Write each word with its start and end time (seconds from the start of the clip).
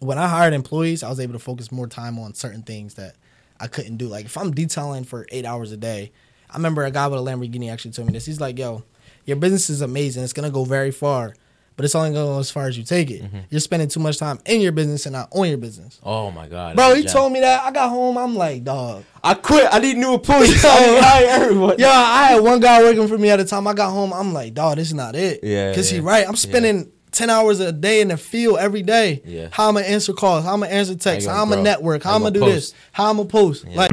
when 0.00 0.18
I 0.18 0.28
hired 0.28 0.54
employees, 0.54 1.02
I 1.02 1.08
was 1.08 1.20
able 1.20 1.32
to 1.32 1.38
focus 1.38 1.72
more 1.72 1.86
time 1.86 2.18
on 2.18 2.34
certain 2.34 2.62
things 2.62 2.94
that 2.94 3.16
I 3.58 3.66
couldn't 3.66 3.96
do. 3.96 4.08
Like 4.08 4.26
if 4.26 4.36
I'm 4.36 4.52
detailing 4.52 5.04
for 5.04 5.26
eight 5.30 5.44
hours 5.44 5.72
a 5.72 5.76
day, 5.76 6.12
I 6.50 6.56
remember 6.56 6.84
a 6.84 6.90
guy 6.90 7.06
with 7.08 7.20
a 7.20 7.22
Lamborghini 7.22 7.72
actually 7.72 7.92
told 7.92 8.08
me 8.08 8.12
this. 8.12 8.26
He's 8.26 8.40
like, 8.40 8.58
"Yo, 8.58 8.84
your 9.24 9.36
business 9.36 9.70
is 9.70 9.80
amazing. 9.80 10.22
It's 10.22 10.32
gonna 10.32 10.50
go 10.50 10.64
very 10.64 10.90
far, 10.90 11.34
but 11.76 11.84
it's 11.84 11.94
only 11.94 12.10
gonna 12.10 12.26
go 12.26 12.38
as 12.38 12.50
far 12.50 12.68
as 12.68 12.76
you 12.76 12.84
take 12.84 13.10
it. 13.10 13.22
Mm-hmm. 13.22 13.38
You're 13.50 13.60
spending 13.60 13.88
too 13.88 14.00
much 14.00 14.18
time 14.18 14.38
in 14.44 14.60
your 14.60 14.72
business 14.72 15.06
and 15.06 15.14
not 15.14 15.28
on 15.32 15.48
your 15.48 15.58
business." 15.58 15.98
Oh 16.02 16.30
my 16.30 16.46
god, 16.46 16.76
Bro, 16.76 16.94
he 16.94 17.04
told 17.04 17.32
me 17.32 17.40
that. 17.40 17.64
I 17.64 17.70
got 17.70 17.88
home. 17.88 18.18
I'm 18.18 18.36
like, 18.36 18.64
dog. 18.64 19.04
I 19.24 19.34
quit. 19.34 19.66
I 19.72 19.78
need 19.78 19.96
new 19.96 20.14
employees. 20.14 20.64
I 20.64 20.78
to 20.78 21.02
hire 21.02 21.26
everyone. 21.28 21.78
Yo, 21.78 21.88
I 21.88 22.26
had 22.32 22.42
one 22.42 22.60
guy 22.60 22.82
working 22.82 23.08
for 23.08 23.18
me 23.18 23.30
at 23.30 23.36
the 23.36 23.44
time. 23.44 23.66
I 23.66 23.72
got 23.72 23.90
home. 23.90 24.12
I'm 24.12 24.32
like, 24.32 24.54
dog, 24.54 24.76
this 24.76 24.88
is 24.88 24.94
not 24.94 25.16
it. 25.16 25.40
Yeah, 25.42 25.74
Cause 25.74 25.88
he 25.88 26.00
right. 26.00 26.28
I'm 26.28 26.36
spending 26.36 26.92
ten 27.10 27.30
hours 27.30 27.60
a 27.60 27.72
day 27.72 28.00
in 28.00 28.08
the 28.08 28.16
field 28.16 28.58
every 28.58 28.82
day. 28.82 29.22
Yeah. 29.24 29.48
How 29.52 29.68
I'm 29.68 29.74
gonna 29.74 29.86
answer 29.86 30.12
calls? 30.12 30.44
How 30.44 30.54
I'm 30.54 30.60
gonna 30.60 30.72
answer 30.72 30.94
texts? 30.94 31.28
How 31.28 31.36
you 31.36 31.42
I'm 31.42 31.48
gonna 31.48 31.56
gonna 31.62 31.70
network? 31.70 32.02
How, 32.02 32.10
How 32.10 32.16
I'm 32.16 32.22
gonna 32.22 32.32
do 32.34 32.40
gonna 32.40 32.52
this? 32.52 32.70
post? 32.72 32.82
How 32.92 33.10
I'm 33.10 33.16
gonna 33.16 33.28
post? 33.28 33.64
Yeah. 33.68 33.76
Like, 33.76 33.90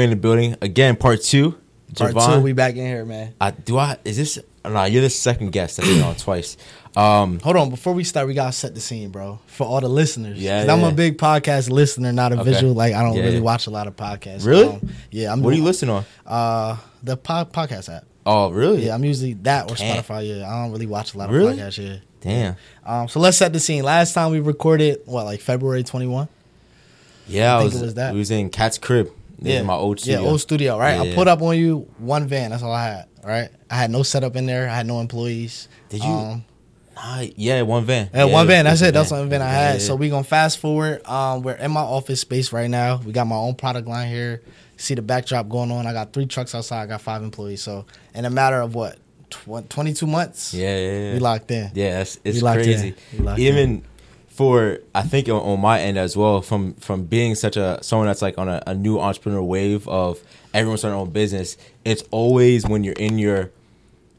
in 0.00 0.10
the 0.10 0.16
building 0.16 0.56
again. 0.60 0.96
Part 0.96 1.22
two. 1.22 1.56
Part 1.96 2.14
two, 2.14 2.40
we 2.40 2.52
back 2.52 2.76
in 2.76 2.86
here, 2.86 3.04
man. 3.04 3.34
I 3.40 3.50
do. 3.50 3.78
I 3.78 3.98
is 4.04 4.16
this? 4.16 4.38
Nah, 4.64 4.84
you're 4.84 5.02
the 5.02 5.10
second 5.10 5.50
guest 5.52 5.76
that's 5.78 5.88
been 5.88 6.02
on 6.02 6.14
twice. 6.16 6.56
Um, 6.96 7.38
Hold 7.40 7.56
on, 7.56 7.70
before 7.70 7.92
we 7.94 8.02
start, 8.04 8.26
we 8.26 8.34
gotta 8.34 8.52
set 8.52 8.74
the 8.74 8.80
scene, 8.80 9.10
bro, 9.10 9.38
for 9.46 9.66
all 9.66 9.80
the 9.80 9.88
listeners. 9.88 10.38
Yeah, 10.38 10.66
I'm 10.72 10.82
a 10.84 10.92
big 10.92 11.16
podcast 11.16 11.70
listener, 11.70 12.12
not 12.12 12.32
a 12.32 12.40
Okay. 12.40 12.50
visual. 12.52 12.74
Like 12.74 12.92
I 12.94 13.02
don't 13.02 13.14
Yeah, 13.14 13.22
really 13.22 13.36
yeah. 13.36 13.40
watch 13.42 13.66
a 13.66 13.70
lot 13.70 13.86
of 13.86 13.96
podcasts. 13.96 14.44
Really? 14.44 14.66
Um, 14.68 14.88
yeah, 15.10 15.32
I'm. 15.32 15.42
what 15.42 15.54
are 15.54 15.56
you 15.56 15.62
listening 15.64 15.94
listen 15.94 16.06
on? 16.26 16.32
Uh, 16.70 16.76
the 17.02 17.16
pod, 17.16 17.52
podcast 17.52 17.94
app. 17.94 18.04
Oh, 18.26 18.50
really? 18.50 18.84
Yeah, 18.86 18.94
I'm 18.94 19.04
usually 19.04 19.34
that 19.44 19.70
or 19.70 19.74
Damn. 19.76 20.02
Spotify. 20.02 20.28
Yeah, 20.40 20.50
I 20.52 20.62
don't 20.62 20.72
really 20.72 20.86
watch 20.86 21.14
a 21.14 21.18
lot 21.18 21.28
of 21.30 21.34
Really? 21.34 21.56
podcasts. 21.56 21.78
Yeah. 21.82 21.96
Damn. 22.20 22.56
Um, 22.84 23.08
so 23.08 23.20
let's 23.20 23.36
set 23.38 23.52
the 23.52 23.60
scene. 23.60 23.84
Last 23.84 24.12
time 24.12 24.32
we 24.32 24.40
recorded, 24.40 24.98
what, 25.06 25.24
like 25.24 25.40
February 25.40 25.82
21? 25.84 26.28
Yeah, 27.28 27.56
I, 27.56 27.60
think 27.60 27.72
was. 27.72 27.80
it 27.82 27.84
was 27.84 27.94
that. 27.94 28.12
We 28.12 28.18
was 28.18 28.30
in 28.30 28.50
Cat's 28.50 28.76
crib. 28.76 29.10
This 29.38 29.60
is 29.60 29.66
my 29.66 29.74
old 29.74 30.00
studio. 30.00 30.22
Yeah, 30.22 30.28
old 30.28 30.40
studio, 30.40 30.78
right? 30.78 31.04
Yeah, 31.06 31.12
I 31.12 31.14
put 31.14 31.28
up 31.28 31.40
on 31.42 31.56
you 31.56 31.88
one 31.98 32.26
van. 32.26 32.50
That's 32.50 32.62
all 32.62 32.72
I 32.72 32.84
had, 32.84 33.08
right? 33.24 33.48
I 33.70 33.76
had 33.76 33.90
no 33.90 34.02
setup 34.02 34.36
in 34.36 34.46
there. 34.46 34.68
I 34.68 34.74
had 34.74 34.86
no 34.86 35.00
employees. 35.00 35.68
Did 35.88 36.02
you- 36.04 36.10
Um, 36.10 36.44
Nah, 36.96 37.24
yeah, 37.36 37.62
one 37.62 37.84
van. 37.84 38.10
Yeah, 38.12 38.24
one 38.24 38.48
van. 38.48 38.64
That's 38.64 38.82
it. 38.82 38.92
That's 38.92 39.12
one 39.12 39.28
van 39.28 39.40
I 39.40 39.48
had. 39.48 39.74
yeah, 39.74 39.86
So 39.86 39.94
we 39.94 40.08
gonna 40.10 40.24
fast 40.24 40.58
forward. 40.58 41.06
Um, 41.06 41.42
we're 41.42 41.52
in 41.52 41.70
my 41.70 41.82
office 41.82 42.20
space 42.20 42.52
right 42.52 42.68
now. 42.68 42.96
We 43.04 43.12
got 43.12 43.28
my 43.28 43.36
own 43.36 43.54
product 43.54 43.86
line 43.86 44.08
here. 44.08 44.42
See 44.76 44.94
the 44.94 45.02
backdrop 45.02 45.48
going 45.48 45.70
on. 45.70 45.86
I 45.86 45.92
got 45.92 46.12
three 46.12 46.26
trucks 46.26 46.56
outside. 46.56 46.82
I 46.82 46.86
got 46.86 47.00
five 47.00 47.22
employees. 47.22 47.62
So 47.62 47.86
in 48.16 48.24
a 48.24 48.30
matter 48.30 48.60
of 48.60 48.74
what, 48.74 48.98
tw- 49.30 49.68
twenty 49.68 49.92
two 49.94 50.08
months, 50.08 50.52
yeah, 50.52 50.76
yeah, 50.76 50.98
yeah. 50.98 51.12
we 51.12 51.18
locked 51.20 51.48
in. 51.52 51.70
Yeah, 51.72 52.00
it's, 52.00 52.18
it's 52.24 52.36
We 52.38 52.40
locked 52.42 52.62
crazy. 52.64 52.94
in. 53.16 53.38
Even 53.38 53.82
for 54.38 54.78
I 54.94 55.02
think 55.02 55.28
on, 55.28 55.34
on 55.42 55.58
my 55.60 55.80
end 55.80 55.98
as 55.98 56.16
well, 56.16 56.40
from 56.42 56.74
from 56.74 57.04
being 57.06 57.34
such 57.34 57.56
a 57.56 57.80
someone 57.82 58.06
that's 58.06 58.22
like 58.22 58.38
on 58.38 58.48
a, 58.48 58.62
a 58.68 58.74
new 58.74 59.00
entrepreneur 59.00 59.42
wave 59.42 59.88
of 59.88 60.20
everyone 60.54 60.78
starting 60.78 60.94
their 60.96 61.00
own 61.06 61.10
business, 61.10 61.56
it's 61.84 62.04
always 62.12 62.64
when 62.64 62.84
you're 62.84 62.94
in 62.94 63.18
your 63.18 63.50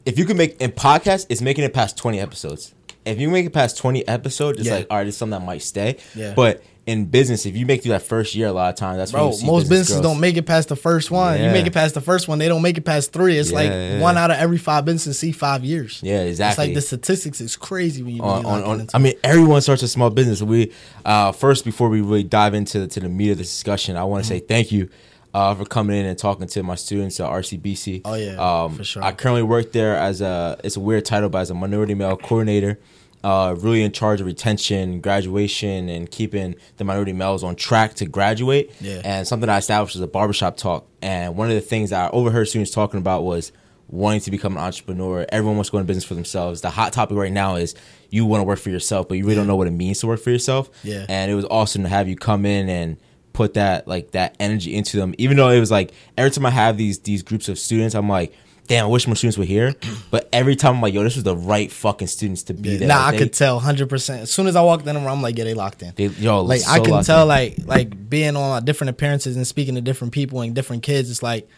if 0.04 0.18
you 0.18 0.26
can 0.26 0.36
make 0.36 0.60
in 0.60 0.72
podcast, 0.72 1.24
it's 1.30 1.40
making 1.40 1.64
it 1.64 1.72
past 1.72 1.96
twenty 1.96 2.20
episodes. 2.20 2.74
If 3.06 3.18
you 3.18 3.30
make 3.30 3.46
it 3.46 3.54
past 3.54 3.78
twenty 3.78 4.06
episodes, 4.06 4.58
it's 4.58 4.68
Yeah. 4.68 4.74
like 4.76 4.86
all 4.90 4.98
right, 4.98 5.06
it's 5.06 5.16
something 5.16 5.40
that 5.40 5.46
might 5.46 5.62
stay. 5.62 5.96
Yeah. 6.14 6.34
But 6.36 6.62
in 6.86 7.06
business, 7.06 7.46
if 7.46 7.56
you 7.56 7.66
make 7.66 7.82
through 7.82 7.92
that 7.92 8.02
first 8.02 8.34
year, 8.34 8.48
a 8.48 8.52
lot 8.52 8.70
of 8.70 8.74
times 8.76 8.98
that's 8.98 9.12
Bro, 9.12 9.26
most 9.26 9.42
business 9.42 9.68
businesses 9.68 10.00
don't 10.00 10.18
make 10.18 10.36
it 10.36 10.46
past 10.46 10.68
the 10.68 10.76
first 10.76 11.10
one. 11.10 11.38
You 11.40 11.50
make 11.50 11.66
it 11.66 11.72
past 11.72 11.94
the 11.94 12.00
first 12.00 12.26
one, 12.26 12.38
they 12.38 12.48
don't 12.48 12.62
make 12.62 12.78
it 12.78 12.84
past 12.84 13.12
three. 13.12 13.36
It's 13.38 13.50
Yeah, 13.50 13.56
like 13.56 13.70
yeah. 13.70 14.00
one 14.00 14.16
out 14.16 14.30
of 14.30 14.38
every 14.38 14.58
five 14.58 14.84
businesses 14.84 15.18
see 15.18 15.30
five 15.32 15.64
years. 15.64 16.00
Yeah, 16.02 16.22
exactly. 16.22 16.64
It's 16.64 16.68
like 16.68 16.74
the 16.74 16.80
statistics 16.80 17.40
is 17.40 17.56
crazy 17.56 18.02
when 18.02 18.16
you 18.16 18.22
on, 18.22 18.44
on, 18.46 18.62
on 18.62 18.86
I 18.94 18.98
mean, 18.98 19.14
everyone 19.22 19.60
starts 19.60 19.82
a 19.82 19.88
small 19.88 20.10
business. 20.10 20.42
We 20.42 20.72
uh, 21.04 21.32
first 21.32 21.64
before 21.64 21.88
we 21.90 22.00
really 22.00 22.24
dive 22.24 22.54
into 22.54 22.86
to 22.86 23.00
the 23.00 23.08
meat 23.08 23.30
of 23.30 23.38
this 23.38 23.48
discussion, 23.48 23.96
I 23.96 24.04
want 24.04 24.24
to 24.24 24.32
Mm-hmm. 24.32 24.38
say 24.40 24.46
thank 24.46 24.72
you 24.72 24.88
uh, 25.32 25.54
for 25.54 25.64
coming 25.64 25.96
in 25.96 26.06
and 26.06 26.18
talking 26.18 26.46
to 26.48 26.62
my 26.62 26.74
students 26.74 27.20
at 27.20 27.30
RCBC. 27.30 28.02
Oh, 28.04 28.14
yeah, 28.14 28.64
um, 28.64 28.74
for 28.74 28.84
sure. 28.84 29.02
I 29.02 29.12
currently 29.12 29.42
work 29.44 29.72
there 29.72 29.96
as 29.96 30.20
a 30.20 30.58
it's 30.64 30.76
a 30.76 30.80
weird 30.80 31.04
title, 31.04 31.28
but 31.28 31.38
as 31.38 31.50
a 31.50 31.54
minority 31.54 31.94
male 31.94 32.16
coordinator. 32.16 32.78
Uh, 33.22 33.54
really 33.58 33.82
in 33.82 33.92
charge 33.92 34.20
of 34.22 34.26
retention, 34.26 35.00
graduation, 35.00 35.90
and 35.90 36.10
keeping 36.10 36.54
the 36.78 36.84
minority 36.84 37.12
males 37.12 37.44
on 37.44 37.54
track 37.54 37.92
to 37.92 38.06
graduate. 38.06 38.72
Yeah. 38.80 39.02
And 39.04 39.28
something 39.28 39.48
I 39.48 39.58
established 39.58 39.94
is 39.94 40.00
a 40.00 40.06
barbershop 40.06 40.56
talk. 40.56 40.86
And 41.02 41.36
one 41.36 41.50
of 41.50 41.54
the 41.54 41.60
things 41.60 41.90
that 41.90 42.06
I 42.06 42.16
overheard 42.16 42.48
students 42.48 42.70
talking 42.70 42.98
about 42.98 43.24
was 43.24 43.52
wanting 43.88 44.20
to 44.20 44.30
become 44.30 44.56
an 44.56 44.62
entrepreneur. 44.62 45.26
Everyone 45.30 45.56
wants 45.56 45.68
to 45.68 45.72
go 45.72 45.78
into 45.78 45.86
business 45.86 46.04
for 46.04 46.14
themselves. 46.14 46.60
The 46.60 46.70
hot 46.70 46.92
topic 46.92 47.16
right 47.16 47.32
now 47.32 47.56
is 47.56 47.74
you 48.08 48.24
want 48.24 48.40
to 48.40 48.44
work 48.44 48.58
for 48.58 48.70
yourself, 48.70 49.08
but 49.08 49.18
you 49.18 49.24
really 49.24 49.36
don't 49.36 49.46
know 49.46 49.56
what 49.56 49.66
it 49.66 49.72
means 49.72 49.98
to 50.00 50.06
work 50.06 50.20
for 50.20 50.30
yourself. 50.30 50.70
Yeah. 50.82 51.04
And 51.08 51.30
it 51.30 51.34
was 51.34 51.44
awesome 51.50 51.82
to 51.82 51.88
have 51.88 52.08
you 52.08 52.16
come 52.16 52.46
in 52.46 52.68
and 52.68 52.96
put 53.32 53.54
that 53.54 53.86
like 53.86 54.12
that 54.12 54.36
energy 54.40 54.74
into 54.74 54.96
them. 54.96 55.14
Even 55.18 55.36
though 55.36 55.50
it 55.50 55.60
was 55.60 55.70
like 55.70 55.92
every 56.16 56.30
time 56.30 56.46
I 56.46 56.50
have 56.50 56.76
these 56.76 57.00
these 57.00 57.22
groups 57.22 57.48
of 57.48 57.58
students, 57.58 57.94
I'm 57.94 58.08
like, 58.08 58.32
damn, 58.70 58.84
I 58.84 58.88
wish 58.88 59.06
more 59.08 59.16
students 59.16 59.36
were 59.36 59.44
here. 59.44 59.74
But 60.12 60.28
every 60.32 60.54
time 60.54 60.76
I'm 60.76 60.80
like, 60.80 60.94
yo, 60.94 61.02
this 61.02 61.16
was 61.16 61.24
the 61.24 61.36
right 61.36 61.70
fucking 61.70 62.06
students 62.06 62.44
to 62.44 62.54
be 62.54 62.76
there. 62.76 62.86
Nah, 62.86 63.06
Like, 63.06 63.14
I 63.14 63.18
could 63.18 63.32
tell 63.32 63.58
hundred 63.58 63.88
percent. 63.88 64.22
As 64.22 64.30
soon 64.30 64.46
as 64.46 64.54
I 64.54 64.62
walked 64.62 64.86
in 64.86 64.94
the 64.94 65.00
room, 65.00 65.08
I'm 65.08 65.22
like, 65.22 65.36
yeah, 65.36 65.44
they 65.44 65.54
locked 65.54 65.82
in. 65.82 65.92
They, 65.96 66.06
yo, 66.06 66.42
like 66.42 66.60
so 66.60 66.70
I 66.70 66.78
can 66.78 67.02
tell, 67.02 67.22
in. 67.22 67.28
like 67.28 67.54
like 67.66 68.08
being 68.08 68.36
on 68.36 68.64
different 68.64 68.90
appearances 68.90 69.36
and 69.36 69.46
speaking 69.46 69.74
to 69.74 69.80
different 69.80 70.14
people 70.14 70.40
and 70.40 70.54
different 70.54 70.84
kids. 70.84 71.10
It's 71.10 71.22
like 71.22 71.48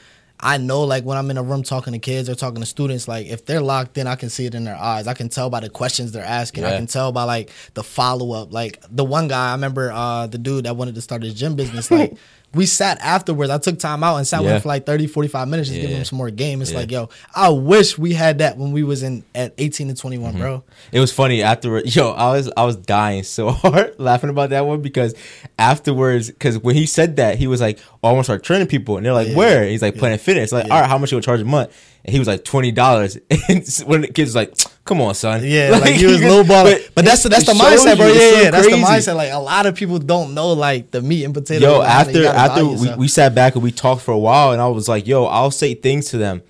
I 0.43 0.59
know, 0.59 0.83
like 0.83 1.05
when 1.05 1.17
I'm 1.17 1.31
in 1.31 1.39
a 1.39 1.43
room 1.43 1.63
talking 1.63 1.93
to 1.93 1.99
kids 2.01 2.29
or 2.29 2.35
talking 2.35 2.61
to 2.61 2.67
students, 2.67 3.07
like 3.07 3.27
if 3.29 3.47
they're 3.47 3.61
locked 3.61 3.97
in, 3.97 4.07
I 4.09 4.17
can 4.17 4.29
see 4.29 4.45
it 4.47 4.55
in 4.55 4.65
their 4.65 4.77
eyes. 4.77 5.07
I 5.07 5.15
can 5.15 5.29
tell 5.29 5.51
by 5.51 5.61
the 5.61 5.71
questions 5.71 6.11
they're 6.13 6.25
asking. 6.25 6.65
I 6.65 6.77
can 6.77 6.87
tell 6.89 7.13
by 7.13 7.23
like 7.25 7.51
the 7.75 7.85
follow 7.85 8.33
up. 8.33 8.53
Like 8.53 8.83
the 8.91 9.05
one 9.05 9.29
guy, 9.29 9.51
I 9.51 9.53
remember 9.53 9.93
uh 9.93 10.27
the 10.27 10.39
dude 10.39 10.65
that 10.65 10.77
wanted 10.77 10.97
to 10.97 11.01
start 11.01 11.23
his 11.23 11.35
gym 11.35 11.55
business. 11.55 11.91
Like 11.91 12.17
we 12.55 12.67
sat 12.67 12.99
afterwards. 13.01 13.51
I 13.51 13.57
took 13.59 13.79
time 13.79 14.03
out 14.05 14.17
and 14.17 14.27
sat 14.27 14.43
with 14.43 14.51
him 14.53 14.61
for 14.61 14.69
like 14.69 14.85
30, 14.85 15.07
45 15.07 15.49
minutes, 15.49 15.69
just 15.71 15.81
giving 15.81 15.93
Yeah. 15.95 16.01
him 16.01 16.05
some 16.05 16.19
more 16.19 16.29
game. 16.31 16.61
It's 16.61 16.71
Yeah. 16.73 16.79
like, 16.81 16.91
yo, 16.91 17.09
I 17.35 17.49
wish 17.49 17.97
we 17.97 18.13
had 18.13 18.39
that 18.39 18.59
when 18.59 18.73
we 18.73 18.83
was 18.83 19.03
in 19.03 19.25
at 19.35 19.55
18 19.57 19.89
to 19.89 19.95
21, 19.95 20.33
Mm-hmm. 20.33 20.41
bro. 20.43 20.63
It 20.91 21.01
was 21.01 21.13
funny 21.13 21.43
afterward. 21.43 21.87
Yo, 21.95 22.11
I 22.11 22.33
was 22.33 22.51
I 22.57 22.65
was 22.65 22.77
dying 22.77 23.23
so 23.23 23.51
hard 23.53 23.95
laughing 23.99 24.29
about 24.29 24.51
that 24.51 24.67
one 24.67 24.83
because 24.83 25.15
afterwards, 25.59 26.29
because 26.31 26.59
when 26.59 26.75
he 26.75 26.85
said 26.87 27.17
that, 27.17 27.39
he 27.39 27.47
was 27.47 27.61
like, 27.61 27.79
"Oh, 28.03 28.09
I 28.09 28.13
want 28.13 28.21
to 28.21 28.25
start 28.25 28.43
training 28.43 28.67
people," 28.67 28.97
and 28.97 29.07
they're 29.07 29.13
like, 29.13 29.29
Yeah. 29.29 29.37
"Where?" 29.37 29.65
He's 29.65 29.81
like, 29.83 29.97
"Planet 29.97 30.21
Fitness." 30.21 30.32
It's 30.41 30.53
like, 30.53 30.67
Yeah. 30.67 30.75
all 30.75 30.81
right, 30.81 30.89
how 30.89 30.99
much 30.99 31.13
you 31.13 31.17
gonna 31.17 31.23
charge 31.23 31.41
a 31.41 31.45
month? 31.45 31.71
and 32.05 32.13
he 32.13 32.19
was 32.19 32.27
like 32.27 32.45
twenty 32.45 32.73
dollars. 32.73 33.17
And 33.49 33.67
when 33.87 34.01
the 34.03 34.09
kid's 34.09 34.35
like, 34.35 34.55
"Come 34.85 35.01
on, 35.01 35.15
son," 35.15 35.43
Yeah, 35.45 35.71
like, 35.81 35.95
he 35.95 36.07
was 36.07 36.21
low 36.23 36.43
ball. 36.45 36.65
But, 36.95 37.05
that's 37.05 37.23
the 37.23 37.29
that's 37.29 37.47
the 37.47 37.53
mindset, 37.53 37.97
bro. 37.97 38.07
you, 38.09 38.15
Yeah, 38.15 38.21
it's 38.21 38.37
so 38.37 38.43
yeah, 38.43 38.51
that's 38.51 38.67
the 38.67 38.73
mindset. 39.13 39.17
Like 39.17 39.33
a 39.33 39.39
lot 39.39 39.67
of 39.67 39.75
people 39.77 39.99
don't 39.99 40.35
know 40.35 40.53
like 40.53 40.91
the 40.91 41.01
meat 41.03 41.25
and 41.25 41.33
potatoes. 41.35 41.63
Yo, 41.63 41.81
of 41.81 41.87
how 41.87 42.03
to- 42.05 42.09
after 42.11 42.27
after 42.27 42.67
we, 42.67 42.95
we 42.97 43.09
sat 43.09 43.35
back 43.35 43.55
and 43.55 43.63
we 43.63 43.71
talked 43.71 44.03
for 44.03 44.13
a 44.13 44.19
while, 44.19 44.53
and 44.53 44.61
I 44.61 44.67
was 44.69 44.89
like, 44.89 45.07
"Yo, 45.07 45.25
I'll 45.27 45.51
say 45.53 45.75
things 45.75 46.09
to 46.11 46.19
them," 46.19 46.43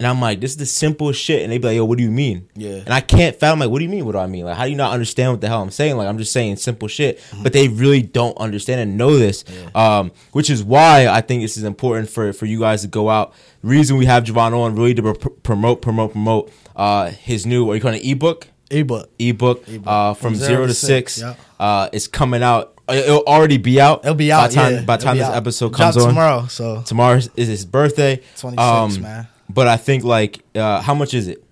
and 0.00 0.06
I'm 0.08 0.20
like, 0.20 0.40
"This 0.40 0.50
is 0.52 0.56
the 0.56 0.66
simplest 0.66 1.20
shit," 1.20 1.42
and 1.42 1.52
they 1.52 1.58
be 1.58 1.68
like, 1.68 1.76
"Yo, 1.76 1.84
what 1.84 1.98
do 1.98 2.02
you 2.04 2.10
mean?" 2.10 2.48
Yeah. 2.56 2.70
and 2.84 2.88
I 2.88 3.00
can't 3.00 3.36
fathom 3.36 3.60
like, 3.60 3.70
"What 3.70 3.78
do 3.78 3.84
you 3.84 3.90
mean? 3.90 4.04
What 4.06 4.12
do 4.12 4.18
I 4.18 4.26
mean? 4.26 4.44
Like, 4.46 4.56
how 4.56 4.64
do 4.64 4.70
you 4.70 4.76
not 4.76 4.92
understand 4.92 5.30
what 5.32 5.40
the 5.42 5.48
hell 5.48 5.60
I'm 5.62 5.70
saying? 5.70 5.96
Like, 5.96 6.08
I'm 6.08 6.18
just 6.18 6.32
saying 6.32 6.56
simple 6.56 6.88
shit, 6.88 7.18
Mm-hmm. 7.20 7.42
but 7.44 7.52
they 7.52 7.68
really 7.68 8.02
don't 8.02 8.36
understand 8.38 8.80
and 8.80 8.96
know 8.96 9.16
this, 9.18 9.44
um, 9.74 10.10
which 10.32 10.48
is 10.50 10.64
why 10.64 11.06
I 11.06 11.20
think 11.20 11.42
this 11.42 11.56
is 11.56 11.62
important 11.64 12.08
for 12.10 12.32
for 12.32 12.46
you 12.46 12.58
guys 12.58 12.82
to 12.82 12.88
go 12.88 13.08
out. 13.10 13.34
The 13.62 13.68
reason 13.68 13.98
we 13.98 14.06
have 14.06 14.24
Javon 14.24 14.52
on 14.58 14.74
really 14.74 14.94
to 14.94 15.14
pr- 15.14 15.28
promote, 15.28 15.82
promote, 15.82 16.12
promote 16.12 16.50
uh, 16.74 17.10
his 17.10 17.44
new 17.46 17.64
what 17.66 17.72
are 17.72 17.74
you 17.76 17.80
calling 17.82 18.00
it 18.00 18.06
ebook? 18.06 18.48
ebook. 18.70 19.10
ebook, 19.18 19.68
Ebook. 19.68 19.82
uh, 19.86 20.14
from, 20.14 20.34
zero, 20.34 20.66
to 20.66 20.72
six. 20.74 21.18
yeah. 21.20 21.34
Uh, 21.58 21.88
it's 21.92 22.06
coming 22.06 22.42
out. 22.42 22.74
It'll 22.88 23.22
already 23.24 23.58
be 23.58 23.80
out. 23.80 24.00
It'll 24.04 24.14
be 24.14 24.32
out. 24.32 24.50
the 24.50 24.56
time, 24.56 24.72
yeah. 24.74 24.82
by 24.82 24.96
time 24.96 25.16
this 25.18 25.26
out. 25.26 25.34
episode 25.36 25.68
Drop 25.74 25.92
comes 25.92 25.96
on. 25.98 26.08
tomorrow. 26.08 26.46
So 26.46 26.82
Tomorrow 26.82 27.16
is 27.36 27.48
his 27.48 27.64
birthday. 27.64 28.20
26, 28.38 28.98
man. 28.98 29.28
But 29.54 29.68
I 29.68 29.76
think 29.76 30.04
like, 30.04 30.40
uh, 30.54 30.80
how 30.80 30.94
much 30.94 31.14
is 31.14 31.28
it? 31.28 31.42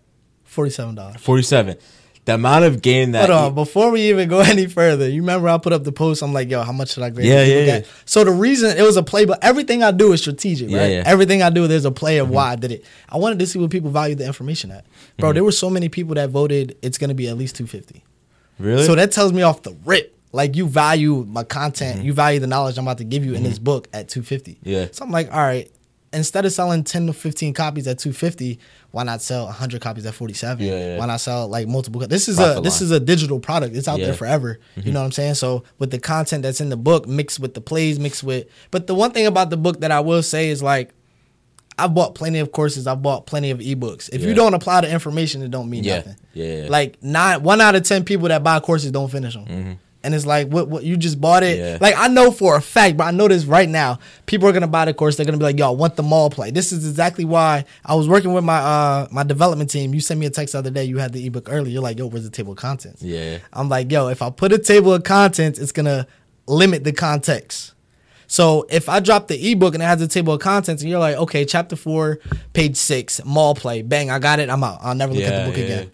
forty 0.45 0.71
seven 0.71 0.95
dollars. 0.95 1.21
Forty 1.21 1.43
seven. 1.43 1.77
The 2.25 2.35
amount 2.35 2.67
of 2.67 2.83
game 2.83 3.13
that. 3.13 3.31
Hold 3.31 3.43
on, 3.45 3.55
before 3.55 3.91
we 3.91 4.11
even 4.11 4.29
go 4.29 4.41
any 4.55 4.67
further, 4.67 5.09
you 5.09 5.23
remember 5.23 5.49
I 5.49 5.57
put 5.57 5.73
up 5.73 5.85
the 5.85 5.93
post? 5.93 6.21
I'm 6.23 6.35
like, 6.35 6.51
yo, 6.51 6.63
how 6.63 6.73
much 6.73 6.93
should 6.93 7.03
I 7.03 7.09
grade? 7.11 7.27
Yeah, 7.27 7.43
yeah, 7.43 7.65
yeah. 7.65 7.81
So 8.05 8.23
the 8.23 8.31
reason 8.33 8.77
it 8.77 8.83
was 8.83 8.99
a 8.99 9.03
play, 9.03 9.25
but 9.25 9.43
everything 9.43 9.83
I 9.83 9.93
do 9.93 10.13
is 10.13 10.21
strategic, 10.21 10.69
Yeah, 10.69 10.79
right? 10.79 10.91
yeah. 10.93 11.03
Everything 11.07 11.43
I 11.43 11.49
do, 11.49 11.67
there's 11.67 11.87
a 11.87 11.91
play 11.91 12.19
of 12.19 12.29
why 12.29 12.53
I 12.53 12.57
did 12.57 12.71
it. 12.73 12.85
I 13.09 13.17
wanted 13.17 13.39
to 13.39 13.47
see 13.47 13.59
what 13.59 13.71
people 13.71 13.91
value 13.91 14.15
the 14.15 14.27
information 14.27 14.71
at, 14.71 14.85
Mm-hmm. 14.85 15.21
bro. 15.21 15.33
There 15.33 15.45
were 15.45 15.53
so 15.53 15.71
many 15.71 15.89
people 15.89 16.15
that 16.17 16.29
voted 16.29 16.77
it's 16.83 16.99
gonna 16.99 17.15
be 17.15 17.29
at 17.29 17.39
least 17.39 17.57
two 17.57 17.67
fifty. 17.67 18.05
really? 18.59 18.85
So 18.85 18.95
that 18.95 19.11
tells 19.11 19.33
me 19.33 19.41
off 19.41 19.63
the 19.63 19.75
rip, 19.87 20.15
like 20.33 20.55
you 20.55 20.69
value 20.69 21.25
my 21.27 21.45
content, 21.45 22.05
you 22.05 22.13
value 22.13 22.41
the 22.41 22.47
knowledge 22.47 22.77
I'm 22.77 22.85
about 22.87 22.99
to 22.99 23.05
give 23.05 23.25
you 23.25 23.33
in 23.35 23.43
this 23.43 23.59
book 23.59 23.89
at 23.95 24.09
250. 24.11 24.53
Mm-hmm. 24.53 24.69
Yeah. 24.69 24.87
So 24.93 25.03
I'm 25.07 25.11
like, 25.11 25.33
all 25.33 25.41
right, 25.41 25.71
instead 26.13 26.45
of 26.47 26.53
selling 26.53 26.85
10 26.85 27.09
to 27.09 27.13
15 27.13 27.53
copies 27.55 27.87
at 27.87 27.99
250, 27.99 28.59
why 28.93 29.03
not 29.03 29.21
sell 29.21 29.45
100 29.47 29.81
copies 29.81 30.07
at 30.07 30.15
47? 30.15 30.65
Yeah, 30.65 30.73
yeah. 30.73 30.99
Why 30.99 31.07
not 31.07 31.21
sell 31.21 31.49
like 31.49 31.69
multiple? 31.69 32.01
co- 32.01 32.07
This 32.07 32.29
is 32.29 32.37
Profit 32.37 32.59
a 32.59 32.61
this 32.63 32.81
line. 32.81 32.85
is 32.87 32.91
a 32.93 33.01
digital 33.01 33.41
product. 33.41 33.77
It's 33.77 33.89
out 33.89 33.99
Yeah. 33.99 34.07
there 34.07 34.15
forever. 34.15 34.59
You 34.77 34.83
mm-hmm. 34.83 34.93
know 34.93 35.01
what 35.01 35.07
I'm 35.07 35.13
saying? 35.13 35.35
So 35.35 35.65
with 35.79 35.91
the 35.91 35.99
content 35.99 36.43
that's 36.43 36.61
in 36.61 36.69
the 36.71 36.77
book 36.77 37.07
mixed 37.07 37.41
with 37.41 37.55
the 37.55 37.61
plays, 37.61 37.99
mixed 37.99 38.23
with, 38.23 38.47
but 38.71 38.87
the 38.87 38.95
one 38.95 39.11
thing 39.13 39.27
about 39.27 39.51
the 39.51 39.57
book 39.57 39.81
that 39.81 39.91
I 39.91 40.01
will 40.01 40.23
say 40.23 40.49
is 40.49 40.63
like. 40.63 40.93
I've 41.81 41.95
bought 41.95 42.17
plenty 42.17 42.41
of 42.41 42.51
courses. 42.51 42.89
I've 42.89 43.03
bought 43.03 43.27
plenty 43.27 43.53
of 43.53 43.61
ebooks. 43.61 44.11
If 44.13 44.23
you 44.23 44.35
don't 44.35 44.53
apply 44.53 44.81
the 44.81 44.91
information, 44.93 45.43
it 45.43 45.53
don't 45.53 45.71
mean 45.71 45.85
nothing. 45.85 46.17
Yeah, 46.33 46.63
yeah. 46.63 46.69
Like 46.69 47.01
nine, 47.05 47.45
one 47.45 47.61
out 47.61 47.77
of 47.77 47.85
ten 47.85 48.03
people 48.03 48.27
that 48.27 48.43
buy 48.43 48.59
courses 48.59 48.91
don't 48.91 49.09
finish 49.09 49.35
them. 49.35 49.45
Mm-hmm. 49.45 49.73
And 50.05 50.15
it's 50.15 50.25
like, 50.25 50.49
what? 50.49 50.69
What 50.69 50.85
you 50.85 50.97
just 50.97 51.21
bought 51.21 51.43
it? 51.43 51.59
Yeah. 51.59 51.79
Like 51.81 51.95
I 51.97 52.07
know 52.07 52.31
for 52.31 52.57
a 52.57 52.61
fact, 52.61 52.97
but 52.97 53.05
I 53.05 53.11
know 53.11 53.27
this 53.27 53.45
right 53.45 53.69
now. 53.69 53.99
People 54.27 54.49
are 54.49 54.53
gonna 54.53 54.69
buy 54.69 54.85
the 54.85 54.95
course. 54.95 55.17
They're 55.17 55.27
gonna 55.27 55.39
be 55.39 55.45
like, 55.45 55.59
"Yo, 55.59 55.67
I 55.67 55.71
want 55.71 55.97
the 55.97 56.05
mall 56.05 56.31
play." 56.31 56.53
This 56.53 56.71
is 56.71 56.89
exactly 56.89 57.25
why 57.25 57.65
I 57.85 57.97
was 57.97 58.09
working 58.09 58.33
with 58.33 58.45
my 58.45 58.59
uh 58.59 59.09
my 59.11 59.25
development 59.25 59.71
team. 59.71 59.93
You 59.95 60.01
sent 60.01 60.21
me 60.21 60.27
a 60.27 60.31
text 60.31 60.53
the 60.53 60.59
other 60.59 60.71
day. 60.71 60.85
You 60.85 60.99
had 60.99 61.13
the 61.13 61.27
ebook 61.27 61.49
early 61.51 61.73
You're 61.73 61.83
like, 61.83 61.99
"Yo, 61.99 62.07
where's 62.07 62.25
the 62.25 62.31
table 62.31 62.53
of 62.53 62.59
contents?" 62.59 63.03
Yeah. 63.03 63.39
I'm 63.53 63.69
like, 63.69 63.91
"Yo, 63.91 64.09
if 64.09 64.23
I 64.23 64.31
put 64.31 64.53
a 64.53 64.59
table 64.59 64.95
of 64.95 65.03
contents, 65.03 65.59
it's 65.59 65.73
gonna 65.73 66.07
limit 66.47 66.85
the 66.85 66.93
context." 66.93 67.73
So 68.29 68.67
if 68.69 68.91
I 68.91 69.01
drop 69.01 69.27
the 69.29 69.51
ebook 69.51 69.75
and 69.75 69.83
it 69.83 69.87
has 69.87 70.03
a 70.03 70.07
table 70.07 70.35
of 70.35 70.41
contents, 70.41 70.83
and 70.83 70.91
you're 70.91 71.01
like, 71.01 71.17
okay, 71.17 71.47
chapter 71.47 71.77
four, 71.77 72.21
page 72.53 72.77
six, 72.77 73.25
mall 73.25 73.55
play, 73.55 73.81
bang, 73.81 74.11
I 74.11 74.19
got 74.19 74.39
it, 74.39 74.51
I'm 74.51 74.63
out. 74.63 74.79
I'll 74.83 74.95
never 74.95 75.15
look 75.15 75.25
at 75.25 75.45
the 75.45 75.51
book 75.51 75.59
yeah, 75.59 75.65
again. 75.65 75.91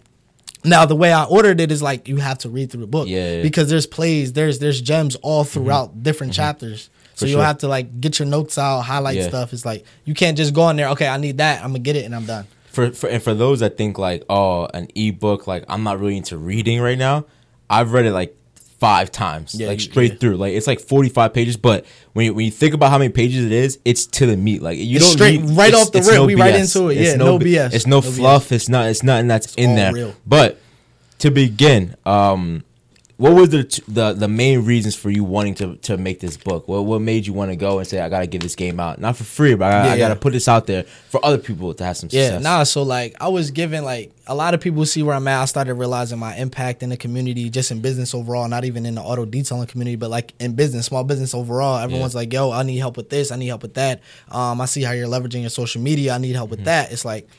Now 0.65 0.85
the 0.85 0.95
way 0.95 1.13
I 1.13 1.23
ordered 1.25 1.59
it 1.61 1.71
is 1.71 1.81
like 1.81 2.07
you 2.07 2.17
have 2.17 2.39
to 2.39 2.49
read 2.49 2.71
through 2.71 2.81
the 2.81 2.87
book, 2.87 3.07
Yeah, 3.07 3.19
Mm-hmm. 3.19 3.35
yeah. 3.37 3.43
because 3.43 3.69
there's 3.69 3.87
plays, 3.87 4.33
there's 4.33 4.59
there's 4.59 4.81
gems 4.81 5.15
all 5.17 5.43
throughout 5.43 6.03
different 6.03 6.33
chapters. 6.33 6.89
So 7.15 7.25
For 7.25 7.29
you'll 7.29 7.37
sure. 7.39 7.45
have 7.45 7.59
to 7.59 7.67
like 7.69 8.01
get 8.01 8.19
your 8.19 8.27
notes 8.27 8.57
out, 8.57 8.81
highlight 8.81 9.15
Yeah. 9.15 9.29
stuff. 9.29 9.53
It's 9.53 9.65
like 9.65 9.85
you 10.03 10.13
can't 10.13 10.35
just 10.35 10.53
go 10.53 10.67
in 10.69 10.75
there. 10.75 10.89
Okay, 10.89 11.07
I 11.07 11.17
need 11.17 11.37
that. 11.37 11.61
I'm 11.63 11.69
gonna 11.69 11.79
get 11.79 11.95
it 11.95 12.03
and 12.05 12.13
I'm 12.15 12.25
done. 12.25 12.45
for, 12.71 12.91
for 12.91 13.07
and 13.07 13.23
for 13.23 13.33
those 13.33 13.61
that 13.61 13.77
think 13.77 13.97
like 13.97 14.23
oh 14.29 14.65
an 14.73 14.87
ebook 14.95 15.47
like 15.47 15.63
I'm 15.69 15.83
not 15.83 15.99
really 15.99 16.17
into 16.17 16.37
reading 16.37 16.81
right 16.81 16.97
now, 16.97 17.25
I've 17.69 17.93
read 17.93 18.05
it 18.05 18.11
like 18.11 18.35
five 18.79 19.09
times 19.11 19.55
Yeah, 19.55 19.67
like 19.67 19.79
you- 19.79 19.85
straight 19.89 20.11
yeah. 20.13 20.17
through 20.19 20.35
like 20.37 20.53
it's 20.53 20.67
like 20.67 20.81
45 20.81 21.33
pages 21.33 21.55
but 21.55 21.85
when 22.11 22.25
you, 22.25 22.33
when 22.33 22.45
you 22.45 22.51
think 22.51 22.73
about 22.73 22.89
how 22.91 22.97
many 22.97 23.09
pages 23.09 23.45
it 23.45 23.53
is 23.53 23.79
it's 23.85 24.05
to 24.07 24.25
the 24.25 24.35
meat 24.35 24.61
like 24.61 24.77
you 24.77 24.97
It's 24.97 25.05
don't 25.05 25.13
straight- 25.13 25.41
need, 25.41 25.55
right 25.57 25.69
it's- 25.69 25.85
off 25.87 25.91
the 25.93 25.99
it's 25.99 26.09
rip, 26.11 26.21
we 26.25 26.35
right 26.35 26.53
into 26.55 26.89
it. 26.89 26.97
It's 26.97 27.11
Yeah, 27.11 27.15
no 27.15 27.39
B- 27.39 27.53
BS. 27.55 27.73
it's 27.73 27.87
no, 27.87 28.01
No 28.01 28.01
BS. 28.01 28.15
fluff 28.17 28.51
it's 28.51 28.67
not 28.67 28.87
it's 28.89 29.01
nothing 29.01 29.27
that's 29.29 29.55
in 29.55 29.69
all 29.69 29.75
there 29.77 29.93
real. 29.93 30.15
but 30.27 30.59
to 31.19 31.31
begin 31.31 31.95
um 32.05 32.64
what 33.17 33.33
were 33.33 33.47
the 33.47 33.63
the 33.87 34.11
the 34.13 34.27
main 34.27 34.65
reasons 34.65 34.93
for 34.95 35.09
you 35.09 35.23
wanting 35.23 35.55
to 35.55 35.77
to 35.77 35.97
make 35.97 36.19
this 36.19 36.35
book? 36.35 36.67
What 36.67 36.83
what 36.85 36.99
made 37.01 37.25
you 37.25 37.31
want 37.33 37.51
to 37.51 37.55
go 37.55 37.79
and 37.79 37.87
say 37.87 37.99
I 38.01 38.09
gotta 38.09 38.27
give 38.27 38.41
this 38.41 38.55
game 38.55 38.79
out, 38.79 38.99
not 38.99 39.15
for 39.15 39.23
free, 39.23 39.55
but 39.55 39.71
I, 39.71 39.85
Yeah, 39.87 39.93
I 39.93 39.97
gotta 39.97 40.13
yeah. 40.15 40.19
put 40.19 40.33
this 40.33 40.47
out 40.49 40.67
there 40.67 40.83
for 40.83 41.25
other 41.25 41.37
people 41.37 41.73
to 41.73 41.83
have 41.85 41.95
some 41.95 42.09
Yeah, 42.11 42.23
success. 42.25 42.43
nah. 42.43 42.63
So 42.63 42.83
like, 42.83 43.15
I 43.21 43.29
was 43.29 43.51
given 43.51 43.85
like 43.85 44.11
a 44.27 44.35
lot 44.35 44.53
of 44.53 44.59
people 44.59 44.85
see 44.85 45.01
where 45.01 45.15
I'm 45.15 45.27
at. 45.29 45.41
I 45.41 45.45
started 45.45 45.75
realizing 45.75 46.19
my 46.19 46.35
impact 46.35 46.83
in 46.83 46.89
the 46.89 46.97
community, 46.97 47.49
just 47.49 47.71
in 47.71 47.79
business 47.79 48.13
overall, 48.13 48.47
not 48.49 48.65
even 48.65 48.85
in 48.85 48.95
the 48.95 49.01
auto 49.01 49.23
detailing 49.23 49.67
community, 49.67 49.95
but 49.95 50.09
like 50.09 50.33
in 50.39 50.53
business, 50.55 50.87
small 50.87 51.03
business 51.05 51.33
overall. 51.33 51.77
Everyone's 51.77 52.15
like, 52.15 52.33
"Yo, 52.33 52.51
I 52.51 52.63
need 52.63 52.77
help 52.79 52.97
with 52.97 53.09
this. 53.09 53.31
I 53.31 53.37
need 53.37 53.47
help 53.47 53.61
with 53.61 53.75
that." 53.75 54.01
Um, 54.29 54.59
I 54.59 54.65
see 54.65 54.83
how 54.83 54.91
you're 54.91 55.07
leveraging 55.07 55.41
your 55.41 55.49
social 55.51 55.81
media. 55.81 56.13
I 56.13 56.17
need 56.17 56.35
help 56.35 56.45
Mm-hmm. 56.49 56.57
with 56.57 56.65
that. 56.65 56.91
It's 56.91 57.05
like. 57.05 57.29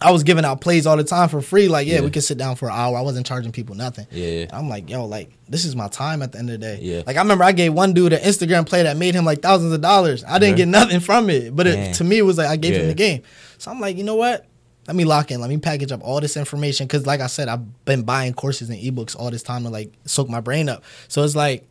I 0.00 0.10
was 0.10 0.24
giving 0.24 0.44
out 0.44 0.60
plays 0.60 0.86
all 0.86 0.96
the 0.98 1.04
time 1.04 1.28
for 1.30 1.40
free. 1.40 1.68
Like, 1.68 1.86
yeah, 1.86 1.94
Yeah. 1.96 2.00
we 2.02 2.10
could 2.10 2.22
sit 2.22 2.36
down 2.36 2.56
for 2.56 2.66
an 2.68 2.74
hour. 2.74 2.98
I 2.98 3.00
wasn't 3.00 3.24
charging 3.26 3.50
people 3.50 3.74
nothing. 3.74 4.06
Yeah, 4.10 4.26
yeah. 4.28 4.46
I'm 4.52 4.68
like, 4.68 4.90
yo, 4.90 5.06
like 5.06 5.30
this 5.48 5.64
is 5.64 5.74
my 5.74 5.88
time 5.88 6.20
at 6.22 6.32
the 6.32 6.38
end 6.38 6.50
of 6.50 6.60
the 6.60 6.66
day. 6.66 6.78
Yeah. 6.82 7.02
Like 7.06 7.16
I 7.16 7.20
remember 7.20 7.44
I 7.44 7.52
gave 7.52 7.72
one 7.72 7.94
dude 7.94 8.12
an 8.12 8.20
Instagram 8.20 8.66
play 8.66 8.82
that 8.82 8.96
made 8.98 9.14
him 9.14 9.24
like 9.24 9.40
thousands 9.40 9.72
of 9.72 9.80
dollars. 9.80 10.22
I 10.24 10.38
didn't 10.38 10.54
Okay. 10.54 10.62
get 10.62 10.68
nothing 10.68 11.00
from 11.00 11.30
it, 11.30 11.56
but 11.56 11.66
it, 11.66 11.94
to 11.94 12.04
me 12.04 12.18
it 12.18 12.22
was 12.22 12.36
like 12.36 12.48
I 12.48 12.56
gave 12.56 12.74
him 12.74 12.88
the 12.88 12.94
game. 12.94 13.22
So 13.58 13.70
I'm 13.70 13.80
like, 13.80 13.96
you 13.96 14.04
know 14.04 14.16
what? 14.16 14.44
Let 14.86 14.94
me 14.96 15.04
lock 15.04 15.30
in. 15.30 15.40
Let 15.40 15.48
me 15.50 15.56
package 15.56 15.90
up 15.92 16.00
all 16.04 16.20
this 16.20 16.36
information 16.36 16.86
because, 16.86 17.06
like 17.06 17.20
I 17.20 17.26
said, 17.26 17.48
I've 17.48 17.84
been 17.86 18.02
buying 18.02 18.34
courses 18.34 18.68
and 18.70 18.78
ebooks 18.78 19.18
all 19.18 19.30
this 19.32 19.42
time 19.42 19.64
to 19.64 19.68
like 19.70 19.92
soak 20.04 20.28
my 20.28 20.40
brain 20.40 20.68
up. 20.68 20.84
So 21.08 21.24
it's 21.24 21.34
like, 21.34 21.66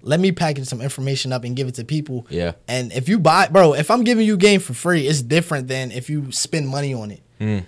let 0.00 0.18
me 0.20 0.32
package 0.32 0.66
some 0.66 0.80
information 0.80 1.32
up 1.32 1.44
and 1.44 1.54
give 1.56 1.66
it 1.68 1.74
to 1.74 1.84
people. 1.84 2.26
Yeah. 2.30 2.52
And 2.68 2.90
if 2.92 3.06
you 3.08 3.18
buy, 3.18 3.48
bro, 3.48 3.74
if 3.74 3.90
I'm 3.90 4.02
giving 4.04 4.24
you 4.26 4.36
game 4.38 4.60
for 4.60 4.72
free, 4.74 5.06
it's 5.06 5.20
different 5.20 5.66
than 5.68 5.90
if 5.92 6.08
you 6.08 6.30
spend 6.32 6.68
money 6.68 6.94
on 6.94 7.10
it. 7.10 7.20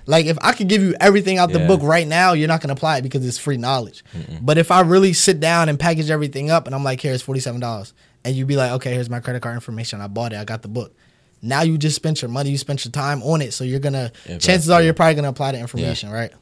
Like 0.07 0.27
if 0.27 0.39
I 0.41 0.53
could 0.53 0.69
give 0.69 0.83
you 0.83 0.95
everything 1.01 1.39
out 1.39 1.53
the 1.53 1.59
Mm. 1.59 1.63
Yeah. 1.63 1.67
book 1.69 1.83
right 1.83 2.07
now, 2.09 2.33
you're 2.33 2.49
not 2.49 2.61
gonna 2.61 2.73
apply 2.73 2.99
it 2.99 3.03
because 3.03 3.27
it's 3.27 3.37
free 3.39 3.57
knowledge. 3.59 4.05
But 4.41 4.59
if 4.59 4.71
I 4.71 4.81
really 4.81 5.13
sit 5.13 5.39
down 5.41 5.69
and 5.69 5.79
package 5.79 6.11
everything 6.11 6.51
up 6.51 6.67
and 6.67 6.75
I'm 6.75 6.85
like, 6.85 7.01
here's 7.01 7.21
forty 7.23 7.41
seven 7.41 7.61
dollars, 7.61 7.93
and 8.25 8.35
you'd 8.35 8.49
be 8.49 8.57
like, 8.57 8.73
okay, 8.73 8.95
here's 8.95 9.11
my 9.11 9.21
credit 9.21 9.43
card 9.43 9.55
information, 9.55 10.01
I 10.01 10.07
bought 10.07 10.33
it, 10.33 10.37
I 10.37 10.45
got 10.45 10.63
the 10.63 10.69
book. 10.69 10.95
Now 11.43 11.63
you 11.63 11.77
just 11.79 11.97
spent 11.97 12.23
your 12.23 12.31
money, 12.31 12.51
you 12.51 12.59
spent 12.59 12.85
your 12.85 12.93
time 12.93 13.23
on 13.23 13.43
it, 13.43 13.53
so 13.53 13.65
you're 13.65 13.81
gonna. 13.81 14.13
Yeah, 14.27 14.39
chances 14.39 14.71
right. 14.71 14.77
are 14.77 14.83
you're 14.83 14.95
probably 14.95 15.15
gonna 15.17 15.29
apply 15.29 15.53
the 15.53 15.59
information, 15.59 16.11
right? 16.11 16.33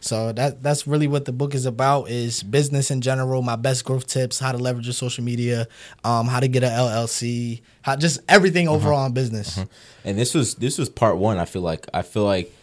So 0.00 0.32
that 0.32 0.62
that's 0.62 0.86
really 0.86 1.06
what 1.08 1.24
the 1.24 1.32
book 1.32 1.54
is 1.54 1.64
about 1.66 2.10
is 2.10 2.42
business 2.42 2.90
in 2.90 3.00
general, 3.00 3.40
my 3.42 3.56
best 3.56 3.84
growth 3.86 4.06
tips, 4.06 4.38
how 4.38 4.52
to 4.52 4.58
leverage 4.58 4.86
your 4.86 4.92
social 4.92 5.24
media, 5.24 5.66
um, 6.04 6.26
how 6.28 6.38
to 6.40 6.46
get 6.48 6.62
an 6.62 6.70
LLC, 6.70 7.62
how 7.82 7.96
just 7.96 8.20
everything 8.28 8.68
Uh-huh. 8.68 8.76
overall 8.76 9.06
in 9.06 9.12
business. 9.12 9.58
and 10.04 10.18
this 10.18 10.34
was 10.34 10.54
this 10.56 10.76
was 10.78 10.88
part 10.90 11.16
one. 11.16 11.38
I 11.38 11.46
feel 11.46 11.62
like 11.62 11.88
I 11.94 12.02
feel 12.02 12.24
like 12.24 12.54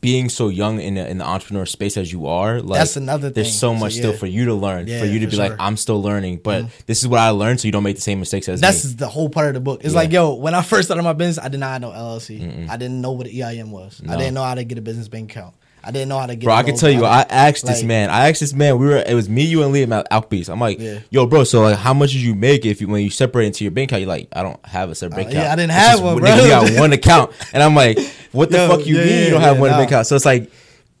being 0.00 0.28
so 0.28 0.48
young 0.48 0.80
in 0.80 0.94
the, 0.94 1.08
in 1.08 1.18
the 1.18 1.24
entrepreneur 1.24 1.66
space 1.66 1.96
as 1.96 2.12
you 2.12 2.26
are, 2.26 2.60
like 2.60 2.78
That's 2.78 2.96
another 2.96 3.30
There's 3.30 3.48
thing. 3.48 3.52
so 3.54 3.74
So, 3.74 3.74
much 3.74 3.94
still 3.94 4.12
yeah. 4.12 4.18
for 4.18 4.26
you 4.26 4.44
to 4.46 4.54
learn, 4.54 4.86
Yeah, 4.86 5.00
for 5.00 5.06
you 5.06 5.18
to 5.20 5.26
for 5.26 5.30
be 5.32 5.36
like, 5.36 5.48
sure. 5.50 5.56
Mm-hmm. 5.56 5.62
I'm 5.66 5.76
still 5.76 6.02
learning, 6.02 6.40
but 6.44 6.66
this 6.86 7.00
is 7.02 7.08
what 7.08 7.20
I 7.20 7.30
learned, 7.30 7.60
so 7.60 7.68
you 7.68 7.72
don't 7.72 7.82
make 7.82 7.96
the 7.96 8.02
same 8.02 8.18
mistakes 8.20 8.48
as 8.48 8.60
That's 8.60 8.84
me. 8.84 8.92
the 8.94 9.08
whole 9.08 9.28
part 9.28 9.48
of 9.48 9.54
the 9.54 9.60
book. 9.60 9.80
It's 9.84 9.92
Yeah. 9.94 10.00
like, 10.00 10.12
yo, 10.12 10.34
when 10.34 10.54
I 10.54 10.62
first 10.62 10.88
started 10.88 11.02
my 11.02 11.12
business, 11.12 11.44
I 11.44 11.48
did 11.48 11.60
not 11.60 11.80
no 11.80 11.90
LLC. 11.90 12.68
I 12.68 12.76
didn't 12.76 13.00
know 13.00 13.12
what 13.12 13.26
an 13.26 13.32
EIN 13.42 13.70
was. 13.70 14.00
No. 14.02 14.12
I 14.12 14.16
didn't 14.16 14.34
know 14.34 14.44
how 14.44 14.54
to 14.54 14.64
get 14.64 14.78
a 14.78 14.82
business 14.82 15.08
bank 15.08 15.30
account. 15.32 15.54
I 15.82 15.90
didn't 15.90 16.08
know 16.10 16.18
how 16.18 16.26
to 16.26 16.36
get. 16.36 16.44
Bro, 16.44 16.54
I 16.54 16.62
can 16.62 16.76
tell 16.76 16.90
you, 16.90 17.04
I 17.04 17.22
asked 17.22 17.66
this 17.66 17.82
man. 17.82 18.10
I 18.10 18.28
asked 18.28 18.40
this 18.40 18.52
man. 18.52 18.78
We 18.78 18.86
were. 18.86 18.96
It 18.98 19.14
was 19.14 19.28
me, 19.28 19.44
you, 19.44 19.62
and 19.62 19.74
Liam 19.74 19.96
at 19.96 20.06
Outbeast. 20.10 20.50
I'm 20.50 20.60
like, 20.60 20.78
Yeah. 20.78 21.00
yo, 21.10 21.26
bro. 21.26 21.44
So 21.44 21.62
like, 21.62 21.78
how 21.78 21.94
much 21.94 22.12
did 22.12 22.20
you 22.20 22.34
make 22.34 22.66
if 22.66 22.80
you 22.80 22.88
when 22.88 23.02
you 23.02 23.10
separate 23.10 23.46
into 23.46 23.64
your 23.64 23.70
bank 23.70 23.90
account? 23.90 24.02
You're 24.02 24.08
like, 24.08 24.28
I 24.32 24.42
don't 24.42 24.64
have 24.66 24.90
a 24.90 24.94
separate 24.94 25.16
bank 25.16 25.28
Uh, 25.28 25.32
yeah, 25.32 25.38
account. 25.40 25.52
I 25.52 25.56
didn't 25.56 25.70
It's 25.70 25.78
have 25.80 25.92
just 25.92 26.02
one, 26.04 26.16
nigga, 26.18 26.36
bro. 26.36 26.42
We 26.62 26.70
got 26.70 26.80
one 26.80 26.92
account, 27.00 27.32
and 27.52 27.62
I'm 27.62 27.74
like, 27.74 27.98
what 28.32 28.50
the 28.50 28.58
Yo, 28.58 28.68
fuck 28.68 28.86
you 28.86 28.96
yeah, 28.98 29.04
mean 29.04 29.12
yeah, 29.18 29.24
you 29.24 29.30
don't 29.30 29.40
have 29.40 29.58
one 29.58 29.70
nah. 29.70 29.78
bank 29.78 29.90
account? 29.90 30.06
So 30.06 30.16
it's 30.16 30.24
like 30.26 30.50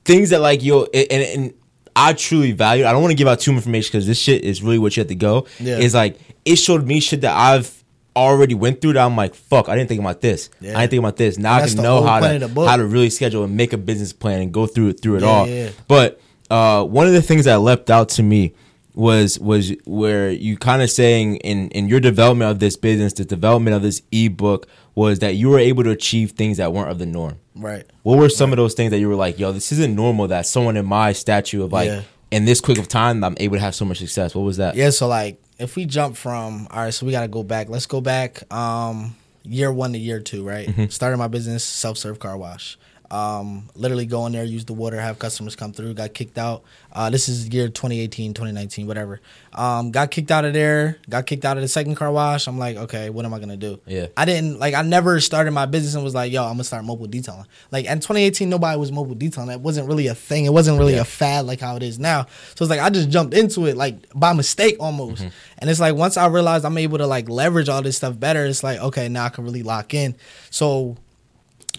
things 0.04 0.30
that 0.30 0.40
like 0.40 0.62
yo, 0.64 0.84
and 0.84 1.06
and, 1.10 1.22
and 1.22 1.54
I 1.94 2.12
truly 2.14 2.52
value. 2.52 2.86
I 2.86 2.92
don't 2.92 3.02
want 3.02 3.12
to 3.12 3.16
give 3.16 3.28
out 3.28 3.40
too 3.40 3.52
much 3.52 3.58
information 3.58 3.90
because 3.92 4.06
this 4.06 4.18
shit 4.18 4.44
is 4.44 4.62
really 4.62 4.78
what 4.78 4.96
you 4.96 5.00
have 5.02 5.08
to 5.08 5.14
go. 5.14 5.46
Yeah. 5.58 5.78
Is 5.78 5.94
like 5.94 6.16
it 6.44 6.56
showed 6.56 6.86
me 6.86 7.00
shit 7.00 7.20
that 7.22 7.36
I've 7.36 7.79
already 8.16 8.54
went 8.54 8.80
through 8.80 8.94
that 8.94 9.04
I'm 9.04 9.16
like 9.16 9.34
fuck 9.34 9.68
I 9.68 9.76
didn't 9.76 9.88
think 9.88 10.00
about 10.00 10.20
this 10.20 10.50
Yeah. 10.60 10.76
I 10.76 10.80
didn't 10.82 10.90
think 10.90 10.98
about 11.00 11.16
this 11.16 11.38
now 11.38 11.54
I 11.54 11.66
can 11.68 11.76
know 11.76 12.02
how 12.02 12.20
to 12.20 12.48
how 12.66 12.76
to 12.76 12.84
really 12.84 13.10
schedule 13.10 13.44
and 13.44 13.56
make 13.56 13.72
a 13.72 13.78
business 13.78 14.12
plan 14.12 14.40
and 14.42 14.52
go 14.52 14.66
through 14.66 14.88
it 14.88 15.00
through 15.00 15.16
it 15.16 15.22
Yeah, 15.22 15.28
all 15.28 15.46
yeah. 15.48 15.70
but 15.88 16.20
uh, 16.50 16.84
one 16.84 17.06
of 17.06 17.12
the 17.12 17.22
things 17.22 17.44
that 17.44 17.60
leapt 17.60 17.90
out 17.90 18.08
to 18.10 18.22
me 18.24 18.52
was 18.94 19.38
was 19.38 19.72
where 19.86 20.30
you 20.30 20.56
kind 20.56 20.82
of 20.82 20.90
saying 20.90 21.36
in 21.36 21.68
in 21.70 21.88
your 21.88 22.00
development 22.00 22.50
of 22.50 22.58
this 22.58 22.76
business, 22.76 23.12
the 23.12 23.24
development 23.24 23.76
of 23.76 23.82
this 23.82 24.02
ebook 24.10 24.66
was 24.96 25.20
that 25.20 25.36
you 25.36 25.48
were 25.48 25.60
able 25.60 25.84
to 25.84 25.90
achieve 25.90 26.32
things 26.32 26.56
that 26.56 26.72
weren't 26.72 26.90
of 26.90 26.98
the 26.98 27.06
norm. 27.06 27.38
Right. 27.54 27.86
What 28.02 28.18
were 28.18 28.28
some 28.28 28.52
of 28.52 28.56
those 28.56 28.74
things 28.74 28.90
that 28.90 28.98
you 28.98 29.08
were 29.08 29.14
like, 29.14 29.38
yo, 29.38 29.52
this 29.52 29.70
isn't 29.70 29.94
normal 29.94 30.26
that 30.28 30.44
someone 30.44 30.76
in 30.76 30.86
my 30.86 31.12
statue 31.12 31.62
of 31.62 31.72
like 31.72 32.02
in 32.32 32.46
this 32.46 32.60
quick 32.60 32.78
of 32.78 32.88
time 32.88 33.22
I'm 33.22 33.36
able 33.38 33.54
to 33.56 33.60
have 33.60 33.76
so 33.76 33.84
much 33.84 33.98
success. 33.98 34.34
What 34.34 34.42
was 34.42 34.56
that? 34.56 34.74
Yeah, 34.74 34.90
so 34.90 35.06
like 35.06 35.40
if 35.60 35.76
we 35.76 35.84
jump 35.84 36.16
from 36.16 36.66
all 36.70 36.84
right, 36.84 36.94
so 36.94 37.06
we 37.06 37.12
gotta 37.12 37.28
go 37.28 37.42
back. 37.42 37.68
Let's 37.68 37.86
go 37.86 38.00
back 38.00 38.52
um 38.52 39.16
year 39.44 39.72
one 39.72 39.92
to 39.92 39.98
year 39.98 40.20
two, 40.20 40.44
right? 40.46 40.68
Mm-hmm. 40.68 40.86
Started 40.86 41.16
my 41.18 41.28
business, 41.28 41.64
self 41.64 41.98
serve 41.98 42.18
car 42.18 42.36
wash. 42.36 42.78
Um, 43.10 43.68
literally 43.74 44.06
go 44.06 44.26
in 44.26 44.32
there, 44.32 44.44
use 44.44 44.64
the 44.64 44.72
water, 44.72 45.00
have 45.00 45.18
customers 45.18 45.56
come 45.56 45.72
through, 45.72 45.94
got 45.94 46.14
kicked 46.14 46.38
out. 46.38 46.62
Uh, 46.92 47.10
this 47.10 47.28
is 47.28 47.48
year 47.48 47.68
2018, 47.68 48.34
2019, 48.34 48.86
whatever. 48.86 49.20
Um, 49.52 49.90
got 49.90 50.10
kicked 50.12 50.30
out 50.30 50.44
of 50.44 50.52
there, 50.52 50.98
got 51.08 51.26
kicked 51.26 51.44
out 51.44 51.56
of 51.56 51.62
the 51.62 51.68
second 51.68 51.96
car 51.96 52.12
wash. 52.12 52.46
I'm 52.46 52.58
like, 52.58 52.76
okay, 52.76 53.10
what 53.10 53.24
am 53.24 53.34
I 53.34 53.40
gonna 53.40 53.56
do? 53.56 53.80
Yeah. 53.86 54.06
I 54.16 54.24
didn't 54.24 54.60
like 54.60 54.74
I 54.74 54.82
never 54.82 55.18
started 55.20 55.50
my 55.50 55.66
business 55.66 55.94
and 55.94 56.04
was 56.04 56.14
like, 56.14 56.30
yo, 56.32 56.44
I'm 56.44 56.52
gonna 56.52 56.64
start 56.64 56.84
mobile 56.84 57.06
detailing. 57.08 57.46
Like 57.72 57.86
in 57.86 57.98
2018, 57.98 58.48
nobody 58.48 58.78
was 58.78 58.92
mobile 58.92 59.16
detailing. 59.16 59.48
That 59.48 59.60
wasn't 59.60 59.88
really 59.88 60.06
a 60.06 60.14
thing. 60.14 60.44
It 60.44 60.52
wasn't 60.52 60.78
really 60.78 60.94
Yeah. 60.94 61.00
a 61.00 61.04
fad 61.04 61.46
like 61.46 61.60
how 61.60 61.74
it 61.76 61.82
is 61.82 61.98
now. 61.98 62.26
So 62.54 62.64
it's 62.64 62.70
like 62.70 62.80
I 62.80 62.90
just 62.90 63.08
jumped 63.10 63.34
into 63.34 63.66
it 63.66 63.76
like 63.76 63.96
by 64.14 64.32
mistake 64.32 64.76
almost. 64.78 65.22
And 65.58 65.68
it's 65.68 65.80
like 65.80 65.96
once 65.96 66.16
I 66.16 66.26
realized 66.28 66.64
I'm 66.64 66.78
able 66.78 66.98
to 66.98 67.06
like 67.08 67.28
leverage 67.28 67.68
all 67.68 67.82
this 67.82 67.96
stuff 67.96 68.18
better, 68.20 68.46
it's 68.46 68.62
like 68.62 68.78
okay, 68.80 69.08
now 69.08 69.24
I 69.24 69.28
can 69.30 69.44
really 69.44 69.62
lock 69.64 69.94
in. 69.94 70.14
So 70.50 70.96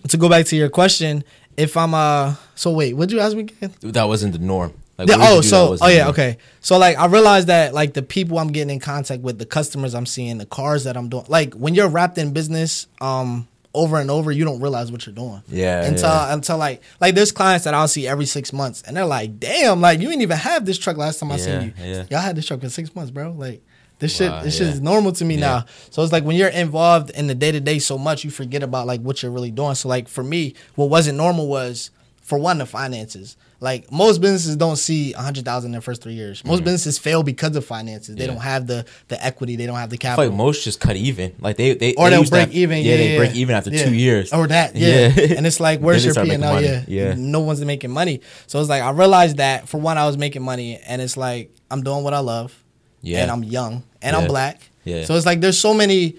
to 0.10 0.18
go 0.18 0.30
back 0.30 0.46
to 0.48 0.56
your 0.56 0.70
question, 0.70 1.24
if 1.58 1.76
I'm 1.78 1.94
uh 1.94 2.36
so 2.56 2.72
wait, 2.72 2.94
what'd 2.96 3.12
you 3.12 3.20
ask 3.20 3.36
me 3.36 3.44
again? 3.44 3.74
That 3.82 4.06
wasn't 4.08 4.34
the 4.34 4.40
norm. 4.40 4.74
Like, 4.98 5.08
Yeah, 5.10 5.18
what 5.18 5.24
did 5.24 5.38
oh, 5.38 5.42
so 5.42 5.78
oh 5.82 5.88
yeah, 5.88 5.98
norm? 6.00 6.10
okay. 6.12 6.38
So 6.60 6.78
like 6.78 6.98
I 6.98 7.06
realized 7.08 7.48
that 7.48 7.74
like 7.74 7.94
the 7.94 8.02
people 8.04 8.38
I'm 8.40 8.52
getting 8.52 8.70
in 8.74 8.80
contact 8.80 9.22
with, 9.24 9.40
the 9.40 9.46
customers 9.46 9.94
I'm 9.96 10.06
seeing, 10.06 10.38
the 10.38 10.46
cars 10.46 10.84
that 10.84 10.96
I'm 10.98 11.10
doing, 11.10 11.26
like 11.28 11.54
when 11.54 11.74
you're 11.76 11.88
wrapped 11.90 12.18
in 12.18 12.34
business, 12.34 12.88
um, 13.00 13.48
over 13.74 14.00
and 14.02 14.12
over, 14.12 14.32
you 14.34 14.44
don't 14.44 14.60
realize 14.60 14.92
what 14.92 15.06
you're 15.06 15.16
doing. 15.16 15.42
Yeah, 15.48 15.84
Until 15.86 16.10
yeah. 16.10 16.34
until 16.34 16.58
like 16.58 16.82
like 17.00 17.16
there's 17.16 17.32
clients 17.32 17.64
that 17.66 17.74
I'll 17.74 17.88
see 17.88 18.06
every 18.08 18.26
six 18.26 18.52
months, 18.52 18.82
and 18.86 18.98
they're 18.98 19.06
like, 19.06 19.40
"Damn, 19.40 19.80
like 19.82 20.00
you 20.02 20.08
didn't 20.10 20.24
even 20.24 20.38
have 20.38 20.66
this 20.66 20.78
truck 20.78 20.98
last 20.98 21.20
time 21.20 21.32
I 21.32 21.38
Yeah, 21.38 21.44
seen 21.46 21.62
you. 21.62 21.74
yeah. 21.84 22.04
Y'all 22.12 22.20
had 22.20 22.36
this 22.36 22.46
truck 22.46 22.60
for 22.60 22.70
six 22.70 22.94
months, 22.94 23.12
bro. 23.12 23.32
Like 23.32 23.64
this 24.02 24.20
Wow, 24.20 24.36
shit, 24.40 24.44
this 24.44 24.58
shit 24.58 24.68
is 24.68 24.82
normal 24.82 25.14
to 25.14 25.24
me 25.24 25.36
Yeah. 25.36 25.40
now. 25.40 25.66
So 25.92 26.04
it's 26.04 26.12
like 26.12 26.26
when 26.26 26.36
you're 26.36 26.50
involved 26.50 27.12
in 27.12 27.28
the 27.28 27.36
day 27.36 27.54
to 27.54 27.62
day 27.62 27.80
so 27.80 27.98
much, 27.98 28.26
you 28.26 28.30
forget 28.32 28.64
about 28.64 28.86
like 28.88 29.00
what 29.00 29.24
you're 29.24 29.32
really 29.32 29.52
doing. 29.52 29.76
So 29.76 29.88
like 29.88 30.10
for 30.10 30.24
me, 30.24 30.56
what 30.76 30.90
wasn't 30.90 31.18
normal 31.18 31.48
was 31.48 31.92
for 32.22 32.38
one 32.38 32.58
the 32.58 32.66
finances. 32.66 33.38
Like 33.60 33.92
most 33.92 34.22
businesses 34.22 34.56
don't 34.56 34.78
see 34.78 35.14
a 35.14 35.20
hundred 35.22 35.46
thousand 35.46 35.72
in 35.72 35.76
the 35.76 35.82
first 35.82 36.02
three 36.02 36.14
years. 36.14 36.44
Most 36.44 36.64
businesses 36.64 36.98
fail 36.98 37.22
because 37.22 37.56
of 37.56 37.64
finances. 37.64 38.16
They 38.16 38.24
Mm-hmm. 38.24 38.30
Yeah. 38.30 38.34
don't 38.34 38.42
have 38.44 38.66
the 38.68 38.86
the 39.08 39.24
equity. 39.24 39.56
They 39.56 39.68
don't 39.68 39.76
have 39.78 39.92
the 39.92 39.98
capital. 40.00 40.30
like 40.30 40.36
most 40.36 40.64
just 40.64 40.80
cut 40.80 40.96
even. 40.96 41.36
Like 41.40 41.58
they 41.58 41.76
they 41.76 41.94
or 41.94 42.10
they 42.10 42.18
break 42.24 42.32
have- 42.48 42.54
even. 42.56 42.80
Yeah, 42.80 42.92
Yeah, 42.92 42.98
they 42.98 43.18
break 43.18 43.36
even 43.36 43.56
after 43.56 43.70
Yeah. 43.70 43.86
two 43.86 43.94
years. 43.94 44.34
Or 44.34 44.48
that, 44.48 44.76
yeah. 44.76 45.10
Yeah. 45.16 45.36
and 45.38 45.46
it's 45.46 45.60
like, 45.60 45.80
where's 45.80 46.04
your 46.04 46.16
P 46.16 46.32
and 46.32 46.44
L? 46.44 46.60
Yeah, 46.60 46.84
Yeah. 46.88 47.14
no 47.16 47.42
one's 47.42 47.64
making 47.64 47.92
money. 47.92 48.22
So 48.48 48.60
it's 48.60 48.70
like 48.70 48.82
I 48.82 48.90
realized 48.92 49.38
that 49.38 49.70
for 49.70 49.80
one, 49.80 50.00
I 50.00 50.08
was 50.08 50.18
making 50.18 50.42
money, 50.42 50.80
and 50.88 51.00
it's 51.00 51.16
like 51.16 51.52
I'm 51.70 51.84
doing 51.84 52.04
what 52.04 52.16
I 52.16 52.20
love, 52.20 52.58
Yeah. 53.02 53.22
and 53.24 53.32
I'm 53.32 53.44
young, 53.44 53.84
and 54.02 54.14
Yeah. 54.14 54.20
I'm 54.20 54.28
black. 54.28 54.62
Yeah. 54.84 55.06
So 55.06 55.16
it's 55.16 55.26
like 55.26 55.42
there's 55.42 55.60
so 55.60 55.74
many. 55.74 56.16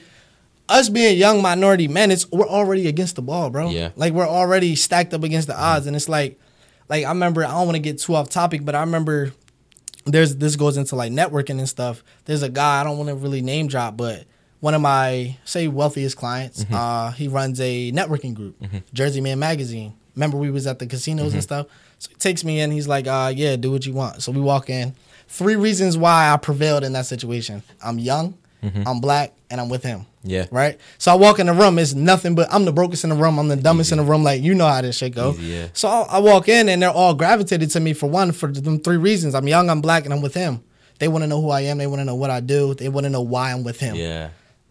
Us 0.69 0.89
being 0.89 1.19
young 1.19 1.43
minority 1.43 1.89
men, 1.89 2.11
it's 2.11 2.31
we're 2.31 2.47
already 2.49 2.87
against 2.89 3.17
the 3.17 3.23
ball, 3.23 3.51
bro. 3.51 3.69
Yeah. 3.71 3.91
Like 3.97 4.13
we're 4.15 4.27
already 4.29 4.75
stacked 4.77 5.13
up 5.13 5.23
against 5.25 5.49
the 5.49 5.59
odds, 5.61 5.87
and 5.87 5.95
it's 5.97 6.09
like, 6.09 6.39
like 6.89 7.05
I 7.05 7.09
remember. 7.09 7.45
I 7.45 7.49
don't 7.51 7.67
want 7.67 7.77
to 7.77 7.81
get 7.83 7.99
too 7.99 8.15
off 8.15 8.31
topic, 8.31 8.65
but 8.65 8.75
I 8.75 8.81
remember 8.81 9.33
there's 10.07 10.37
this 10.37 10.57
goes 10.57 10.77
into 10.77 10.97
like 10.97 11.13
networking 11.13 11.59
and 11.59 11.69
stuff. 11.69 12.03
There's 12.25 12.43
a 12.43 12.49
guy 12.49 12.81
I 12.81 12.85
don't 12.85 12.97
want 12.97 13.09
to 13.11 13.15
really 13.17 13.43
name 13.43 13.67
drop, 13.67 13.97
but 13.97 14.25
one 14.61 14.75
of 14.75 14.81
my 14.81 15.37
say 15.45 15.69
wealthiest 15.69 16.17
clients, 16.17 16.65
Mm-hmm. 16.65 16.75
uh, 16.75 17.11
he 17.13 17.29
runs 17.29 17.61
a 17.61 17.93
networking 17.93 18.33
group, 18.35 18.57
Jersey 18.95 19.21
Man 19.21 19.39
Magazine. 19.41 19.95
Remember 20.15 20.37
we 20.39 20.51
was 20.51 20.67
at 20.67 20.79
the 20.79 20.87
casinos 20.87 21.27
Mm-hmm. 21.29 21.35
and 21.35 21.43
stuff. 21.43 21.67
So 21.99 22.09
he 22.11 22.15
takes 22.17 22.45
me 22.45 22.61
in. 22.61 22.71
He's 22.71 22.89
like, 22.89 23.07
uh, 23.07 23.33
"Yeah, 23.35 23.57
do 23.57 23.71
what 23.73 23.85
you 23.85 23.93
want." 23.93 24.23
So 24.23 24.33
we 24.33 24.41
walk 24.41 24.71
in. 24.71 24.95
Three 25.33 25.57
reasons 25.57 25.97
why 25.97 26.31
I 26.31 26.37
prevailed 26.37 26.85
in 26.85 26.93
that 26.93 27.07
situation: 27.07 27.63
I'm 27.83 27.99
young, 27.99 28.37
I'm 28.63 29.01
black, 29.01 29.33
and 29.51 29.61
I'm 29.61 29.71
with 29.71 29.83
him. 29.83 30.01
Mm-hmm. 30.01 30.31
Yeah. 30.31 30.47
Right. 30.51 30.79
So 30.99 31.11
I 31.11 31.15
walk 31.15 31.39
in 31.39 31.47
the 31.47 31.55
room. 31.55 31.79
It's 31.79 31.95
nothing 31.95 32.35
but 32.35 32.53
I'm 32.53 32.67
the 32.67 32.73
brokest 32.73 33.03
in 33.03 33.11
the 33.11 33.17
room. 33.17 33.39
I'm 33.39 33.49
the 33.49 33.57
dumbest 33.57 33.93
in 33.93 33.99
the 33.99 34.05
room. 34.05 34.23
Like 34.23 34.43
you 34.43 34.55
know 34.55 34.67
how 34.69 34.83
this 34.83 34.99
shit 34.99 35.15
go. 35.15 35.33
Easy, 35.33 35.47
yeah. 35.47 35.69
So 35.73 35.89
I, 35.89 36.19
walk 36.19 36.49
in 36.49 36.69
and 36.69 36.83
they're 36.83 36.91
all 36.91 37.15
gravitated 37.15 37.71
to 37.71 37.81
me 37.81 37.95
for 37.95 38.09
one 38.09 38.33
for 38.33 38.49
them 38.49 38.79
three 38.79 38.99
reasons. 38.99 39.35
I'm 39.35 39.49
young, 39.49 39.71
I'm 39.71 39.81
black, 39.81 40.05
and 40.05 40.13
I'm 40.13 40.21
with 40.21 40.35
him. 40.35 40.63
They 40.99 41.09
want 41.09 41.23
to 41.23 41.27
know 41.27 41.41
who 41.41 41.49
I 41.49 41.63
am. 41.63 41.79
They 41.79 41.87
want 41.87 42.01
to 42.01 42.05
know 42.05 42.15
what 42.15 42.31
I 42.31 42.41
do. 42.41 42.75
They 42.75 42.91
want 42.91 43.05
to 43.05 43.11
know 43.11 43.23
why 43.23 43.53
I'm 43.53 43.65
with 43.65 43.81
him. 43.81 43.97
Yeah. 43.97 44.31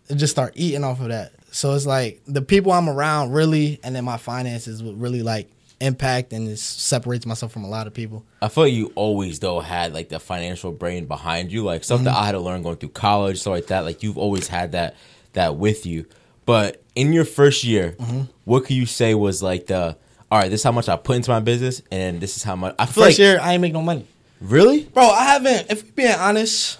And 0.09 0.19
just 0.19 0.31
start 0.31 0.53
eating 0.55 0.83
off 0.83 1.01
of 1.01 1.09
that. 1.09 1.33
So 1.51 1.73
it's 1.73 1.85
like 1.85 2.21
the 2.27 2.41
people 2.41 2.71
I'm 2.71 2.87
around 2.87 3.33
really, 3.33 3.79
and 3.83 3.95
then 3.95 4.05
my 4.05 4.17
finances 4.17 4.81
would 4.81 5.01
really 5.01 5.23
like 5.23 5.49
impact 5.81 6.31
and 6.33 6.47
it 6.47 6.59
separates 6.59 7.25
myself 7.25 7.51
from 7.51 7.63
a 7.63 7.69
lot 7.69 7.87
of 7.87 7.93
people. 7.93 8.23
I 8.41 8.47
feel 8.47 8.65
like 8.65 8.73
you 8.73 8.91
always 8.95 9.39
though 9.39 9.59
had 9.59 9.93
like 9.93 10.09
the 10.09 10.19
financial 10.19 10.71
brain 10.71 11.05
behind 11.05 11.51
you, 11.51 11.63
like 11.63 11.83
stuff 11.83 11.99
Mm-hmm. 12.01 12.09
I 12.15 12.25
had 12.27 12.31
to 12.33 12.39
learn 12.39 12.61
going 12.63 12.77
through 12.77 12.89
college, 12.89 13.39
stuff 13.39 13.51
like 13.51 13.67
that. 13.67 13.81
Like 13.85 14.03
you've 14.03 14.17
always 14.17 14.47
had 14.47 14.71
that 14.73 14.95
that 15.33 15.55
with 15.57 15.85
you. 15.85 16.05
But 16.45 16.81
in 16.95 17.13
your 17.13 17.25
first 17.25 17.63
year, 17.63 17.95
Mm-hmm. 17.99 18.21
what 18.45 18.65
could 18.65 18.75
you 18.75 18.85
say 18.85 19.13
was 19.15 19.41
like 19.43 19.67
the 19.67 19.97
all 20.31 20.39
right? 20.39 20.49
This 20.49 20.61
is 20.61 20.63
how 20.63 20.71
much 20.71 20.87
I 20.89 20.95
put 20.95 21.17
into 21.17 21.29
my 21.31 21.39
business, 21.41 21.81
and 21.91 22.21
this 22.21 22.37
is 22.37 22.43
how 22.43 22.55
much 22.55 22.75
I 22.79 22.85
feel 22.85 23.03
First 23.03 23.17
like. 23.17 23.19
year, 23.19 23.39
I 23.41 23.53
ain't 23.53 23.61
make 23.61 23.73
no 23.73 23.81
money. 23.81 24.05
Really? 24.39 24.85
Bro, 24.85 25.03
I 25.09 25.25
haven't, 25.25 25.69
if 25.69 25.83
we're 25.83 25.91
being 25.91 26.15
honest, 26.15 26.79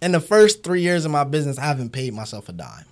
in 0.00 0.12
the 0.12 0.18
first 0.20 0.64
three 0.64 0.80
years 0.82 1.04
of 1.04 1.10
my 1.12 1.24
business, 1.24 1.58
I 1.58 1.62
haven't 1.66 1.90
paid 1.90 2.12
myself 2.14 2.48
a 2.48 2.52
dime. 2.52 2.84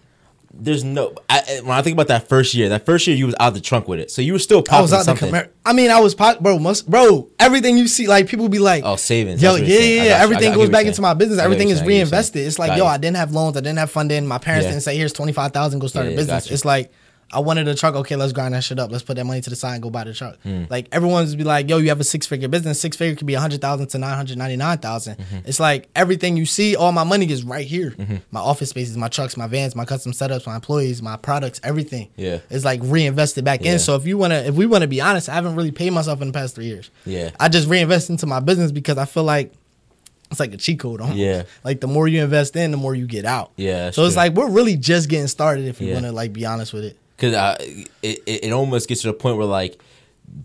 There's 0.53 0.83
no. 0.83 1.15
I, 1.29 1.61
when 1.63 1.71
I 1.71 1.81
think 1.81 1.95
about 1.95 2.09
that 2.09 2.29
first 2.29 2.55
year, 2.55 2.69
that 2.71 2.85
first 2.85 3.07
year 3.07 3.17
you 3.17 3.25
was 3.27 3.37
out 3.39 3.55
the 3.55 3.61
trunk 3.61 3.87
with 3.87 4.01
it, 4.01 4.11
so 4.11 4.21
you 4.21 4.33
were 4.33 4.39
still 4.41 4.63
popping 4.63 4.79
I 4.79 4.83
was 4.83 4.93
out 4.93 4.99
the 4.99 5.05
something. 5.17 5.31
Camaro. 5.33 5.49
I 5.65 5.73
mean, 5.73 5.91
I 5.93 6.01
was 6.01 6.15
pop, 6.15 6.41
bro. 6.41 6.59
Most, 6.59 6.91
bro, 6.91 7.29
everything 7.39 7.79
you 7.79 7.87
see, 7.87 8.09
like 8.09 8.27
people 8.27 8.49
be 8.49 8.59
like, 8.59 8.83
Oh, 8.85 8.97
savings. 8.97 9.41
Yo, 9.41 9.55
yeah, 9.55 9.65
yeah, 9.65 9.79
yeah. 9.79 9.79
got 9.79 10.05
you. 10.05 10.11
I 10.11 10.19
Everything 10.23 10.43
got- 10.43 10.53
I 10.53 10.57
get 10.57 10.57
goes 10.63 10.71
back 10.71 10.87
into 10.87 11.03
my 11.03 11.15
business. 11.15 11.39
Everything 11.39 11.69
is 11.69 11.79
you're 11.79 11.87
saying. 11.87 11.87
I 11.87 11.87
get 11.87 11.87
what 11.87 11.93
you're 11.95 12.05
reinvested. 12.07 12.47
It's 12.47 12.59
like, 12.59 12.69
Got 12.71 12.79
yo, 12.79 12.85
you. 12.85 12.91
I 12.91 12.97
didn't 12.99 13.17
have 13.17 13.33
loans. 13.33 13.57
I 13.57 13.61
didn't 13.61 13.79
have 13.79 13.91
funding. 13.93 14.27
My 14.27 14.39
parents 14.39 14.65
Yeah. 14.65 14.71
didn't 14.73 14.83
say, 14.83 14.97
here's 14.97 15.13
twenty 15.13 15.33
five 15.33 15.53
thousand, 15.53 15.79
go 15.79 15.87
start 15.87 16.07
Yeah, 16.07 16.13
a 16.13 16.17
business. 16.17 16.51
It's 16.51 16.65
like. 16.65 16.93
I 17.33 17.39
wanted 17.39 17.69
a 17.69 17.75
truck. 17.77 17.95
Okay, 17.95 18.17
let's 18.17 18.33
grind 18.33 18.55
that 18.55 18.65
shit 18.65 18.79
up. 18.79 18.91
Let's 18.91 19.05
put 19.05 19.17
that 19.17 19.25
money 19.25 19.41
to 19.41 19.51
the 19.51 19.55
side 19.57 19.75
and 19.75 19.83
go 19.83 19.89
buy 19.91 20.05
the 20.05 20.13
truck. 20.13 20.37
Hmm. 20.43 20.65
Like 20.69 20.89
everyone's 20.91 21.35
be 21.37 21.45
like, 21.45 21.69
"Yo, 21.69 21.79
you 21.79 21.89
have 21.91 22.01
a 22.01 22.05
six 22.05 22.27
figure 22.27 22.49
business. 22.49 22.81
Six 22.81 22.97
figure 22.97 23.15
could 23.17 23.27
be 23.27 23.35
a 23.35 23.41
hundred 23.41 23.61
thousand 23.61 23.87
to 23.89 23.99
nine 23.99 24.17
hundred 24.17 24.39
ninety 24.39 24.57
nine 24.57 24.79
Mm-hmm. 24.79 25.39
It's 25.45 25.61
like 25.61 25.89
everything 25.95 26.37
you 26.37 26.47
see. 26.47 26.75
All 26.77 26.91
my 26.93 27.05
money 27.05 27.31
is 27.31 27.45
right 27.45 27.67
here. 27.67 27.95
My 28.33 28.41
office 28.41 28.71
spaces, 28.71 28.97
my 28.97 29.09
trucks, 29.09 29.37
my 29.37 29.47
vans, 29.47 29.77
my 29.77 29.85
custom 29.85 30.13
setups, 30.13 30.47
my 30.47 30.57
employees, 30.57 31.03
my 31.03 31.17
products, 31.17 31.61
everything. 31.63 32.09
Yeah. 32.17 32.39
it's 32.51 32.65
like 32.65 32.81
reinvested 32.83 33.45
back 33.45 33.63
Yeah. 33.65 33.73
in. 33.75 33.79
So 33.79 33.95
if 33.95 34.07
you 34.07 34.19
wanna, 34.19 34.37
if 34.37 34.55
we 34.55 34.67
wanna 34.67 34.87
be 34.89 35.01
honest, 35.01 35.29
I 35.29 35.35
haven't 35.35 35.55
really 35.57 35.71
paid 35.73 35.91
myself 35.93 36.21
in 36.23 36.29
the 36.29 36.33
past 36.35 36.55
three 36.55 36.67
years. 36.67 36.91
Yeah. 37.07 37.31
I 37.39 37.49
just 37.49 37.69
reinvest 37.69 38.11
into 38.11 38.27
my 38.27 38.41
business 38.41 38.73
because 38.73 38.99
I 38.99 39.05
feel 39.05 39.25
like 39.25 39.53
it's 40.31 40.41
like 40.41 40.53
a 40.55 40.57
cheat 40.57 40.79
code. 40.81 41.01
Almost. 41.01 41.19
Yeah. 41.19 41.43
Like 41.65 41.81
the 41.81 41.89
more 41.89 42.07
you 42.09 42.23
invest 42.23 42.55
in, 42.57 42.71
the 42.71 42.77
more 42.77 42.95
you 42.95 43.07
get 43.07 43.25
out. 43.25 43.51
Yeah, 43.57 43.91
So 43.91 44.05
it's 44.05 44.15
true. 44.15 44.23
like 44.23 44.33
we're 44.35 44.51
really 44.51 44.77
just 44.77 45.09
getting 45.09 45.27
started 45.27 45.67
if 45.67 45.81
we 45.81 45.87
Yeah. 45.89 45.95
want 45.95 46.07
to 46.07 46.13
like 46.13 46.33
be 46.33 46.47
honest 46.47 46.73
with 46.73 46.85
it. 46.85 46.97
Because 47.21 47.35
uh, 47.35 47.57
it, 48.03 48.23
it 48.27 48.51
almost 48.53 48.89
gets 48.89 49.03
to 49.03 49.09
the 49.09 49.13
point 49.13 49.37
where 49.37 49.47
like 49.47 49.79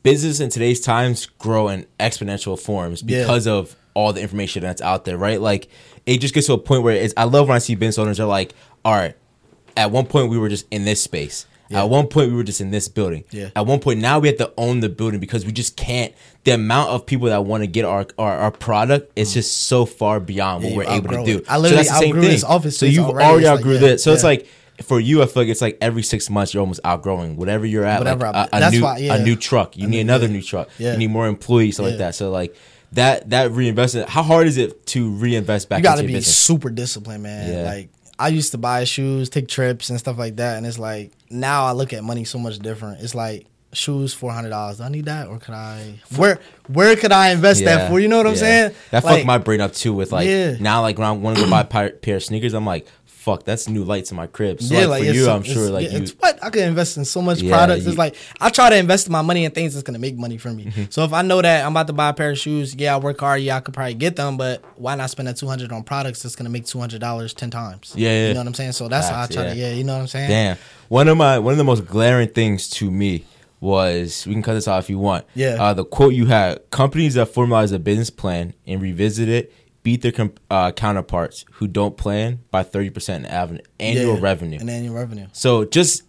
business 0.03 0.39
in 0.41 0.50
today's 0.50 0.82
times 0.82 1.25
grow 1.39 1.70
in 1.70 1.86
exponential 2.00 2.60
forms 2.60 3.01
Yeah. 3.01 3.22
because 3.22 3.48
of 3.48 3.75
all 3.94 4.12
the 4.12 4.22
information 4.22 4.62
that's 4.62 4.82
out 4.82 5.05
there, 5.05 5.17
right? 5.17 5.39
Like 5.39 5.70
it 6.05 6.20
just 6.20 6.34
gets 6.34 6.48
to 6.48 6.53
a 6.53 6.58
point 6.58 6.84
where 6.84 6.96
it's. 6.96 7.13
I 7.15 7.24
love 7.24 7.48
when 7.48 7.55
I 7.55 7.60
see 7.60 7.75
business 7.75 7.98
owners 7.98 8.20
are 8.20 8.25
like, 8.27 8.53
all 8.84 8.94
right, 8.94 9.15
at 9.77 9.89
one 9.91 10.05
point 10.05 10.29
we 10.29 10.38
were 10.38 10.50
just 10.50 10.65
in 10.70 10.84
this 10.84 11.01
space. 11.01 11.46
Yeah. 11.70 11.79
At 11.84 11.89
one 11.89 12.08
point 12.08 12.29
we 12.29 12.36
were 12.36 12.44
just 12.44 12.62
in 12.62 12.70
this 12.72 12.88
building. 12.88 13.24
Yeah. 13.32 13.50
At 13.55 13.65
one 13.65 13.79
point 13.79 14.00
now 14.00 14.20
we 14.20 14.27
have 14.27 14.38
to 14.38 14.53
own 14.58 14.82
the 14.82 14.89
building 14.89 15.20
because 15.20 15.46
we 15.46 15.51
just 15.51 15.77
can't. 15.77 16.13
The 16.44 16.51
amount 16.51 16.89
of 16.91 17.05
people 17.08 17.27
that 17.29 17.44
want 17.46 17.63
to 17.63 17.67
get 17.67 17.86
our, 17.86 18.05
our 18.20 18.38
our 18.38 18.51
product 18.51 19.12
is 19.15 19.34
just 19.34 19.63
so 19.63 19.86
far 19.86 20.20
beyond 20.20 20.63
what 20.63 20.72
Yeah, 20.72 20.77
we're 20.77 20.89
able 20.89 21.10
to 21.10 21.25
do. 21.25 21.38
it. 21.39 21.46
I 21.50 21.58
literally 21.58 21.70
so 21.70 21.75
that's 21.75 21.89
the 21.89 21.96
same 22.05 22.10
outgrew 22.10 22.22
thing. 22.22 22.32
this 22.32 22.44
office 22.44 22.77
so 22.77 22.86
you've 22.86 23.05
already. 23.05 23.46
like, 23.46 23.58
outgrew 23.58 23.74
yeah, 23.75 23.79
this. 23.79 24.03
So 24.03 24.13
it's 24.13 24.24
like 24.24 24.48
for 24.84 25.00
you, 25.00 25.22
I 25.24 25.25
feel 25.25 25.44
like 25.44 25.50
it's 25.50 25.62
like 25.62 25.77
every 25.82 26.03
six 26.03 26.29
months 26.29 26.53
you're 26.53 26.62
almost 26.62 26.82
outgrowing 26.84 27.38
whatever 27.38 27.65
you're 27.65 27.86
at. 27.86 28.00
Whatever 28.00 28.25
like 28.32 28.50
a, 28.51 28.58
a 28.58 28.60
that's 28.60 28.75
new 28.75 28.84
why- 28.84 28.98
yeah. 28.98 29.15
a 29.15 29.24
new 29.24 29.36
truck. 29.36 29.77
You 29.77 29.84
I 29.86 29.89
need 29.89 29.98
mean, 29.98 30.08
another 30.08 30.27
yeah. 30.27 30.34
new 30.34 30.41
truck. 30.41 30.70
Yeah. 30.77 30.91
You 30.94 30.98
need 30.98 31.12
more 31.12 31.27
employees, 31.27 31.75
stuff 31.75 31.88
like 31.88 31.98
that. 32.00 32.15
So 32.15 32.32
like 32.32 32.55
that 32.91 33.29
that 33.32 33.51
reinvestment. 33.51 34.10
How 34.10 34.24
hard 34.24 34.48
is 34.48 34.58
it 34.58 34.86
to 34.88 35.12
reinvest 35.12 35.70
back 35.70 35.79
You 35.79 35.84
got 35.84 35.96
to 35.98 36.01
be 36.03 36.13
business? 36.13 36.38
super 36.38 36.70
disciplined, 36.70 37.24
man. 37.24 37.51
Yeah. 37.51 37.70
Like 37.72 37.89
I 38.17 38.29
used 38.29 38.51
to 38.51 38.58
buy 38.58 38.84
shoes, 38.86 39.29
take 39.29 39.48
trips 39.48 39.89
and 39.89 40.00
stuff 40.00 40.17
like 40.17 40.38
that, 40.38 40.58
and 40.58 40.65
it's 40.65 40.79
like 40.79 41.12
now 41.29 41.65
I 41.65 41.72
look 41.74 41.91
at 41.94 42.03
money 42.03 42.24
so 42.24 42.38
much 42.39 42.60
different. 42.60 43.01
It's 43.01 43.13
like 43.15 43.46
shoes 43.74 44.13
four 44.13 44.32
hundred 44.32 44.50
dollars. 44.51 44.77
Do 44.77 44.84
I 44.84 44.89
need 44.89 45.05
that, 45.05 45.27
or 45.27 45.38
could 45.38 45.53
I? 45.53 46.00
Where 46.15 46.39
where 46.67 46.96
could 46.96 47.12
I 47.12 47.32
invest 47.32 47.65
that 47.65 47.89
for? 47.89 48.00
You 48.00 48.08
know 48.08 48.17
what 48.17 48.27
I'm 48.27 48.34
yeah. 48.34 48.39
saying? 48.39 48.75
That 48.91 49.03
like, 49.03 49.15
fucked 49.15 49.25
my 49.25 49.38
brain 49.38 49.60
up 49.60 49.74
too. 49.74 49.94
With 49.94 50.13
like 50.13 50.27
Yeah. 50.27 50.55
now, 50.62 50.82
like 50.82 50.98
when 50.98 51.08
I 51.08 51.12
want 51.12 51.38
to 51.38 51.44
go 51.44 51.50
buy 51.50 51.62
a 51.62 51.65
pair, 51.65 51.89
pair 51.89 52.15
of 52.17 52.24
sneakers, 52.24 52.53
I'm 52.53 52.65
like, 52.65 52.88
fuck, 53.25 53.44
that's 53.44 53.67
new 53.67 53.84
lights 53.84 54.12
in 54.12 54.17
my 54.17 54.27
crib. 54.27 54.62
So 54.62 54.75
yeah, 54.75 54.86
like, 54.86 55.03
for 55.03 55.12
you, 55.12 55.27
I'm 55.29 55.41
sure 55.41 55.70
like 55.72 55.91
you, 55.91 55.98
it's 55.98 56.12
what 56.12 56.41
I 56.44 56.51
could 56.51 56.62
invest 56.62 56.96
in 56.98 57.05
so 57.05 57.22
much 57.24 57.41
Yeah, 57.41 57.55
products. 57.55 57.84
you- 57.84 57.89
It's 57.89 57.98
like 57.98 58.15
I 58.39 58.50
try 58.50 58.70
to 58.70 58.77
invest 58.77 59.10
my 59.10 59.24
money 59.24 59.46
in 59.46 59.51
things 59.51 59.74
that's 59.74 59.84
gonna 59.84 60.00
make 60.00 60.15
money 60.15 60.38
for 60.38 60.51
me. 60.51 60.65
Mm-hmm. 60.65 60.84
So 60.91 61.03
if 61.03 61.12
I 61.12 61.24
know 61.24 61.41
that 61.41 61.65
I'm 61.65 61.72
about 61.74 61.88
to 61.88 61.94
buy 61.94 62.10
a 62.10 62.13
pair 62.13 62.29
of 62.29 62.38
shoes, 62.38 62.75
yeah, 62.75 62.94
I 62.94 63.00
work 63.00 63.20
hard, 63.20 63.41
yeah, 63.41 63.58
I 63.58 63.60
could 63.62 63.74
probably 63.74 63.96
get 63.96 64.15
them, 64.15 64.38
but 64.38 64.63
why 64.77 64.94
not 64.96 65.10
spend 65.10 65.27
that 65.27 65.38
two 65.38 65.48
hundred 65.48 65.72
on 65.72 65.84
products 65.84 66.22
that's 66.22 66.36
gonna 66.36 66.51
make 66.51 66.65
two 66.65 66.79
hundred 66.79 67.01
dollars 67.01 67.34
ten 67.34 67.50
times? 67.50 67.94
Yeah, 67.98 68.10
yeah. 68.12 68.27
you 68.27 68.34
know 68.36 68.41
what 68.41 68.48
I'm 68.48 68.53
saying. 68.53 68.74
So 68.74 68.88
that's 68.88 69.10
how 69.10 69.24
I 69.24 69.27
try 69.27 69.44
to, 69.44 69.55
yeah. 69.55 69.70
yeah, 69.70 69.74
you 69.74 69.84
know 69.84 69.96
what 69.96 70.01
I'm 70.01 70.08
saying. 70.08 70.29
Damn. 70.29 70.58
One 70.89 71.08
of 71.08 71.17
my 71.17 71.39
one 71.39 71.51
of 71.53 71.58
the 71.58 71.63
most 71.63 71.86
glaring 71.88 72.29
things 72.29 72.70
to 72.70 72.91
me 72.91 73.25
was 73.60 74.25
we 74.27 74.34
can 74.34 74.44
cut 74.44 74.53
this 74.53 74.67
off 74.67 74.84
if 74.84 74.89
you 74.91 75.00
want. 75.00 75.25
Yeah. 75.34 75.58
Uh, 75.60 75.74
the 75.74 75.84
quote 75.84 76.13
you 76.13 76.27
had: 76.27 76.70
companies 76.70 77.15
that 77.15 77.34
formalize 77.34 77.74
a 77.74 77.79
business 77.79 78.12
plan 78.12 78.53
and 78.67 78.82
revisit 78.82 79.27
it 79.29 79.51
beat 79.86 80.01
their 80.01 80.12
com- 80.12 80.34
uh, 80.50 80.72
counterparts 80.72 81.46
who 81.54 81.68
don't 81.68 81.96
plan 81.96 82.39
by 82.51 82.63
thirty 82.63 82.89
percent 82.89 83.25
in 83.25 83.32
av- 83.32 83.60
annual 83.80 84.15
Yeah, 84.15 84.20
revenue. 84.22 84.58
and 84.60 84.70
annual 84.70 84.96
revenue. 84.96 85.27
So 85.32 85.63
just 85.63 86.01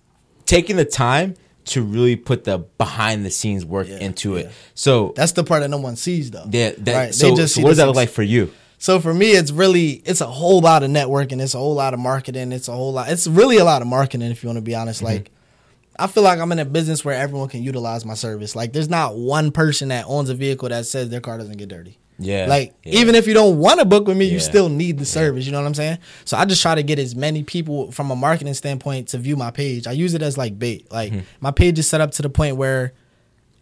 taking 0.46 0.76
the 0.76 0.84
time 0.84 1.34
to 1.66 1.82
really 1.82 2.16
put 2.16 2.44
the 2.44 2.58
behind 2.78 3.24
the 3.26 3.30
scenes 3.30 3.64
work 3.64 3.86
Yeah, 3.88 3.98
into 3.98 4.36
it. 4.36 4.46
yeah. 4.46 4.52
So 4.74 5.12
That's 5.16 5.32
the 5.32 5.44
part 5.44 5.60
that 5.62 5.68
no 5.68 5.78
one 5.78 5.96
sees 5.96 6.30
though. 6.30 6.46
yeah, 6.50 6.70
that, 6.78 6.94
Right, 6.94 7.06
they 7.06 7.12
so, 7.12 7.36
just 7.36 7.54
so 7.56 7.62
what 7.62 7.68
does 7.68 7.76
that 7.78 7.86
look 7.86 7.96
like 7.96 8.08
for 8.08 8.22
you? 8.22 8.52
So 8.78 8.98
for 9.00 9.12
me, 9.12 9.32
it's 9.32 9.50
really 9.50 10.02
it's 10.04 10.20
a 10.20 10.26
whole 10.26 10.60
lot 10.60 10.82
of 10.82 10.90
networking. 10.90 11.40
It's 11.42 11.54
a 11.54 11.58
whole 11.58 11.74
lot 11.74 11.92
of 11.94 12.00
marketing. 12.00 12.52
It's 12.52 12.68
a 12.68 12.72
whole 12.72 12.92
lot. 12.92 13.08
It's 13.10 13.26
really 13.26 13.58
a 13.58 13.64
lot 13.64 13.82
of 13.82 13.88
marketing. 13.88 14.30
If 14.30 14.42
you 14.42 14.48
want 14.48 14.56
to 14.58 14.62
be 14.62 14.74
honest, 14.74 15.02
Mm-hmm. 15.02 15.12
like 15.12 15.30
I 15.98 16.06
feel 16.06 16.22
like 16.22 16.38
I'm 16.38 16.52
in 16.52 16.58
a 16.58 16.64
business 16.66 17.04
where 17.04 17.14
everyone 17.14 17.48
can 17.48 17.62
utilize 17.62 18.04
my 18.04 18.14
service. 18.14 18.54
Like 18.56 18.72
there's 18.74 18.88
not 18.90 19.16
one 19.16 19.50
person 19.50 19.88
that 19.88 20.04
owns 20.06 20.28
a 20.30 20.34
vehicle 20.34 20.68
that 20.70 20.84
says 20.86 21.08
their 21.08 21.20
car 21.22 21.36
doesn't 21.38 21.56
get 21.56 21.68
dirty. 21.70 21.98
Yeah. 22.18 22.46
Like 22.46 22.74
yeah. 22.82 23.00
even 23.00 23.14
if 23.14 23.26
you 23.26 23.34
don't 23.34 23.58
want 23.58 23.78
to 23.80 23.84
book 23.84 24.06
with 24.06 24.16
me, 24.16 24.24
you 24.26 24.40
still 24.40 24.68
need 24.68 24.98
the 24.98 25.04
service. 25.04 25.44
You 25.46 25.52
know 25.52 25.60
what 25.60 25.66
I'm 25.66 25.74
saying? 25.74 25.98
So 26.24 26.36
I 26.36 26.44
just 26.46 26.62
try 26.62 26.74
to 26.74 26.82
get 26.82 26.98
as 26.98 27.14
many 27.14 27.42
people 27.42 27.92
from 27.92 28.10
a 28.10 28.16
marketing 28.16 28.54
standpoint 28.54 29.08
to 29.08 29.18
view 29.18 29.36
my 29.36 29.50
page. 29.50 29.86
I 29.86 29.92
use 29.92 30.14
it 30.14 30.22
as 30.22 30.38
like 30.38 30.58
bait. 30.58 30.90
Like 30.90 31.12
Hmm. 31.12 31.18
my 31.40 31.50
page 31.50 31.78
is 31.78 31.88
set 31.88 32.00
up 32.00 32.12
to 32.12 32.22
the 32.22 32.30
point 32.30 32.56
where 32.56 32.92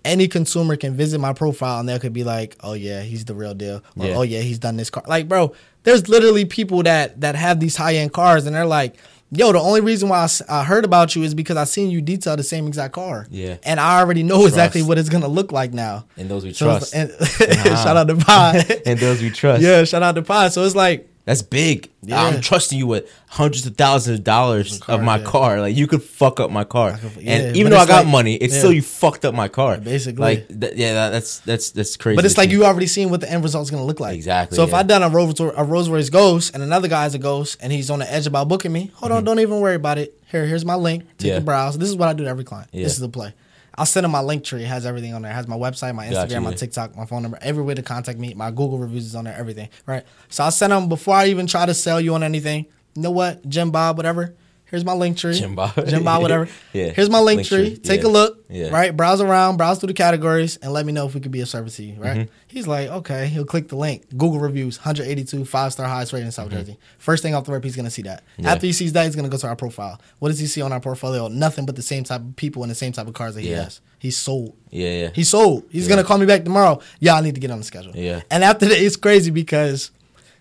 any 0.05 0.29
consumer 0.29 0.77
can 0.77 0.95
visit 0.95 1.19
my 1.19 1.33
profile 1.33 1.81
and 1.81 1.89
they 1.89 1.99
could 1.99 2.13
be 2.13 2.25
like, 2.25 2.57
"Oh 2.63 2.75
yeah, 2.75 3.01
he's 3.01 3.25
the 3.25 3.35
real 3.35 3.55
deal." 3.55 3.83
Or, 3.97 4.07
Yeah. 4.07 4.17
"Oh 4.17 4.23
yeah, 4.23 4.41
he's 4.41 4.59
done 4.59 4.77
this 4.77 4.91
car." 4.91 5.03
Like, 5.07 5.29
bro, 5.29 5.53
there's 5.85 6.09
literally 6.09 6.45
people 6.45 6.83
that 6.83 7.23
that 7.23 7.37
have 7.37 7.59
these 7.59 7.77
high 7.77 7.95
end 7.97 8.13
cars 8.13 8.45
and 8.47 8.55
they're 8.55 8.67
like, 8.67 8.97
"Yo, 9.37 9.53
the 9.53 9.59
only 9.61 9.81
reason 9.81 10.09
why 10.09 10.27
I 10.49 10.65
heard 10.65 10.85
about 10.85 11.15
you 11.17 11.23
is 11.23 11.35
because 11.35 11.57
I 11.57 11.65
seen 11.65 11.91
you 11.91 12.01
detail 12.01 12.37
the 12.37 12.43
same 12.43 12.67
exact 12.67 12.95
car." 12.95 13.27
Yeah. 13.31 13.57
and 13.65 13.79
I 13.81 14.01
already 14.01 14.23
know 14.23 14.47
exactly 14.47 14.83
what 14.83 14.99
it's 14.99 15.09
gonna 15.09 15.29
look 15.29 15.53
like 15.53 15.73
now. 15.73 16.05
and 16.17 16.29
those 16.29 16.45
we 16.45 16.53
So 16.53 16.67
trust. 16.67 16.95
and, 16.95 17.11
shout 17.29 17.97
out 17.97 18.09
to 18.09 18.17
Pod. 18.17 18.65
and 18.87 18.99
those 18.99 19.21
we 19.23 19.31
trust. 19.31 19.63
yeah, 19.63 19.85
shout 19.85 20.03
out 20.03 20.15
to 20.17 20.23
Pod. 20.23 20.53
So 20.53 20.65
it's 20.65 20.75
like. 20.75 21.09
That's 21.27 21.41
big. 21.41 21.91
Yeah. 22.03 22.23
I'm 22.23 22.43
trusting 22.43 22.79
you 22.79 22.87
with 22.87 23.11
hundreds 23.29 23.65
of 23.65 23.77
thousands 23.77 24.19
of 24.19 24.25
dollars 24.25 24.79
car, 24.79 24.97
of 24.97 25.03
my 25.03 25.17
yeah. 25.17 25.25
car. 25.25 25.61
Like 25.61 25.75
you 25.75 25.87
could 25.87 26.03
fuck 26.03 26.39
up 26.39 26.51
my 26.51 26.65
car, 26.65 26.99
could- 26.99 27.13
yeah, 27.23 27.37
and 27.37 27.57
even 27.57 27.73
though 27.73 27.79
I 27.79 27.87
got 27.87 28.05
like- 28.05 28.13
money, 28.13 28.35
it's 28.35 28.55
still 28.57 28.71
you 28.73 28.83
fucked 28.83 29.25
up 29.25 29.35
my 29.35 29.49
car. 29.49 29.79
Basically. 29.79 30.21
like 30.21 30.49
th- 30.49 30.75
yeah, 30.77 30.93
that, 30.93 31.11
that's 31.11 31.39
that's 31.41 31.71
that's 31.71 31.97
crazy. 31.97 32.17
But 32.17 32.27
it's 32.27 32.37
like 32.37 32.51
see. 32.51 32.57
you 32.57 32.67
already 32.67 32.87
seen 32.87 33.09
what 33.09 33.23
the 33.23 33.31
end 33.31 33.43
result's 33.43 33.71
gonna 33.71 33.85
look 33.87 34.01
like. 34.01 34.15
Exactly, 34.17 34.55
So 34.57 34.65
if. 34.65 34.75
I 34.75 34.83
done 34.83 35.03
a 35.03 35.09
Rolls 35.09 35.41
a 35.41 35.65
Rolls 35.65 35.89
Royce 35.89 36.11
Ghost 36.11 36.53
and 36.53 36.63
another 36.63 36.89
guy 36.89 37.05
has 37.05 37.15
a 37.15 37.19
Ghost 37.19 37.57
and 37.63 37.73
he's 37.73 37.89
on 37.89 38.01
the 38.01 38.13
edge 38.13 38.27
about 38.27 38.49
booking 38.49 38.73
me, 38.73 38.91
hold 38.95 39.11
on, 39.13 39.25
don't 39.25 39.41
even 39.41 39.61
worry 39.61 39.77
about 39.77 39.97
it. 39.97 40.21
Here, 40.31 40.45
here's 40.45 40.65
my 40.67 40.75
link. 40.75 41.05
Take 41.17 41.31
Mm-hmm. 41.33 41.39
A 41.39 41.45
browse. 41.45 41.79
This 41.79 41.89
is 41.89 41.97
what 41.97 42.09
I 42.09 42.13
do 42.13 42.25
to 42.25 42.29
every 42.31 42.45
client. 42.45 42.69
This 42.71 42.93
is 42.93 43.01
the 43.01 43.09
play. 43.09 43.33
I'll 43.77 43.87
send 43.87 44.05
him 44.05 44.13
my 44.13 44.21
Linktree. 44.21 44.61
It 44.61 44.67
has 44.67 44.87
everything 44.87 45.15
on 45.15 45.23
there. 45.23 45.31
It 45.31 45.35
has 45.35 45.49
my 45.49 45.57
website, 45.57 45.95
my 45.95 46.07
Instagram, 46.07 46.29
Gotcha, 46.29 46.41
my. 46.41 46.55
TikTok, 46.55 46.97
my 46.97 47.07
phone 47.07 47.23
number, 47.23 47.39
every 47.41 47.63
way 47.63 47.75
to 47.75 47.83
contact 47.83 48.19
me. 48.19 48.35
My 48.35 48.51
Google 48.51 48.79
reviews 48.79 49.05
is 49.07 49.15
on 49.15 49.25
there, 49.25 49.37
everything. 49.37 49.69
Right. 49.87 50.05
So 50.29 50.45
I'll 50.45 50.51
send 50.51 50.73
him 50.73 50.89
before 50.89 51.17
I 51.17 51.27
even 51.27 51.47
try 51.47 51.67
to 51.67 51.75
sell 51.75 52.01
you 52.01 52.15
on 52.15 52.23
anything. 52.23 52.67
You 52.95 53.03
know 53.03 53.11
what? 53.11 53.49
Jim 53.49 53.71
Bob, 53.71 53.97
whatever. 53.97 54.35
Here's 54.67 54.85
my 54.85 54.93
Linktree. 54.93 55.39
Jim 55.39 55.55
Bob. 55.55 55.75
Jim 55.87 56.03
Bob, 56.03 56.23
whatever. 56.23 56.49
Yeah. 56.73 56.89
Here's 56.91 57.09
my 57.09 57.21
link, 57.21 57.37
Link 57.39 57.49
tree. 57.49 57.69
tree, 57.71 57.77
Take 57.77 58.01
yeah. 58.03 58.09
a 58.09 58.11
look. 58.11 58.45
Yeah. 58.49 58.69
Right. 58.71 58.97
Browse 58.97 59.21
around, 59.21 59.57
browse 59.57 59.79
through 59.79 59.89
the 59.89 59.93
categories, 59.95 60.57
and 60.57 60.73
let 60.73 60.85
me 60.85 60.93
know 60.93 61.07
if 61.07 61.15
we 61.15 61.21
could 61.21 61.31
be 61.31 61.41
of 61.41 61.49
service 61.49 61.77
to 61.77 61.85
you. 61.85 61.95
Right. 62.01 62.17
Mm-hmm. 62.17 62.33
He's 62.49 62.67
like, 62.67 62.89
okay. 62.89 63.27
He'll 63.29 63.45
click 63.45 63.69
the 63.69 63.77
link. 63.77 64.09
Google 64.11 64.41
reviews, 64.41 64.79
182, 64.79 65.45
five 65.45 65.73
star 65.73 65.87
highest 65.87 66.13
rated 66.13 66.27
in 66.27 66.33
South 66.33 66.51
Jersey. 66.51 66.77
First 66.99 67.23
thing 67.23 67.35
off 67.35 67.45
the 67.45 67.53
rip, 67.53 67.63
he's 67.63 67.77
gonna 67.77 67.91
see 67.91 68.03
that. 68.03 68.25
Mm-hmm. 68.33 68.43
Yeah. 68.45 68.53
After 68.53 68.67
he 68.67 68.73
sees 68.73 68.93
that, 68.95 69.05
he's 69.05 69.15
gonna 69.15 69.29
go 69.29 69.37
to 69.37 69.47
our 69.47 69.55
profile. 69.57 70.01
What 70.19 70.31
does 70.31 70.41
he 70.41 70.47
see 70.47 70.63
on 70.63 70.73
our 70.73 70.81
portfolio? 70.81 71.29
Nothing 71.29 71.67
but 71.67 71.77
the 71.77 71.83
same 71.83 72.03
type 72.03 72.21
of 72.23 72.35
people 72.35 72.63
and 72.63 72.71
the 72.71 72.75
same 72.75 72.91
type 72.93 73.07
of 73.07 73.15
cars 73.15 73.35
that 73.37 73.43
he 73.43 73.51
has. 73.51 73.81
He's 74.01 74.17
sold. 74.17 74.57
yeah, 74.71 74.91
yeah. 74.91 75.11
He's 75.15 75.29
sold. 75.31 75.65
He's 75.71 75.87
gonna 75.87 76.05
call 76.05 76.19
me 76.19 76.27
back 76.27 76.43
tomorrow. 76.45 76.81
Yeah, 76.99 77.15
I 77.15 77.21
need 77.21 77.35
to 77.37 77.41
get 77.41 77.51
on 77.53 77.59
the 77.59 77.65
schedule. 77.65 77.93
Yeah. 77.95 78.23
And 78.31 78.43
after 78.43 78.67
that, 78.67 78.79
it's 78.79 78.97
crazy 78.97 79.31
because, 79.31 79.93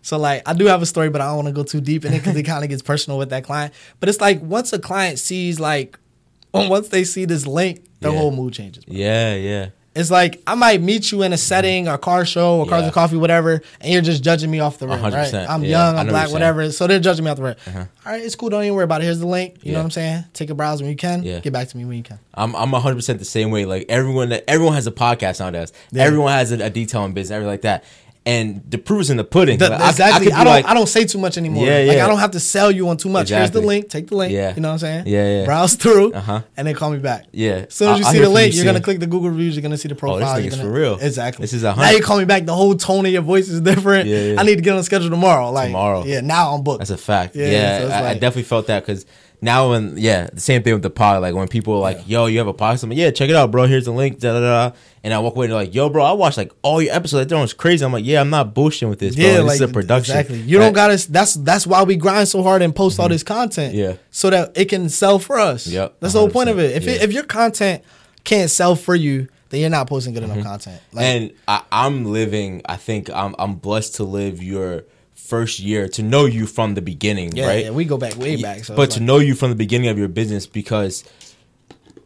so 0.03 0.17
like, 0.19 0.43
I 0.45 0.53
do 0.53 0.65
have 0.67 0.81
a 0.83 0.85
story, 0.85 1.09
but 1.09 1.19
I 1.21 1.25
don't 1.27 1.37
want 1.37 1.47
to 1.47 1.53
go 1.53 1.63
too 1.63 1.81
deep 1.81 2.05
in 2.05 2.13
it 2.13 2.19
because 2.19 2.35
it 2.35 2.43
kind 2.43 2.63
of 2.63 2.69
gets 2.69 2.83
personal 2.83 3.17
with 3.17 3.31
that 3.31 3.43
client. 3.43 3.73
But 3.99 4.09
it's 4.09 4.21
like 4.21 4.39
once 4.41 4.71
a 4.73 4.77
client 4.79 5.17
sees 5.17 5.59
like, 5.59 5.97
once 6.53 6.89
they 6.89 7.03
see 7.03 7.25
this 7.25 7.47
link, 7.47 7.83
the 8.01 8.11
Yeah. 8.11 8.17
whole 8.19 8.31
mood 8.31 8.53
changes. 8.53 8.85
bro. 8.85 8.95
yeah, 8.95 9.33
yeah. 9.35 9.69
It's 9.95 10.09
like 10.09 10.41
I 10.47 10.55
might 10.55 10.81
meet 10.81 11.11
you 11.11 11.21
in 11.21 11.33
a 11.33 11.37
setting, 11.37 11.87
a 11.87 11.99
car 11.99 12.25
show, 12.25 12.57
or 12.57 12.65
cars 12.65 12.79
Yeah. 12.81 12.85
and 12.85 12.93
coffee, 12.95 13.15
whatever, 13.15 13.61
and 13.79 13.93
you're 13.93 14.01
just 14.01 14.23
judging 14.23 14.49
me 14.49 14.59
off 14.59 14.79
the 14.79 14.87
rip, 14.87 14.99
right? 14.99 15.13
100%, 15.13 15.47
I'm 15.47 15.63
yeah. 15.63 15.69
young, 15.69 15.97
I'm 15.99 16.07
black. 16.07 16.23
Uh-huh. 16.25 16.33
whatever. 16.33 16.71
So 16.71 16.87
they're 16.87 16.99
judging 16.99 17.25
me 17.25 17.29
off 17.29 17.37
the 17.37 17.43
rip. 17.43 17.59
All 17.67 17.87
right, 18.03 18.19
it's 18.19 18.33
cool. 18.33 18.49
Don't 18.49 18.63
even 18.63 18.73
worry 18.73 18.85
about 18.85 19.01
it. 19.01 19.03
Here's 19.05 19.19
the 19.19 19.27
link. 19.27 19.57
You 19.61 19.61
Yeah. 19.65 19.73
know 19.73 19.79
what 19.81 19.83
I'm 19.85 19.91
saying? 19.91 20.23
Take 20.33 20.49
a 20.49 20.55
browse 20.55 20.81
when 20.81 20.89
you 20.89 20.95
can. 20.97 21.21
Yeah. 21.21 21.41
Get 21.41 21.53
back 21.53 21.67
to 21.67 21.77
me 21.77 21.85
when 21.85 21.97
you 21.97 22.01
can. 22.03 22.17
I'm 22.33 22.55
I'm 22.55 22.71
100 22.71 22.95
percent 22.95 23.19
the 23.19 23.25
same 23.25 23.51
way. 23.51 23.65
Like 23.65 23.85
everyone 23.87 24.29
that 24.29 24.43
everyone 24.49 24.73
has 24.73 24.87
a 24.87 24.91
podcast 24.91 25.39
nowadays. 25.39 25.71
Everyone 25.95 26.31
has 26.31 26.51
a, 26.51 26.55
a 26.65 26.69
detailing 26.71 27.13
business, 27.13 27.35
everything 27.35 27.51
like 27.51 27.61
that. 27.61 27.83
And 28.25 28.61
the 28.69 28.77
proof 28.77 29.01
is 29.01 29.09
in 29.09 29.17
the 29.17 29.25
pudding. 29.25 29.57
The- 29.57 29.69
Like, 29.69 29.81
I- 29.81 29.85
I 29.85 29.89
exactly. 29.89 30.31
I, 30.31 30.43
don't. 30.45 30.53
like- 30.53 30.65
I 30.65 30.73
don't 30.73 30.87
say 30.87 31.03
too 31.03 31.17
much 31.17 31.37
anymore. 31.37 31.65
Yeah, 31.65 31.79
yeah. 31.81 31.91
Like. 31.91 32.01
I 32.03 32.07
don't 32.07 32.19
have 32.19 32.31
to 32.31 32.39
sell 32.39 32.71
you 32.71 32.87
on 32.87 32.95
too 32.95 33.09
much. 33.09 33.29
Here's 33.29 33.51
the 33.51 33.59
link. 33.59 33.89
Take 33.89 34.07
the 34.07 34.15
link. 34.15 34.31
Yeah. 34.31 34.55
You 34.55 34.61
know 34.61 34.69
what 34.69 34.73
I'm 34.75 34.79
saying? 34.79 35.07
Yeah, 35.07 35.39
yeah. 35.39 35.45
Browse 35.45 35.73
through. 35.75 36.13
Uh-huh. 36.13 36.41
And 36.55 36.65
then 36.65 36.73
call 36.73 36.89
me 36.91 36.99
back. 36.99 37.25
Yeah. 37.33 37.65
As 37.67 37.73
soon 37.73 37.89
as 37.89 37.99
you 37.99 38.05
I- 38.05 38.09
I 38.09 38.11
see 38.13 38.19
the 38.19 38.29
link, 38.29 38.53
you 38.53 38.57
you're 38.63 38.65
gonna 38.71 38.79
click 38.83 38.99
the 39.01 39.07
Google 39.07 39.29
reviews. 39.29 39.55
You're 39.57 39.61
gonna 39.61 39.77
see 39.77 39.89
the 39.89 39.95
profile. 39.95 40.37
Oh, 40.37 40.41
this 40.41 40.55
gonna, 40.55 40.63
for 40.69 40.71
real. 40.71 40.97
Exactly. 41.01 41.43
This 41.43 41.51
is 41.51 41.63
a 41.63 41.75
now 41.75 41.89
you 41.91 42.01
call 42.01 42.17
me 42.17 42.23
back. 42.25 42.45
The 42.45 42.55
whole 42.55 42.75
tone 42.75 43.05
of 43.05 43.11
your 43.11 43.23
voice 43.23 43.49
is 43.49 43.59
different. 43.59 44.07
Yeah, 44.07 44.17
yeah. 44.19 44.39
I 44.39 44.43
need 44.43 44.55
to 44.55 44.61
get 44.61 44.71
on 44.71 44.77
the 44.77 44.83
schedule 44.83 45.09
tomorrow. 45.09 45.51
Like 45.51 45.67
Tomorrow. 45.67 46.05
Yeah. 46.05 46.21
Now 46.21 46.53
I'm 46.53 46.63
booked. 46.63 46.79
That's 46.79 46.91
a 46.91 46.97
fact. 46.97 47.35
Yeah, 47.35 47.47
Yeah, 47.47 47.79
so 47.79 47.87
I, 47.89 48.09
I 48.11 48.13
definitely 48.13 48.43
felt 48.43 48.67
that 48.67 48.85
because 48.85 49.05
now 49.43 49.71
when 49.71 49.95
yeah, 49.97 50.27
the 50.33 50.39
same 50.39 50.63
thing 50.63 50.73
with 50.73 50.81
the 50.81 50.89
pod. 50.89 51.21
Like 51.21 51.35
when 51.35 51.47
people 51.47 51.73
are 51.75 51.79
like, 51.79 52.07
"Yo, 52.07 52.25
you 52.27 52.37
have 52.39 52.47
a 52.47 52.53
podcast?" 52.53 52.83
I'm 52.83 52.89
like, 52.89 52.97
"Yeah, 52.97 53.11
check 53.11 53.29
it 53.29 53.35
out, 53.35 53.51
bro. 53.51 53.67
Here's 53.67 53.85
the 53.85 53.91
link." 53.91 54.19
Da 54.19 54.33
da 54.33 54.39
da. 54.39 54.75
And 55.03 55.13
I 55.13 55.19
walk 55.19 55.35
away 55.35 55.45
and 55.45 55.51
they're 55.51 55.59
like, 55.59 55.75
"Yo, 55.75 55.89
bro, 55.89 56.03
I 56.03 56.13
watched 56.13 56.37
like 56.37 56.51
all 56.61 56.81
your 56.81 56.95
episodes. 56.95 57.29
That 57.29 57.39
was 57.39 57.53
crazy." 57.53 57.83
I'm 57.85 57.91
like, 57.91 58.05
"Yeah, 58.05 58.21
I'm 58.21 58.29
not 58.29 58.55
bullshitting 58.55 58.89
with 58.89 58.99
this, 58.99 59.15
bro. 59.15 59.25
Yeah, 59.25 59.33
this 59.37 59.45
like 59.45 59.55
is 59.55 59.61
a 59.61 59.67
production." 59.67 60.17
Exactly. 60.17 60.39
You 60.39 60.57
don't 60.59 60.73
gotta. 60.73 61.11
That's 61.11 61.35
that's 61.35 61.67
why 61.67 61.83
we 61.83 61.97
grind 61.97 62.27
so 62.29 62.41
hard 62.41 62.61
and 62.61 62.75
post 62.75 62.99
all 62.99 63.09
this 63.09 63.23
content. 63.23 63.75
Mm-hmm. 63.75 63.91
Yeah. 63.91 63.97
So 64.11 64.29
that 64.29 64.57
it 64.57 64.65
can 64.65 64.89
sell 64.89 65.19
for 65.19 65.37
us. 65.39 65.67
Yep, 65.67 65.97
That's 65.99 66.13
the 66.13 66.19
whole 66.19 66.29
point 66.29 66.49
of 66.49 66.57
it. 66.59 66.73
100%, 66.73 66.77
If 66.77 66.87
it, 66.87 67.01
if 67.03 67.11
your 67.11 67.23
content 67.23 67.83
can't 68.23 68.49
sell 68.49 68.75
for 68.75 68.95
you, 68.95 69.27
then 69.49 69.59
you're 69.59 69.69
not 69.69 69.87
posting 69.87 70.13
good 70.13 70.23
enough 70.23 70.41
content. 70.41 70.81
Like, 70.93 71.05
and 71.05 71.33
I, 71.47 71.63
I'm 71.71 72.05
living. 72.05 72.61
I 72.65 72.77
think 72.77 73.09
I'm 73.09 73.35
I'm 73.37 73.55
blessed 73.55 73.95
to 73.95 74.03
live 74.03 74.41
your 74.41 74.85
first 75.15 75.59
year 75.59 75.87
to 75.89 76.03
know 76.03 76.25
you 76.25 76.45
from 76.45 76.73
the 76.75 76.81
beginning, 76.81 77.35
yeah, 77.35 77.47
right? 77.47 77.65
yeah, 77.65 77.71
we 77.71 77.85
go 77.85 77.97
back 77.97 78.17
way 78.17 78.41
back. 78.41 78.63
So 78.65 78.75
but 78.75 78.91
to 78.91 78.99
like- 78.99 79.05
know 79.05 79.17
you 79.19 79.35
from 79.35 79.49
the 79.49 79.55
beginning 79.55 79.89
of 79.89 79.97
your 79.97 80.07
business 80.07 80.45
because 80.47 81.03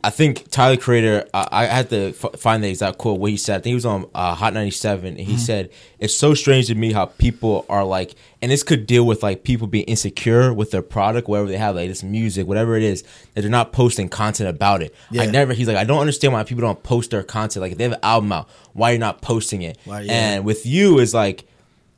I 0.04 0.12
think 0.12 0.50
Tyler 0.52 0.78
Creator, 0.78 1.28
I, 1.34 1.48
I 1.52 1.66
had 1.66 1.90
to 1.90 2.10
f- 2.10 2.40
find 2.40 2.64
the 2.64 2.70
exact 2.70 3.00
quote 3.00 3.20
what 3.20 3.32
he 3.32 3.36
said. 3.38 3.56
I 3.56 3.58
think 3.62 3.72
he 3.72 3.74
was 3.76 3.86
on 3.86 4.06
uh, 4.14 4.36
Hot 4.36 4.54
97 4.54 5.06
and 5.08 5.18
he 5.20 5.26
Mm-hmm. 5.34 5.38
said, 5.38 5.70
It's 6.00 6.16
so 6.16 6.34
strange 6.36 6.68
to 6.68 6.76
me 6.76 6.94
how 6.94 7.06
people 7.08 7.66
are 7.68 7.84
like, 7.84 8.14
and 8.42 8.52
this 8.52 8.62
could 8.62 8.86
deal 8.86 9.06
with 9.08 9.24
like 9.24 9.44
people 9.44 9.66
being 9.68 9.86
insecure 9.86 10.54
with 10.54 10.70
their 10.72 10.84
product, 10.84 11.28
whatever 11.28 11.50
they 11.50 11.58
have, 11.58 11.76
like 11.76 11.90
this 11.90 12.04
music, 12.04 12.46
whatever 12.48 12.78
it 12.78 12.84
is, 12.84 13.02
that 13.34 13.42
they're 13.42 13.50
not 13.50 13.74
posting 13.74 14.08
content 14.08 14.48
about 14.50 14.84
it. 14.84 14.94
I 15.20 15.26
never, 15.26 15.54
he's 15.54 15.68
like, 15.68 15.78
I 15.78 15.84
don't 15.84 16.00
understand 16.00 16.32
why 16.34 16.44
people 16.44 16.62
don't 16.62 16.84
post 16.84 17.10
their 17.12 17.24
content. 17.24 17.62
Like 17.62 17.72
if 17.72 17.78
they 17.80 17.86
have 17.86 17.94
an 17.94 18.00
album 18.04 18.32
out, 18.32 18.48
why 18.74 18.92
you're 18.92 19.00
not 19.00 19.22
posting 19.22 19.64
it? 19.64 19.80
Why, 19.84 20.02
yeah. 20.02 20.12
And 20.14 20.46
with 20.46 20.66
you, 20.66 21.00
is 21.00 21.14
like, 21.16 21.46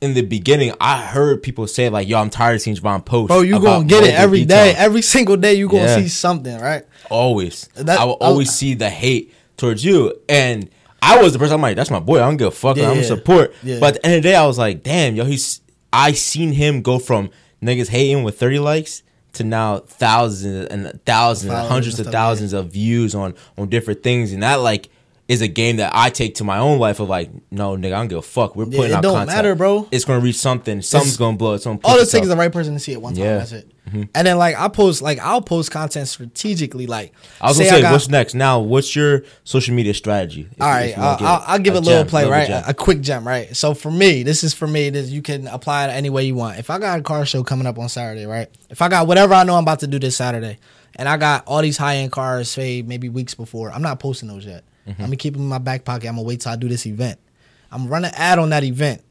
in 0.00 0.14
the 0.14 0.22
beginning, 0.22 0.72
I 0.80 1.02
heard 1.02 1.42
people 1.42 1.66
say 1.66 1.88
like, 1.88 2.08
"Yo, 2.08 2.18
I'm 2.18 2.30
tired 2.30 2.54
of 2.56 2.62
seeing 2.62 2.76
Javon 2.76 3.04
post." 3.04 3.28
bro, 3.28 3.40
you 3.42 3.60
gonna 3.60 3.84
get 3.84 4.04
it 4.04 4.14
every 4.14 4.44
day, 4.44 4.68
detail." 4.70 4.84
every 4.84 5.02
single 5.14 5.36
day. 5.36 5.54
You 5.54 5.68
gonna 5.68 5.84
Yeah. 5.84 5.96
see 5.96 6.08
something, 6.08 6.58
right? 6.58 6.84
Always. 7.10 7.68
That- 7.74 8.00
I 8.00 8.04
will 8.04 8.16
I- 8.20 8.24
always 8.26 8.50
see 8.50 8.74
the 8.74 8.88
hate 8.90 9.34
towards 9.56 9.84
you. 9.84 10.14
And 10.28 10.70
I 11.02 11.22
was 11.22 11.32
the 11.32 11.38
person 11.38 11.54
I'm 11.54 11.62
like, 11.62 11.76
that's 11.76 11.90
my 11.90 12.00
boy. 12.00 12.16
I 12.16 12.20
don't 12.20 12.36
give 12.36 12.48
a 12.48 12.50
fuck. 12.50 12.76
I'm 12.78 12.84
gonna 12.84 13.04
support. 13.04 13.54
Yeah. 13.62 13.78
But 13.80 13.96
at 13.96 14.02
the 14.02 14.06
end 14.06 14.16
of 14.16 14.22
the 14.22 14.28
day, 14.30 14.34
I 14.36 14.46
was 14.46 14.58
like, 14.58 14.82
damn, 14.82 15.16
yo, 15.16 15.24
he's 15.24 15.60
I 15.92 16.12
seen 16.12 16.52
him 16.52 16.82
go 16.82 16.98
from 16.98 17.30
niggas 17.62 17.88
hating 17.88 18.22
with 18.22 18.38
30 18.38 18.58
likes 18.58 19.02
to 19.34 19.44
now 19.44 19.78
thousands 19.78 20.68
and 20.70 21.00
thousands 21.04 21.52
and 21.52 21.68
hundreds 21.68 22.00
of 22.00 22.06
yeah. 22.06 22.12
thousands 22.12 22.52
of 22.52 22.72
views 22.72 23.14
on 23.14 23.34
on 23.58 23.68
different 23.68 24.02
things. 24.02 24.32
And 24.32 24.42
that 24.42 24.56
like 24.56 24.88
is 25.30 25.42
a 25.42 25.46
game 25.48 25.76
that 25.76 25.92
I 25.94 26.10
take 26.10 26.34
to 26.36 26.44
my 26.44 26.58
own 26.58 26.80
life 26.80 26.98
of 26.98 27.08
like, 27.08 27.30
no, 27.52 27.76
nigga, 27.76 27.86
I 27.92 27.98
don't 27.98 28.08
give 28.08 28.18
a 28.18 28.22
fuck. 28.22 28.56
We're 28.56 28.64
putting 28.64 28.80
Yeah, 28.82 28.86
it 28.88 28.92
out 28.94 29.02
don't 29.04 29.12
content. 29.14 29.36
matter, 29.36 29.54
bro. 29.54 29.86
It's 29.92 30.04
gonna 30.04 30.18
reach 30.18 30.34
something. 30.34 30.82
Something's 30.82 31.16
gonna 31.16 31.36
blow. 31.36 31.54
It's 31.54 31.64
gonna 31.64 31.78
All 31.84 31.94
it 31.96 32.10
takes 32.10 32.24
is 32.24 32.28
the 32.28 32.36
right 32.36 32.50
person 32.50 32.74
to 32.74 32.80
see 32.80 32.90
it 32.90 33.00
one 33.00 33.14
time. 33.14 33.22
Yeah. 33.22 33.38
That's 33.38 33.52
it. 33.52 33.70
Mm-hmm. 33.88 34.02
And 34.12 34.26
then 34.26 34.38
like 34.38 34.58
I 34.58 34.66
post 34.66 35.02
like 35.02 35.20
I'll 35.20 35.40
post 35.40 35.70
content 35.70 36.08
strategically. 36.08 36.88
Like 36.88 37.12
I 37.40 37.46
was 37.46 37.58
say 37.58 37.64
gonna 37.64 37.76
say, 37.76 37.82
got- 37.82 37.92
what's 37.92 38.08
next? 38.08 38.34
Now, 38.34 38.58
what's 38.58 38.96
your 38.96 39.22
social 39.44 39.72
media 39.74 39.94
strategy? 39.94 40.48
If- 40.50 40.60
All 40.60 40.68
right, 40.68 40.96
wanna 40.98 41.08
uh, 41.10 41.16
I'll, 41.20 41.44
I'll, 41.46 41.58
give 41.60 41.74
a, 41.74 41.78
little 41.78 42.00
gem, 42.02 42.06
play, 42.08 42.22
little 42.22 42.36
right? 42.36 42.48
gem. 42.48 42.64
A, 42.66 42.70
a 42.70 42.74
quick 42.74 43.00
gem, 43.00 43.24
right? 43.26 43.54
So 43.56 43.72
for 43.72 43.90
me, 43.92 44.24
this 44.24 44.42
is 44.42 44.52
for 44.52 44.66
me. 44.66 44.90
This 44.90 45.10
you 45.10 45.22
can 45.22 45.46
apply 45.46 45.86
it 45.86 45.90
any 45.92 46.10
way 46.10 46.24
you 46.24 46.34
want. 46.34 46.58
If 46.58 46.70
I 46.70 46.78
got 46.80 46.98
a 46.98 47.02
car 47.02 47.24
show 47.24 47.44
coming 47.44 47.68
up 47.68 47.78
on 47.78 47.88
Saturday, 47.88 48.26
right? 48.26 48.48
If 48.68 48.82
I 48.82 48.88
got 48.88 49.06
whatever 49.06 49.32
I 49.34 49.44
know 49.44 49.54
I'm 49.54 49.62
about 49.62 49.78
to 49.80 49.86
do 49.86 50.00
this 50.00 50.16
Saturday, 50.16 50.58
and 50.96 51.08
I 51.08 51.16
got 51.16 51.44
all 51.46 51.62
these 51.62 51.76
high 51.76 51.96
end 51.98 52.10
cars, 52.10 52.50
say 52.50 52.82
maybe 52.82 53.08
weeks 53.08 53.34
before, 53.34 53.70
I'm 53.70 53.82
not 53.82 54.00
posting 54.00 54.28
those 54.28 54.44
yet. 54.44 54.64
Mm-hmm. 54.90 55.02
I'm 55.02 55.08
gonna 55.08 55.16
keep 55.16 55.34
them 55.34 55.42
in 55.42 55.48
my 55.48 55.58
back 55.58 55.84
pocket. 55.84 56.08
I'm 56.08 56.16
gonna 56.16 56.26
wait 56.26 56.40
till 56.40 56.52
I 56.52 56.56
do 56.56 56.68
this 56.68 56.86
event. 56.86 57.18
I'm 57.70 57.82
gonna 57.82 57.90
run 57.90 58.04
an 58.04 58.12
ad 58.14 58.38
on 58.38 58.50
that 58.50 58.64
event. 58.64 59.02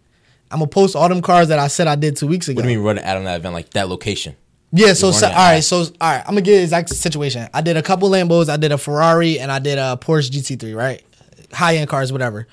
I'm 0.52 0.60
gonna 0.60 0.68
post 0.68 0.96
all 0.96 1.08
them 1.08 1.22
cars 1.22 1.48
that 1.50 1.60
I 1.60 1.68
said 1.68 1.88
I 1.88 1.96
did 1.96 2.18
two 2.18 2.28
weeks 2.28 2.48
ago. 2.48 2.58
What 2.58 2.63
do 2.63 2.70
you 2.70 2.78
mean 2.78 2.86
run 2.86 2.98
an 2.98 3.04
ad 3.04 3.18
on 3.18 3.24
that 3.26 3.38
event 3.38 3.54
like 3.54 3.70
that 3.72 3.88
location? 3.88 4.36
Yeah, 4.72 4.94
so, 4.94 5.12
so 5.12 5.28
all 5.28 5.34
right, 5.34 5.58
ad. 5.58 5.63
so 5.63 5.78
all 5.78 5.86
right, 6.02 6.20
I'm 6.20 6.34
gonna 6.34 6.42
get 6.42 6.58
the 6.58 6.63
exact 6.63 6.89
situation. 6.89 7.48
I 7.54 7.62
did 7.62 7.78
a 7.78 7.82
couple 7.82 8.10
Lambos, 8.10 8.50
I 8.50 8.58
did 8.58 8.72
a 8.72 8.78
Ferrari, 8.78 9.39
and 9.39 9.52
I 9.52 9.60
did 9.60 9.78
a 9.78 9.98
Porsche 10.00 10.30
GT3, 10.30 10.76
right? 10.76 11.04
High 11.52 11.78
end 11.78 11.89
cars, 11.89 12.12
whatever. 12.12 12.48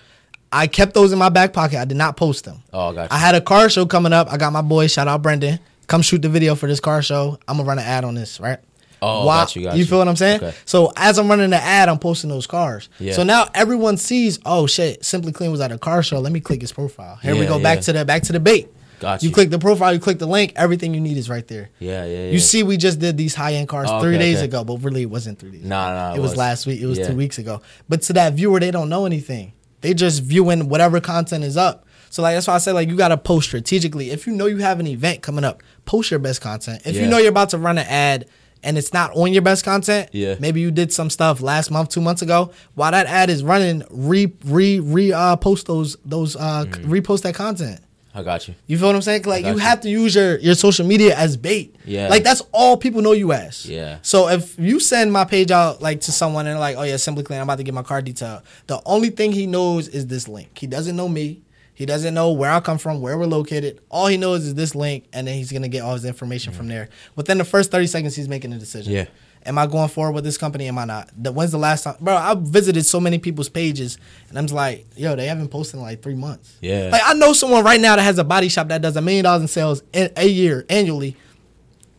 I 0.52 0.66
kept 0.66 0.94
those 0.94 1.12
in 1.12 1.18
my 1.18 1.28
back 1.28 1.52
pocket. 1.52 1.78
I 1.78 1.84
did 1.84 1.96
not 1.96 2.16
post 2.16 2.44
them. 2.44 2.62
Oh, 2.72 2.92
gotcha. 2.92 3.12
I 3.12 3.18
had 3.18 3.34
a 3.34 3.40
car 3.40 3.68
show 3.68 3.84
coming 3.84 4.12
up. 4.12 4.32
I 4.32 4.36
got 4.36 4.52
my 4.52 4.62
boy, 4.62 4.86
shout 4.86 5.08
out 5.08 5.20
Brendan, 5.20 5.58
come 5.88 6.00
shoot 6.02 6.22
the 6.22 6.28
video 6.28 6.54
for 6.54 6.66
this 6.66 6.80
car 6.80 7.02
show. 7.02 7.38
I'm 7.48 7.56
gonna 7.56 7.68
run 7.68 7.78
an 7.78 7.84
ad 7.84 8.04
on 8.04 8.14
this, 8.14 8.40
right? 8.40 8.58
Oh, 9.06 9.26
Why- 9.26 9.40
got 9.42 9.56
you, 9.56 9.62
got 9.64 9.76
you. 9.76 9.84
feel 9.84 9.98
what 9.98 10.08
I'm 10.08 10.16
saying? 10.16 10.42
Okay. 10.42 10.54
So 10.64 10.92
as 10.96 11.18
I'm 11.18 11.28
running 11.28 11.50
the 11.50 11.56
ad, 11.56 11.88
I'm 11.88 11.98
posting 11.98 12.30
those 12.30 12.46
cars. 12.46 12.88
Yeah. 12.98 13.12
So 13.14 13.22
now 13.22 13.48
everyone 13.54 13.96
sees, 13.96 14.38
oh 14.44 14.66
shit, 14.66 15.04
Simply 15.04 15.32
Clean 15.32 15.50
was 15.50 15.60
at 15.60 15.72
a 15.72 15.78
car 15.78 16.02
show. 16.02 16.18
Let 16.18 16.32
me 16.32 16.40
click 16.40 16.60
his 16.60 16.72
profile. 16.72 17.16
Here 17.22 17.34
we 17.34 17.42
Yeah, 17.42 17.48
go 17.48 17.58
back 17.62 17.80
to 17.82 17.92
the 17.92 18.04
back 18.04 18.22
to 18.24 18.32
the 18.32 18.40
bait. 18.40 18.68
Got 18.98 19.22
You 19.22 19.28
you. 19.28 19.34
click 19.34 19.50
the 19.50 19.58
profile, 19.58 19.92
you 19.92 20.00
click 20.00 20.18
the 20.18 20.26
link, 20.26 20.54
everything 20.56 20.94
you 20.94 21.00
need 21.02 21.18
is 21.18 21.28
right 21.28 21.46
there. 21.46 21.68
Yeah, 21.78 22.04
yeah, 22.06 22.24
yeah. 22.24 22.30
You 22.30 22.38
see, 22.38 22.62
we 22.62 22.78
just 22.78 22.98
did 22.98 23.18
these 23.18 23.34
high 23.34 23.52
end 23.52 23.68
cars 23.68 23.88
Oh, 23.90 24.00
three 24.00 24.14
okay, 24.14 24.24
days 24.24 24.38
okay. 24.38 24.46
ago, 24.46 24.64
but 24.64 24.78
really 24.78 25.02
it 25.02 25.10
wasn't 25.10 25.38
three 25.38 25.50
days. 25.50 25.64
Nah, 25.64 25.92
nah, 25.92 26.12
it, 26.14 26.16
it 26.16 26.20
was, 26.22 26.30
was. 26.30 26.38
last 26.38 26.66
week. 26.66 26.80
It 26.80 26.86
was 26.86 26.98
Yeah. 26.98 27.08
two 27.08 27.14
weeks 27.14 27.36
ago. 27.38 27.60
But 27.90 28.00
to 28.02 28.14
that 28.14 28.32
viewer, 28.32 28.58
they 28.58 28.70
don't 28.70 28.88
know 28.88 29.04
anything. 29.04 29.52
They 29.82 29.92
just 29.92 30.22
viewing 30.22 30.70
whatever 30.70 30.98
content 31.00 31.44
is 31.44 31.58
up. 31.58 31.84
So 32.08 32.22
like 32.22 32.34
that's 32.36 32.46
why 32.46 32.54
I 32.54 32.58
say 32.58 32.72
like 32.72 32.88
you 32.88 32.96
gotta 32.96 33.18
post 33.18 33.48
strategically. 33.48 34.10
If 34.10 34.26
you 34.26 34.32
know 34.32 34.46
you 34.46 34.58
have 34.58 34.80
an 34.80 34.86
event 34.86 35.20
coming 35.20 35.44
up, 35.44 35.62
post 35.84 36.10
your 36.10 36.18
best 36.20 36.40
content. 36.40 36.80
If 36.86 36.96
you 36.96 37.06
know 37.06 37.18
you're 37.18 37.28
about 37.28 37.50
to 37.50 37.58
run 37.58 37.76
an 37.76 37.86
ad 37.86 38.24
and 38.62 38.76
it's 38.78 38.92
not 38.92 39.14
on 39.16 39.32
your 39.32 39.42
best 39.42 39.64
content, 39.64 40.08
Yeah. 40.12 40.36
maybe 40.40 40.60
you 40.60 40.70
did 40.70 40.92
some 40.92 41.10
stuff 41.10 41.40
last 41.40 41.70
month, 41.70 41.90
two 41.90 42.00
months 42.00 42.22
ago. 42.22 42.50
While 42.74 42.90
that 42.92 43.06
ad 43.06 43.30
is 43.30 43.42
running, 43.44 43.82
re 43.90 44.32
re 44.44 44.80
re 44.80 45.12
uh, 45.12 45.36
post 45.36 45.66
those 45.66 45.96
those 46.04 46.36
uh 46.36 46.64
Mm-hmm. 46.66 46.90
repost 46.92 47.22
that 47.22 47.34
content. 47.34 47.80
I 48.14 48.22
got 48.22 48.48
you. 48.48 48.54
You 48.66 48.78
feel 48.78 48.86
what 48.88 48.96
I'm 48.96 49.02
saying? 49.02 49.24
Like 49.24 49.44
you 49.44 49.52
you. 49.52 49.58
have 49.58 49.82
to 49.82 49.90
use 49.90 50.14
your 50.14 50.38
your 50.38 50.54
social 50.54 50.86
media 50.86 51.14
as 51.14 51.36
bait. 51.36 51.76
Yeah. 51.84 52.08
Like 52.08 52.24
that's 52.24 52.40
all 52.50 52.78
people 52.78 53.02
know 53.02 53.12
you 53.12 53.32
as. 53.32 53.66
Yeah. 53.66 53.98
So 54.00 54.28
if 54.30 54.58
you 54.58 54.80
send 54.80 55.12
my 55.12 55.24
page 55.26 55.50
out 55.50 55.82
like 55.82 56.00
to 56.02 56.12
someone 56.12 56.46
and 56.46 56.54
they're 56.54 56.60
like, 56.60 56.78
oh 56.78 56.82
yeah, 56.82 56.96
Simply 56.96 57.24
Clean, 57.24 57.38
I'm 57.38 57.42
about 57.44 57.58
to 57.58 57.62
get 57.62 57.74
my 57.74 57.82
car 57.82 58.00
detailed. 58.00 58.40
The 58.68 58.80
only 58.86 59.10
thing 59.10 59.32
he 59.32 59.46
knows 59.46 59.86
is 59.88 60.06
this 60.06 60.28
link. 60.28 60.56
He 60.58 60.66
doesn't 60.66 60.96
know 60.96 61.10
me. 61.10 61.42
He 61.76 61.84
doesn't 61.84 62.14
know 62.14 62.32
where 62.32 62.50
I 62.50 62.60
come 62.60 62.78
from, 62.78 63.02
where 63.02 63.18
we're 63.18 63.26
located. 63.26 63.80
All 63.90 64.06
he 64.06 64.16
knows 64.16 64.46
is 64.46 64.54
this 64.54 64.74
link, 64.74 65.04
and 65.12 65.28
then 65.28 65.34
he's 65.36 65.52
gonna 65.52 65.68
get 65.68 65.82
all 65.82 65.92
his 65.92 66.06
information 66.06 66.54
from 66.54 66.68
there. 66.68 66.88
Within 67.16 67.36
the 67.36 67.44
first 67.44 67.70
30 67.70 67.86
seconds, 67.86 68.16
he's 68.16 68.28
making 68.28 68.54
a 68.54 68.58
decision. 68.58 68.94
Yeah. 68.94 69.04
Am 69.44 69.58
I 69.58 69.66
going 69.66 69.88
forward 69.88 70.12
with 70.12 70.24
this 70.24 70.38
company? 70.38 70.68
Am 70.68 70.78
I 70.78 70.86
not? 70.86 71.10
The, 71.16 71.30
when's 71.30 71.52
the 71.52 71.58
last 71.58 71.84
time, 71.84 71.96
bro? 72.00 72.16
I 72.16 72.34
visited 72.34 72.86
so 72.86 72.98
many 72.98 73.18
people's 73.18 73.50
pages, 73.50 73.98
and 74.30 74.38
I'm 74.38 74.46
just 74.46 74.54
like, 74.54 74.86
yo, 74.96 75.14
they 75.16 75.26
haven't 75.26 75.48
posted 75.48 75.76
in 75.76 75.82
like 75.82 76.02
three 76.02 76.14
months. 76.14 76.56
Yeah. 76.62 76.88
Like 76.90 77.02
I 77.04 77.12
know 77.12 77.34
someone 77.34 77.62
right 77.62 77.80
now 77.80 77.94
that 77.94 78.02
has 78.02 78.18
a 78.18 78.24
body 78.24 78.48
shop 78.48 78.68
that 78.68 78.80
does 78.80 78.96
a 78.96 79.02
million 79.02 79.24
dollars 79.24 79.42
in 79.42 79.48
sales 79.48 79.82
in 79.92 80.10
a 80.16 80.26
year 80.26 80.64
annually, 80.70 81.14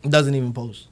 doesn't 0.01 0.33
even 0.33 0.53
post. 0.53 0.87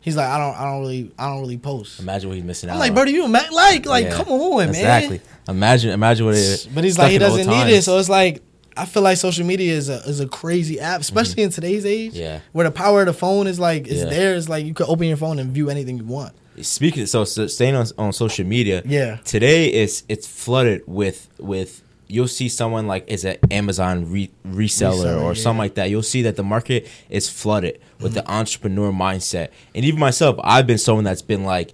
He's 0.00 0.16
like, 0.16 0.28
I 0.28 0.38
don't, 0.38 0.56
I 0.56 0.64
don't 0.64 0.80
really, 0.80 1.10
I 1.18 1.26
don't 1.28 1.40
really 1.40 1.58
post. 1.58 2.00
Imagine 2.00 2.28
what 2.30 2.36
he's 2.36 2.44
missing 2.44 2.70
out. 2.70 2.74
I'm 2.74 2.78
like, 2.78 2.94
bro, 2.94 3.04
do 3.04 3.12
you 3.12 3.24
ima- 3.24 3.44
like, 3.52 3.84
like, 3.84 4.04
Yeah. 4.06 4.14
come 4.14 4.28
on, 4.28 4.58
man. 4.58 4.68
Exactly. 4.70 5.20
Imagine, 5.48 5.90
imagine 5.90 6.26
what 6.26 6.34
it 6.34 6.38
is. 6.40 6.66
But 6.66 6.84
he's 6.84 6.98
like, 6.98 7.10
he 7.10 7.18
doesn't 7.18 7.46
need 7.46 7.72
it. 7.72 7.82
So 7.82 7.98
it's 7.98 8.08
like, 8.08 8.42
I 8.76 8.86
feel 8.86 9.02
like 9.02 9.16
social 9.18 9.44
media 9.44 9.72
is 9.72 9.88
a 9.88 9.96
is 10.08 10.20
a 10.20 10.28
crazy 10.28 10.78
app, 10.78 11.00
especially 11.00 11.42
in 11.42 11.50
today's 11.50 11.84
age. 11.84 12.12
Mm-hmm. 12.12 12.20
Yeah. 12.20 12.40
Where 12.52 12.64
the 12.64 12.70
power 12.70 13.00
of 13.00 13.06
the 13.06 13.12
phone 13.12 13.48
is 13.48 13.58
like, 13.58 13.88
is 13.88 13.98
Yeah. 14.04 14.08
there. 14.08 14.34
It's 14.36 14.48
like 14.48 14.64
you 14.64 14.72
could 14.72 14.86
open 14.88 15.08
your 15.08 15.16
phone 15.16 15.40
and 15.40 15.50
view 15.52 15.68
anything 15.68 15.98
you 15.98 16.04
want. 16.04 16.32
Speaking, 16.62 17.06
so, 17.06 17.24
so 17.24 17.48
staying 17.48 17.74
on 17.74 17.86
on 17.98 18.12
social 18.12 18.46
media. 18.46 18.82
Yeah. 18.86 19.16
Today 19.24 19.72
is 19.72 20.04
it's 20.08 20.26
flooded 20.28 20.82
with 20.86 21.28
with. 21.40 21.82
You'll 22.10 22.26
see 22.28 22.48
someone 22.48 22.86
like 22.86 23.04
is 23.08 23.24
an 23.26 23.36
Amazon 23.50 24.10
re- 24.10 24.30
reseller, 24.46 25.04
Reseller, 25.04 25.22
or 25.22 25.32
yeah. 25.34 25.42
something 25.42 25.58
like 25.58 25.74
that. 25.74 25.90
You'll 25.90 26.02
see 26.02 26.22
that 26.22 26.36
the 26.36 26.42
market 26.44 26.88
is 27.10 27.28
flooded 27.28 27.80
with 28.00 28.14
Mm-hmm. 28.14 28.26
the 28.26 28.30
entrepreneur 28.30 28.92
mindset. 28.92 29.48
And 29.74 29.84
even 29.84 29.98
myself, 30.00 30.36
I've 30.42 30.66
been 30.66 30.78
someone 30.78 31.04
that's 31.04 31.22
been 31.22 31.44
like, 31.44 31.72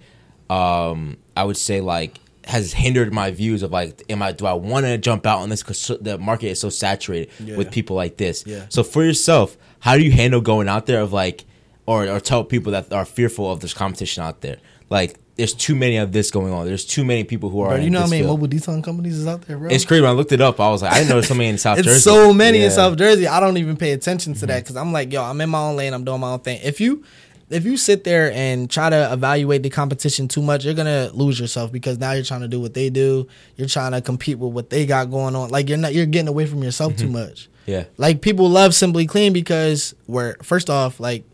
um, 0.51 1.17
I 1.37 1.45
would 1.45 1.57
say 1.57 1.81
like 1.81 2.19
has 2.47 2.75
hindered 2.75 3.13
my 3.13 3.31
views 3.31 3.63
of 3.63 3.71
like, 3.73 4.03
am 4.11 4.23
I 4.23 4.33
do 4.33 4.45
I 4.47 4.53
want 4.53 4.85
to 4.87 4.99
jump 4.99 5.27
out 5.27 5.39
on 5.39 5.49
this 5.49 5.63
because 5.63 5.91
the 6.01 6.19
market 6.19 6.49
is 6.49 6.61
so 6.61 6.69
saturated 6.69 7.31
Yeah. 7.41 7.57
with 7.57 7.71
people 7.71 7.97
like 7.97 8.19
this. 8.19 8.45
Yeah. 8.47 8.67
So 8.69 8.83
for 8.83 9.03
yourself, 9.03 9.57
how 9.81 9.97
do 9.97 10.03
you 10.03 10.13
handle 10.13 10.41
going 10.43 10.69
out 10.69 10.87
there 10.87 11.01
of 11.01 11.13
like, 11.13 11.45
or 11.87 12.07
or 12.09 12.21
tell 12.21 12.45
people 12.45 12.73
that 12.73 12.93
are 12.93 13.05
fearful 13.07 13.51
of 13.51 13.61
this 13.61 13.73
competition 13.75 14.23
out 14.23 14.41
there? 14.43 14.59
Like, 14.91 15.17
there's 15.37 15.53
too 15.55 15.75
many 15.75 15.97
of 15.97 16.13
this 16.13 16.31
going 16.31 16.53
on. 16.53 16.65
There's 16.67 16.85
too 16.85 17.05
many 17.05 17.25
people 17.25 17.51
who 17.51 17.61
are. 17.61 17.71
Bro, 17.71 17.79
you 17.79 17.91
know 17.91 18.01
how 18.01 18.07
many 18.07 18.23
field. 18.23 18.31
mobile 18.39 18.47
detailing 18.47 18.83
companies 18.83 19.19
is 19.19 19.27
out 19.27 19.43
there, 19.43 19.59
bro? 19.59 19.69
It's 19.69 19.85
crazy. 19.85 20.01
When 20.03 20.11
I 20.11 20.15
looked 20.15 20.33
it 20.33 20.41
up, 20.41 20.61
I 20.61 20.69
was 20.71 20.83
like, 20.83 20.93
I 20.93 20.97
didn't 20.99 21.09
know 21.09 21.15
there's 21.17 21.29
so 21.29 21.35
many 21.35 21.49
in 21.49 21.59
South 21.59 21.79
it's 21.81 21.87
Jersey. 21.87 22.01
so 22.01 22.33
many 22.33 22.59
Yeah. 22.59 22.65
Mm-hmm. 22.67 22.71
in 22.71 22.77
South 22.77 22.97
Jersey. 22.99 23.27
I 23.27 23.41
don't 23.41 23.57
even 23.57 23.77
pay 23.77 23.93
attention 23.93 24.35
to 24.35 24.47
that 24.47 24.63
because 24.63 24.77
I'm 24.77 24.93
like, 24.93 25.13
yo, 25.13 25.23
I'm 25.25 25.41
in 25.41 25.51
my 25.51 25.59
own 25.59 25.77
lane. 25.77 25.93
I'm 25.93 26.05
doing 26.05 26.21
my 26.21 26.33
own 26.33 26.41
thing. 26.41 26.61
If 26.63 26.81
you 26.81 27.05
if 27.51 27.65
you 27.65 27.77
sit 27.77 28.05
there 28.05 28.33
and 28.33 28.71
try 28.71 28.89
to 28.91 29.13
evaluate 29.13 29.63
the 29.63 29.71
competition 29.71 30.29
too 30.29 30.41
much, 30.41 30.65
you're 30.65 30.73
gonna 30.75 31.11
lose 31.13 31.39
yourself 31.41 31.71
because 31.73 31.99
now 31.99 32.13
you're 32.13 32.25
trying 32.25 32.41
to 32.41 32.49
do 32.49 32.61
what 32.61 32.75
they 32.75 32.89
do. 32.89 33.27
You're 33.57 33.69
trying 33.69 33.93
to 33.93 34.01
compete 34.01 34.39
with 34.39 34.53
what 34.53 34.71
they 34.71 34.87
got 34.87 35.11
going 35.11 35.35
on. 35.37 35.51
Like 35.51 35.69
you're 35.69 35.79
not 35.79 35.93
you're 35.95 36.07
getting 36.07 36.29
away 36.29 36.47
from 36.47 36.63
yourself 36.63 36.97
too 36.97 37.09
much. 37.11 37.49
Yeah. 37.67 37.85
Like 37.97 38.23
people 38.23 38.49
love 38.49 38.73
Simply 38.75 39.07
Clean 39.07 39.33
because 39.33 39.95
we're 40.07 40.37
first 40.43 40.71
off, 40.71 41.01
like 41.01 41.25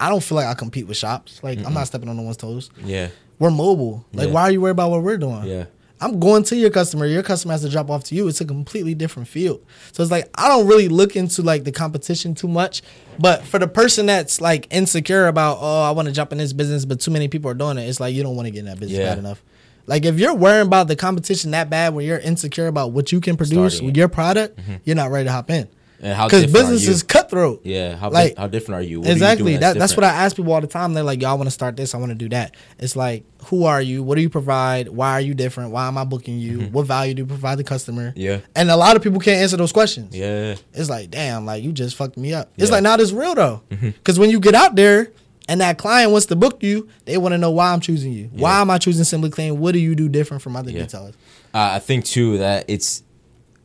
I 0.00 0.10
don't 0.10 0.22
feel 0.22 0.36
like 0.36 0.46
I 0.46 0.54
compete 0.54 0.86
with 0.88 0.96
shops. 0.96 1.40
Like 1.42 1.64
I'm 1.64 1.72
not 1.72 1.86
stepping 1.86 2.08
on 2.08 2.16
no 2.16 2.24
one's 2.24 2.36
toes. 2.36 2.68
Yeah. 2.84 3.08
We're 3.38 3.50
mobile. 3.50 4.06
Like 4.12 4.28
Yeah. 4.28 4.34
why 4.34 4.42
are 4.42 4.50
you 4.50 4.60
worried 4.60 4.72
about 4.72 4.90
what 4.90 5.02
we're 5.02 5.18
doing? 5.18 5.44
Yeah. 5.44 5.64
I'm 6.00 6.20
going 6.20 6.42
to 6.44 6.56
your 6.56 6.70
customer. 6.70 7.06
Your 7.06 7.22
customer 7.22 7.52
has 7.52 7.62
to 7.62 7.68
drop 7.68 7.88
off 7.88 8.04
to 8.04 8.14
you. 8.14 8.28
It's 8.28 8.40
a 8.40 8.44
completely 8.44 8.94
different 8.94 9.28
field. 9.28 9.64
So 9.92 10.02
it's 10.02 10.12
like 10.12 10.28
I 10.34 10.48
don't 10.48 10.66
really 10.66 10.88
look 10.88 11.16
into 11.16 11.42
like 11.42 11.64
the 11.64 11.72
competition 11.72 12.34
too 12.34 12.48
much. 12.48 12.82
But 13.18 13.44
for 13.44 13.58
the 13.58 13.68
person 13.68 14.06
that's 14.06 14.40
like 14.40 14.66
insecure 14.70 15.28
about, 15.28 15.58
oh, 15.60 15.82
I 15.82 15.92
want 15.92 16.08
to 16.08 16.12
jump 16.12 16.32
in 16.32 16.38
this 16.38 16.52
business, 16.52 16.84
but 16.84 17.00
too 17.00 17.10
many 17.10 17.28
people 17.28 17.50
are 17.50 17.54
doing 17.54 17.78
it, 17.78 17.88
it's 17.88 18.00
like 18.00 18.14
you 18.14 18.22
don't 18.22 18.36
want 18.36 18.46
to 18.46 18.50
get 18.50 18.60
in 18.60 18.64
that 18.66 18.78
business 18.80 18.98
Yeah. 18.98 19.10
bad 19.10 19.18
enough. 19.18 19.42
Like 19.86 20.04
if 20.04 20.18
you're 20.18 20.34
worrying 20.34 20.66
about 20.66 20.88
the 20.88 20.96
competition 20.96 21.52
that 21.52 21.70
bad, 21.70 21.94
where 21.94 22.04
you're 22.04 22.18
insecure 22.18 22.66
about 22.66 22.92
what 22.92 23.12
you 23.12 23.20
can 23.20 23.36
produce 23.36 23.74
Starting 23.74 23.86
with 23.86 23.96
your 23.96 24.08
product, 24.08 24.58
mm-hmm. 24.58 24.76
you're 24.84 24.96
not 24.96 25.10
ready 25.10 25.26
to 25.26 25.32
hop 25.32 25.50
in. 25.50 25.68
And 26.04 26.12
how 26.12 26.26
Because 26.28 26.52
business 26.52 26.86
is 26.86 27.02
cutthroat. 27.02 27.62
Yeah. 27.64 27.96
How 27.96 28.10
Like, 28.10 28.36
how 28.36 28.46
different 28.46 28.80
are 28.80 28.82
you? 28.84 29.00
What 29.00 29.06
are 29.06 29.08
you 29.08 29.14
exactly. 29.14 29.52
doing 29.52 29.60
that, 29.60 29.78
that's 29.78 29.96
what? 29.96 30.04
I 30.04 30.08
ask 30.10 30.36
people 30.36 30.52
all 30.52 30.60
the 30.60 30.66
time. 30.66 30.92
They're 30.92 31.02
like, 31.02 31.22
"Y'all 31.22 31.38
want 31.38 31.46
to 31.46 31.50
start 31.50 31.76
this. 31.78 31.94
I 31.94 31.98
want 31.98 32.10
to 32.10 32.14
do 32.14 32.28
that." 32.28 32.54
It's 32.78 32.94
like, 32.94 33.24
who 33.46 33.64
are 33.64 33.80
you? 33.80 34.02
What 34.02 34.16
do 34.16 34.20
you 34.20 34.28
provide? 34.28 34.88
Why 34.88 35.12
are 35.12 35.20
you 35.22 35.32
different? 35.32 35.70
Why 35.70 35.88
am 35.88 35.96
I 35.96 36.04
booking 36.04 36.38
you? 36.38 36.60
What 36.66 36.84
value 36.84 37.14
do 37.14 37.22
you 37.22 37.26
provide 37.26 37.56
the 37.56 37.64
customer? 37.64 38.10
Mm-hmm. 38.10 38.20
Yeah. 38.20 38.40
And 38.54 38.70
a 38.70 38.76
lot 38.76 38.96
of 38.96 39.02
people 39.02 39.18
can't 39.18 39.38
answer 39.40 39.56
those 39.56 39.72
questions. 39.72 40.14
Yeah. 40.14 40.56
It's 40.74 40.90
like, 40.90 41.10
damn, 41.10 41.46
like 41.46 41.64
you 41.64 41.72
just 41.72 41.96
fucked 41.96 42.18
me 42.18 42.34
up. 42.34 42.50
It's 42.58 42.68
Yeah. 42.68 42.74
like, 42.76 42.82
not 42.82 43.00
as 43.00 43.12
real 43.14 43.34
though. 43.34 43.62
Because 43.70 44.18
when 44.18 44.28
you 44.28 44.40
get 44.40 44.54
out 44.54 44.76
there 44.76 45.10
and 45.48 45.62
that 45.62 45.78
client 45.78 46.10
wants 46.10 46.26
to 46.26 46.36
book 46.36 46.62
you, 46.62 46.86
they 47.06 47.16
want 47.16 47.32
to 47.32 47.38
know 47.38 47.50
why 47.50 47.72
I'm 47.72 47.80
choosing 47.80 48.12
you. 48.12 48.28
Why 48.32 48.60
am 48.60 48.70
I 48.70 48.76
choosing 48.76 49.04
Simply 49.04 49.30
Clean? 49.30 49.58
What 49.58 49.72
do 49.72 49.78
you 49.78 49.94
do 49.94 50.10
different 50.10 50.42
from 50.42 50.54
other 50.54 50.70
Yeah. 50.70 50.82
retailers? 50.82 51.14
Uh, 51.54 51.70
I 51.72 51.78
think 51.78 52.04
too 52.04 52.36
that 52.38 52.66
it's. 52.68 53.02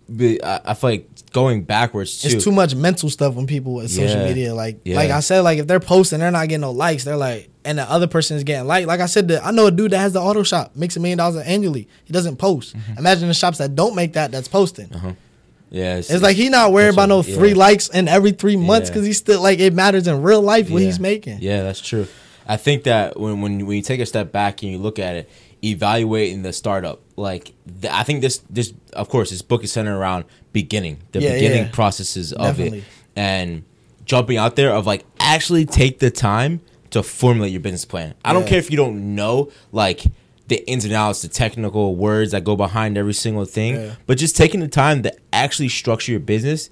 I 0.10 0.74
feel 0.74 0.90
like 0.90 1.08
going 1.30 1.64
backwards 1.64 2.22
too. 2.22 2.36
It's 2.36 2.44
too 2.44 2.52
much 2.52 2.76
mental 2.76 3.10
stuff 3.10 3.36
when 3.36 3.48
people 3.48 3.80
social 3.88 4.20
Yeah. 4.22 4.28
media 4.28 4.54
like 4.56 4.80
Yeah. 4.84 4.96
like 4.98 5.10
I 5.12 5.20
said 5.22 5.42
like 5.42 5.60
if 5.60 5.68
they're 5.68 5.80
posting 5.80 6.20
they're 6.20 6.32
not 6.32 6.48
getting 6.50 6.62
no 6.62 6.72
likes 6.72 7.04
they're 7.04 7.18
like 7.18 7.50
and 7.66 7.78
the 7.78 7.84
other 7.90 8.08
person 8.08 8.38
is 8.38 8.44
getting 8.44 8.68
like 8.68 8.86
like 8.88 9.00
I 9.00 9.06
said 9.06 9.28
the, 9.28 9.44
I 9.46 9.52
know 9.52 9.68
a 9.68 9.72
dude 9.72 9.92
that 9.92 10.00
has 10.00 10.14
the 10.14 10.22
auto 10.22 10.44
shop 10.44 10.76
makes 10.76 10.96
a 10.98 11.00
million 11.00 11.18
dollars 11.18 11.38
annually 11.46 11.88
he 12.06 12.14
doesn't 12.14 12.38
post 12.38 12.76
Mm-hmm. 12.76 12.98
imagine 13.00 13.28
the 13.28 13.34
shops 13.34 13.58
that 13.60 13.76
don't 13.76 13.96
make 13.96 14.14
that 14.14 14.32
that's 14.32 14.48
posting 14.48 14.90
yeah. 15.72 15.98
it's 15.98 16.22
like 16.24 16.36
he 16.36 16.50
not 16.50 16.72
worried 16.74 16.94
about 16.94 17.10
no 17.10 17.22
Yeah. 17.22 17.36
three 17.36 17.54
likes 17.54 17.90
in 17.90 18.08
every 18.08 18.32
three 18.32 18.56
months 18.56 18.90
Yeah. 18.90 18.94
because 18.94 19.06
he's 19.06 19.18
still 19.18 19.42
like 19.42 19.60
it 19.60 19.74
matters 19.74 20.08
in 20.08 20.22
real 20.24 20.42
life 20.42 20.70
what 20.70 20.82
Yeah. 20.82 20.88
he's 20.88 21.00
making 21.00 21.40
Yeah, 21.42 21.62
that's 21.64 21.82
true. 21.82 22.08
I 22.48 22.58
think 22.58 22.84
that 22.86 23.20
when 23.20 23.42
when 23.42 23.66
when 23.68 23.76
you 23.78 23.84
take 23.84 24.00
a 24.00 24.06
step 24.08 24.32
back 24.32 24.64
and 24.64 24.72
you 24.72 24.80
look 24.80 24.98
at 24.98 25.16
it, 25.16 25.30
evaluating 25.64 26.42
the 26.42 26.52
startup, 26.52 27.00
like 27.20 27.54
th- 27.82 27.94
I 27.94 28.04
think 28.04 28.22
this 28.22 28.38
this 28.50 28.74
of 28.94 29.10
course 29.10 29.30
this 29.30 29.42
book 29.42 29.64
is 29.64 29.72
centered 29.72 29.96
around 29.98 30.26
beginning, 30.54 31.00
the 31.12 31.20
Yeah, 31.22 31.34
beginning 31.34 31.64
yeah. 31.66 31.72
processes 31.72 32.34
of 32.34 32.58
Definitely. 32.58 32.80
it, 32.80 32.84
and 33.16 33.64
jumping 34.06 34.38
out 34.38 34.56
there 34.56 34.72
of 34.74 34.88
like 34.88 35.06
actually 35.20 35.66
take 35.66 36.00
the 36.00 36.10
time 36.12 36.62
to 36.92 37.04
formulate 37.04 37.52
your 37.52 37.62
business 37.62 37.86
plan. 37.86 38.16
I 38.26 38.34
don't 38.34 38.48
care 38.48 38.58
if 38.58 38.72
you 38.72 38.78
don't 38.78 39.14
know 39.16 39.52
like 39.72 40.04
the 40.48 40.68
ins 40.68 40.84
and 40.84 40.94
outs, 40.94 41.22
the 41.22 41.28
technical 41.28 41.96
words 41.96 42.32
that 42.32 42.44
go 42.44 42.56
behind 42.56 42.98
every 42.98 43.14
single 43.14 43.46
thing, 43.46 43.76
Yeah. 43.76 43.96
but 44.08 44.18
just 44.18 44.36
taking 44.36 44.62
the 44.62 44.68
time 44.68 45.04
to 45.04 45.14
actually 45.32 45.70
structure 45.70 46.12
your 46.12 46.20
business 46.22 46.72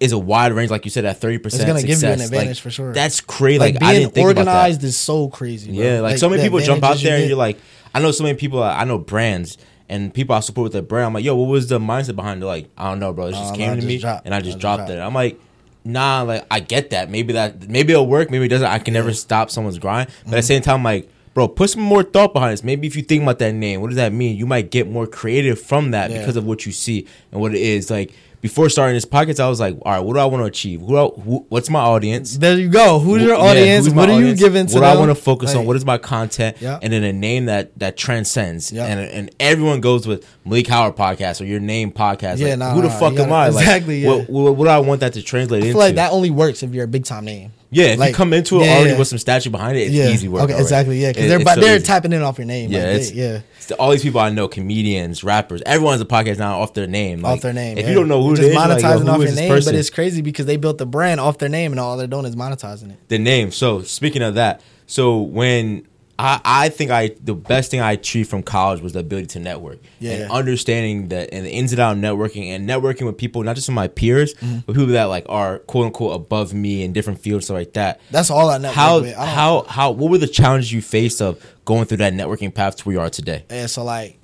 is 0.00 0.12
a 0.12 0.18
wide 0.18 0.52
range, 0.52 0.70
like 0.70 0.84
you 0.84 0.90
said, 0.90 1.04
at 1.04 1.20
thirty 1.20 1.38
percent. 1.38 1.62
It's 1.62 1.68
gonna 1.68 1.82
give 1.86 2.02
you 2.02 2.08
an 2.08 2.20
advantage 2.20 2.60
for 2.60 2.70
sure. 2.70 2.92
That's 2.92 3.20
crazy. 3.20 3.58
Like, 3.58 3.74
Like, 3.74 3.82
I 3.82 3.90
being 3.92 4.02
didn't 4.02 4.14
think 4.14 4.30
about 4.30 4.44
that. 4.46 4.50
organized 4.50 4.82
is 4.84 4.96
so 4.96 5.28
crazy. 5.28 5.72
Bro. 5.72 5.84
Yeah, 5.84 6.00
like, 6.00 6.18
so 6.18 6.28
many 6.28 6.42
people 6.42 6.58
jump 6.60 6.82
out 6.82 6.96
advantages 6.96 7.02
you 7.04 7.08
there 7.10 7.18
and 7.18 7.28
you're 7.28 7.36
like, 7.38 7.58
I 7.94 8.00
know 8.00 8.10
so 8.10 8.24
many 8.24 8.36
people. 8.38 8.62
I 8.62 8.84
know 8.84 8.98
brands 8.98 9.58
and 9.88 10.12
people 10.14 10.34
I 10.34 10.40
support 10.40 10.64
with 10.64 10.72
their 10.72 10.82
brand. 10.82 11.06
I'm 11.06 11.14
like, 11.14 11.24
yo, 11.24 11.34
what 11.36 11.48
was 11.50 11.68
the 11.68 11.78
mindset 11.78 12.16
behind 12.16 12.42
it? 12.42 12.46
Like, 12.46 12.68
I 12.78 12.88
don't 12.88 12.98
know, 13.00 13.12
bro. 13.12 13.26
It 13.26 13.32
just 13.32 13.52
Oh, 13.52 13.56
came 13.56 13.70
to 13.70 13.76
just 13.76 13.86
me 13.86 13.98
dropped. 13.98 14.24
and 14.24 14.34
I 14.34 14.38
I 14.38 14.40
just 14.40 14.52
just 14.52 14.60
dropped 14.60 14.78
dropped. 14.86 14.92
it. 14.92 14.98
I'm 15.00 15.14
like, 15.14 15.38
nah, 15.84 16.22
like 16.22 16.46
I 16.50 16.60
get 16.60 16.90
that. 16.90 17.10
Maybe 17.10 17.32
that 17.34 17.68
maybe 17.68 17.92
it'll 17.92 18.06
work. 18.06 18.30
Maybe 18.30 18.46
it 18.46 18.48
doesn't. 18.48 18.66
I 18.66 18.78
can 18.78 18.94
never 18.94 19.12
stop 19.12 19.50
someone's 19.50 19.78
grind. 19.78 20.08
But 20.08 20.14
Mm-hmm. 20.16 20.34
at 20.34 20.36
the 20.36 20.42
same 20.42 20.62
time, 20.62 20.82
like. 20.82 21.08
Bro, 21.32 21.46
put 21.46 21.70
some 21.70 21.82
more 21.82 22.02
thought 22.02 22.32
behind 22.32 22.52
this. 22.52 22.64
Maybe 22.64 22.88
if 22.88 22.96
you 22.96 23.02
think 23.02 23.22
about 23.22 23.38
that 23.38 23.52
name, 23.54 23.80
what 23.80 23.86
does 23.86 23.96
that 23.98 24.12
mean? 24.12 24.36
You 24.36 24.46
might 24.46 24.72
get 24.72 24.90
more 24.90 25.06
creative 25.06 25.60
from 25.60 25.92
that 25.92 26.10
Yeah. 26.10 26.18
because 26.18 26.34
of 26.34 26.44
what 26.44 26.66
you 26.66 26.72
see 26.72 27.06
and 27.30 27.40
what 27.40 27.54
it 27.54 27.60
is. 27.60 27.88
Like 27.88 28.12
before 28.40 28.68
starting 28.70 28.94
this 28.94 29.04
podcast, 29.04 29.38
I 29.38 29.48
was 29.48 29.60
like, 29.60 29.76
all 29.82 29.92
right, 29.92 30.00
what 30.00 30.14
do 30.14 30.18
I 30.20 30.24
want 30.24 30.40
to 30.42 30.46
achieve? 30.46 30.80
Who, 30.80 30.96
I- 30.96 31.08
who 31.20 31.44
what's 31.48 31.68
my 31.68 31.80
audience? 31.80 32.38
There 32.38 32.58
you 32.58 32.68
go. 32.68 32.98
Who's 32.98 33.22
your 33.22 33.34
Yeah, 33.36 33.40
audience? 33.42 33.86
who's 33.86 33.94
what 33.94 34.08
are 34.08 34.20
you 34.20 34.34
giving 34.34 34.66
to 34.66 34.74
What 34.74 34.80
them? 34.80 34.96
I 34.96 34.98
want 34.98 35.10
to 35.10 35.14
focus 35.14 35.54
on? 35.54 35.66
What 35.66 35.76
is 35.76 35.84
my 35.84 35.98
content? 35.98 36.56
Yeah. 36.60 36.78
And 36.80 36.92
then 36.92 37.04
a 37.04 37.12
name 37.12 37.46
that 37.46 37.78
that 37.78 37.96
transcends. 37.96 38.72
Yeah. 38.72 38.86
And 38.86 39.00
and 39.00 39.30
everyone 39.38 39.80
goes 39.80 40.06
with 40.06 40.26
Malik 40.44 40.66
Howard 40.68 40.96
podcast 40.96 41.40
or 41.40 41.44
your 41.44 41.60
name 41.60 41.92
podcast. 41.92 42.38
Yeah, 42.38 42.50
like, 42.50 42.58
nah, 42.58 42.74
who 42.74 42.82
the 42.82 42.88
nah, 42.88 42.98
fuck 42.98 43.10
am 43.12 43.28
gotta- 43.28 43.32
I? 43.34 43.46
Exactly, 43.48 44.06
What, 44.06 44.18
yeah. 44.20 44.24
what, 44.28 44.56
what 44.56 44.64
do 44.64 44.70
I 44.70 44.78
want 44.78 45.00
that 45.00 45.12
to 45.14 45.22
translate 45.22 45.64
I 45.64 45.66
into? 45.68 45.78
like 45.78 45.94
that 45.96 46.12
only 46.12 46.30
works 46.30 46.62
if 46.62 46.72
you're 46.74 46.84
a 46.84 46.88
big 46.88 47.04
time 47.04 47.24
name. 47.26 47.52
Yeah, 47.70 47.84
if 47.86 47.90
you 47.94 48.00
like- 48.00 48.14
come 48.14 48.32
into 48.32 48.60
it 48.60 48.64
yeah, 48.66 48.74
already 48.74 48.90
yeah. 48.90 48.98
with 48.98 49.08
some 49.08 49.18
statue 49.18 49.50
behind 49.50 49.76
it, 49.76 49.82
it's 49.82 49.92
yeah. 49.92 50.08
easy 50.08 50.28
work. 50.28 50.42
Okay, 50.42 50.52
already. 50.52 50.62
exactly. 50.64 51.00
Yeah, 51.00 51.12
because 51.12 51.28
they're 51.28 51.54
so 51.54 51.60
they're 51.60 51.76
easy. 51.76 51.84
tapping 51.86 52.12
in 52.12 52.22
off 52.22 52.38
your 52.38 52.46
name. 52.46 52.70
Yeah, 52.70 52.92
like, 52.92 53.02
they- 53.02 53.12
yeah. 53.14 53.40
all 53.78 53.90
these 53.90 54.02
people 54.02 54.20
I 54.20 54.30
know, 54.30 54.48
comedians, 54.48 55.22
rappers, 55.22 55.62
everyone's 55.64 56.00
a 56.00 56.04
podcast 56.04 56.38
now 56.38 56.60
off 56.60 56.74
their 56.74 56.86
name. 56.86 57.24
off 57.24 57.40
their 57.40 57.52
name. 57.52 57.78
If 57.78 57.88
you 57.88 57.94
don't 57.94 58.08
know 58.08 58.22
who 58.22 58.34
They're 58.36 58.46
it 58.46 58.48
is, 58.50 58.54
just 58.54 58.68
like, 58.68 58.82
yo, 58.82 58.88
monetizing 58.98 59.02
who 59.02 59.08
off 59.10 59.22
is 59.22 59.24
your 59.30 59.34
name, 59.36 59.48
person? 59.50 59.72
but 59.72 59.78
it's 59.78 59.90
crazy 59.90 60.22
because 60.22 60.46
they 60.46 60.56
built 60.56 60.78
the 60.78 60.86
brand 60.86 61.20
off 61.20 61.38
their 61.38 61.48
name, 61.48 61.72
and 61.72 61.80
all 61.80 61.96
they're 61.96 62.06
doing 62.06 62.26
is 62.26 62.36
monetizing 62.36 62.90
it. 62.90 63.08
the 63.08 63.18
name. 63.18 63.50
So 63.52 63.82
speaking 63.82 64.22
of 64.22 64.34
that, 64.34 64.60
so 64.86 65.20
when 65.20 65.86
I, 66.22 66.40
I 66.44 66.68
think 66.68 66.90
I 66.90 67.16
the 67.22 67.34
best 67.34 67.70
thing 67.70 67.80
I 67.80 67.92
achieved 67.92 68.28
from 68.28 68.42
college 68.42 68.82
was 68.82 68.92
the 68.92 68.98
ability 69.00 69.28
to 69.28 69.38
network 69.40 69.78
Yeah. 70.00 70.12
and 70.24 70.30
understanding 70.30 71.08
that 71.08 71.30
and 71.32 71.46
the 71.46 71.50
ins 71.50 71.72
and 71.72 71.80
out 71.80 71.92
of 71.96 71.98
networking 72.02 72.48
and 72.48 72.68
networking 72.68 73.06
with 73.06 73.16
people 73.16 73.42
not 73.42 73.56
just 73.56 73.68
with 73.68 73.74
my 73.74 73.88
peers 73.88 74.34
Mm-hmm. 74.34 74.58
but 74.66 74.74
people 74.74 74.88
that 74.88 75.04
like 75.04 75.24
are 75.28 75.60
quote 75.60 75.86
unquote 75.86 76.14
above 76.14 76.52
me 76.52 76.82
in 76.82 76.92
different 76.92 77.20
fields 77.20 77.46
stuff 77.46 77.54
like 77.54 77.72
that. 77.72 78.00
That's 78.10 78.30
all 78.30 78.50
I 78.50 78.58
network 78.58 78.74
How 78.76 79.00
with. 79.00 79.16
I 79.16 79.26
how 79.26 79.62
how 79.68 79.90
what 79.92 80.10
were 80.10 80.18
the 80.18 80.26
challenges 80.28 80.70
you 80.72 80.82
faced 80.82 81.22
of 81.22 81.42
going 81.64 81.86
through 81.86 81.98
that 81.98 82.12
networking 82.12 82.52
path 82.54 82.76
to 82.76 82.84
where 82.84 82.94
you 82.94 83.00
are 83.00 83.10
today? 83.10 83.44
Yeah, 83.50 83.66
so 83.66 83.84
like, 83.84 84.18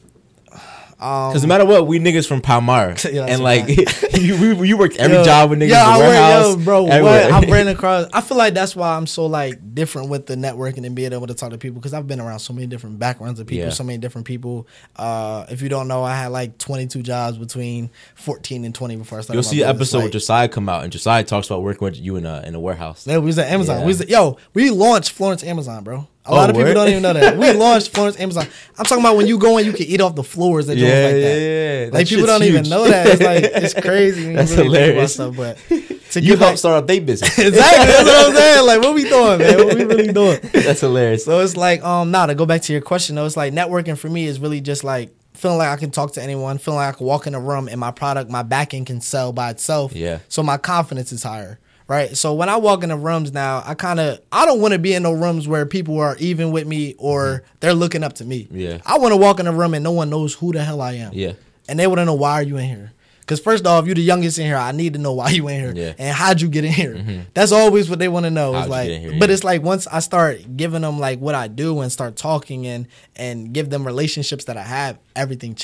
um, 0.98 1.30
Because 1.30 1.42
no 1.42 1.48
matter 1.48 1.64
what, 1.66 1.86
we 1.86 1.98
niggas 1.98 2.26
from 2.26 2.40
Palmyra, 2.40 2.96
Yeah, 3.12 3.26
and 3.26 3.42
like 3.42 3.68
you, 4.18 4.54
we, 4.56 4.68
you 4.68 4.76
worked 4.78 4.96
every 4.96 5.16
Yo, 5.18 5.24
job 5.24 5.50
with 5.50 5.58
niggas 5.60 5.68
Yeah, 5.68 5.84
in 5.84 5.88
I 5.90 5.98
the 5.98 6.04
work, 6.04 6.08
warehouse, 6.08 6.56
yo, 6.58 6.64
bro. 6.64 6.86
everywhere. 6.86 7.30
What? 7.32 7.44
I 7.44 7.50
ran 7.50 7.68
across. 7.76 8.08
I 8.12 8.20
feel 8.20 8.36
like 8.38 8.54
that's 8.54 8.74
why 8.74 8.96
I'm 8.96 9.06
so 9.06 9.26
like 9.26 9.74
different 9.74 10.08
with 10.08 10.26
the 10.26 10.36
networking 10.36 10.86
and 10.86 10.94
being 10.96 11.12
able 11.12 11.26
to 11.26 11.34
talk 11.34 11.50
to 11.50 11.58
people 11.58 11.80
because 11.80 11.92
I've 11.94 12.06
been 12.06 12.20
around 12.20 12.38
so 12.38 12.52
many 12.52 12.66
different 12.66 12.98
backgrounds 12.98 13.40
of 13.40 13.46
people, 13.46 13.64
Yeah. 13.66 13.70
so 13.72 13.84
many 13.84 13.98
different 13.98 14.26
people. 14.26 14.66
Uh, 14.96 15.44
if 15.50 15.60
you 15.62 15.68
don't 15.68 15.88
know, 15.88 16.02
I 16.02 16.14
had 16.16 16.28
like 16.28 16.56
22 16.58 17.02
jobs 17.02 17.36
between 17.38 17.90
14 18.14 18.64
and 18.64 18.74
20 18.74 18.96
before 18.96 19.18
I 19.18 19.22
started. 19.22 19.36
You'll 19.36 19.42
see 19.42 19.62
an 19.62 19.68
business. 19.68 19.76
episode 19.76 19.98
Like, 19.98 20.04
with 20.04 20.12
Josiah 20.14 20.48
come 20.48 20.68
out, 20.68 20.82
and 20.84 20.92
Josiah 20.92 21.24
talks 21.24 21.46
about 21.48 21.62
working 21.62 21.84
with 21.84 21.98
you 21.98 22.16
in 22.16 22.24
a 22.26 22.42
in 22.46 22.54
a 22.54 22.60
warehouse. 22.60 23.06
Yeah, 23.06 23.18
we 23.18 23.26
was 23.26 23.38
at 23.38 23.48
Amazon. 23.50 23.78
Yeah. 23.80 23.84
We 23.84 23.88
was 23.88 24.00
at, 24.00 24.08
yo, 24.08 24.38
we 24.54 24.70
launched 24.70 25.12
Florence 25.12 25.44
Amazon, 25.44 25.84
bro. 25.84 26.08
A 26.26 26.30
Oh, 26.30 26.34
lot 26.34 26.50
of 26.50 26.56
people 26.56 26.74
don't 26.74 26.88
even 26.88 27.02
know 27.02 27.12
that. 27.12 27.36
We 27.36 27.52
launched 27.64 27.94
Florence 27.94 28.18
Amazon. 28.18 28.46
I'm 28.78 28.84
talking 28.84 29.02
about 29.04 29.16
when 29.16 29.26
you 29.28 29.38
go 29.38 29.58
in, 29.58 29.66
you 29.66 29.72
can 29.72 29.86
eat 29.86 30.00
off 30.00 30.14
the 30.16 30.24
floors 30.24 30.66
that 30.66 30.76
Yeah, 30.76 30.86
like 30.86 30.92
that. 31.12 31.20
yeah, 31.20 31.34
yeah. 31.36 31.84
That 31.86 31.92
Like 31.94 32.08
people 32.08 32.26
don't 32.26 32.42
even 32.42 32.68
know 32.68 32.84
that. 32.88 33.06
It's 33.06 33.22
like 33.22 33.44
it's 33.44 33.74
crazy. 33.86 34.32
That's 34.34 34.50
really 34.52 34.64
hilarious. 34.64 35.14
Stuff, 35.14 35.36
but 35.36 35.56
to 36.10 36.20
You 36.20 36.36
help 36.36 36.40
back, 36.40 36.58
start 36.58 36.82
up 36.82 36.86
their 36.88 37.00
business. 37.00 37.38
exactly. 37.38 37.86
That's 37.86 38.04
what 38.04 38.28
I'm 38.28 38.34
saying. 38.34 38.66
Like, 38.66 38.80
what 38.80 38.94
we 38.94 39.04
doing, 39.08 39.38
man? 39.38 39.56
What 39.66 39.76
we 39.76 39.84
really 39.84 40.12
doing? 40.12 40.40
That's 40.52 40.80
hilarious. 40.80 41.24
So 41.24 41.38
it's 41.40 41.56
like, 41.56 41.84
um, 41.84 42.10
now 42.10 42.26
to 42.26 42.34
go 42.34 42.44
back 42.46 42.62
to 42.62 42.72
your 42.72 42.82
question 42.82 43.14
though, 43.14 43.24
it's 43.26 43.36
like 43.36 43.52
networking 43.52 43.96
for 43.96 44.08
me 44.08 44.26
is 44.26 44.40
really 44.40 44.60
just 44.60 44.82
like 44.84 45.14
feeling 45.34 45.58
like 45.58 45.68
I 45.68 45.76
can 45.76 45.90
talk 45.90 46.12
to 46.14 46.22
anyone, 46.22 46.58
feeling 46.58 46.78
like 46.80 46.94
I 46.94 46.98
can 46.98 47.06
walk 47.06 47.26
in 47.26 47.34
a 47.34 47.40
room 47.40 47.68
and 47.68 47.78
my 47.78 47.90
product, 47.92 48.30
my 48.30 48.42
backing 48.42 48.84
can 48.84 49.00
sell 49.00 49.32
by 49.32 49.50
itself. 49.50 49.92
Yeah. 49.94 50.18
So 50.28 50.42
my 50.42 50.56
confidence 50.56 51.12
is 51.12 51.22
higher. 51.22 51.58
Right. 51.88 52.16
So 52.16 52.34
when 52.34 52.48
I 52.48 52.56
walk 52.56 52.82
into 52.82 52.96
rooms 52.96 53.32
now, 53.32 53.62
I 53.64 53.74
kind 53.74 54.00
of 54.00 54.18
I 54.32 54.44
don't 54.44 54.60
want 54.60 54.72
to 54.72 54.78
be 54.78 54.92
in 54.94 55.04
no 55.04 55.12
rooms 55.12 55.46
where 55.46 55.64
people 55.66 55.98
are 56.00 56.16
even 56.18 56.50
with 56.50 56.66
me 56.66 56.94
or 56.98 57.44
they're 57.60 57.74
looking 57.74 58.02
up 58.02 58.14
to 58.14 58.24
me. 58.24 58.44
Mm-hmm. 58.44 58.56
Yeah. 58.58 58.78
I 58.84 58.98
want 58.98 59.12
to 59.12 59.16
walk 59.16 59.38
in 59.38 59.46
a 59.46 59.52
room 59.52 59.72
and 59.72 59.84
no 59.84 59.92
one 59.92 60.10
knows 60.10 60.34
who 60.34 60.52
the 60.52 60.64
hell 60.64 60.80
I 60.80 60.94
am. 60.94 61.12
Yeah. 61.14 61.34
And 61.68 61.78
they 61.78 61.86
want 61.86 61.98
to 61.98 62.04
know 62.04 62.14
why 62.14 62.32
are 62.32 62.42
you 62.42 62.56
in 62.56 62.64
here? 62.68 62.92
Because 63.20 63.40
first 63.40 63.66
off, 63.66 63.86
you're 63.86 63.96
the 63.96 64.02
youngest 64.02 64.38
in 64.38 64.46
here. 64.46 64.56
I 64.56 64.70
need 64.70 64.92
to 64.92 65.00
know 65.00 65.12
why 65.12 65.30
you 65.30 65.48
in 65.48 65.60
here 65.60 65.72
Yeah. 65.74 65.90
Mm-hmm. 65.92 66.02
and 66.02 66.16
how'd 66.16 66.40
you 66.40 66.48
get 66.48 66.64
in 66.64 66.72
here. 66.72 67.26
That's 67.34 67.50
always 67.52 67.90
what 67.90 67.98
they 67.98 68.06
want 68.08 68.24
to 68.24 68.30
know. 68.30 68.52
How'd 68.52 68.62
It's 68.62 68.70
like, 68.70 68.88
here, 68.88 69.16
but 69.18 69.28
yeah. 69.28 69.34
it's 69.34 69.42
like 69.44 69.62
once 69.62 69.86
I 69.88 69.98
start 69.98 70.56
giving 70.56 70.82
them 70.82 70.98
like 71.00 71.18
what 71.20 71.34
I 71.34 71.48
do 71.48 71.80
and 71.80 71.90
start 71.90 72.14
talking 72.16 72.66
and 72.68 72.86
and 73.16 73.52
give 73.52 73.70
them 73.70 73.84
relationships 73.84 74.44
that 74.44 74.56
I 74.56 74.62
have, 74.62 74.98
everything 75.14 75.54
Mm-hmm. 75.54 75.58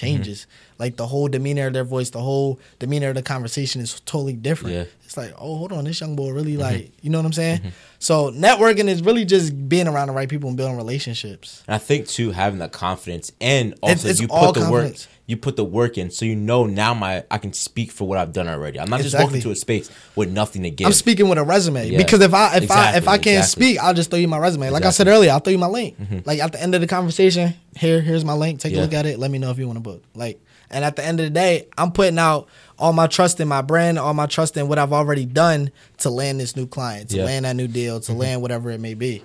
Like 0.82 0.96
the 0.96 1.06
whole 1.06 1.28
demeanor 1.28 1.68
of 1.68 1.74
their 1.74 1.84
voice, 1.84 2.10
the 2.10 2.20
whole 2.20 2.58
demeanor 2.80 3.10
of 3.10 3.14
the 3.14 3.22
conversation 3.22 3.80
is 3.80 4.00
totally 4.00 4.32
different. 4.32 4.74
Yeah. 4.74 4.84
It's 5.04 5.16
like, 5.16 5.32
oh, 5.38 5.56
hold 5.58 5.72
on, 5.72 5.84
this 5.84 6.00
young 6.00 6.16
boy 6.16 6.30
really 6.32 6.54
mm-hmm. 6.54 6.62
like, 6.62 6.92
you 7.02 7.08
know 7.08 7.18
what 7.18 7.26
I'm 7.26 7.32
saying? 7.32 7.58
Mm-hmm. 7.60 7.68
So 8.00 8.32
networking 8.32 8.88
is 8.88 9.00
really 9.00 9.24
just 9.24 9.68
being 9.68 9.86
around 9.86 10.08
the 10.08 10.12
right 10.12 10.28
people 10.28 10.48
and 10.48 10.56
building 10.56 10.76
relationships. 10.76 11.62
And 11.68 11.76
I 11.76 11.78
think 11.78 12.08
too, 12.08 12.32
having 12.32 12.58
the 12.58 12.68
confidence 12.68 13.30
and 13.40 13.76
also 13.80 14.08
it's 14.08 14.20
you 14.20 14.26
all 14.28 14.46
put 14.46 14.54
the 14.58 14.66
confidence. 14.66 15.06
work, 15.06 15.16
you 15.26 15.36
put 15.36 15.54
the 15.54 15.64
work 15.64 15.98
in, 15.98 16.10
so 16.10 16.24
you 16.24 16.34
know 16.34 16.66
now 16.66 16.94
my 16.94 17.24
I 17.30 17.38
can 17.38 17.52
speak 17.52 17.92
for 17.92 18.08
what 18.08 18.18
I've 18.18 18.32
done 18.32 18.48
already. 18.48 18.80
I'm 18.80 18.90
not 18.90 19.02
just 19.02 19.14
Exactly. 19.14 19.26
walking 19.26 19.42
to 19.42 19.50
a 19.52 19.54
space 19.54 19.88
with 20.16 20.30
nothing 20.32 20.64
to 20.64 20.70
give. 20.70 20.88
I'm 20.88 20.92
speaking 20.94 21.28
with 21.28 21.38
a 21.38 21.44
resume 21.44 21.88
Yeah. 21.90 21.98
because 21.98 22.20
if 22.22 22.34
I 22.34 22.56
if 22.56 22.70
I 22.72 22.96
if 22.96 23.06
I 23.06 23.18
can't 23.18 23.38
exactly. 23.38 23.66
speak, 23.66 23.78
I'll 23.78 23.94
just 23.94 24.10
throw 24.10 24.18
you 24.18 24.26
my 24.26 24.38
resume. 24.38 24.70
Like 24.70 24.84
I 24.84 24.90
said 24.90 25.06
earlier, 25.06 25.30
I'll 25.30 25.38
throw 25.38 25.52
you 25.52 25.58
my 25.58 25.68
link. 25.68 25.96
Mm-hmm. 26.00 26.18
Like 26.24 26.40
at 26.40 26.50
the 26.52 26.60
end 26.60 26.74
of 26.74 26.80
the 26.80 26.88
conversation, 26.88 27.54
here 27.76 28.00
here's 28.00 28.24
my 28.24 28.34
link. 28.34 28.58
Take 28.58 28.72
Yeah. 28.72 28.80
a 28.80 28.82
look 28.82 28.94
at 28.94 29.06
it. 29.06 29.20
Let 29.20 29.30
me 29.30 29.38
know 29.38 29.50
if 29.52 29.58
you 29.58 29.66
want 29.68 29.76
to 29.76 29.80
book. 29.82 30.02
Like 30.14 30.40
and 30.72 30.84
at 30.84 30.96
the 30.96 31.04
end 31.04 31.20
of 31.20 31.24
the 31.24 31.30
day, 31.30 31.68
I'm 31.78 31.92
putting 31.92 32.18
out 32.18 32.48
all 32.78 32.92
my 32.92 33.06
trust 33.06 33.38
in 33.40 33.48
my 33.48 33.62
brand, 33.62 33.98
all 33.98 34.14
my 34.14 34.26
trust 34.26 34.56
in 34.56 34.68
what 34.68 34.78
I've 34.78 34.92
already 34.92 35.24
done 35.26 35.70
to 35.98 36.10
land 36.10 36.40
this 36.40 36.56
new 36.56 36.66
client, 36.66 37.10
to 37.10 37.18
Yeah. 37.18 37.24
land 37.24 37.44
that 37.44 37.54
new 37.56 37.68
deal, 37.68 38.00
to 38.00 38.12
land 38.12 38.42
whatever 38.42 38.70
it 38.70 38.80
may 38.80 38.94
be. 38.94 39.22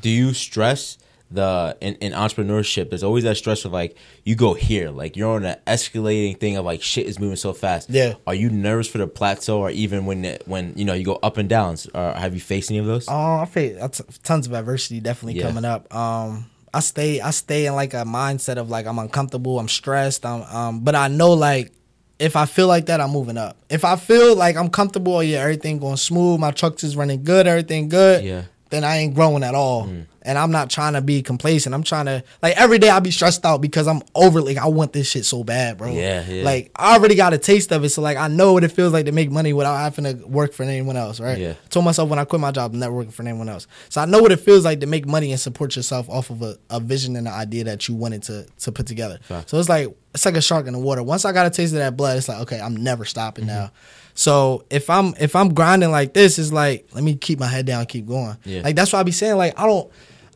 Do 0.00 0.08
you 0.10 0.32
stress 0.32 0.96
the 1.30 1.76
in, 1.82 1.96
in 1.96 2.12
entrepreneurship? 2.12 2.88
There's 2.88 3.02
always 3.02 3.24
that 3.24 3.36
stress 3.36 3.64
of 3.66 3.72
like 3.72 3.96
you 4.24 4.34
go 4.34 4.54
here, 4.54 4.90
like 4.90 5.16
you're 5.16 5.34
on 5.34 5.44
an 5.44 5.56
escalating 5.66 6.38
thing 6.38 6.56
of 6.56 6.64
like 6.64 6.80
shit 6.82 7.06
is 7.06 7.18
moving 7.18 7.36
so 7.36 7.52
fast. 7.52 7.90
Yeah. 7.90 8.14
Are 8.26 8.34
you 8.34 8.48
nervous 8.48 8.88
for 8.88 8.98
the 8.98 9.06
plateau, 9.06 9.58
or 9.60 9.70
even 9.70 10.06
when 10.06 10.24
it, 10.24 10.42
when 10.46 10.72
you 10.76 10.84
know 10.86 10.94
you 10.94 11.04
go 11.04 11.16
up 11.22 11.36
and 11.36 11.48
downs? 11.48 11.86
Or 11.92 12.12
have 12.14 12.32
you 12.32 12.40
faced 12.40 12.70
any 12.70 12.78
of 12.78 12.86
those? 12.86 13.06
Oh, 13.08 13.40
I 13.40 13.44
face 13.44 13.76
tons 14.22 14.46
of 14.46 14.54
adversity 14.54 15.00
definitely 15.00 15.40
Yeah. 15.40 15.48
coming 15.48 15.64
up. 15.66 15.92
Um, 15.94 16.46
I 16.74 16.80
stay 16.80 17.20
I 17.20 17.30
stay 17.30 17.66
in 17.66 17.74
like 17.74 17.94
a 17.94 18.04
mindset 18.04 18.56
of 18.56 18.70
like 18.70 18.86
I'm 18.86 18.98
uncomfortable, 18.98 19.58
I'm 19.58 19.68
stressed, 19.68 20.24
I'm 20.24 20.42
um, 20.42 20.80
but 20.80 20.94
I 20.94 21.08
know 21.08 21.32
like 21.32 21.72
if 22.18 22.34
I 22.36 22.46
feel 22.46 22.66
like 22.66 22.86
that, 22.86 23.00
I'm 23.00 23.10
moving 23.10 23.36
up. 23.36 23.56
If 23.70 23.84
I 23.84 23.96
feel 23.96 24.34
like 24.34 24.56
I'm 24.56 24.70
comfortable, 24.70 25.16
oh, 25.16 25.20
yeah, 25.20 25.38
everything 25.38 25.78
going 25.78 25.96
smooth, 25.96 26.40
my 26.40 26.50
trucks 26.50 26.82
is 26.82 26.96
running 26.96 27.22
good, 27.22 27.46
everything 27.46 27.88
good, 27.88 28.24
Yeah. 28.24 28.42
Then 28.70 28.84
I 28.84 28.98
ain't 28.98 29.14
growing 29.14 29.42
at 29.42 29.54
all. 29.54 29.86
Mm. 29.86 30.06
And 30.22 30.36
I'm 30.36 30.50
not 30.50 30.68
trying 30.68 30.92
to 30.92 31.00
be 31.00 31.22
complacent. 31.22 31.74
I'm 31.74 31.82
trying 31.82 32.04
to 32.04 32.22
like 32.42 32.54
every 32.58 32.78
day 32.78 32.90
I 32.90 33.00
be 33.00 33.10
stressed 33.10 33.46
out 33.46 33.62
because 33.62 33.88
I'm 33.88 34.02
overly 34.14 34.58
I 34.58 34.66
want 34.66 34.92
this 34.92 35.08
shit 35.08 35.24
so 35.24 35.42
bad, 35.42 35.78
bro. 35.78 35.90
Yeah, 35.90 36.28
yeah. 36.28 36.42
Like 36.42 36.70
I 36.76 36.96
already 36.96 37.14
got 37.14 37.32
a 37.32 37.38
taste 37.38 37.72
of 37.72 37.82
it, 37.82 37.88
so 37.88 38.02
like 38.02 38.18
I 38.18 38.28
know 38.28 38.52
what 38.52 38.62
it 38.62 38.68
feels 38.68 38.92
like 38.92 39.06
to 39.06 39.12
make 39.12 39.30
money 39.30 39.54
without 39.54 39.76
having 39.76 40.04
to 40.04 40.26
work 40.26 40.52
for 40.52 40.64
anyone 40.64 40.98
else, 40.98 41.18
right? 41.18 41.38
Yeah. 41.38 41.52
I 41.52 41.68
told 41.68 41.86
myself 41.86 42.10
when 42.10 42.18
I 42.18 42.26
quit 42.26 42.42
my 42.42 42.50
job, 42.50 42.74
I'm 42.74 42.78
not 42.78 42.92
working 42.92 43.12
for 43.12 43.22
anyone 43.22 43.48
else. 43.48 43.66
So 43.88 44.02
I 44.02 44.04
know 44.04 44.20
what 44.20 44.30
it 44.30 44.40
feels 44.40 44.66
like 44.66 44.80
to 44.80 44.86
make 44.86 45.06
money 45.06 45.30
and 45.30 45.40
support 45.40 45.74
yourself 45.76 46.10
off 46.10 46.28
of 46.28 46.42
a, 46.42 46.58
a 46.68 46.78
vision 46.78 47.16
and 47.16 47.26
an 47.26 47.32
idea 47.32 47.64
that 47.64 47.88
you 47.88 47.94
wanted 47.94 48.22
to 48.24 48.46
to 48.58 48.72
put 48.72 48.86
together. 48.86 49.20
So 49.46 49.58
it's 49.58 49.70
like 49.70 49.96
it's 50.12 50.26
like 50.26 50.36
a 50.36 50.42
shark 50.42 50.66
in 50.66 50.74
the 50.74 50.78
water. 50.78 51.02
Once 51.02 51.24
I 51.24 51.32
got 51.32 51.46
a 51.46 51.50
taste 51.50 51.72
of 51.72 51.78
that 51.78 51.96
blood, 51.96 52.18
it's 52.18 52.28
like 52.28 52.40
okay, 52.40 52.60
I'm 52.60 52.76
never 52.76 53.06
stopping 53.06 53.46
mm-hmm. 53.46 53.54
now. 53.54 53.70
So 54.18 54.64
if 54.68 54.90
I'm 54.90 55.14
if 55.20 55.36
I'm 55.36 55.54
grinding 55.54 55.92
like 55.92 56.12
this, 56.12 56.40
it's 56.40 56.52
like 56.52 56.88
let 56.92 57.04
me 57.04 57.14
keep 57.14 57.38
my 57.38 57.46
head 57.46 57.66
down, 57.66 57.86
keep 57.86 58.04
going. 58.08 58.36
Yeah. 58.44 58.62
Like 58.62 58.74
that's 58.74 58.92
why 58.92 58.98
I 58.98 59.04
be 59.04 59.12
saying 59.12 59.36
like 59.36 59.56
I 59.56 59.64
don't. 59.64 59.88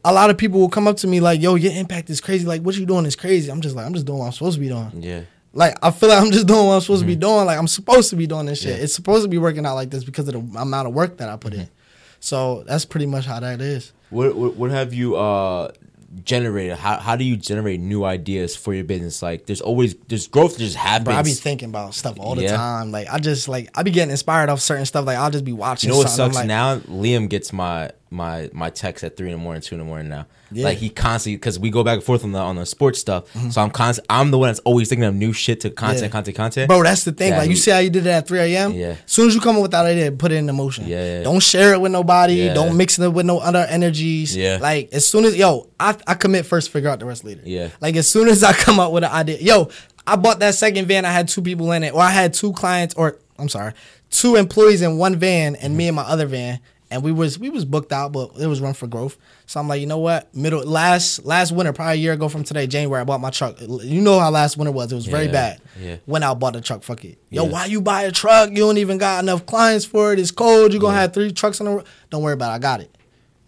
A 0.05 0.13
lot 0.13 0.31
of 0.31 0.39
people 0.39 0.61
will 0.61 0.69
come 0.69 0.87
up 0.87 0.97
to 0.99 1.09
me 1.09 1.19
like, 1.19 1.43
"Yo, 1.43 1.57
your 1.57 1.73
impact 1.73 2.09
is 2.09 2.21
crazy. 2.21 2.47
Like, 2.47 2.63
what 2.63 2.77
you 2.77 2.87
doing 2.87 3.07
is 3.07 3.17
crazy." 3.17 3.51
I'm 3.51 3.61
just 3.61 3.75
like, 3.75 3.85
I'm 3.85 3.93
just 3.93 4.07
doing 4.07 4.21
what 4.21 4.27
I'm 4.27 4.33
supposed 4.33 4.55
to 4.55 4.61
be 4.61 4.69
doing. 4.69 4.91
Yeah. 5.01 5.23
Like 5.53 5.77
I 5.83 5.91
feel 5.91 6.11
like 6.11 6.23
I'm 6.23 6.31
just 6.31 6.47
doing 6.47 6.65
what 6.65 6.75
I'm 6.75 6.81
supposed 6.81 7.01
to 7.03 7.07
be 7.09 7.17
doing. 7.17 7.45
Like 7.45 7.59
I'm 7.59 7.67
supposed 7.67 8.11
to 8.11 8.17
be 8.17 8.29
doing 8.29 8.47
this 8.47 8.61
shit. 8.61 8.69
Mm-hmm. 8.71 8.79
Yeah. 8.79 8.85
It's 8.85 8.95
supposed 8.95 9.25
to 9.25 9.29
be 9.29 9.39
working 9.39 9.67
out 9.67 9.75
like 9.75 9.91
this 9.91 10.05
because 10.05 10.29
of 10.29 10.35
the 10.35 10.61
amount 10.61 10.87
of 10.87 10.95
work 10.95 11.17
that 11.17 11.29
I 11.29 11.33
Mm-hmm. 11.33 11.41
put 11.41 11.55
in. 11.55 11.69
So 12.21 12.63
that's 12.69 12.85
pretty 12.85 13.07
much 13.07 13.27
how 13.27 13.41
that 13.41 13.61
is. 13.61 13.93
What, 14.11 14.37
what 14.37 14.55
what 14.55 14.71
have 14.71 14.95
you 14.95 15.17
uh 15.17 15.73
generated? 16.25 16.77
How 16.77 16.99
how 16.99 17.17
do 17.17 17.25
you 17.25 17.37
generate 17.37 17.81
new 17.81 18.05
ideas 18.05 18.55
for 18.57 18.75
your 18.75 18.85
business? 18.85 19.23
Like 19.23 19.47
there's 19.47 19.61
always 19.61 19.95
there's 20.09 20.29
growth 20.29 20.53
that 20.55 20.61
just 20.61 20.77
happens. 20.77 21.07
Bro, 21.07 21.15
I 21.17 21.23
be 21.23 21.33
thinking 21.33 21.69
about 21.71 21.95
stuff 21.95 22.19
all 22.19 22.35
the 22.35 22.43
Yeah. 22.43 22.57
time. 22.57 22.91
Like 22.93 23.09
I 23.11 23.19
just 23.19 23.49
like 23.49 23.71
I 23.75 23.83
be 23.83 23.91
getting 23.91 24.11
inspired 24.11 24.49
off 24.49 24.61
certain 24.61 24.87
stuff. 24.87 25.07
Like 25.07 25.19
I'll 25.19 25.31
just 25.31 25.45
be 25.45 25.53
watching. 25.53 25.89
you 25.89 25.95
know 25.95 25.99
what 25.99 26.09
sucks 26.11 26.35
like, 26.35 26.47
now? 26.47 26.79
Liam 26.81 27.29
gets 27.29 27.53
my 27.53 27.91
my 28.13 28.51
my 28.53 28.71
text 28.71 29.03
at 29.03 29.17
three 29.17 29.27
in 29.29 29.33
the 29.33 29.39
morning, 29.39 29.63
two 29.63 29.75
in 29.75 29.79
the 29.81 29.85
morning 29.85 30.09
now. 30.09 30.27
Yeah. 30.53 30.65
Like 30.67 30.79
he 30.79 30.91
constantly 30.91 31.37
because 31.37 31.59
we 31.59 31.71
go 31.71 31.83
back 31.83 31.95
and 31.95 32.05
forth 32.05 32.25
on 32.25 32.33
the 32.33 32.39
on 32.39 32.57
the 32.57 32.67
sports 32.67 32.99
stuff. 32.99 33.25
So 33.51 33.63
I'm 33.63 33.71
constant. 33.71 34.07
I'm 34.11 34.31
the 34.31 34.39
one 34.39 34.49
that's 34.51 34.59
always 34.61 34.89
thinking 34.91 35.05
of 35.05 35.15
new 35.15 35.33
shit 35.33 35.61
to 35.61 35.71
content, 35.71 35.97
Mm-hmm. 35.97 36.05
Yeah. 36.05 36.11
content, 36.11 36.37
content. 36.37 36.69
Bro, 36.69 36.83
that's 36.83 37.05
the 37.05 37.13
thing. 37.13 37.31
Yeah, 37.31 37.39
like 37.39 37.49
you 37.51 37.57
see 37.57 37.71
how 37.71 37.79
you 37.79 37.89
did 37.91 38.07
it 38.07 38.11
at 38.11 38.29
3 38.29 38.39
a.m. 38.41 38.73
Yeah. 38.73 38.87
As 38.89 38.99
soon 39.07 39.29
as 39.29 39.35
you 39.35 39.41
come 39.41 39.57
up 39.57 39.63
with 39.63 39.71
that 39.71 39.87
idea, 39.87 40.13
put 40.13 40.31
it 40.31 40.37
into 40.37 40.53
motion. 40.53 40.87
Yeah. 40.87 41.23
Don't 41.23 41.41
share 41.43 41.73
it 41.73 41.81
with 41.81 41.91
nobody. 41.93 42.35
Yeah. 42.35 42.55
Don't 42.55 42.77
mix 42.77 42.99
it 42.99 43.09
with 43.09 43.25
no 43.27 43.39
other 43.39 43.67
energies. 43.69 44.37
Yeah. 44.37 44.59
Like 44.61 44.91
as 44.93 45.09
soon 45.09 45.25
as 45.25 45.35
yo, 45.37 45.69
I, 45.81 45.97
I 46.07 46.15
commit 46.15 46.45
first, 46.47 46.71
figure 46.71 46.91
out 46.91 47.01
the 47.01 47.07
rest 47.07 47.25
later. 47.25 47.43
Yeah. 47.45 47.71
Like 47.81 47.97
as 47.97 48.07
soon 48.09 48.29
as 48.29 48.45
I 48.45 48.53
come 48.65 48.79
up 48.79 48.93
with 48.93 49.05
an 49.05 49.11
idea, 49.11 49.39
yo, 49.39 49.71
I 50.07 50.17
bought 50.17 50.41
that 50.41 50.55
second 50.55 50.87
van. 50.87 51.05
I 51.07 51.13
had 51.13 51.29
two 51.29 51.41
people 51.43 51.73
in 51.73 51.83
it, 51.83 51.95
or 51.95 52.01
I 52.03 52.11
had 52.11 52.35
two 52.35 52.53
clients, 52.53 52.95
or 52.95 53.17
I'm 53.39 53.49
sorry, 53.49 53.73
two 54.11 54.37
employees 54.37 54.83
in 54.83 54.99
one 54.99 55.17
van, 55.17 55.55
and 55.57 55.77
me 55.77 55.89
in 55.89 55.95
my 55.95 56.03
other 56.03 56.27
van. 56.27 56.61
And 56.93 57.03
we 57.03 57.11
was 57.11 57.39
we 57.39 57.49
was 57.49 57.65
booked 57.65 57.91
out, 57.91 58.13
but 58.13 58.33
it 58.39 58.47
was 58.47 58.61
run 58.61 58.75
for 58.75 58.87
growth. 58.87 59.17
So 59.47 59.59
I'm 59.59 59.67
like, 59.67 59.81
you 59.81 59.87
know 59.87 59.99
what? 59.99 60.35
Middle 60.35 60.63
last 60.63 61.25
last 61.25 61.51
winter, 61.51 61.73
probably 61.73 61.95
a 61.95 61.97
year 61.97 62.13
ago 62.13 62.29
from 62.29 62.45
today, 62.45 62.67
January, 62.67 63.01
I 63.01 63.05
bought 63.05 63.21
my 63.21 63.31
truck. 63.31 63.57
You 63.61 64.03
know 64.03 64.21
how 64.21 64.31
last 64.31 64.59
winter 64.59 64.73
was? 64.73 64.93
It 64.93 64.97
was 64.97 65.07
very 65.07 65.29
bad. 65.29 65.61
yeah. 65.81 65.97
Went 66.07 66.23
out, 66.23 66.39
bought 66.39 66.53
the 66.53 66.61
truck. 66.61 66.83
Fuck 66.83 67.05
it. 67.07 67.19
Yo, 67.31 67.45
Yeah. 67.45 67.51
why 67.51 67.65
you 67.65 67.81
buy 67.81 68.03
a 68.03 68.13
truck? 68.13 68.51
You 68.51 68.57
don't 68.57 68.77
even 68.77 68.99
got 68.99 69.23
enough 69.23 69.47
clients 69.47 69.87
for 69.87 70.13
it. 70.13 70.19
It's 70.19 70.31
cold. 70.31 70.73
You're 70.73 70.81
gonna 70.83 70.99
have 70.99 71.15
three 71.15 71.33
trucks 71.33 71.61
on 71.61 71.67
the 71.67 71.73
road. 71.73 71.87
Don't 72.11 72.23
worry 72.23 72.35
about 72.35 72.53
it. 72.53 72.57
I 72.57 72.59
got 72.59 72.81
it. 72.81 72.95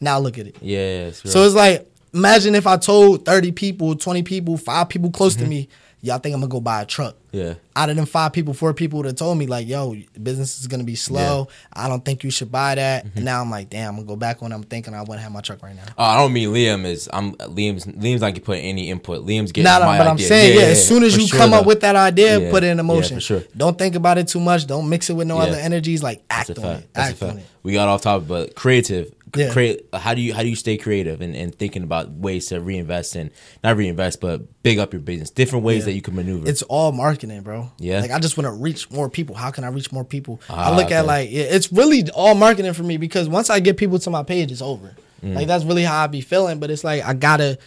Now 0.00 0.18
look 0.18 0.38
at 0.38 0.46
it. 0.46 0.56
yeah, 0.60 1.08
it's. 1.08 1.30
So 1.30 1.44
it's 1.44 1.54
like, 1.54 1.86
imagine 2.14 2.54
if 2.54 2.66
I 2.66 2.78
told 2.78 3.24
30 3.24 3.52
people, 3.52 3.94
20 3.94 4.22
people, 4.22 4.56
five 4.56 4.88
people 4.88 5.10
close 5.10 5.34
to 5.34 5.42
mm-hmm. 5.42 5.50
me, 5.50 5.68
y'all 6.04 6.18
think 6.18 6.34
I'm 6.34 6.40
gonna 6.40 6.50
go 6.50 6.60
buy 6.60 6.82
a 6.82 6.86
truck. 6.86 7.16
yeah. 7.32 7.54
Out 7.76 7.90
of 7.90 7.96
them 7.96 8.06
five 8.06 8.32
people, 8.32 8.54
four 8.54 8.72
people 8.72 9.02
that 9.02 9.16
told 9.16 9.36
me 9.36 9.46
like, 9.48 9.66
"Yo, 9.66 9.96
business 10.22 10.60
is 10.60 10.68
gonna 10.68 10.84
be 10.84 10.94
slow. 10.94 11.48
I 11.72 11.88
don't 11.88 12.04
think 12.04 12.22
you 12.22 12.30
should 12.30 12.52
buy 12.52 12.76
that." 12.76 13.04
Mm-hmm. 13.04 13.16
And 13.16 13.24
now 13.24 13.40
I'm 13.40 13.50
like, 13.50 13.68
"Damn, 13.70 13.88
I'm 13.90 13.96
gonna 13.96 14.06
go 14.06 14.14
back 14.16 14.40
when 14.40 14.52
I'm 14.52 14.62
thinking 14.62 14.94
I 14.94 15.00
wouldn't 15.00 15.20
have 15.20 15.32
my 15.32 15.40
truck 15.40 15.60
right 15.62 15.74
now." 15.74 15.82
Oh, 15.98 16.04
I 16.04 16.16
don't 16.18 16.32
mean 16.32 16.50
Liam 16.50 16.84
is. 16.84 17.08
I'm 17.12 17.32
Liam's. 17.36 17.86
Liam's 17.86 18.20
not 18.20 18.30
gonna 18.30 18.40
put 18.40 18.58
any 18.58 18.90
input. 18.90 19.26
Liam's 19.26 19.50
getting 19.50 19.64
nah, 19.64 19.80
my 19.80 19.98
but 19.98 20.06
I'm 20.06 20.18
saying, 20.18 20.56
yeah, 20.56 20.66
as 20.66 20.86
soon 20.86 21.02
as 21.02 21.14
for 21.14 21.20
you 21.22 21.26
sure, 21.26 21.38
come 21.40 21.52
up 21.52 21.66
with 21.66 21.80
that 21.80 21.96
idea, 21.96 22.38
Yeah, 22.38 22.50
put 22.50 22.62
it 22.62 22.76
yeah, 22.76 22.82
motion. 22.82 23.18
sure. 23.18 23.42
Don't 23.56 23.76
think 23.76 23.96
about 23.96 24.18
it 24.18 24.28
too 24.28 24.40
much. 24.40 24.66
Don't 24.68 24.88
mix 24.88 25.10
it 25.10 25.14
with 25.14 25.26
no 25.26 25.38
Yeah. 25.38 25.48
other 25.48 25.56
energies. 25.58 26.02
Like 26.02 26.22
act 26.30 26.50
on 26.50 26.56
fact. 26.56 26.80
it. 26.82 26.88
That's 26.92 27.10
Act 27.10 27.22
on 27.24 27.38
it. 27.38 27.46
We 27.64 27.72
got 27.72 27.88
off 27.88 28.02
topic, 28.02 28.28
but 28.28 28.54
creative. 28.54 29.12
Yeah. 29.36 29.52
Create. 29.52 29.86
How 29.92 30.14
do 30.14 30.20
you 30.20 30.32
how 30.34 30.42
do 30.42 30.48
you 30.48 30.56
stay 30.56 30.76
creative 30.76 31.20
and, 31.20 31.34
and 31.34 31.54
thinking 31.54 31.82
about 31.82 32.10
ways 32.10 32.46
to 32.46 32.60
reinvest 32.60 33.16
and 33.16 33.30
not 33.62 33.76
reinvest 33.76 34.20
but 34.20 34.62
big 34.62 34.78
up 34.78 34.92
your 34.92 35.00
business, 35.02 35.30
different 35.30 35.64
ways 35.64 35.80
Yeah. 35.80 35.84
that 35.86 35.92
you 35.92 36.02
can 36.02 36.14
maneuver. 36.14 36.48
It's 36.48 36.62
all 36.62 36.92
marketing, 36.92 37.40
bro. 37.42 37.70
Yeah. 37.78 38.00
Like 38.00 38.10
I 38.10 38.18
just 38.18 38.36
want 38.36 38.46
to 38.46 38.52
reach 38.52 38.90
more 38.90 39.08
people. 39.10 39.34
How 39.34 39.50
can 39.50 39.64
I 39.64 39.68
reach 39.68 39.90
more 39.92 40.04
people? 40.04 40.40
Ah, 40.48 40.72
I 40.72 40.76
look 40.76 40.90
at 40.90 41.06
like 41.06 41.30
yeah, 41.30 41.42
it's 41.44 41.72
really 41.72 42.08
all 42.10 42.34
marketing 42.34 42.72
for 42.74 42.82
me 42.84 42.96
because 42.96 43.28
once 43.28 43.50
I 43.50 43.60
get 43.60 43.76
people 43.76 43.98
to 43.98 44.10
my 44.10 44.22
page, 44.22 44.52
it's 44.52 44.62
over. 44.62 44.94
Mm. 45.22 45.34
Like 45.34 45.46
that's 45.46 45.64
really 45.64 45.84
how 45.84 46.04
I 46.04 46.06
be 46.06 46.20
feeling. 46.20 46.58
But 46.60 46.70
it's 46.70 46.84
like 46.84 47.02
I 47.04 47.14
gotta. 47.14 47.58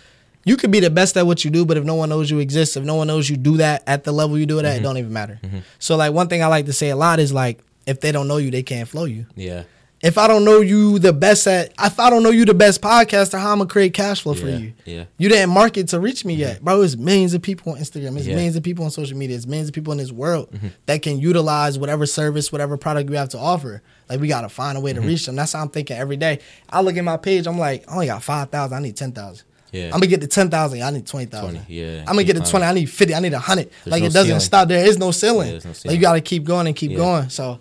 You 0.45 0.55
could 0.55 0.71
be 0.71 0.79
the 0.79 0.89
best 0.89 1.17
at 1.17 1.25
what 1.27 1.43
you 1.43 1.51
do, 1.51 1.65
but 1.65 1.75
if 1.75 1.83
no 1.83 1.95
one 1.95 2.07
knows 2.07 2.31
you 2.31 2.39
exist, 2.39 2.77
if 2.77 2.83
no 2.85 2.95
one 2.95 3.07
knows 3.07 3.29
you 3.29 3.35
do 3.35 3.57
that 3.57 3.83
at 3.85 4.05
the 4.05 4.13
level 4.13 4.37
you 4.37 4.45
do 4.45 4.59
it 4.59 4.63
Mm-hmm. 4.63 4.71
at, 4.75 4.79
it 4.79 4.83
don't 4.83 4.97
even 4.97 5.11
matter. 5.11 5.41
So 5.77 5.97
like 5.97 6.13
one 6.13 6.29
thing 6.29 6.41
I 6.41 6.47
like 6.47 6.67
to 6.67 6.73
say 6.73 6.89
a 6.89 6.95
lot 6.95 7.19
is 7.19 7.33
like 7.33 7.59
if 7.85 7.99
they 7.99 8.13
don't 8.13 8.29
know 8.29 8.37
you, 8.37 8.49
they 8.49 8.63
can't 8.63 8.87
flow 8.87 9.03
you. 9.03 9.25
yeah. 9.35 9.63
If 10.03 10.19
I 10.19 10.27
don't 10.27 10.45
know 10.45 10.61
you 10.61 10.99
the 10.99 11.11
best 11.11 11.47
at, 11.47 11.73
if 11.81 11.99
I 11.99 12.11
don't 12.11 12.21
know 12.21 12.29
you 12.29 12.45
the 12.45 12.53
best 12.53 12.81
podcaster, 12.81 13.39
how 13.39 13.51
I'm 13.51 13.57
gonna 13.57 13.67
create 13.69 13.95
cash 13.95 14.21
flow 14.21 14.35
for 14.35 14.47
you? 14.47 14.73
yeah. 14.85 15.05
You 15.17 15.27
didn't 15.27 15.49
market 15.49 15.87
to 15.87 15.99
reach 15.99 16.23
me 16.23 16.35
yet, 16.35 16.63
bro. 16.63 16.83
It's 16.83 16.95
millions 16.95 17.33
of 17.33 17.41
people 17.41 17.73
on 17.73 17.79
Instagram. 17.79 18.15
It's 18.15 18.27
Yeah. 18.27 18.35
millions 18.35 18.55
of 18.55 18.61
people 18.61 18.85
on 18.85 18.91
social 18.91 19.17
media. 19.17 19.35
It's 19.35 19.47
millions 19.47 19.69
of 19.69 19.73
people 19.73 19.91
in 19.93 19.97
this 19.97 20.11
world 20.11 20.51
Mm-hmm. 20.51 20.67
that 20.85 21.01
can 21.01 21.19
utilize 21.19 21.79
whatever 21.79 22.05
service, 22.05 22.51
whatever 22.51 22.77
product 22.77 23.09
you 23.09 23.15
have 23.15 23.29
to 23.29 23.39
offer. 23.39 23.81
Like 24.07 24.19
we 24.19 24.27
gotta 24.27 24.49
find 24.49 24.77
a 24.77 24.81
way 24.81 24.93
to 24.93 24.99
Mm-hmm. 24.99 25.07
reach 25.09 25.25
them. 25.25 25.35
That's 25.35 25.53
how 25.53 25.61
I'm 25.61 25.69
thinking 25.69 25.97
every 25.97 26.17
day. 26.17 26.39
I 26.69 26.81
look 26.81 26.95
at 26.95 27.03
my 27.03 27.17
page. 27.17 27.47
I'm 27.47 27.57
like, 27.57 27.83
I 27.89 27.93
only 27.93 28.05
got 28.05 28.21
five 28.21 28.49
thousand. 28.51 28.77
I 28.77 28.81
need 28.81 28.95
ten 28.95 29.11
thousand. 29.13 29.45
Yeah. 29.71 29.85
I'm 29.85 29.91
gonna 29.93 30.07
get 30.07 30.21
to 30.21 30.27
ten 30.27 30.51
thousand. 30.51 30.83
I 30.83 30.91
need 30.91 31.07
twenty 31.07 31.25
thousand. 31.25 31.65
yeah. 31.67 32.01
I'm 32.01 32.13
gonna 32.13 32.23
get 32.23 32.35
to 32.35 32.43
twenty. 32.47 32.65
I 32.67 32.71
need 32.73 32.85
fifty. 32.85 33.15
I 33.15 33.19
need 33.19 33.33
a 33.33 33.39
hundred. 33.39 33.71
Like 33.87 34.01
no 34.01 34.07
it 34.07 34.13
doesn't 34.13 34.25
ceiling. 34.27 34.39
stop. 34.41 34.67
There 34.67 34.85
is 34.85 34.99
no 34.99 35.09
ceiling. 35.09 35.55
Yeah, 35.55 35.59
no 35.65 35.71
like 35.85 35.95
you 35.95 35.97
gotta 36.01 36.21
keep 36.21 36.43
going 36.43 36.67
and 36.67 36.75
keep 36.75 36.91
Yeah. 36.91 36.97
going. 36.97 37.29
So. 37.29 37.57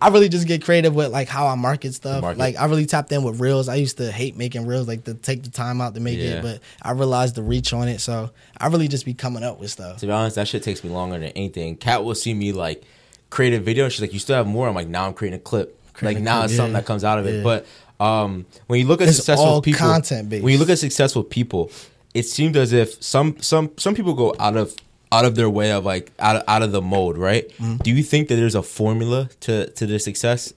I 0.00 0.08
really 0.08 0.28
just 0.28 0.46
get 0.46 0.62
creative 0.64 0.94
with 0.94 1.10
like 1.12 1.28
how 1.28 1.46
I 1.46 1.54
market 1.54 1.94
stuff. 1.94 2.22
Market. 2.22 2.38
Like 2.38 2.56
I 2.56 2.66
really 2.66 2.86
tapped 2.86 3.10
in 3.12 3.22
with 3.22 3.40
reels. 3.40 3.68
I 3.68 3.76
used 3.76 3.96
to 3.98 4.10
hate 4.12 4.36
making 4.36 4.66
reels, 4.66 4.86
like 4.86 5.04
to 5.04 5.14
take 5.14 5.42
the 5.42 5.50
time 5.50 5.80
out 5.80 5.94
to 5.94 6.00
make 6.00 6.18
Yeah. 6.18 6.24
it, 6.38 6.42
but 6.42 6.60
I 6.82 6.92
realized 6.92 7.34
the 7.34 7.42
reach 7.42 7.72
on 7.72 7.88
it. 7.88 8.00
So 8.00 8.30
I 8.58 8.68
really 8.68 8.88
just 8.88 9.04
be 9.04 9.14
coming 9.14 9.42
up 9.42 9.58
with 9.58 9.70
stuff. 9.70 9.98
To 9.98 10.06
be 10.06 10.12
honest, 10.12 10.36
that 10.36 10.46
shit 10.48 10.62
takes 10.62 10.84
me 10.84 10.90
longer 10.90 11.18
than 11.18 11.30
anything. 11.30 11.76
Cat 11.76 12.04
will 12.04 12.14
see 12.14 12.34
me 12.34 12.52
like 12.52 12.82
create 13.30 13.54
a 13.54 13.60
video 13.60 13.84
and 13.84 13.92
she's 13.92 14.00
like, 14.00 14.12
You 14.12 14.18
still 14.18 14.36
have 14.36 14.46
more? 14.46 14.68
I'm 14.68 14.74
like, 14.74 14.88
now 14.88 15.06
I'm 15.06 15.14
creating 15.14 15.38
a 15.38 15.42
clip. 15.42 15.74
Creating 15.94 16.16
like 16.16 16.22
a 16.22 16.24
now 16.24 16.38
clip, 16.40 16.44
it's 16.50 16.56
something 16.56 16.72
that 16.74 16.86
comes 16.86 17.02
out 17.04 17.18
of 17.18 17.26
it. 17.26 17.36
Yeah. 17.38 17.42
But 17.42 17.66
um 18.02 18.46
when 18.68 18.78
you 18.80 18.86
look 18.86 19.00
at 19.00 19.08
It's 19.08 19.16
successful 19.16 19.60
people 19.60 19.88
when 19.88 20.52
you 20.52 20.58
look 20.58 20.70
at 20.70 20.78
successful 20.78 21.24
people, 21.24 21.70
it 22.14 22.22
seems 22.22 22.56
as 22.56 22.72
if 22.72 23.02
some 23.02 23.36
some 23.40 23.72
some 23.76 23.94
people 23.96 24.14
go 24.14 24.34
out 24.38 24.56
of 24.56 24.74
out 25.10 25.24
of 25.24 25.34
their 25.34 25.50
way 25.50 25.72
of 25.72 25.84
like 25.84 26.12
out 26.18 26.36
of, 26.36 26.42
out 26.46 26.62
of 26.62 26.72
the 26.72 26.82
mode, 26.82 27.16
right? 27.16 27.48
Mm-hmm. 27.50 27.76
Do 27.78 27.90
you 27.90 28.02
think 28.02 28.28
that 28.28 28.36
there's 28.36 28.54
a 28.54 28.62
formula 28.62 29.30
to 29.40 29.70
to 29.70 29.86
their 29.86 29.98
success? 29.98 30.52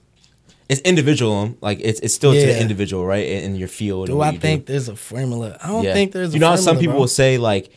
It's 0.68 0.80
individual, 0.82 1.56
like 1.60 1.78
it's 1.80 2.00
it's 2.00 2.14
still 2.14 2.32
to 2.32 2.38
the 2.38 2.60
individual, 2.60 3.04
right? 3.04 3.26
In, 3.26 3.44
in 3.44 3.56
your 3.56 3.68
field. 3.68 4.06
Do 4.06 4.20
I 4.20 4.36
think 4.36 4.66
there's 4.66 4.88
a 4.88 4.96
formula? 4.96 5.58
I 5.62 5.68
don't 5.68 5.84
yeah. 5.84 5.92
think 5.92 6.12
there's. 6.12 6.30
A 6.30 6.32
you 6.34 6.40
know 6.40 6.48
how 6.48 6.56
formula, 6.56 6.72
some 6.72 6.78
people 6.78 6.94
bro. 6.94 7.00
will 7.00 7.08
say 7.08 7.38
like 7.38 7.70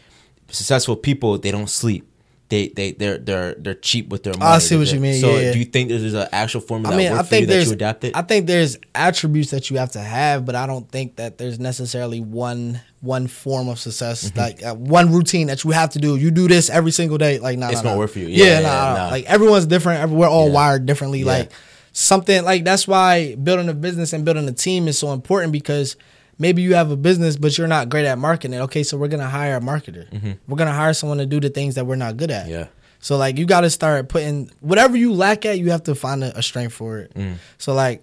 successful 0.49 0.95
people 0.95 1.37
they 1.37 1.51
don't 1.51 1.69
sleep. 1.69 2.07
They 2.55 2.69
they 2.69 2.91
they're 2.93 3.17
they're 3.17 3.55
they're 3.55 3.73
cheap 3.75 4.07
with 4.07 4.23
their 4.23 4.33
money. 4.33 4.45
I 4.45 4.59
see 4.59 4.77
what 4.77 4.91
you 4.93 5.01
mean, 5.01 5.19
So 5.19 5.35
yeah, 5.35 5.51
do 5.51 5.59
you 5.59 5.65
think 5.65 5.89
there's 5.89 6.13
an 6.13 6.29
actual 6.31 6.61
formula 6.61 6.93
I 6.95 6.97
mean, 6.97 7.11
that 7.11 7.15
I 7.15 7.17
you 7.17 7.23
think 7.25 7.47
that 7.47 7.53
there's. 7.53 7.67
you 7.67 7.73
adapted? 7.73 8.11
I 8.15 8.21
think 8.21 8.47
there's 8.47 8.77
attributes 8.93 9.51
that 9.51 9.69
you 9.69 9.77
have 9.77 9.91
to 9.91 9.99
have, 9.99 10.45
but 10.45 10.55
I 10.55 10.65
don't 10.65 10.89
think 10.89 11.17
that 11.17 11.37
there's 11.37 11.59
necessarily 11.59 12.21
one 12.21 12.79
one 13.01 13.27
form 13.27 13.67
of 13.67 13.77
success, 13.77 14.31
like 14.37 14.63
uh, 14.63 14.73
one 14.73 15.11
routine 15.11 15.47
that 15.47 15.65
you 15.65 15.71
have 15.71 15.89
to 15.91 15.99
do. 15.99 16.15
You 16.15 16.31
do 16.31 16.47
this 16.47 16.69
every 16.69 16.91
single 16.91 17.17
day, 17.17 17.39
like 17.39 17.57
nah, 17.59 17.67
It's 17.67 17.77
nah, 17.77 17.83
gonna 17.83 17.95
nah. 17.95 17.99
work 17.99 18.11
for 18.11 18.19
you. 18.19 18.27
Yeah, 18.27 18.45
Yeah, 18.45 18.59
yeah, 18.61 18.67
nah. 18.67 18.95
nah. 18.95 19.07
Like 19.09 19.25
everyone's 19.25 19.65
different. 19.65 20.09
We're 20.11 20.29
all 20.29 20.49
wired 20.51 20.85
differently. 20.85 21.25
Like 21.25 21.51
something 21.91 22.43
like 22.45 22.63
that's 22.63 22.87
why 22.87 23.35
building 23.35 23.67
a 23.67 23.73
business 23.73 24.13
and 24.13 24.23
building 24.23 24.47
a 24.47 24.53
team 24.53 24.87
is 24.87 24.97
so 24.97 25.11
important 25.11 25.51
because 25.51 25.97
maybe 26.37 26.61
you 26.61 26.73
have 26.75 26.91
a 26.91 26.97
business 26.97 27.37
but 27.37 27.57
you're 27.57 27.67
not 27.67 27.89
great 27.89 28.05
at 28.05 28.17
marketing. 28.17 28.59
Okay, 28.61 28.83
so 28.83 28.97
we're 28.97 29.07
gonna 29.07 29.29
hire 29.29 29.57
a 29.57 29.61
marketer. 29.61 30.37
We're 30.47 30.57
gonna 30.57 30.73
hire 30.73 30.93
someone 30.93 31.17
to 31.19 31.25
do 31.25 31.39
the 31.39 31.49
things 31.49 31.75
that 31.75 31.85
we're 31.85 31.95
not 31.95 32.17
good 32.17 32.31
at. 32.31 32.43
Mm-hmm. 32.43 32.51
Yeah. 32.51 32.67
So 32.99 33.17
like 33.17 33.37
you 33.37 33.45
got 33.45 33.61
to 33.61 33.69
start 33.69 34.09
putting 34.09 34.49
whatever 34.61 34.97
you 34.97 35.13
lack 35.13 35.45
at, 35.45 35.59
you 35.59 35.69
have 35.71 35.83
to 35.83 35.93
find 35.93 36.23
a, 36.23 36.35
a 36.39 36.41
strength 36.41 36.73
for 36.73 36.97
it. 36.99 37.13
Mm. 37.13 37.35
So 37.59 37.73
like 37.75 38.01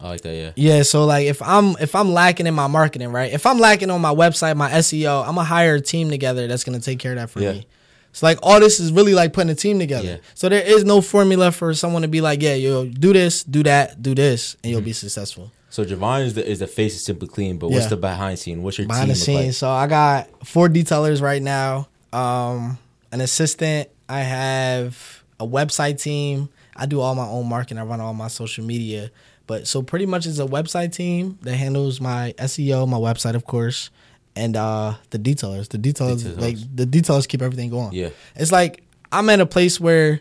I 0.00 0.08
like 0.08 0.22
that. 0.22 0.34
Yeah. 0.34 0.52
yeah, 0.56 0.82
so 0.82 1.04
like 1.04 1.26
if 1.26 1.40
I'm 1.42 1.76
if 1.80 1.94
I'm 1.94 2.10
lacking 2.12 2.46
in 2.46 2.54
my 2.54 2.66
marketing, 2.66 3.08
right? 3.12 3.32
If 3.32 3.44
I'm 3.46 3.58
lacking 3.58 3.90
on 3.90 4.00
my 4.00 4.14
website, 4.14 4.56
my 4.56 4.70
SEO, 4.70 5.20
I'm 5.22 5.34
gonna 5.34 5.44
hire 5.44 5.74
a 5.76 5.80
team 5.80 6.08
together 6.10 6.46
that's 6.46 6.64
gonna 6.64 6.80
take 6.80 6.98
care 6.98 7.12
of 7.12 7.18
that 7.18 7.30
for 7.30 7.40
Yeah. 7.40 7.52
me. 7.52 7.66
So 8.12 8.26
like 8.26 8.38
all 8.42 8.60
this 8.60 8.80
is 8.80 8.92
really 8.92 9.12
like 9.14 9.32
putting 9.32 9.50
a 9.50 9.54
team 9.54 9.78
together. 9.78 10.06
Yeah. 10.06 10.16
So 10.34 10.48
there 10.48 10.62
is 10.62 10.84
no 10.84 11.00
formula 11.00 11.50
for 11.52 11.74
someone 11.74 12.02
to 12.02 12.08
be 12.08 12.20
like, 12.20 12.40
yeah, 12.42 12.54
yo, 12.54 12.86
do 12.86 13.12
this, 13.12 13.42
do 13.44 13.62
that, 13.64 14.00
do 14.02 14.14
this, 14.14 14.56
and 14.62 14.70
you'll 14.70 14.80
Mm-hmm. 14.80 14.84
be 14.86 14.92
successful. 14.92 15.50
So 15.74 15.84
Javon 15.84 16.24
is 16.24 16.34
the 16.34 16.48
is 16.48 16.60
the 16.60 16.68
face 16.68 16.94
of 16.94 17.00
Simply 17.00 17.26
Clean, 17.26 17.58
but 17.58 17.68
what's 17.68 17.86
Yeah. 17.86 17.88
the 17.88 17.96
behind 17.96 18.38
scene? 18.38 18.62
What's 18.62 18.78
your 18.78 18.86
behind 18.86 19.10
the 19.10 19.16
scene? 19.16 19.46
like? 19.46 19.54
So 19.54 19.68
I 19.68 19.88
got 19.88 20.28
four 20.46 20.68
detailers 20.68 21.20
right 21.20 21.42
now. 21.42 21.88
Um, 22.12 22.78
an 23.10 23.20
assistant. 23.20 23.88
I 24.08 24.20
have 24.20 25.24
a 25.40 25.44
website 25.44 26.00
team. 26.00 26.48
I 26.76 26.86
do 26.86 27.00
all 27.00 27.16
my 27.16 27.26
own 27.26 27.48
marketing. 27.48 27.78
I 27.78 27.82
run 27.82 28.00
all 28.00 28.14
my 28.14 28.28
social 28.28 28.64
media. 28.64 29.10
But 29.48 29.66
so 29.66 29.82
pretty 29.82 30.06
much 30.06 30.26
it's 30.26 30.38
a 30.38 30.46
website 30.46 30.92
team 30.92 31.38
that 31.42 31.56
handles 31.56 32.00
my 32.00 32.34
SEO, 32.38 32.86
my 32.88 32.96
website, 32.98 33.34
of 33.34 33.44
course, 33.44 33.90
and 34.36 34.56
uh 34.56 34.94
the 35.10 35.18
detailers. 35.18 35.70
The 35.70 35.78
detailers, 35.78 36.22
Detailers. 36.22 36.40
like 36.40 36.56
the 36.72 36.86
detailers, 36.86 37.26
keep 37.26 37.42
everything 37.42 37.70
going. 37.70 37.92
Yeah. 37.94 38.10
it's 38.36 38.52
like 38.52 38.84
I'm 39.10 39.28
at 39.28 39.40
a 39.40 39.46
place 39.46 39.80
where 39.80 40.20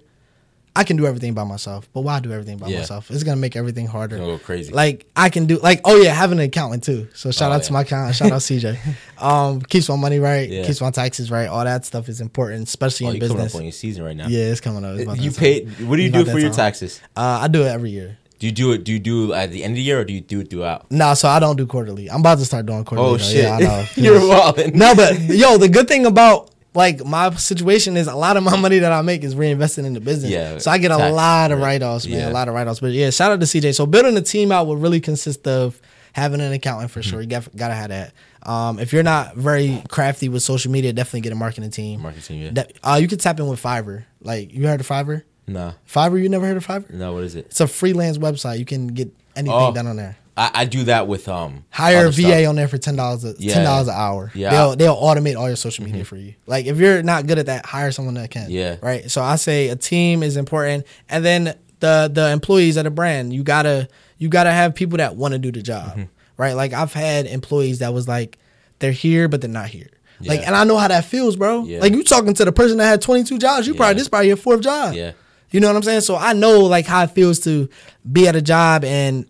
I 0.76 0.84
can 0.84 0.98
do 0.98 1.06
everything 1.06 1.34
by 1.36 1.44
myself. 1.44 1.88
But 1.94 2.02
why 2.02 2.20
do 2.20 2.32
everything 2.32 2.58
by 2.58 2.68
Yeah. 2.68 2.80
myself? 2.80 3.12
It's 3.12 3.24
gonna 3.24 3.38
make 3.38 3.56
everything 3.56 3.86
harder. 3.86 4.18
Go 4.18 4.38
crazy. 4.40 4.74
Like 4.74 5.06
I 5.16 5.30
can 5.30 5.46
do 5.46 5.60
like 5.60 5.82
oh 5.86 5.96
yeah, 6.02 6.14
having 6.14 6.40
an 6.40 6.46
accountant 6.46 6.84
too. 6.84 7.08
So 7.14 7.32
shout 7.32 7.52
Oh, 7.52 7.56
out 7.56 7.64
to 7.64 7.74
my 7.74 7.82
accountant. 7.82 8.16
Shout 8.16 8.32
out 8.32 8.42
CJ. 8.42 8.78
Um, 9.20 9.62
keeps 9.62 9.88
my 9.90 9.96
money 9.96 10.20
right, 10.20 10.50
Yeah. 10.50 10.66
keeps 10.66 10.82
my 10.82 10.90
taxes 10.92 11.30
right. 11.30 11.48
All 11.48 11.64
that 11.64 11.86
stuff 11.86 12.10
is 12.10 12.22
important, 12.22 12.68
especially 12.68 13.06
oh, 13.06 13.10
in 13.10 13.16
you 13.16 13.22
coming 13.22 13.36
business. 13.38 13.54
up 13.56 13.60
on 13.60 13.66
your 13.66 13.72
season 13.72 14.04
right 14.04 14.18
now. 14.18 14.28
Yeah, 14.28 14.46
it's 14.46 14.62
coming 14.62 14.84
up. 14.84 14.98
It's 14.98 15.22
You 15.22 15.32
time. 15.32 15.88
What 15.88 15.98
do 15.98 16.02
you 16.02 16.10
do 16.10 16.26
for 16.26 16.40
your 16.40 16.52
taxes? 16.52 17.02
Uh, 17.16 17.40
I 17.44 17.48
do 17.48 17.62
it 17.62 17.68
every 17.68 17.92
year. 17.92 18.18
Do 18.40 18.48
you 18.48 18.52
do 18.52 18.72
it? 18.74 18.84
Do 18.84 18.92
you 18.92 19.00
do 19.00 19.32
at 19.32 19.52
the 19.52 19.64
end 19.64 19.72
of 19.72 19.76
the 19.78 19.82
year 19.84 20.02
or 20.02 20.04
do 20.04 20.12
you 20.12 20.20
do 20.20 20.42
it 20.42 20.50
throughout? 20.50 20.92
No, 20.92 21.14
so 21.14 21.30
I 21.30 21.40
don't 21.40 21.56
do 21.56 21.66
quarterly. 21.66 22.10
I'm 22.12 22.20
about 22.20 22.40
to 22.40 22.46
start 22.46 22.66
doing 22.66 22.84
quarterly. 22.84 23.10
Oh 23.10 23.12
though. 23.18 23.24
shit! 23.24 23.44
Yeah, 23.46 23.56
I 23.56 23.60
know. 23.62 23.86
You're 23.96 24.28
wilding. 24.28 24.78
no, 24.78 24.94
but 24.96 25.18
yo, 25.22 25.58
the 25.58 25.70
good 25.70 25.88
thing 25.88 26.06
about 26.06 26.50
like 26.74 27.04
my 27.06 27.30
situation 27.36 27.98
is 27.98 28.08
a 28.08 28.16
lot 28.16 28.36
of 28.38 28.44
my 28.44 28.58
money 28.58 28.80
that 28.80 28.92
I 28.92 29.02
make 29.02 29.24
is 29.24 29.36
reinvested 29.36 29.86
in 29.86 29.94
the 29.94 30.00
business. 30.00 30.32
Yeah, 30.32 30.58
So 30.58 30.72
I 30.72 30.78
get 30.78 30.92
a 30.92 30.98
tax, 30.98 31.14
lot 31.16 31.52
of 31.52 31.60
write 31.60 31.84
offs, 31.84 32.08
man. 32.08 32.18
Yeah. 32.20 32.30
A 32.30 32.32
lot 32.34 32.48
of 32.48 32.54
write 32.56 32.68
offs. 32.68 32.80
But 32.80 32.92
yeah, 32.92 33.10
shout 33.10 33.32
out 33.32 33.40
to 33.40 33.46
CJ. 33.46 33.76
So 33.76 33.86
building 33.86 34.18
a 34.18 34.22
team 34.22 34.52
out 34.52 34.68
would 34.68 34.82
really 34.82 35.00
consist 35.00 35.48
of 35.48 35.80
having 36.14 36.42
an 36.42 36.52
accountant 36.54 36.90
Mm-hmm. 36.92 37.00
for 37.00 37.04
sure. 37.04 37.22
You 37.22 37.28
got, 37.28 37.56
gotta 37.56 37.74
have 37.76 37.90
that. 37.90 38.14
Um, 38.44 38.80
if 38.80 38.92
you're 38.92 39.04
not 39.04 39.36
very 39.36 39.82
crafty 39.90 40.30
with 40.30 40.44
social 40.44 40.72
media, 40.72 40.92
definitely 40.94 41.22
get 41.22 41.32
a 41.32 41.36
marketing 41.36 41.70
team. 41.72 42.02
Marketing, 42.02 42.24
team, 42.38 42.42
yeah. 42.46 42.52
That- 42.54 42.74
uh, 42.84 43.00
you 43.02 43.08
can 43.08 43.18
tap 43.20 43.40
in 43.40 43.48
with 43.48 43.62
Fiverr. 43.62 44.04
Like 44.22 44.54
you 44.54 44.68
heard 44.68 44.80
of 44.82 44.88
Fiverr? 44.88 45.24
Nah, 45.48 45.74
Fiverr, 45.88 46.22
you 46.22 46.30
never 46.30 46.46
heard 46.46 46.58
of 46.58 46.66
Fiverr? 46.66 46.90
no. 46.92 47.14
What 47.14 47.24
is 47.24 47.36
it? 47.36 47.46
It's 47.48 47.60
a 47.62 47.68
freelance 47.68 48.18
website. 48.18 48.60
You 48.60 48.66
can 48.66 48.88
get 48.88 49.12
anything 49.36 49.56
Oh. 49.58 49.74
done 49.74 49.88
on 49.88 49.96
there. 49.98 50.18
I, 50.36 50.52
I 50.54 50.66
do 50.66 50.84
that 50.86 51.08
with 51.08 51.28
um 51.30 51.64
Hire 51.70 52.08
a 52.08 52.10
VA 52.12 52.22
stuff. 52.22 52.48
on 52.50 52.56
there 52.56 52.68
for 52.68 52.78
ten 52.78 52.96
dollars 52.96 53.22
ten 53.38 53.64
dollars 53.64 53.88
an 53.88 53.94
hour. 53.96 54.32
Yeah. 54.34 54.50
they'll 54.52 54.76
they'll 54.76 54.96
automate 54.96 55.38
all 55.38 55.48
your 55.48 55.56
social 55.56 55.86
media 55.86 56.04
for 56.06 56.16
you. 56.18 56.34
Like 56.48 56.66
if 56.66 56.78
you're 56.78 57.04
not 57.04 57.28
good 57.28 57.38
at 57.40 57.46
that, 57.48 57.66
hire 57.66 57.92
someone 57.92 58.16
that 58.16 58.32
can. 58.32 58.50
Yeah. 58.50 58.78
right. 58.82 59.10
So 59.12 59.22
I 59.22 59.36
say 59.36 59.70
a 59.70 59.76
team 59.76 60.24
is 60.24 60.36
important, 60.38 60.86
and 61.10 61.24
then 61.24 61.56
the 61.80 62.10
the 62.12 62.32
employees 62.32 62.78
of 62.78 62.86
the 62.86 62.92
brand. 62.92 63.32
You 63.34 63.44
gotta 63.44 63.88
you 64.18 64.30
gotta 64.30 64.52
have 64.52 64.74
people 64.74 64.98
that 64.98 65.16
want 65.16 65.34
to 65.34 65.38
do 65.40 65.52
the 65.52 65.62
job, 65.62 65.92
Mm-hmm. 65.92 66.04
right? 66.38 66.54
Like 66.54 66.74
I've 66.74 66.94
had 66.94 67.26
employees 67.28 67.80
that 67.80 67.94
was 67.94 68.08
like 68.08 68.40
they're 68.80 68.92
here 68.92 69.28
but 69.28 69.42
they're 69.42 69.50
not 69.50 69.68
here. 69.68 69.90
Like 70.26 70.48
and 70.48 70.56
I 70.56 70.64
know 70.64 70.78
how 70.78 70.88
that 70.88 71.04
feels, 71.06 71.36
bro. 71.36 71.66
Yeah. 71.66 71.80
Like 71.82 71.92
you 71.94 72.02
talking 72.04 72.34
to 72.36 72.46
the 72.46 72.54
person 72.54 72.78
that 72.78 72.86
had 72.86 73.02
22 73.02 73.38
jobs, 73.40 73.68
you 73.68 73.74
Yeah. 73.74 73.78
probably 73.78 73.96
this 73.96 74.08
probably 74.08 74.28
your 74.30 74.38
fourth 74.38 74.62
job. 74.62 74.94
Yeah. 74.96 75.12
You 75.52 75.60
know 75.60 75.68
what 75.68 75.76
I'm 75.76 75.84
saying? 75.84 76.02
So 76.02 76.16
I 76.16 76.32
know 76.34 76.62
like 76.62 76.86
how 76.86 77.04
it 77.04 77.12
feels 77.12 77.40
to 77.42 77.68
be 78.10 78.28
at 78.30 78.36
a 78.36 78.42
job 78.42 78.86
and 78.86 79.26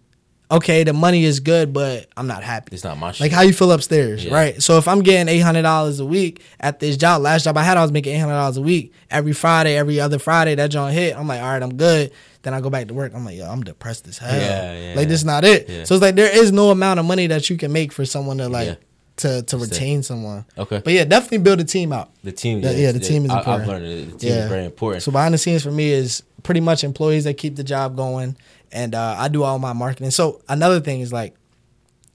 okay, 0.53 0.83
the 0.83 0.93
money 0.93 1.23
is 1.25 1.39
good, 1.39 1.73
but 1.73 2.07
I'm 2.17 2.27
not 2.27 2.43
happy. 2.43 2.73
It's 2.73 2.83
not 2.83 2.97
my 2.97 3.11
shit. 3.11 3.21
Like 3.21 3.31
how 3.31 3.41
you 3.41 3.53
feel 3.53 3.71
upstairs, 3.71 4.23
Yeah. 4.23 4.33
right? 4.33 4.61
So 4.61 4.77
if 4.77 4.87
I'm 4.87 5.01
getting 5.01 5.27
eight 5.33 5.39
hundred 5.39 5.63
dollars 5.63 5.99
a 5.99 6.05
week 6.05 6.41
at 6.59 6.79
this 6.79 6.97
job, 6.97 7.21
last 7.21 7.43
job 7.43 7.57
I 7.57 7.63
had, 7.63 7.77
I 7.77 7.81
was 7.81 7.91
making 7.91 8.15
eight 8.15 8.19
hundred 8.19 8.33
dollars 8.33 8.57
a 8.57 8.61
week 8.61 8.93
every 9.11 9.33
Friday, 9.33 9.75
every 9.77 9.99
other 9.99 10.19
Friday. 10.19 10.55
That 10.55 10.67
joint 10.71 10.93
hit. 10.93 11.17
I'm 11.17 11.27
like, 11.27 11.41
all 11.41 11.49
right, 11.51 11.61
I'm 11.63 11.75
good. 11.75 12.11
Then 12.43 12.53
I 12.53 12.59
go 12.61 12.69
back 12.69 12.87
to 12.89 12.93
work. 12.93 13.13
I'm 13.15 13.23
like, 13.25 13.37
yo, 13.37 13.49
I'm 13.49 13.61
depressed 13.63 14.07
as 14.07 14.17
hell. 14.17 14.33
Yeah, 14.37 14.89
yeah, 14.89 14.95
like 14.95 15.07
this 15.07 15.19
is 15.21 15.25
not 15.25 15.45
it. 15.45 15.69
Yeah. 15.69 15.83
So 15.85 15.95
it's 15.95 16.01
like 16.01 16.15
there 16.15 16.35
is 16.35 16.51
no 16.51 16.71
amount 16.71 16.99
of 16.99 17.05
money 17.05 17.27
that 17.27 17.49
you 17.49 17.57
can 17.57 17.71
make 17.71 17.91
for 17.93 18.05
someone 18.05 18.37
to 18.39 18.49
like 18.49 18.67
Yeah. 18.67 18.75
to 19.17 19.41
to 19.43 19.57
retain 19.57 20.03
someone. 20.03 20.43
Okay. 20.57 20.81
But 20.83 20.91
yeah, 20.93 21.05
definitely 21.05 21.37
build 21.39 21.61
a 21.61 21.63
team 21.63 21.93
out. 21.93 22.09
the 22.23 22.31
team. 22.33 22.59
Yeah, 22.59 22.71
yeah, 22.71 22.91
the 22.91 22.99
team 22.99 23.23
is 23.25 23.31
I, 23.31 23.37
important. 23.39 23.61
I've 23.63 23.67
learned 23.69 23.85
that 23.85 24.11
the 24.11 24.17
team 24.19 24.37
is 24.37 24.49
very 24.49 24.65
important. 24.65 25.03
So 25.03 25.11
behind 25.13 25.33
the 25.33 25.37
scenes 25.37 25.63
for 25.63 25.71
me 25.71 25.91
is 25.91 26.21
pretty 26.43 26.59
much 26.59 26.83
employees 26.83 27.23
that 27.23 27.35
keep 27.37 27.55
the 27.55 27.63
job 27.63 27.95
going, 27.95 28.35
and 28.73 28.95
uh, 28.95 29.15
I 29.17 29.29
do 29.29 29.43
all 29.43 29.59
my 29.59 29.71
marketing. 29.71 30.11
So 30.11 30.41
another 30.49 30.81
thing 30.81 30.99
is 30.99 31.13
like 31.13 31.35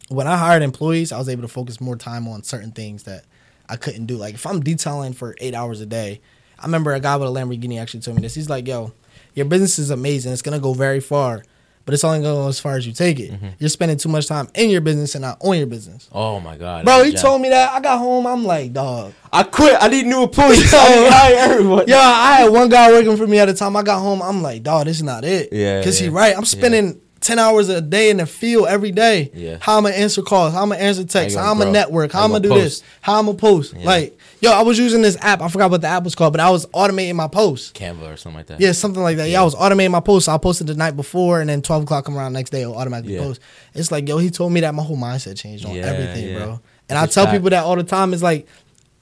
when 0.09 0.27
I 0.27 0.37
hired 0.37 0.63
employees, 0.63 1.13
I 1.13 1.19
was 1.19 1.29
able 1.29 1.43
to 1.43 1.49
focus 1.49 1.81
more 1.81 1.97
time 1.97 2.27
on 2.29 2.43
certain 2.43 2.73
things 2.73 3.05
that 3.05 3.25
I 3.69 3.77
couldn't 3.77 4.07
do. 4.07 4.17
Like 4.17 4.35
if 4.35 4.47
I'm 4.47 4.61
detailing 4.61 5.13
for 5.13 5.37
eight 5.41 5.55
hours 5.55 5.81
a 5.81 5.87
day, 5.87 6.21
I 6.59 6.67
remember 6.67 6.93
a 6.93 7.01
guy 7.01 7.17
with 7.17 7.29
a 7.29 7.33
Lamborghini 7.33 7.81
actually 7.81 8.01
told 8.01 8.17
me 8.17 8.23
this. 8.23 8.35
He's 8.35 8.51
like, 8.51 8.67
"Yo, 8.67 8.93
your 9.35 9.47
business 9.47 9.79
is 9.79 9.91
amazing. 9.91 10.33
It's 10.33 10.43
gonna 10.43 10.59
go 10.59 10.75
very 10.75 11.01
far." 11.01 11.45
But 11.89 11.95
it's 11.95 12.05
only 12.05 12.21
going 12.21 12.35
to 12.37 12.43
go 12.43 12.49
as 12.49 12.61
far 12.61 12.77
as 12.77 12.87
you 12.87 12.93
take 12.93 13.19
it. 13.19 13.33
Mm-hmm. 13.33 13.47
You're 13.59 13.71
spending 13.71 13.97
too 13.97 14.11
much 14.11 14.27
time 14.27 14.47
in 14.55 14.69
your 14.69 14.83
business 14.83 15.15
and 15.15 15.23
not 15.23 15.39
on 15.41 15.57
your 15.57 15.67
business. 15.67 16.07
oh 16.13 16.39
my 16.39 16.55
god, 16.59 16.85
Bro, 16.85 17.05
he 17.05 17.15
a 17.15 17.19
told 17.19 17.41
me 17.41 17.49
that. 17.49 17.73
I 17.73 17.81
got 17.81 17.97
home. 17.99 18.27
I'm 18.27 18.45
like, 18.45 18.75
dog. 18.75 19.15
I 19.33 19.43
quit. 19.45 19.75
I 19.81 19.89
need 19.89 20.05
new 20.05 20.25
employees. 20.25 20.75
I 20.75 20.89
need 20.91 21.05
to 21.07 21.11
hire 21.11 21.35
everyone. 21.51 21.89
Yo, 21.89 21.97
I 21.97 22.41
had 22.41 22.51
one 22.53 22.69
guy 22.69 22.91
working 22.93 23.17
for 23.17 23.27
me 23.27 23.39
at 23.39 23.47
the 23.47 23.55
time. 23.55 23.75
I 23.75 23.83
got 23.83 24.01
home. 24.01 24.21
I'm 24.21 24.43
like, 24.43 24.63
dog, 24.63 24.85
this 24.85 24.99
is 24.99 25.03
not 25.03 25.25
it. 25.25 25.51
Yeah, 25.51 25.83
Cause 25.83 25.99
he 25.99 26.11
right. 26.11 26.37
I'm 26.37 26.45
spending 26.45 27.01
ten 27.21 27.39
hours 27.39 27.71
a 27.71 27.81
day 27.81 28.11
in 28.11 28.19
the 28.19 28.27
field 28.27 28.69
every 28.69 28.93
day. 28.93 29.31
Yeah. 29.33 29.57
How 29.61 29.79
I'm 29.79 29.85
gonna 29.85 29.95
answer 29.95 30.21
calls? 30.21 30.53
How 30.53 30.63
I'm 30.63 30.69
gonna 30.69 30.83
answer 30.83 31.05
texts? 31.05 31.39
How 31.39 31.51
I'm 31.51 31.59
gonna 31.59 31.71
gonna 31.71 31.73
network? 31.73 32.13
How 32.13 32.19
How 32.21 32.25
I'm 32.27 32.31
gonna 32.33 32.43
do 32.43 32.49
gonna 32.51 32.61
this? 32.61 32.81
post? 32.81 32.91
How 33.01 33.19
I'm 33.19 33.27
gonna 33.27 33.39
post? 33.39 33.75
Yeah. 33.75 33.87
Like, 33.87 34.18
yo, 34.41 34.53
I 34.53 34.63
was 34.63 34.79
using 34.79 35.03
this 35.03 35.17
app. 35.21 35.41
I 35.43 35.49
forgot 35.49 35.71
what 35.71 35.81
the 35.81 35.87
app 35.89 36.05
was 36.05 36.15
called, 36.15 36.33
but 36.33 36.41
I 36.41 36.51
was 36.51 36.67
automating 36.67 37.15
my 37.17 37.29
posts. 37.29 37.73
Canva 37.73 38.13
or 38.15 38.17
something 38.17 38.37
like 38.39 38.47
that. 38.47 38.61
Yeah, 38.61 38.73
something 38.73 39.03
like 39.03 39.17
that. 39.19 39.29
Yeah, 39.31 39.41
I 39.41 39.45
was 39.45 39.55
automating 39.55 39.91
my 39.91 40.01
posts. 40.01 40.29
I 40.29 40.39
posted 40.39 40.67
the 40.67 40.75
night 40.75 40.97
before, 40.97 41.41
and 41.41 41.49
then 41.51 41.63
twelve 41.63 41.83
o'clock 41.85 42.05
come 42.05 42.17
around 42.17 42.33
next 42.33 42.51
day, 42.51 42.63
it'll 42.63 42.77
automatically 42.77 43.15
Yeah. 43.15 43.23
post. 43.23 43.41
It's 43.75 43.91
like, 43.93 44.09
yo, 44.09 44.19
he 44.19 44.31
told 44.31 44.53
me 44.53 44.61
that 44.61 44.75
my 44.75 44.83
whole 44.83 44.97
mindset 44.97 45.37
changed 45.39 45.65
on 45.67 45.75
Yeah, 45.75 45.87
everything, 45.87 46.29
yeah. 46.29 46.39
bro. 46.39 46.61
And 46.89 46.99
I 46.99 47.07
tell 47.07 47.25
fact. 47.27 47.37
people 47.37 47.51
that 47.51 47.65
all 47.65 47.77
the 47.77 47.85
time. 47.85 48.15
It's 48.15 48.23
like 48.23 48.47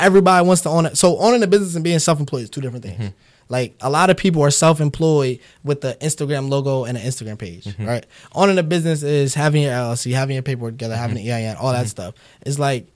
everybody 0.00 0.46
wants 0.46 0.62
to 0.62 0.68
own 0.68 0.86
it. 0.86 0.96
So 0.98 1.18
owning 1.18 1.42
a 1.42 1.46
business 1.46 1.74
and 1.74 1.82
being 1.84 1.98
self-employed 1.98 2.42
is 2.42 2.50
two 2.50 2.60
different 2.60 2.84
things. 2.84 2.98
Mm-hmm. 3.00 3.14
Like 3.48 3.76
a 3.80 3.88
lot 3.88 4.10
of 4.10 4.16
people 4.16 4.42
are 4.42 4.50
self-employed 4.50 5.38
with 5.62 5.80
the 5.80 5.96
Instagram 6.00 6.50
logo 6.50 6.84
and 6.84 6.98
an 6.98 7.04
Instagram 7.04 7.38
page, 7.38 7.64
Mm-hmm. 7.64 7.86
right? 7.86 8.06
Owning 8.34 8.58
a 8.58 8.62
business 8.64 9.02
is 9.04 9.34
having 9.34 9.62
your 9.62 9.72
LLC, 9.72 10.12
having 10.12 10.34
your 10.34 10.42
paperwork 10.42 10.74
together, 10.74 10.96
having 10.96 11.16
Mm-hmm. 11.16 11.28
an 11.28 11.44
EIN, 11.50 11.56
all 11.56 11.72
that 11.72 11.86
stuff. 11.88 12.14
It's 12.44 12.58
like 12.58 12.88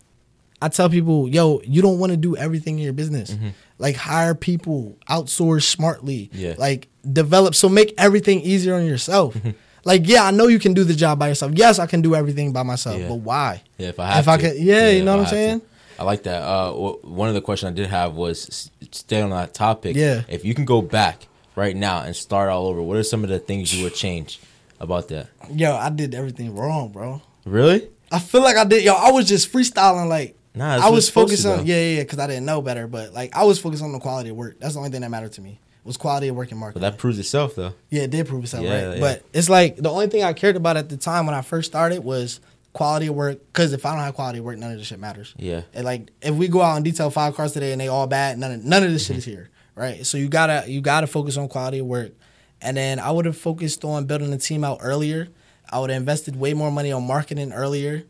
I 0.63 0.69
tell 0.69 0.91
people, 0.91 1.29
yo, 1.29 1.61
you 1.65 1.81
don't 1.83 1.99
want 1.99 2.11
to 2.11 2.17
do 2.17 2.37
everything 2.37 2.79
in 2.79 2.85
your 2.85 2.93
business. 2.93 3.35
Like 3.79 3.97
hire 3.97 4.35
people, 4.35 4.99
outsource 5.09 5.63
smartly. 5.63 6.29
Mm-hmm. 6.33 6.39
Yeah. 6.39 6.55
Like 6.59 6.89
develop 7.11 7.55
so 7.55 7.69
make 7.69 7.95
everything 7.97 8.41
easier 8.43 8.75
on 8.75 8.85
yourself. 8.85 9.35
Mm-hmm. 9.35 9.51
like, 9.85 10.03
yeah, 10.07 10.25
I 10.25 10.31
know 10.33 10.49
you 10.49 10.59
can 10.59 10.75
do 10.75 10.85
the 10.85 10.95
job 10.95 11.19
by 11.19 11.29
yourself. 11.29 11.53
Yes, 11.55 11.79
I 11.79 11.87
can 11.87 12.03
do 12.03 12.15
everything 12.15 12.53
by 12.53 12.63
myself, 12.63 13.01
Yeah. 13.01 13.09
but 13.09 13.15
why? 13.17 13.63
Yeah, 13.79 13.89
if 13.89 13.99
I 13.99 14.07
have 14.09 14.25
If 14.25 14.29
I 14.29 14.37
to. 14.37 14.43
could- 14.51 14.59
yeah, 14.61 14.91
you 14.91 15.03
know 15.05 15.13
what 15.13 15.19
I'm 15.21 15.25
have 15.25 15.31
to. 15.31 15.35
saying? 15.37 15.63
I 15.99 16.05
like 16.05 16.23
that. 16.25 16.43
Uh, 16.43 16.73
one 16.73 17.29
of 17.29 17.35
the 17.35 17.41
questions 17.43 17.73
I 17.73 17.75
did 17.75 17.87
have 17.89 18.15
was 18.15 18.71
stay 18.91 19.21
on 19.23 19.31
that 19.31 19.53
topic. 19.55 19.97
Yeah. 19.97 20.23
If 20.29 20.45
you 20.45 20.55
can 20.55 20.65
go 20.67 20.81
back 20.83 21.27
right 21.57 21.77
now 21.77 22.03
and 22.03 22.15
start 22.17 22.49
all 22.51 22.67
over, 22.67 22.81
what 22.83 22.97
are 22.97 23.03
some 23.03 23.23
of 23.25 23.29
the 23.31 23.39
things 23.39 23.75
you 23.75 23.85
would 23.85 23.95
change 23.95 24.41
about 24.79 25.09
that? 25.09 25.29
Yo, 25.53 25.75
I 25.75 25.91
did 25.91 26.15
everything 26.15 26.55
wrong, 26.55 26.89
bro. 26.91 27.21
Really? 27.45 27.89
I 28.13 28.19
feel 28.19 28.43
like 28.43 28.57
I 28.57 28.65
did. 28.65 28.83
Yo, 28.83 28.95
I 28.95 29.11
was 29.11 29.27
just 29.29 29.53
freestyling. 29.53 30.09
Like 30.09 30.37
Nah, 30.55 30.85
I 30.85 30.91
was 30.91 31.09
focused 31.09 31.47
on. 31.47 31.65
yeah, 31.67 31.81
yeah. 31.95 32.03
Because 32.03 32.19
I 32.19 32.27
didn't 32.27 32.45
know 32.45 32.61
better. 32.63 32.87
But 32.87 33.13
like 33.13 33.35
I 33.37 33.45
was 33.45 33.59
focused 33.59 33.83
on 33.83 33.93
the 33.93 33.99
quality 34.01 34.31
of 34.31 34.37
work. 34.37 34.59
That's 34.59 34.75
the 34.75 34.81
only 34.81 34.91
thing 34.91 35.03
that 35.03 35.11
mattered 35.11 35.33
to 35.33 35.41
me. 35.41 35.61
Was 35.85 35.97
quality 35.97 36.29
of 36.29 36.37
work 36.37 36.51
and 36.51 36.61
marketing. 36.61 36.83
But 36.83 36.91
that 36.93 36.99
proves 36.99 37.19
itself, 37.19 37.55
though. 37.55 37.73
yeah, 37.89 38.03
it 38.03 38.11
did 38.11 38.27
prove 38.29 38.45
itself, 38.45 38.63
Yeah, 38.65 38.87
right? 38.89 38.95
yeah. 38.97 39.01
But 39.01 39.25
it's 39.33 39.49
like 39.49 39.77
the 39.77 39.89
only 39.91 40.09
thing 40.09 40.23
I 40.23 40.35
cared 40.35 40.57
about 40.57 40.77
at 40.77 40.89
the 40.91 40.97
time 40.99 41.25
when 41.25 41.35
I 41.35 41.41
first 41.41 41.71
started 41.71 42.05
was 42.05 42.41
quality 42.75 43.07
of 43.07 43.15
work. 43.15 43.39
Because 43.47 43.73
if 43.73 43.87
I 43.87 43.95
don't 43.95 44.05
have 44.05 44.15
quality 44.15 44.41
of 44.41 44.45
work, 44.45 44.59
none 44.59 44.73
of 44.73 44.79
this 44.79 44.89
shit 44.89 44.99
matters. 44.99 45.35
Yeah. 45.39 45.63
And 45.73 45.85
like 45.87 46.11
if 46.21 46.35
we 46.35 46.49
go 46.49 46.61
out 46.61 46.77
and 46.77 46.85
detail 46.85 47.09
five 47.11 47.35
cars 47.35 47.53
today 47.53 47.73
and 47.73 47.81
they 47.81 47.89
all 47.89 48.07
bad, 48.07 48.39
none 48.39 48.53
of 48.53 48.65
none 48.65 48.83
of 48.83 48.91
this 48.93 49.07
shit 49.07 49.17
is 49.19 49.25
here, 49.35 49.49
right? 49.75 50.05
So 50.05 50.19
you 50.19 50.29
gotta 50.29 50.65
you 50.71 50.81
gotta 50.83 51.07
focus 51.07 51.37
on 51.39 51.49
quality 51.49 51.79
of 51.79 51.87
work, 51.87 52.13
and 52.61 52.77
then 52.77 52.99
I 53.01 53.11
would 53.11 53.25
have 53.25 53.39
focused 53.39 53.83
on 53.85 54.05
building 54.05 54.31
the 54.33 54.39
team 54.39 54.65
out 54.65 54.79
earlier. 54.83 55.29
I 55.73 55.79
would 55.79 55.89
have 55.91 55.99
invested 56.01 56.37
way 56.37 56.53
more 56.53 56.71
money 56.71 56.93
on 56.93 57.07
marketing 57.07 57.53
earlier. 57.53 58.03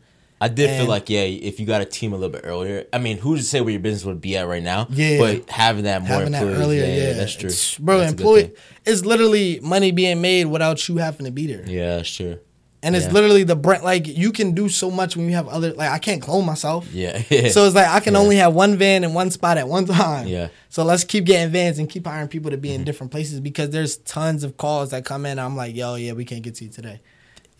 I 0.43 0.47
did 0.47 0.69
And- 0.71 0.79
feel 0.81 0.89
like, 0.89 1.07
yeah, 1.09 1.21
if 1.21 1.59
you 1.59 1.67
got 1.67 1.81
a 1.81 1.85
team 1.85 2.13
a 2.13 2.15
little 2.15 2.31
bit 2.31 2.41
earlier, 2.43 2.85
I 2.91 2.97
mean, 2.97 3.19
who's 3.19 3.41
to 3.41 3.45
say 3.45 3.61
where 3.61 3.69
your 3.71 3.79
business 3.79 4.03
would 4.05 4.19
be 4.19 4.35
at 4.37 4.47
right 4.47 4.63
now? 4.63 4.87
Yeah. 4.89 5.19
But 5.19 5.49
having 5.49 5.83
that 5.83 6.01
more 6.01 6.09
having 6.17 6.31
that 6.31 6.43
earlier, 6.43 6.83
yeah, 6.83 6.95
yeah, 6.95 7.13
that's 7.13 7.33
true. 7.35 7.47
It's- 7.49 7.77
bro, 7.77 7.99
That's 7.99 8.13
employee, 8.13 8.51
it's 8.83 9.05
literally 9.05 9.59
money 9.61 9.91
being 9.91 10.19
made 10.19 10.45
without 10.45 10.89
you 10.89 10.97
having 10.97 11.25
to 11.27 11.31
be 11.31 11.45
there. 11.47 11.63
Yeah, 11.67 11.97
that's 11.97 12.09
true. 12.13 12.39
And 12.83 12.95
it's 12.95 13.05
Yeah. 13.05 13.11
literally 13.11 13.43
the 13.43 13.55
brand. 13.55 13.83
Like 13.83 14.07
you 14.07 14.31
can 14.31 14.53
do 14.55 14.67
so 14.67 14.89
much 14.89 15.15
when 15.15 15.27
you 15.29 15.35
have 15.35 15.47
other. 15.47 15.71
Like 15.73 15.91
I 15.91 15.99
can't 15.99 16.19
clone 16.19 16.47
myself. 16.47 16.87
Yeah. 16.91 17.21
So 17.51 17.67
it's 17.67 17.75
like 17.75 17.87
I 17.87 17.99
can 17.99 18.15
Yeah. 18.15 18.19
only 18.19 18.37
have 18.37 18.55
one 18.55 18.75
van 18.75 19.03
in 19.03 19.13
one 19.13 19.29
spot 19.29 19.59
at 19.59 19.67
one 19.67 19.85
time. 19.85 20.25
Yeah. 20.27 20.45
Mm-hmm. 20.45 20.53
So 20.69 20.83
let's 20.83 21.03
keep 21.03 21.25
getting 21.25 21.51
vans 21.51 21.77
and 21.77 21.87
keep 21.87 22.07
hiring 22.07 22.27
people 22.27 22.49
to 22.49 22.57
be 22.57 22.73
in 22.73 22.83
different 22.83 23.11
places 23.11 23.39
because 23.39 23.69
there's 23.69 23.97
tons 23.97 24.43
of 24.43 24.57
calls 24.57 24.89
that 24.89 25.05
come 25.05 25.27
in. 25.27 25.37
I'm 25.37 25.55
like, 25.55 25.75
yo, 25.75 25.93
yeah, 25.93 26.13
we 26.13 26.25
can't 26.25 26.41
get 26.41 26.55
to 26.55 26.63
you 26.65 26.71
today. 26.71 27.01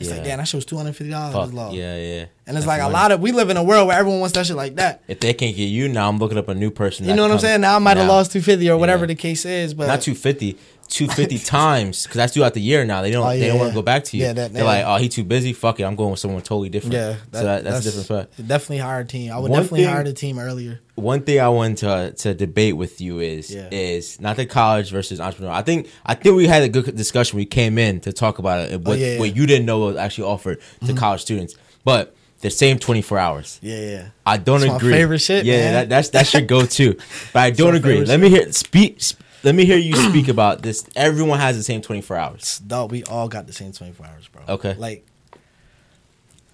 It's 0.01 0.09
like, 0.09 0.19
Yeah. 0.19 0.23
damn, 0.25 0.37
that 0.39 0.47
shit 0.47 0.55
was 0.57 0.65
two 0.65 0.77
hundred 0.77 0.95
fifty 0.95 1.11
dollars. 1.11 1.53
Yeah, 1.73 1.95
yeah. 1.97 2.25
And 2.47 2.57
it's 2.57 2.65
That's 2.65 2.79
like 2.79 2.81
a 2.81 2.89
lot 2.91 3.11
of 3.11 3.21
we 3.21 3.31
live 3.31 3.49
in 3.49 3.55
a 3.57 3.63
world 3.63 3.87
where 3.87 3.97
everyone 3.97 4.19
wants 4.19 4.33
that 4.35 4.45
shit 4.45 4.55
like 4.57 4.75
that. 4.75 5.01
If 5.07 5.19
they 5.21 5.33
can't 5.33 5.55
get 5.55 5.65
you, 5.65 5.87
now 5.87 6.09
I'm 6.09 6.17
looking 6.17 6.37
up 6.37 6.49
a 6.49 6.53
new 6.55 6.71
person. 6.71 7.07
You 7.07 7.13
know 7.15 7.21
what 7.23 7.31
I'm 7.31 7.39
saying? 7.39 7.61
Now 7.61 7.75
I 7.75 7.79
might 7.79 7.97
have 7.97 8.07
lost 8.09 8.31
two 8.31 8.41
fifty 8.41 8.69
or 8.69 8.77
whatever 8.77 9.03
Yeah. 9.03 9.07
the 9.07 9.15
case 9.15 9.45
is, 9.45 9.73
but 9.73 9.87
Not 9.87 10.01
250, 10.01 10.57
250 10.91 11.39
times 11.45 12.03
because 12.03 12.17
that's 12.17 12.33
throughout 12.33 12.53
the 12.53 12.61
year 12.61 12.85
now. 12.85 13.01
They 13.01 13.11
don't. 13.11 13.25
Oh, 13.25 13.31
they 13.31 13.47
don't 13.47 13.57
want 13.57 13.71
to 13.71 13.75
go 13.75 13.81
back 13.81 14.03
to 14.05 14.17
you. 14.17 14.23
Yeah, 14.25 14.33
that- 14.33 14.53
They're 14.53 14.63
yeah. 14.63 14.67
like, 14.67 14.85
oh, 14.85 14.97
he 15.01 15.09
too 15.09 15.23
busy. 15.23 15.53
Fuck 15.53 15.79
it, 15.79 15.83
I'm 15.83 15.95
going 15.95 16.11
with 16.11 16.19
someone 16.19 16.41
totally 16.41 16.69
different. 16.69 16.93
Yeah, 16.93 17.15
so 17.31 17.43
that, 17.43 17.63
that's, 17.63 17.79
a 17.79 17.83
different 17.83 18.05
spot. 18.05 18.29
Definitely 18.47 18.77
hire 18.79 18.99
a 18.99 19.05
team. 19.05 19.31
I 19.31 19.39
would 19.39 19.49
One 19.49 19.61
definitely 19.61 19.85
hire 19.85 20.03
the 20.03 20.13
team 20.13 20.37
earlier. 20.37 20.79
One 20.95 21.21
thing 21.23 21.39
I 21.39 21.49
wanted 21.49 21.77
to 21.77 22.13
to 22.23 22.33
debate 22.33 22.77
with 22.77 23.01
you 23.01 23.19
is 23.19 23.49
Yeah. 23.49 23.69
is 23.71 24.19
not 24.21 24.35
the 24.35 24.45
college 24.45 24.91
versus 24.91 25.19
entrepreneur. 25.19 25.53
I 25.53 25.61
think 25.63 25.87
I 26.05 26.13
think 26.13 26.35
we 26.35 26.45
had 26.45 26.61
a 26.63 26.69
good 26.69 26.95
discussion. 26.95 27.37
We 27.37 27.45
came 27.45 27.77
in 27.77 28.01
to 28.01 28.13
talk 28.13 28.37
about 28.39 28.59
it. 28.59 28.73
Oh, 28.73 28.77
what 28.79 28.87
Oh, 28.87 28.93
yeah, 28.93 29.13
yeah. 29.13 29.19
what 29.19 29.35
you 29.35 29.45
didn't 29.47 29.65
know 29.65 29.79
was 29.79 29.95
actually 29.95 30.27
offered 30.27 30.59
to 30.59 30.85
mm-hmm. 30.85 30.97
college 30.97 31.21
students, 31.21 31.55
but 31.83 32.13
the 32.41 32.49
same 32.49 32.79
24 32.79 33.17
hours. 33.17 33.59
Yeah, 33.61 33.79
yeah. 33.79 34.07
I 34.25 34.37
don't 34.37 34.65
my 34.65 34.75
agree. 34.75 34.91
favorite 34.91 35.19
shit, 35.19 35.45
Yeah, 35.45 35.57
man. 35.57 35.73
that, 35.73 35.89
that's 35.89 36.09
that 36.09 36.27
should 36.27 36.47
go 36.47 36.65
too. 36.65 36.97
But 37.33 37.39
I 37.39 37.51
don't 37.51 37.75
agree. 37.75 38.03
Let 38.03 38.19
me 38.19 38.29
hear 38.29 38.51
speak. 38.51 39.01
Let 39.43 39.55
me 39.55 39.65
hear 39.65 39.77
you 39.77 39.95
speak 40.09 40.27
about 40.27 40.61
this. 40.61 40.85
Everyone 40.95 41.39
has 41.39 41.57
the 41.57 41.63
same 41.63 41.81
24 41.81 42.17
hours. 42.17 42.59
Dog, 42.59 42.91
we 42.91 43.03
all 43.05 43.27
got 43.27 43.47
the 43.47 43.53
same 43.53 43.71
twenty 43.71 43.93
four 43.93 44.05
hours, 44.05 44.27
bro. 44.27 44.41
Okay. 44.47 44.75
Like, 44.75 45.05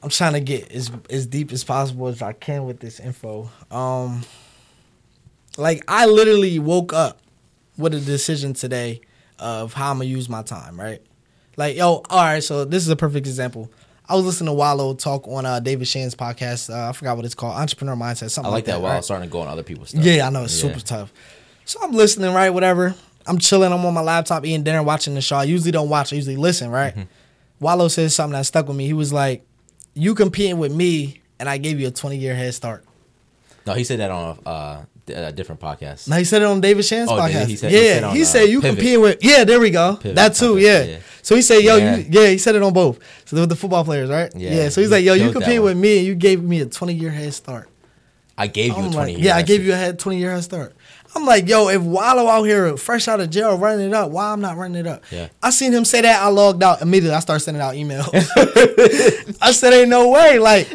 I'm 0.01 0.09
trying 0.09 0.33
to 0.33 0.39
get 0.39 0.71
as 0.71 0.91
as 1.09 1.25
deep 1.27 1.51
as 1.51 1.63
possible 1.63 2.07
as 2.07 2.21
I 2.21 2.33
can 2.33 2.65
with 2.65 2.79
this 2.79 2.99
info. 2.99 3.49
Um, 3.71 4.23
like 5.57 5.83
I 5.87 6.05
literally 6.05 6.59
woke 6.59 6.93
up 6.93 7.19
with 7.77 7.93
a 7.93 7.99
decision 7.99 8.53
today 8.53 9.01
of 9.39 9.73
how 9.73 9.91
I'm 9.91 9.97
gonna 9.97 10.05
use 10.09 10.29
my 10.29 10.43
time. 10.43 10.79
Right. 10.79 11.01
Like, 11.57 11.75
yo, 11.75 12.03
all 12.09 12.23
right. 12.23 12.43
So 12.43 12.65
this 12.65 12.83
is 12.83 12.89
a 12.89 12.95
perfect 12.95 13.27
example. 13.27 13.71
I 14.09 14.15
was 14.15 14.23
listening 14.23 14.47
to 14.47 14.53
Wallo 14.53 14.93
talk 14.93 15.27
on 15.27 15.45
uh, 15.45 15.59
David 15.59 15.85
Shan's 15.87 16.15
podcast. 16.15 16.73
Uh, 16.73 16.89
I 16.89 16.93
forgot 16.93 17.17
what 17.17 17.25
it's 17.25 17.35
called, 17.35 17.57
Entrepreneur 17.57 17.95
Mindset. 17.95 18.29
Something 18.31 18.51
I 18.51 18.55
like 18.55 18.65
that 18.65 18.79
while 18.79 18.91
right? 18.91 18.97
I'm 18.97 19.03
starting 19.03 19.27
to 19.27 19.31
go 19.31 19.41
on 19.41 19.49
other 19.49 19.63
people's 19.63 19.89
stuff. 19.89 20.01
Yeah, 20.01 20.25
I 20.25 20.29
know 20.29 20.43
it's 20.45 20.53
super 20.53 20.79
tough. 20.79 21.11
So 21.67 21.79
I'm 21.83 21.91
listening, 21.91 22.33
right? 22.33 22.49
Whatever. 22.49 22.95
I'm 23.25 23.39
chilling. 23.39 23.73
I'm 23.73 23.85
on 23.85 23.93
my 23.93 23.99
laptop 24.01 24.45
eating 24.45 24.63
dinner, 24.63 24.81
watching 24.81 25.13
the 25.13 25.21
show. 25.21 25.35
I 25.35 25.43
usually 25.43 25.71
don't 25.71 25.89
watch. 25.89 26.13
I 26.13 26.15
usually 26.15 26.37
listen, 26.37 26.71
right? 26.71 26.93
Mm-hmm. 26.95 27.09
Wallo 27.59 27.89
says 27.89 28.15
something 28.15 28.33
that 28.37 28.45
stuck 28.45 28.67
with 28.69 28.77
me. 28.77 28.85
He 28.85 28.93
was 28.93 29.11
like, 29.11 29.45
"You 29.93 30.15
competing 30.15 30.59
with 30.59 30.71
me, 30.73 31.21
and 31.39 31.49
I 31.49 31.57
gave 31.57 31.77
you 31.79 31.87
a 31.87 31.91
20 31.91 32.15
year 32.17 32.33
head 32.35 32.53
start." 32.53 32.85
No, 33.65 33.73
he 33.73 33.83
said 33.83 33.99
that 33.99 34.11
on 34.11 34.39
uh 34.45 34.85
a 35.13 35.31
different 35.33 35.59
podcast. 35.59 36.07
No, 36.07 36.15
he 36.15 36.23
said 36.23 36.41
it 36.41 36.45
on 36.45 36.61
David 36.61 36.85
Shan's 36.85 37.09
Oh, 37.11 37.15
he? 37.21 37.33
podcast. 37.33 37.47
He 37.47 37.55
said- 37.57 37.71
he 37.71 37.77
yeah, 37.85 37.93
said 37.95 38.03
on, 38.05 38.15
he 38.15 38.21
uh, 38.21 38.25
said 38.25 38.43
you 38.49 38.61
Pivot. 38.61 38.77
compete 38.77 39.01
with. 39.01 39.17
Yeah, 39.21 39.43
there 39.43 39.59
we 39.59 39.69
go. 39.71 39.97
Pivot 39.97 40.15
that 40.15 40.35
too. 40.35 40.57
Yeah. 40.57 40.83
yeah. 40.83 40.97
So 41.21 41.35
he 41.35 41.41
said, 41.41 41.59
yo, 41.63 41.75
Yeah. 41.75 41.95
you, 41.97 42.05
yeah, 42.09 42.27
he 42.29 42.37
said 42.37 42.55
it 42.55 42.63
on 42.63 42.71
both. 42.73 42.99
So 43.25 43.35
with 43.37 43.49
the 43.49 43.55
football 43.57 43.83
players, 43.83 44.09
right? 44.09 44.31
Yeah, 44.35 44.51
Yeah. 44.51 44.69
so 44.69 44.79
he's 44.79 44.89
he 44.89 44.95
like, 44.95 45.03
yo, 45.05 45.13
you 45.15 45.31
compete 45.33 45.61
with 45.61 45.75
me, 45.77 45.97
and 45.99 46.07
you 46.07 46.15
gave 46.15 46.41
me 46.41 46.61
a 46.61 46.65
twenty 46.65 46.93
year 46.93 47.09
head 47.11 47.33
start. 47.33 47.69
I 48.37 48.47
gave 48.47 48.67
you 48.67 48.73
a 48.75 48.85
I'm 48.85 48.91
twenty. 48.93 49.13
like, 49.13 49.17
year 49.23 49.27
yeah, 49.33 49.35
I 49.37 49.41
gave 49.41 49.65
you 49.65 49.73
a 49.73 49.75
head 49.75 49.99
twenty 49.99 50.19
year 50.19 50.31
head 50.31 50.43
start. 50.43 50.75
I'm 51.17 51.25
like, 51.25 51.47
yo, 51.49 51.67
if 51.69 51.81
Wallo 51.81 52.27
out 52.27 52.43
here 52.43 52.77
fresh 52.77 53.07
out 53.07 53.19
of 53.19 53.29
jail 53.29 53.57
running 53.57 53.87
it 53.87 53.93
up, 53.93 54.11
why 54.11 54.31
I'm 54.31 54.39
not 54.41 54.55
running 54.57 54.79
it 54.79 54.87
up? 54.87 55.03
Yeah. 55.11 55.29
I 55.41 55.49
seen 55.49 55.71
him 55.73 55.83
say 55.85 56.01
that. 56.01 56.21
I 56.21 56.27
logged 56.29 56.61
out 56.63 56.81
immediately. 56.81 57.15
I 57.15 57.19
started 57.19 57.39
sending 57.43 57.61
out 57.61 57.73
emails. 57.75 58.07
I 59.41 59.51
said, 59.51 59.73
ain't 59.73 59.89
no 59.89 60.09
way. 60.09 60.39
Like, 60.39 60.69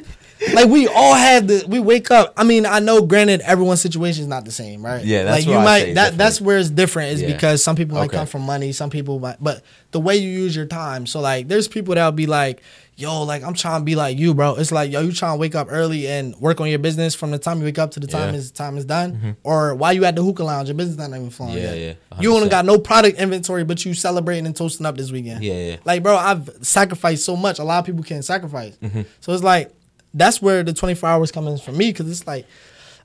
like 0.54 0.68
we 0.68 0.88
all 0.88 1.14
have 1.14 1.46
the. 1.46 1.64
We 1.68 1.78
wake 1.78 2.10
up. 2.10 2.32
I 2.36 2.42
mean, 2.44 2.66
I 2.66 2.80
know. 2.80 3.02
Granted, 3.02 3.40
everyone's 3.42 3.80
situation 3.80 4.22
is 4.22 4.28
not 4.28 4.44
the 4.44 4.50
same, 4.50 4.84
right? 4.84 5.04
Yeah, 5.04 5.22
that's 5.22 5.46
like 5.46 5.54
you 5.54 5.60
might. 5.60 5.94
that 5.94 6.18
that's 6.18 6.40
where 6.40 6.58
it's 6.58 6.68
different. 6.70 7.12
Is 7.12 7.22
Yeah. 7.22 7.32
because 7.32 7.62
some 7.62 7.76
people 7.76 7.96
might 7.96 8.06
Okay. 8.06 8.16
come 8.16 8.26
from 8.26 8.42
money. 8.42 8.72
Some 8.72 8.90
people 8.90 9.20
might, 9.20 9.36
but 9.40 9.62
the 9.92 10.00
way 10.00 10.16
you 10.16 10.28
use 10.28 10.56
your 10.56 10.66
time. 10.66 11.06
So 11.06 11.20
like, 11.20 11.46
there's 11.48 11.68
people 11.68 11.94
that'll 11.94 12.12
be 12.12 12.26
like. 12.26 12.60
Yo, 13.02 13.22
like 13.24 13.42
I'm 13.42 13.52
trying 13.54 13.80
to 13.80 13.84
be 13.84 13.96
like 13.96 14.16
you, 14.16 14.32
bro. 14.32 14.54
It's 14.54 14.70
like 14.70 14.92
yo, 14.92 15.00
you 15.00 15.12
trying 15.12 15.34
to 15.34 15.40
wake 15.40 15.56
up 15.56 15.66
early 15.70 16.06
and 16.06 16.36
work 16.36 16.60
on 16.60 16.68
your 16.68 16.78
business 16.78 17.14
from 17.16 17.32
the 17.32 17.38
time 17.38 17.58
you 17.58 17.64
wake 17.64 17.78
up 17.78 17.90
to 17.92 18.00
the 18.00 18.06
time 18.06 18.20
Yeah. 18.20 18.26
Mm-hmm. 18.28 18.34
is 18.36 18.50
time 18.52 18.78
is 18.78 18.84
done, 18.84 19.36
or 19.42 19.74
why 19.74 19.90
you 19.92 20.04
at 20.04 20.14
the 20.14 20.22
hookah 20.22 20.44
lounge? 20.44 20.68
Your 20.68 20.76
business 20.76 20.96
not 20.96 21.10
even 21.10 21.28
flowing. 21.30 21.54
Yeah, 21.54 21.74
yet. 21.74 21.98
yeah, 22.12 22.20
You 22.20 22.34
only 22.36 22.48
got 22.48 22.64
no 22.64 22.78
product 22.78 23.18
inventory, 23.18 23.64
but 23.64 23.84
you 23.84 23.92
celebrating 23.94 24.46
and 24.46 24.54
toasting 24.54 24.86
up 24.86 24.96
this 24.96 25.10
weekend. 25.10 25.42
Yeah, 25.42 25.54
yeah. 25.54 25.76
Like, 25.84 26.02
bro, 26.04 26.16
I've 26.16 26.48
sacrificed 26.62 27.24
so 27.24 27.34
much. 27.36 27.58
A 27.58 27.64
lot 27.64 27.80
of 27.80 27.86
people 27.86 28.04
can't 28.04 28.24
sacrifice. 28.24 28.76
Mm-hmm. 28.76 29.02
So 29.20 29.32
it's 29.32 29.42
like 29.42 29.72
that's 30.14 30.40
where 30.40 30.62
the 30.62 30.72
24 30.72 31.08
hours 31.08 31.32
comes 31.32 31.48
in 31.48 31.58
for 31.58 31.72
me 31.72 31.90
because 31.90 32.08
it's 32.08 32.26
like 32.26 32.46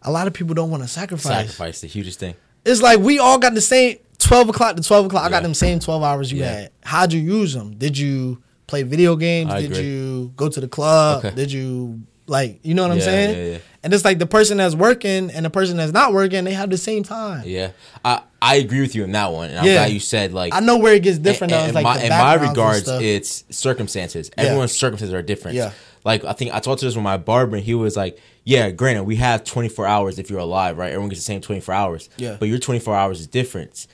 a 0.03 0.11
lot 0.11 0.27
of 0.27 0.33
people 0.33 0.53
don't 0.53 0.69
want 0.69 0.83
to 0.83 0.89
sacrifice. 0.89 1.23
sacrifice 1.33 1.81
the 1.81 1.87
hugest 1.87 2.19
thing. 2.19 2.35
It's 2.63 2.81
like 2.83 2.99
we 2.99 3.17
all 3.17 3.39
got 3.39 3.55
the 3.55 3.61
same 3.61 3.97
12 4.19 4.49
o'clock 4.49 4.75
to 4.75 4.83
12 4.83 5.07
o'clock. 5.07 5.23
I 5.25 5.29
got 5.31 5.41
them 5.41 5.55
same 5.55 5.79
12 5.79 6.03
hours 6.03 6.31
you 6.31 6.39
Yeah. 6.41 6.51
had. 6.51 6.71
How'd 6.83 7.13
you 7.13 7.19
use 7.21 7.53
them? 7.55 7.75
Did 7.77 7.97
you 7.97 8.43
play 8.67 8.83
video 8.83 9.15
games? 9.15 9.51
I 9.51 9.61
Did 9.61 9.71
agree. 9.71 9.83
you 9.85 10.33
go 10.35 10.49
to 10.49 10.59
the 10.59 10.67
club? 10.67 11.25
Okay. 11.25 11.35
Did 11.35 11.51
you 11.51 12.03
like 12.27 12.59
you 12.63 12.73
know 12.73 12.83
what 12.83 12.91
I'm 12.91 13.01
saying? 13.01 13.37
yeah, 13.37 13.51
yeah. 13.53 13.57
And 13.83 13.93
it's 13.93 14.03
like 14.03 14.19
the 14.19 14.25
person 14.27 14.57
that's 14.57 14.75
working 14.75 15.31
and 15.31 15.45
the 15.45 15.49
person 15.49 15.77
that's 15.77 15.93
not 15.93 16.11
working, 16.11 16.43
they 16.43 16.51
have 16.53 16.69
the 16.69 16.77
same 16.77 17.03
time. 17.03 17.43
Yeah, 17.45 17.71
I 18.03 18.21
I 18.41 18.55
agree 18.57 18.81
with 18.81 18.95
you 18.95 19.03
in 19.05 19.13
that 19.13 19.31
one, 19.31 19.49
and 19.49 19.59
I'm 19.59 19.65
Yeah. 19.65 19.73
glad 19.75 19.91
you 19.91 19.99
said 20.01 20.33
like. 20.33 20.53
I 20.53 20.59
know 20.59 20.77
where 20.77 20.93
it 20.93 21.03
gets 21.03 21.17
different 21.19 21.53
in, 21.53 21.57
though. 21.57 21.63
It's 21.63 21.69
in 21.69 21.75
like 21.75 21.83
my, 21.83 22.01
in 22.03 22.09
my 22.09 22.33
regards, 22.33 22.87
it's 22.89 23.45
circumstances. 23.49 24.29
Yeah. 24.37 24.43
Everyone's 24.45 24.73
circumstances 24.73 25.13
are 25.13 25.21
different. 25.21 25.55
Yeah. 25.55 25.71
Like 26.03 26.25
I 26.25 26.33
think 26.33 26.53
I 26.53 26.59
talked 26.59 26.79
to 26.81 26.85
this 26.85 26.95
with 26.95 27.03
my 27.03 27.17
barber, 27.17 27.55
and 27.57 27.63
he 27.65 27.73
was 27.75 27.95
like, 27.95 28.19
"Yeah, 28.43 28.71
granted, 28.71 29.03
we 29.03 29.15
have 29.17 29.43
24 29.45 29.85
hours 29.87 30.19
if 30.19 30.29
you're 30.29 30.39
alive, 30.39 30.77
right? 30.77 30.87
Everyone 30.89 31.09
gets 31.09 31.21
the 31.21 31.25
same 31.25 31.39
24 31.41 31.73
hours. 31.73 32.09
Yeah. 32.17 32.35
But 32.39 32.49
your 32.49 32.59
24 32.59 32.95
hours 32.95 33.19
is 33.21 33.27
different. 33.27 33.87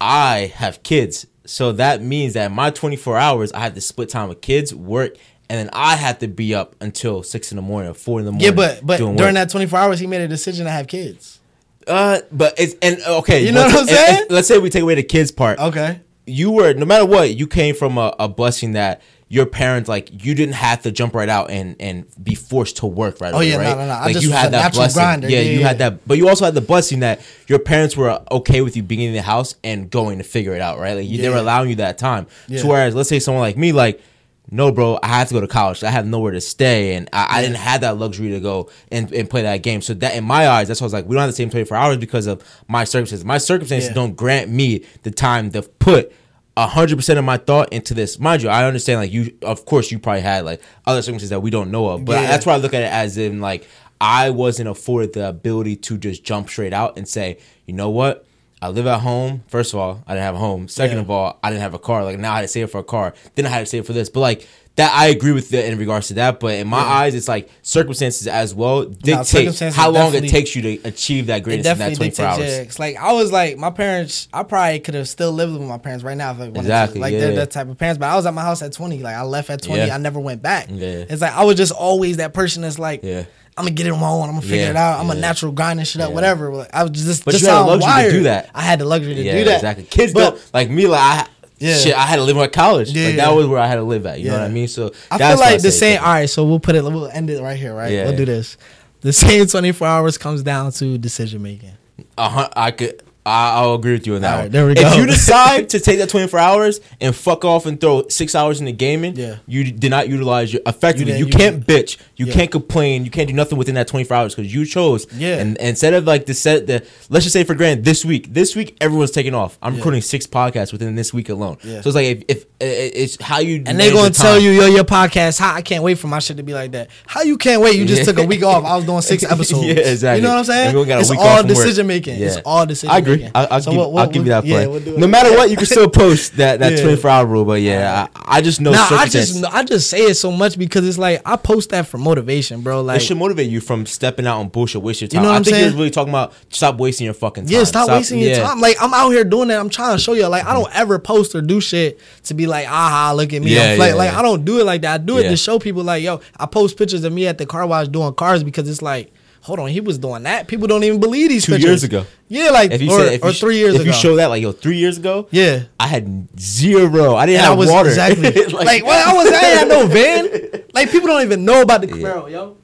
I 0.00 0.52
have 0.56 0.82
kids, 0.82 1.26
so 1.44 1.72
that 1.72 2.02
means 2.02 2.34
that 2.34 2.52
my 2.52 2.70
24 2.70 3.16
hours, 3.18 3.52
I 3.52 3.60
have 3.60 3.74
to 3.74 3.80
split 3.80 4.08
time 4.08 4.28
with 4.28 4.40
kids, 4.40 4.74
work, 4.74 5.16
and 5.48 5.58
then 5.58 5.70
I 5.72 5.96
have 5.96 6.18
to 6.20 6.28
be 6.28 6.54
up 6.54 6.76
until 6.80 7.22
six 7.22 7.50
in 7.52 7.56
the 7.56 7.62
morning 7.62 7.90
or 7.90 7.94
four 7.94 8.18
in 8.20 8.24
the 8.24 8.32
morning. 8.32 8.46
yeah, 8.46 8.52
but 8.54 8.80
but 8.86 8.98
during 8.98 9.16
work. 9.16 9.34
that 9.34 9.50
24 9.50 9.78
hours, 9.78 9.98
he 10.00 10.06
made 10.06 10.20
a 10.20 10.28
decision 10.28 10.64
to 10.66 10.70
have 10.70 10.86
kids. 10.86 11.40
uh, 11.86 12.20
but 12.30 12.54
it's 12.58 12.74
and 12.80 12.98
okay, 13.06 13.44
You 13.44 13.52
know 13.52 13.64
what 13.64 13.74
I'm 13.74 13.84
if- 13.84 13.90
if- 13.90 13.96
saying? 13.96 14.26
let's 14.30 14.48
say 14.48 14.58
we 14.58 14.70
take 14.70 14.82
away 14.82 14.94
the 14.94 15.02
kids 15.02 15.30
part. 15.32 15.58
Okay. 15.58 16.00
you 16.26 16.52
were 16.52 16.72
no 16.74 16.86
matter 16.86 17.04
what 17.04 17.34
you 17.34 17.46
came 17.48 17.74
from 17.74 17.98
a, 17.98 18.14
a 18.20 18.28
blessing 18.28 18.72
that 18.72 19.02
your 19.32 19.46
parents 19.46 19.88
like 19.88 20.24
you 20.26 20.34
didn't 20.34 20.54
have 20.56 20.82
to 20.82 20.92
jump 20.92 21.14
right 21.14 21.28
out 21.30 21.50
and 21.50 21.74
and 21.80 22.04
be 22.22 22.34
forced 22.34 22.76
to 22.76 22.86
work 22.86 23.18
right 23.18 23.32
Oh, 23.32 23.36
away, 23.38 23.48
yeah, 23.48 23.56
no, 23.56 23.62
right 23.62 23.78
no, 23.78 23.86
no. 23.86 23.92
I 23.92 24.04
like 24.04 24.12
just 24.12 24.26
you 24.26 24.32
had 24.32 24.52
that 24.52 24.74
blessing 24.74 25.00
grinder. 25.00 25.28
yeah, 25.30 25.38
Yeah, 25.40 25.50
you 25.52 25.60
yeah. 25.60 25.68
had 25.68 25.78
that 25.78 26.06
but 26.06 26.18
you 26.18 26.28
also 26.28 26.44
had 26.44 26.52
the 26.54 26.60
blessing 26.60 27.00
that 27.00 27.22
your 27.48 27.58
parents 27.58 27.96
were 27.96 28.20
okay 28.30 28.60
with 28.60 28.76
you 28.76 28.82
being 28.82 29.00
in 29.00 29.14
the 29.14 29.22
house 29.22 29.54
and 29.64 29.88
going 29.90 30.18
to 30.18 30.24
figure 30.24 30.54
it 30.54 30.60
out 30.60 30.78
right 30.78 30.92
like 30.92 31.08
you, 31.08 31.16
they 31.22 31.30
were 31.30 31.36
allowing 31.36 31.70
you 31.70 31.76
that 31.76 31.96
time 31.96 32.26
Yeah. 32.46 32.60
so 32.60 32.68
whereas 32.68 32.94
let's 32.94 33.08
say 33.08 33.20
someone 33.20 33.40
like 33.40 33.56
me 33.56 33.72
like 33.72 34.02
no, 34.50 34.70
bro, 34.70 34.98
I 35.02 35.06
have 35.06 35.28
to 35.28 35.34
go 35.34 35.40
to 35.40 35.46
college. 35.46 35.82
I 35.82 35.90
have 35.90 36.04
nowhere 36.04 36.32
to 36.32 36.40
stay, 36.40 36.94
and 36.96 37.08
I, 37.12 37.38
I 37.38 37.42
didn't 37.42 37.56
have 37.56 37.80
that 37.82 37.96
luxury 37.96 38.32
to 38.32 38.40
go 38.40 38.68
and, 38.90 39.10
and 39.14 39.30
play 39.30 39.42
that 39.42 39.62
game. 39.62 39.80
So 39.80 39.94
that, 39.94 40.14
in 40.14 40.24
my 40.24 40.46
eyes, 40.48 40.68
that's 40.68 40.80
why 40.80 40.84
I 40.84 40.86
was 40.86 40.92
like, 40.92 41.06
we 41.06 41.14
don't 41.14 41.22
have 41.22 41.30
the 41.30 41.36
same 41.36 41.48
twenty 41.48 41.64
four 41.64 41.76
hours 41.76 41.96
because 41.96 42.26
of 42.26 42.42
my 42.68 42.84
circumstances. 42.84 43.24
My 43.24 43.38
circumstances 43.38 43.90
Yeah. 43.90 43.94
don't 43.94 44.14
grant 44.14 44.50
me 44.50 44.84
the 45.04 45.10
time 45.10 45.52
to 45.52 45.62
put 45.62 46.12
hundred 46.56 46.96
percent 46.96 47.18
of 47.18 47.24
my 47.24 47.36
thought 47.38 47.72
into 47.72 47.94
this. 47.94 48.18
Mind 48.18 48.42
you, 48.42 48.48
I 48.48 48.64
understand 48.64 49.00
like 49.00 49.12
you 49.12 49.36
of 49.42 49.64
course 49.64 49.90
you 49.90 49.98
probably 49.98 50.20
had 50.22 50.44
like 50.44 50.60
other 50.86 51.00
circumstances 51.02 51.30
that 51.30 51.40
we 51.40 51.50
don't 51.50 51.70
know 51.70 51.88
of. 51.88 52.04
But 52.04 52.20
Yeah. 52.20 52.26
that's 52.28 52.44
why 52.46 52.54
I 52.54 52.56
look 52.58 52.74
at 52.74 52.82
it 52.82 52.92
as 52.92 53.16
in 53.16 53.40
like 53.40 53.66
I 54.00 54.30
wasn't 54.30 54.68
afforded 54.68 55.12
the 55.12 55.28
ability 55.28 55.76
to 55.76 55.96
just 55.96 56.24
jump 56.24 56.48
straight 56.50 56.72
out 56.72 56.96
and 56.98 57.06
say, 57.08 57.38
you 57.66 57.72
know 57.74 57.88
what? 57.90 58.26
I 58.60 58.68
live 58.68 58.86
at 58.86 59.00
home. 59.00 59.42
First 59.48 59.72
of 59.74 59.80
all, 59.80 60.02
I 60.06 60.12
didn't 60.14 60.24
have 60.24 60.34
a 60.34 60.38
home. 60.38 60.68
Second 60.68 60.96
Yeah. 60.98 61.02
of 61.02 61.10
all, 61.10 61.38
I 61.42 61.50
didn't 61.50 61.62
have 61.62 61.74
a 61.74 61.78
car. 61.78 62.04
Like 62.04 62.18
now 62.18 62.32
I 62.32 62.36
had 62.36 62.42
to 62.42 62.48
save 62.48 62.70
for 62.70 62.78
a 62.78 62.84
car. 62.84 63.14
Then 63.34 63.46
I 63.46 63.48
had 63.48 63.60
to 63.60 63.66
save 63.66 63.86
for 63.86 63.92
this. 63.92 64.08
But 64.08 64.20
like 64.20 64.46
that 64.76 64.90
I 64.94 65.08
agree 65.08 65.32
with 65.32 65.52
you 65.52 65.60
in 65.60 65.78
regards 65.78 66.08
to 66.08 66.14
that. 66.14 66.40
But 66.40 66.54
in 66.54 66.66
my 66.66 66.78
eyes, 66.78 67.14
it's 67.14 67.28
like 67.28 67.50
circumstances 67.60 68.26
as 68.26 68.54
well 68.54 68.84
dictate 68.84 69.26
circumstances 69.26 69.76
how 69.76 69.90
long 69.90 70.14
it 70.14 70.28
takes 70.28 70.56
you 70.56 70.62
to 70.62 70.88
achieve 70.88 71.26
that 71.26 71.42
greatness 71.42 71.66
in 71.66 71.78
that 71.78 71.90
definitely 71.90 72.10
24 72.10 72.24
hours. 72.24 72.38
Yeah, 72.40 72.72
like 72.78 72.96
I 72.96 73.12
was 73.12 73.30
like 73.32 73.58
my 73.58 73.70
parents. 73.70 74.28
I 74.32 74.42
probably 74.44 74.80
could 74.80 74.94
have 74.94 75.08
still 75.08 75.32
lived 75.32 75.52
with 75.52 75.62
my 75.62 75.78
parents 75.78 76.02
right 76.04 76.16
now 76.16 76.30
if 76.30 76.38
I 76.38 76.40
wanted 76.44 76.58
Exactly, 76.60 76.94
to. 76.94 77.00
Like 77.00 77.12
yeah. 77.12 77.20
they're 77.20 77.34
that 77.36 77.50
type 77.50 77.68
of 77.68 77.76
parents. 77.78 77.98
But 77.98 78.06
I 78.06 78.16
was 78.16 78.24
at 78.26 78.34
my 78.34 78.42
house 78.42 78.62
at 78.62 78.72
twenty. 78.72 79.00
Like 79.02 79.14
I 79.16 79.22
left 79.22 79.50
at 79.50 79.62
twenty. 79.62 79.86
Yeah. 79.86 79.94
I 79.94 79.98
never 79.98 80.20
went 80.20 80.40
back. 80.42 80.68
Yeah. 80.70 81.04
It's 81.08 81.20
like 81.22 81.32
I 81.34 81.44
was 81.44 81.56
just 81.56 81.72
always 81.72 82.16
that 82.16 82.32
person 82.32 82.62
that's 82.62 82.78
like, 82.78 83.00
Yeah. 83.02 83.24
I'm 83.56 83.64
gonna 83.64 83.74
get 83.74 83.86
it 83.86 83.90
on 83.92 84.00
my 84.00 84.08
own. 84.08 84.22
I'm 84.24 84.30
gonna 84.36 84.40
figure 84.40 84.56
Yeah, 84.56 84.70
it 84.70 84.76
out. 84.76 84.98
I'm 85.00 85.10
a 85.10 85.14
yeah. 85.14 85.20
natural 85.20 85.52
grinding 85.52 85.84
shit 85.84 86.00
up, 86.00 86.08
Yeah. 86.08 86.14
whatever. 86.14 86.66
I 86.72 86.84
was 86.84 86.92
just, 86.92 87.24
But 87.26 87.32
just 87.32 87.42
you 87.44 87.50
had 87.50 87.56
how 87.56 87.64
the 87.64 87.76
luxury 87.76 88.04
to 88.04 88.08
do 88.10 88.14
wired. 88.16 88.24
that. 88.24 88.50
I 88.54 88.62
had 88.62 88.78
the 88.78 88.86
luxury 88.86 89.14
to 89.14 89.22
Yeah, 89.22 89.32
do 89.38 89.44
that. 89.44 89.54
exactly. 89.56 89.84
Kids 89.84 90.14
But- 90.14 90.30
don't 90.30 90.54
like 90.54 90.70
me. 90.70 90.86
Like 90.86 91.00
I, 91.02 91.26
Yeah. 91.62 91.76
shit, 91.76 91.94
I 91.94 92.02
had 92.02 92.16
to 92.16 92.22
live 92.22 92.36
at 92.38 92.52
college. 92.52 92.90
Yeah, 92.90 93.06
like 93.06 93.16
yeah. 93.16 93.24
that 93.26 93.34
was 93.34 93.46
where 93.46 93.58
I 93.60 93.66
had 93.66 93.76
to 93.76 93.82
live 93.82 94.04
at. 94.06 94.20
You 94.20 94.28
know 94.28 94.38
what 94.38 94.42
I 94.42 94.48
mean? 94.48 94.68
So 94.68 94.92
I 95.10 95.18
feel 95.18 95.38
like 95.38 95.62
the 95.62 95.70
same. 95.70 95.98
All 96.00 96.06
right, 96.12 96.28
so 96.28 96.44
we'll 96.44 96.60
put 96.60 96.74
it. 96.74 96.82
We'll 96.82 97.08
end 97.08 97.30
it 97.30 97.40
right 97.40 97.58
here. 97.58 97.74
Right, 97.74 97.92
Yeah, 97.92 98.04
we'll 98.04 98.16
do 98.16 98.24
this. 98.24 98.56
The 99.00 99.12
same 99.12 99.46
24 99.46 99.86
hours 99.86 100.18
comes 100.18 100.42
down 100.42 100.70
to 100.72 100.96
decision 100.98 101.42
making. 101.42 101.72
A 102.16 102.28
hun- 102.28 102.50
I 102.54 102.70
could. 102.70 103.02
I, 103.24 103.52
I'll 103.60 103.74
agree 103.74 103.92
with 103.92 104.04
you 104.06 104.16
on 104.16 104.22
that. 104.22 104.34
All 104.34 104.40
right, 104.42 104.50
there 104.50 104.66
we 104.66 104.74
go. 104.74 104.80
If 104.84 104.96
you 104.96 105.06
decide 105.18 105.68
to 105.70 105.78
take 105.80 105.98
that 106.00 106.08
24 106.08 106.40
hours 106.40 106.80
and 107.00 107.14
fuck 107.14 107.44
off 107.44 107.66
and 107.66 107.80
throw 107.80 108.08
six 108.08 108.34
hours 108.34 108.58
into 108.58 108.72
gaming, 108.72 109.14
Yeah. 109.14 109.36
you 109.46 109.70
did 109.70 109.90
not 109.92 110.08
utilize 110.08 110.52
your 110.52 110.60
effectively. 110.66 111.12
You 111.16 111.26
You, 111.26 111.32
can't 111.32 111.64
bitch. 111.64 111.98
You 112.16 112.26
Yeah. 112.26 112.32
can't 112.34 112.50
complain. 112.50 113.04
You 113.04 113.12
can't 113.12 113.28
do 113.28 113.34
nothing 113.34 113.58
within 113.58 113.76
that 113.76 113.86
24 113.86 114.16
hours 114.16 114.34
because 114.34 114.52
you 114.52 114.66
chose. 114.66 115.06
Yeah. 115.16 115.36
And, 115.38 115.56
and 115.58 115.68
instead 115.68 115.94
of 115.94 116.04
like 116.04 116.26
the 116.26 116.34
set 116.34 116.66
the 116.66 116.84
let's 117.10 117.24
just 117.24 117.32
say 117.32 117.44
for 117.44 117.54
granted 117.54 117.84
this 117.84 118.04
week, 118.04 118.34
this 118.34 118.56
week 118.56 118.76
everyone's 118.80 119.12
taking 119.12 119.34
off. 119.34 119.56
I'm 119.62 119.74
Yeah. 119.74 119.78
recording 119.78 120.02
six 120.02 120.26
podcasts 120.26 120.72
within 120.72 120.96
this 120.96 121.14
week 121.14 121.28
alone. 121.28 121.58
Yeah. 121.62 121.80
So 121.82 121.90
it's 121.90 121.94
like 121.94 122.06
if, 122.06 122.24
if 122.28 122.46
it's 122.60 123.22
how 123.22 123.38
you 123.38 123.62
And 123.66 123.78
they're 123.78 123.92
gonna 123.92 124.10
tell 124.10 124.40
you, 124.40 124.50
yo, 124.50 124.66
your 124.66 124.82
podcast, 124.84 125.38
how 125.38 125.54
I 125.54 125.62
can't 125.62 125.84
wait 125.84 125.96
for 125.98 126.08
my 126.08 126.18
shit 126.18 126.38
to 126.38 126.42
be 126.42 126.54
like 126.54 126.72
that. 126.72 126.90
How 127.06 127.22
you 127.22 127.38
can't 127.38 127.62
wait? 127.62 127.76
You 127.76 127.84
just 127.84 128.04
took 128.04 128.18
a 128.18 128.26
week 128.26 128.42
off. 128.42 128.64
I 128.64 128.74
was 128.74 128.84
doing 128.84 129.00
six 129.00 129.22
episodes. 129.30 129.64
Yeah, 129.64 129.74
exactly. 129.74 130.22
You 130.22 130.22
know 130.26 130.30
what 130.32 130.38
I'm 130.40 130.44
saying? 130.44 130.66
And 130.70 130.74
we 130.74 130.80
only 130.80 130.88
got 130.88 130.96
a 130.98 131.00
it's 131.02 131.10
all 131.12 131.36
from 131.38 131.46
work. 131.46 131.56
decision 131.56 131.86
making. 131.86 132.20
It's 132.20 132.38
all 132.44 132.66
decision 132.66 132.90
I 132.90 133.00
agree. 133.14 133.24
making. 133.24 133.32
I, 133.34 133.46
I'll, 133.46 133.60
So 133.62 133.70
give, 133.70 133.78
what- 133.80 133.92
what- 133.92 134.02
I'll 134.02 134.10
give 134.10 134.24
you 134.24 134.28
that 134.30 134.44
yeah, 134.44 134.64
play. 134.64 134.66
we'll 134.66 134.98
no 134.98 135.06
matter 135.06 135.30
what, 135.32 135.50
you 135.50 135.56
can 135.56 135.66
still 135.66 135.88
post 135.88 136.36
that 136.36 136.60
that 136.60 136.72
Yeah. 136.76 136.82
24 136.82 137.10
hour 137.10 137.26
rule. 137.26 137.44
But 137.44 137.60
yeah, 137.62 138.08
I, 138.16 138.38
I 138.38 138.40
just 138.42 138.60
know 138.60 138.72
Nah, 138.72 138.86
I 138.90 139.08
just 139.08 139.44
I 139.44 139.62
just 139.64 139.88
say 139.90 140.00
it 140.06 140.14
so 140.14 140.30
much 140.32 140.58
because 140.58 140.86
it's 140.86 140.98
like 140.98 141.20
I 141.26 141.36
post 141.36 141.70
that 141.70 141.86
for 141.86 141.98
motivation, 141.98 142.60
bro. 142.62 142.82
Like 142.82 142.94
it 142.94 142.98
Like 142.98 143.06
should 143.08 143.18
motivate 143.18 143.50
you 143.50 143.60
from 143.60 143.86
stepping 143.86 144.26
out 144.26 144.38
on 144.40 144.48
bullshit, 144.48 144.82
waste 144.82 145.00
your 145.00 145.06
You 145.06 145.10
time. 145.12 145.22
know 145.22 145.28
what 145.28 145.34
I 145.34 145.36
I'm 145.38 145.44
think 145.44 145.56
saying? 145.56 145.68
you're 145.70 145.76
really 145.78 145.90
talking 145.90 146.10
about 146.12 146.32
stop 146.50 146.78
wasting 146.78 147.04
your 147.04 147.14
fucking 147.14 147.44
time. 147.44 147.52
Yeah, 147.52 147.64
stop, 147.64 147.88
wasting 147.88 148.18
your 148.20 148.36
time. 148.36 148.60
Like 148.60 148.76
I'm 148.80 148.94
out 148.94 149.10
here 149.10 149.24
doing 149.24 149.48
that. 149.48 149.58
I'm 149.60 149.70
trying 149.70 149.96
to 149.96 150.02
show 150.02 150.12
you. 150.14 150.26
Like 150.26 150.44
I 150.44 150.52
don't 150.54 150.64
mm-hmm. 150.66 150.78
ever 150.80 150.98
post 150.98 151.34
or 151.34 151.42
do 151.42 151.60
shit 151.60 151.98
to 152.24 152.34
be 152.34 152.46
like, 152.46 152.66
aha, 152.66 153.12
look 153.16 153.32
at 153.32 153.42
me. 153.42 153.54
Yeah, 153.54 153.74
yeah, 153.74 153.94
like 153.94 154.12
yeah. 154.12 154.18
I 154.18 154.22
don't 154.22 154.44
do 154.44 154.60
it 154.60 154.64
like 154.64 154.82
that. 154.82 154.94
I 154.94 154.98
do 155.04 155.18
it 155.18 155.24
Yeah. 155.24 155.30
to 155.30 155.36
show 155.36 155.58
people 155.58 155.82
like, 155.84 156.02
yo, 156.02 156.20
I 156.38 156.46
post 156.46 156.76
pictures 156.76 157.04
of 157.04 157.12
me 157.12 157.26
at 157.26 157.38
the 157.38 157.46
car 157.46 157.66
wash 157.66 157.88
doing 157.88 158.12
cars 158.14 158.42
because 158.42 158.68
it's 158.68 158.82
like, 158.82 159.12
hold 159.42 159.58
on, 159.60 159.68
he 159.68 159.80
was 159.80 159.98
doing 159.98 160.22
that. 160.22 160.48
People 160.48 160.66
don't 160.66 160.82
even 160.84 160.98
believe 161.00 161.28
these 161.28 161.44
Two 161.44 161.52
pictures. 161.52 161.68
years 161.68 161.84
ago. 161.84 162.06
Yeah, 162.28 162.50
like 162.50 162.70
If 162.72 162.80
you 162.80 162.90
or, 162.90 162.98
said, 163.00 163.12
if 163.12 163.22
or 163.24 163.28
you 163.28 163.32
three 163.34 163.58
years 163.58 163.74
if 163.74 163.82
ago. 163.82 163.88
you 163.90 163.92
show 163.92 164.16
that 164.16 164.26
like 164.26 164.42
yo 164.42 164.52
three 164.52 164.76
years 164.78 164.96
ago, 164.98 165.28
yeah. 165.30 165.64
I 165.78 165.86
had 165.88 166.28
zero. 166.40 167.14
I 167.14 167.26
didn't 167.26 167.38
And 167.38 167.46
I 167.46 167.50
have 167.50 167.58
was 167.58 167.70
water. 167.70 167.88
exactly 167.90 168.30
like, 168.52 168.84
well, 168.84 169.10
I 169.10 169.14
was 169.14 169.32
I 169.32 169.36
had 169.44 169.68
no 169.68 169.86
van. 169.86 170.62
Like 170.72 170.90
people 170.90 171.08
don't 171.08 171.22
even 171.22 171.44
know 171.44 171.62
about 171.62 171.82
the 171.82 171.86
Camaro, 171.88 172.30
yo. 172.30 172.56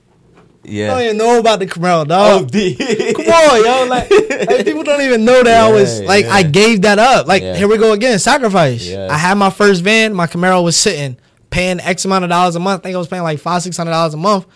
They 0.65 0.87
don't 0.87 0.99
yeah. 0.99 1.05
even 1.07 1.17
know 1.17 1.39
about 1.39 1.61
the 1.61 1.67
Camaro, 1.67 2.03
Oh, 2.03 2.05
dog. 2.05 2.51
D. 2.51 2.75
Come 3.15 3.27
on, 3.27 3.65
yo. 3.65 3.87
Like, 3.89 4.11
like, 4.49 4.65
people 4.67 4.83
don't 4.83 5.01
even 5.01 5.25
know 5.25 5.43
that 5.43 5.65
I 5.65 5.73
was 5.73 6.01
Yeah, 6.01 6.07
like 6.07 6.27
I 6.27 6.43
gave 6.43 6.83
that 6.83 6.99
up. 6.99 7.27
Like 7.27 7.43
Yeah. 7.43 7.57
here 7.57 7.69
we 7.69 7.79
go 7.79 7.93
again, 7.93 8.19
sacrifice. 8.19 8.87
Yeah. 8.87 9.09
I 9.11 9.17
had 9.17 9.35
my 9.39 9.49
first 9.51 9.83
van, 9.83 10.13
my 10.13 10.27
Camaro 10.27 10.63
was 10.63 10.77
sitting, 10.77 11.17
paying 11.51 11.81
X 11.81 12.05
amount 12.05 12.25
of 12.25 12.31
dollars 12.31 12.55
a 12.55 12.61
month. 12.61 12.81
I 12.81 12.85
think 12.85 12.95
I 12.97 12.99
was 12.99 13.09
paying 13.09 13.23
like 13.23 13.39
five, 13.39 13.63
six 13.63 13.77
hundred 13.79 13.93
dollars 13.93 14.13
a 14.15 14.19
month. 14.19 14.47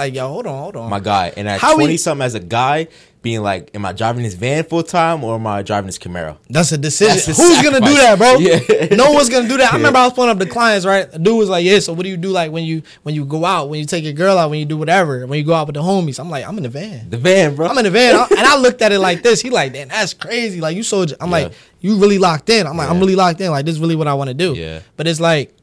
Like, 0.00 0.14
yo, 0.14 0.28
hold 0.28 0.46
on, 0.46 0.58
hold 0.58 0.76
on. 0.76 0.88
my 0.90 1.00
guy. 1.00 1.32
And 1.36 1.46
at 1.48 1.60
How 1.60 1.76
we- 1.76 1.84
twenty 1.84 1.96
something 1.98 2.24
as 2.24 2.34
a 2.34 2.40
guy, 2.40 2.88
being 3.22 3.42
like, 3.42 3.70
am 3.74 3.84
I 3.84 3.92
driving 3.92 4.22
this 4.22 4.32
van 4.32 4.64
full 4.64 4.82
time 4.82 5.22
or 5.22 5.34
am 5.34 5.46
I 5.46 5.60
driving 5.60 5.88
this 5.88 5.98
Camaro? 5.98 6.38
That's 6.48 6.72
a 6.72 6.78
decision. 6.78 7.16
That's 7.16 7.36
Who's 7.38 7.60
gonna 7.62 7.84
do 7.84 7.92
that, 7.96 8.16
bro? 8.16 8.38
Yeah. 8.38 8.96
No 8.96 9.12
one's 9.12 9.28
gonna 9.28 9.46
do 9.46 9.58
that. 9.58 9.74
I 9.74 9.76
Yeah. 9.76 9.76
remember 9.76 9.98
I 9.98 10.04
was 10.04 10.14
pulling 10.14 10.30
up 10.30 10.38
the 10.38 10.46
clients, 10.46 10.86
right? 10.86 11.10
The 11.12 11.18
dude 11.18 11.36
was 11.36 11.50
like, 11.50 11.62
"Yeah, 11.66 11.80
so 11.80 11.92
what 11.92 12.04
do 12.04 12.08
you 12.08 12.16
do 12.16 12.30
like 12.30 12.50
when 12.50 12.64
you 12.64 12.82
when 13.02 13.14
you 13.14 13.26
go 13.26 13.44
out, 13.44 13.68
when 13.68 13.78
you 13.78 13.84
take 13.84 14.04
your 14.04 14.14
girl 14.14 14.38
out, 14.38 14.48
when 14.48 14.58
you 14.58 14.64
do 14.64 14.78
whatever, 14.78 15.26
when 15.26 15.38
you 15.38 15.44
go 15.44 15.52
out 15.52 15.66
with 15.66 15.74
the 15.76 15.82
homies?" 15.82 16.18
I'm 16.18 16.30
like, 16.30 16.48
"I'm 16.48 16.56
in 16.56 16.62
the 16.62 16.70
van. 16.70 17.10
The 17.10 17.18
van, 17.18 17.54
bro. 17.56 17.66
I'm 17.66 17.76
in 17.76 17.84
the 17.84 17.90
van." 17.90 18.16
I- 18.16 18.26
and 18.30 18.40
I 18.46 18.56
looked 18.56 18.80
at 18.80 18.90
it 18.90 19.00
like 19.00 19.22
this. 19.22 19.42
He 19.42 19.50
like, 19.50 19.74
"Damn, 19.74 19.88
that's 19.88 20.14
crazy. 20.14 20.62
Like 20.62 20.74
you 20.74 20.82
so." 20.82 21.02
I'm 21.02 21.08
Yeah. 21.20 21.26
like, 21.28 21.52
"You 21.82 21.96
really 21.98 22.16
locked 22.18 22.48
in." 22.48 22.66
I'm 22.66 22.78
like, 22.78 22.88
"I'm 22.88 23.00
really 23.00 23.16
locked 23.16 23.42
in. 23.42 23.50
Like 23.50 23.66
this 23.66 23.74
is 23.74 23.80
really 23.82 23.96
what 23.96 24.08
I 24.08 24.14
want 24.14 24.28
to 24.28 24.34
do." 24.34 24.54
Yeah. 24.54 24.80
But 24.96 25.06
it's 25.06 25.20
like. 25.20 25.54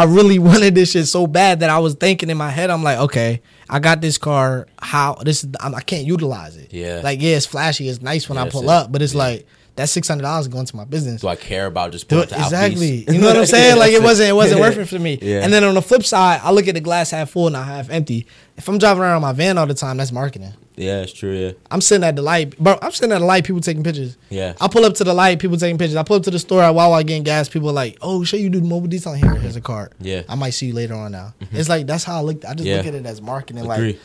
I 0.00 0.04
really 0.04 0.38
wanted 0.50 0.74
this 0.74 0.92
shit 0.92 1.06
so 1.06 1.26
bad 1.26 1.60
that 1.60 1.70
I 1.70 1.78
was 1.78 1.94
thinking 1.94 2.30
in 2.30 2.36
my 2.36 2.50
head, 2.50 2.70
I'm 2.70 2.82
like, 2.82 2.98
okay, 2.98 3.42
I 3.68 3.78
got 3.78 4.00
this 4.00 4.18
car. 4.18 4.66
How 4.78 5.14
this? 5.14 5.44
is 5.44 5.50
I'm, 5.60 5.74
I 5.74 5.80
can't 5.80 6.06
utilize 6.06 6.56
it. 6.56 6.72
Yeah. 6.72 7.00
Like, 7.02 7.20
yeah, 7.20 7.36
it's 7.36 7.46
flashy, 7.46 7.88
it's 7.88 8.00
nice 8.02 8.28
when 8.28 8.36
Yeah, 8.36 8.44
I 8.44 8.50
pull 8.50 8.62
it. 8.64 8.68
up, 8.68 8.92
but 8.92 9.02
it's 9.02 9.12
Yeah. 9.14 9.18
like 9.24 9.46
that 9.76 9.88
six 9.88 10.08
hundred 10.08 10.22
dollars 10.22 10.48
going 10.48 10.66
to 10.66 10.76
my 10.76 10.84
business. 10.84 11.20
do 11.20 11.28
I 11.28 11.36
care 11.36 11.66
about 11.66 11.92
just 11.92 12.08
Do 12.08 12.16
pulling 12.16 12.28
it, 12.28 12.32
to 12.34 12.40
exactly. 12.42 13.04
You 13.08 13.18
know 13.20 13.28
what 13.28 13.36
I'm 13.38 13.46
saying? 13.46 13.78
Like 13.78 13.92
it 13.92 14.02
wasn't 14.02 14.28
it 14.30 14.32
wasn't 14.32 14.60
worth 14.60 14.76
it 14.76 14.86
for 14.86 14.98
me. 14.98 15.18
Yeah. 15.22 15.42
And 15.44 15.52
then 15.52 15.62
on 15.64 15.74
the 15.74 15.82
flip 15.82 16.04
side, 16.04 16.40
I 16.42 16.50
look 16.52 16.66
at 16.68 16.74
the 16.74 16.80
glass 16.80 17.10
half 17.12 17.30
full, 17.30 17.46
and 17.46 17.54
not 17.54 17.66
half 17.66 17.88
empty. 17.90 18.26
If 18.56 18.68
I'm 18.68 18.78
driving 18.78 19.02
around 19.02 19.22
my 19.22 19.32
van 19.32 19.56
all 19.58 19.66
the 19.66 19.74
time, 19.74 19.96
that's 19.98 20.10
marketing. 20.12 20.52
Yeah, 20.78 21.00
it's 21.02 21.12
true. 21.12 21.32
Yeah, 21.36 21.52
I'm 21.70 21.80
sitting 21.80 22.04
at 22.04 22.14
the 22.16 22.22
light, 22.22 22.56
bro. 22.58 22.78
I'm 22.80 22.92
sitting 22.92 23.12
at 23.12 23.18
the 23.18 23.24
light, 23.26 23.44
people 23.44 23.60
taking 23.60 23.82
pictures. 23.82 24.16
Yeah. 24.30 24.54
I 24.60 24.68
pull 24.68 24.84
up 24.84 24.94
to 24.94 25.04
the 25.04 25.12
light, 25.12 25.38
people 25.40 25.56
taking 25.56 25.76
pictures. 25.76 25.96
I 25.96 26.02
pull 26.04 26.16
up 26.16 26.22
to 26.22 26.30
the 26.30 26.38
store 26.38 26.62
at 26.62 26.70
Wawa 26.74 27.02
getting 27.04 27.24
gas. 27.24 27.48
People 27.48 27.70
are 27.70 27.72
like, 27.72 27.98
"Oh, 28.00 28.22
sure 28.24 28.38
you 28.38 28.48
do 28.48 28.60
mobile 28.60 28.86
detailing 28.88 29.20
here. 29.22 29.34
Here's 29.34 29.56
a 29.56 29.60
card. 29.60 29.92
Yeah. 30.00 30.22
I 30.28 30.34
might 30.36 30.50
see 30.50 30.66
you 30.66 30.74
later 30.74 30.94
on 30.94 31.12
now." 31.12 31.34
It's 31.52 31.68
like 31.68 31.86
that's 31.86 32.04
how 32.04 32.18
I 32.18 32.20
look. 32.22 32.44
I 32.44 32.54
just 32.54 32.66
Yeah. 32.68 32.76
look 32.76 32.86
at 32.86 32.94
it 32.94 33.04
as 33.06 33.20
marketing. 33.20 33.68
agree. 33.68 33.92
Like, 33.94 33.98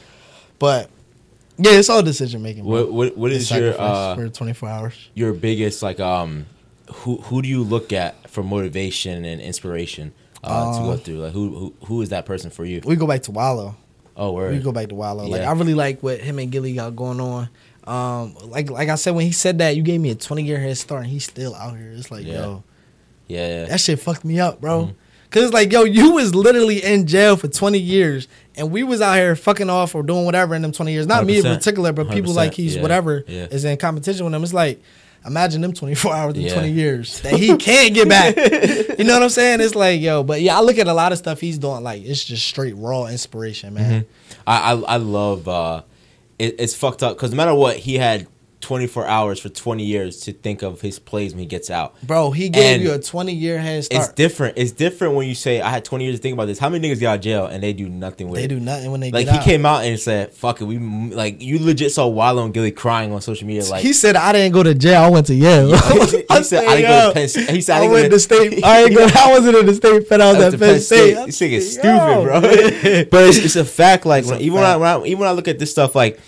but 0.60 0.90
yeah, 1.58 1.74
it's 1.74 1.90
all 1.90 2.02
decision 2.02 2.42
making. 2.42 2.64
What 2.66 2.92
what 2.92 3.16
what 3.18 3.32
is 3.32 3.52
your 3.52 3.80
uh, 3.80 4.16
for 4.16 4.28
24 4.30 4.70
hours? 4.70 5.10
your 5.14 5.34
biggest 5.34 5.84
like 5.84 6.00
um 6.00 6.48
who 6.92 7.18
who 7.18 7.42
do 7.44 7.48
you 7.48 7.64
look 7.64 7.94
at 7.94 8.30
for 8.30 8.42
motivation 8.44 9.24
and 9.26 9.40
inspiration 9.40 10.12
uh, 10.44 10.78
to 10.80 10.84
go 10.86 10.98
through? 10.98 11.20
Like 11.20 11.34
who 11.34 11.50
who 11.56 11.74
who 11.86 12.02
is 12.02 12.10
that 12.10 12.26
person 12.26 12.50
for 12.50 12.66
you? 12.66 12.82
We 12.84 12.96
go 12.96 13.06
back 13.08 13.22
to 13.24 13.32
Wallo. 13.32 13.76
Oh, 14.16 14.32
We 14.32 14.36
word. 14.38 14.64
go 14.64 14.72
back 14.72 14.90
to 14.90 14.96
Wallo. 14.96 15.26
Like 15.26 15.42
I 15.42 15.52
really 15.54 15.74
like 15.74 16.02
what 16.04 16.20
him 16.20 16.40
and 16.40 16.52
Gillie 16.52 16.74
got 16.74 16.96
going 16.96 17.20
on. 17.20 17.50
Um, 17.86 18.36
like 18.50 18.70
like 18.70 18.90
I 18.90 18.96
said 18.96 19.12
when 19.16 19.26
he 19.26 19.32
said 19.32 19.58
that, 19.60 19.76
you 19.76 19.84
gave 19.84 20.00
me 20.00 20.10
a 20.12 20.16
20 20.16 20.44
year 20.44 20.60
head 20.60 20.78
start, 20.78 21.02
and 21.04 21.12
he's 21.12 21.26
still 21.26 21.54
out 21.56 21.76
here. 21.78 21.92
It's 21.92 22.12
like 22.12 22.26
yo, 22.26 22.64
Yeah, 23.28 23.48
yeah. 23.48 23.66
that 23.66 23.80
shit 23.82 24.00
fucked 24.00 24.24
me 24.24 24.40
up, 24.40 24.62
bro. 24.62 24.84
Mm-hmm. 24.84 24.92
Cause 25.32 25.44
it's 25.46 25.54
like 25.54 25.72
yo, 25.72 25.84
you 25.84 26.12
was 26.12 26.36
literally 26.36 26.84
in 26.84 27.08
jail 27.08 27.36
for 27.36 27.48
20 27.48 27.80
years, 27.80 28.28
and 28.56 28.72
we 28.72 28.84
was 28.84 29.02
out 29.02 29.16
here 29.16 29.36
fucking 29.36 29.70
off 29.70 29.96
or 29.96 30.04
doing 30.04 30.26
whatever 30.26 30.54
in 30.54 30.62
them 30.62 30.72
20 30.72 30.94
years. 30.94 31.08
Not 31.08 31.26
me 31.26 31.38
in 31.38 31.44
particular, 31.44 31.92
but 31.92 32.10
people 32.12 32.34
like 32.34 32.54
he's 32.54 32.78
whatever 32.78 33.24
is 33.28 33.66
in 33.66 33.78
competition 33.78 34.26
with 34.26 34.34
him. 34.36 34.44
It's 34.44 34.54
like. 34.54 34.82
Imagine 35.26 35.62
them 35.62 35.74
24 35.74 36.14
hours 36.14 36.36
in 36.36 36.42
Yeah. 36.42 36.54
20 36.54 36.72
years 36.72 37.22
that 37.22 37.34
he 37.34 37.56
can't 37.58 37.94
get 37.94 38.10
back. 38.10 38.36
you 39.00 39.06
know 39.06 39.14
what 39.14 39.24
I'm 39.24 39.30
saying? 39.30 39.62
It's 39.62 39.76
like, 39.76 40.02
yo, 40.02 40.24
but 40.24 40.42
yeah, 40.42 40.58
I 40.58 40.62
look 40.62 40.78
at 40.78 40.88
a 40.88 40.94
lot 40.94 41.12
of 41.12 41.18
stuff 41.18 41.40
he's 41.40 41.58
doing. 41.58 41.82
Like, 41.84 42.04
it's 42.04 42.24
just 42.26 42.46
straight 42.46 42.76
raw 42.76 43.06
inspiration, 43.06 43.74
man. 43.74 44.06
I, 44.46 44.74
I 44.74 44.80
I 44.82 44.98
love 44.98 45.48
uh, 45.48 45.84
it, 46.38 46.56
it's 46.60 46.76
fucked 46.76 47.04
up 47.04 47.16
because 47.16 47.32
no 47.32 47.38
matter 47.38 47.54
what, 47.54 47.78
he 47.78 47.96
had 47.96 48.28
24 48.64 49.06
hours 49.06 49.40
for 49.40 49.50
20 49.50 49.84
years 49.84 50.22
to 50.22 50.34
think 50.34 50.62
of 50.64 50.82
his 50.82 50.98
plays 50.98 51.34
when 51.34 51.40
he 51.40 51.46
gets 51.46 51.70
out. 51.70 51.94
Bro, 52.02 52.32
he 52.32 52.50
gave 52.50 52.64
And 52.76 52.82
you 52.82 52.94
a 52.94 53.00
20 53.00 53.32
year 53.34 53.60
head 53.60 53.84
start. 53.84 54.06
It's 54.06 54.14
different. 54.14 54.58
It's 54.58 54.72
different 54.72 55.14
when 55.16 55.28
you 55.28 55.36
say 55.36 55.62
I 55.62 55.70
had 55.70 55.86
20 55.86 56.06
years 56.06 56.18
to 56.18 56.22
think 56.24 56.34
about 56.34 56.46
this. 56.46 56.58
How 56.60 56.70
many 56.70 56.88
niggas 56.88 57.00
get 57.00 57.08
out 57.08 57.22
jail 57.22 57.46
and 57.46 57.62
they 57.62 57.74
do 57.74 57.88
nothing 57.90 58.30
with 58.30 58.40
They 58.40 58.46
it? 58.46 58.48
do 58.48 58.60
nothing 58.60 58.90
when 58.92 59.02
they 59.02 59.12
Like 59.12 59.28
he 59.28 59.38
out. 59.38 59.44
came 59.44 59.66
out 59.66 59.84
and 59.84 60.00
said, 60.00 60.32
"Fuck 60.32 60.62
it." 60.62 60.66
We 60.66 60.80
like 60.80 61.42
you 61.42 61.60
legit 61.60 61.92
saw 61.92 62.08
Wallo 62.08 62.46
and 62.46 62.54
Gillie 62.54 62.72
crying 62.72 63.12
on 63.12 63.22
social 63.22 63.46
media. 63.48 63.66
Like 63.66 63.84
he 63.84 63.94
said, 63.94 64.16
"I 64.16 64.32
didn't 64.32 64.54
go 64.54 64.64
to 64.64 64.74
jail. 64.74 65.04
I 65.04 65.10
went 65.10 65.28
to 65.28 65.36
Yale." 65.36 65.68
he, 65.78 66.24
he 66.38 66.44
said, 66.44 66.66
"I 66.66 66.76
didn't 66.78 66.90
go 66.90 67.08
to 67.10 67.14
Penn 67.14 67.28
State." 67.30 67.50
He 67.50 67.62
said, 67.62 67.74
"I, 67.74 67.78
I 67.78 67.82
didn't 67.82 67.94
went 67.94 68.12
to 68.12 68.20
state. 68.20 68.64
I 68.64 68.84
ain't 68.84 68.96
go. 68.96 69.08
I 69.14 69.32
wasn't 69.32 69.58
in 69.58 69.66
the 69.66 69.74
state. 69.76 70.08
Fed. 70.08 70.22
I 70.22 70.34
was 70.34 70.42
I 70.44 70.48
at 70.48 70.60
Penn 70.60 70.80
State. 70.80 71.14
This 71.26 71.40
nigga 71.42 71.62
stupid, 71.62 72.24
bro. 72.24 72.42
but 73.12 73.24
it's, 73.28 73.38
it's 73.38 73.56
a 73.56 73.66
fact. 73.66 74.06
Like 74.06 74.26
when, 74.26 74.36
a 74.36 74.40
even 74.40 74.56
when 74.56 74.64
I, 74.64 74.78
when 74.78 74.88
I 74.90 75.06
even 75.06 75.20
when 75.20 75.28
I 75.30 75.34
look 75.34 75.48
at 75.48 75.60
this 75.60 75.72
stuff, 75.72 75.96
like, 75.96 76.20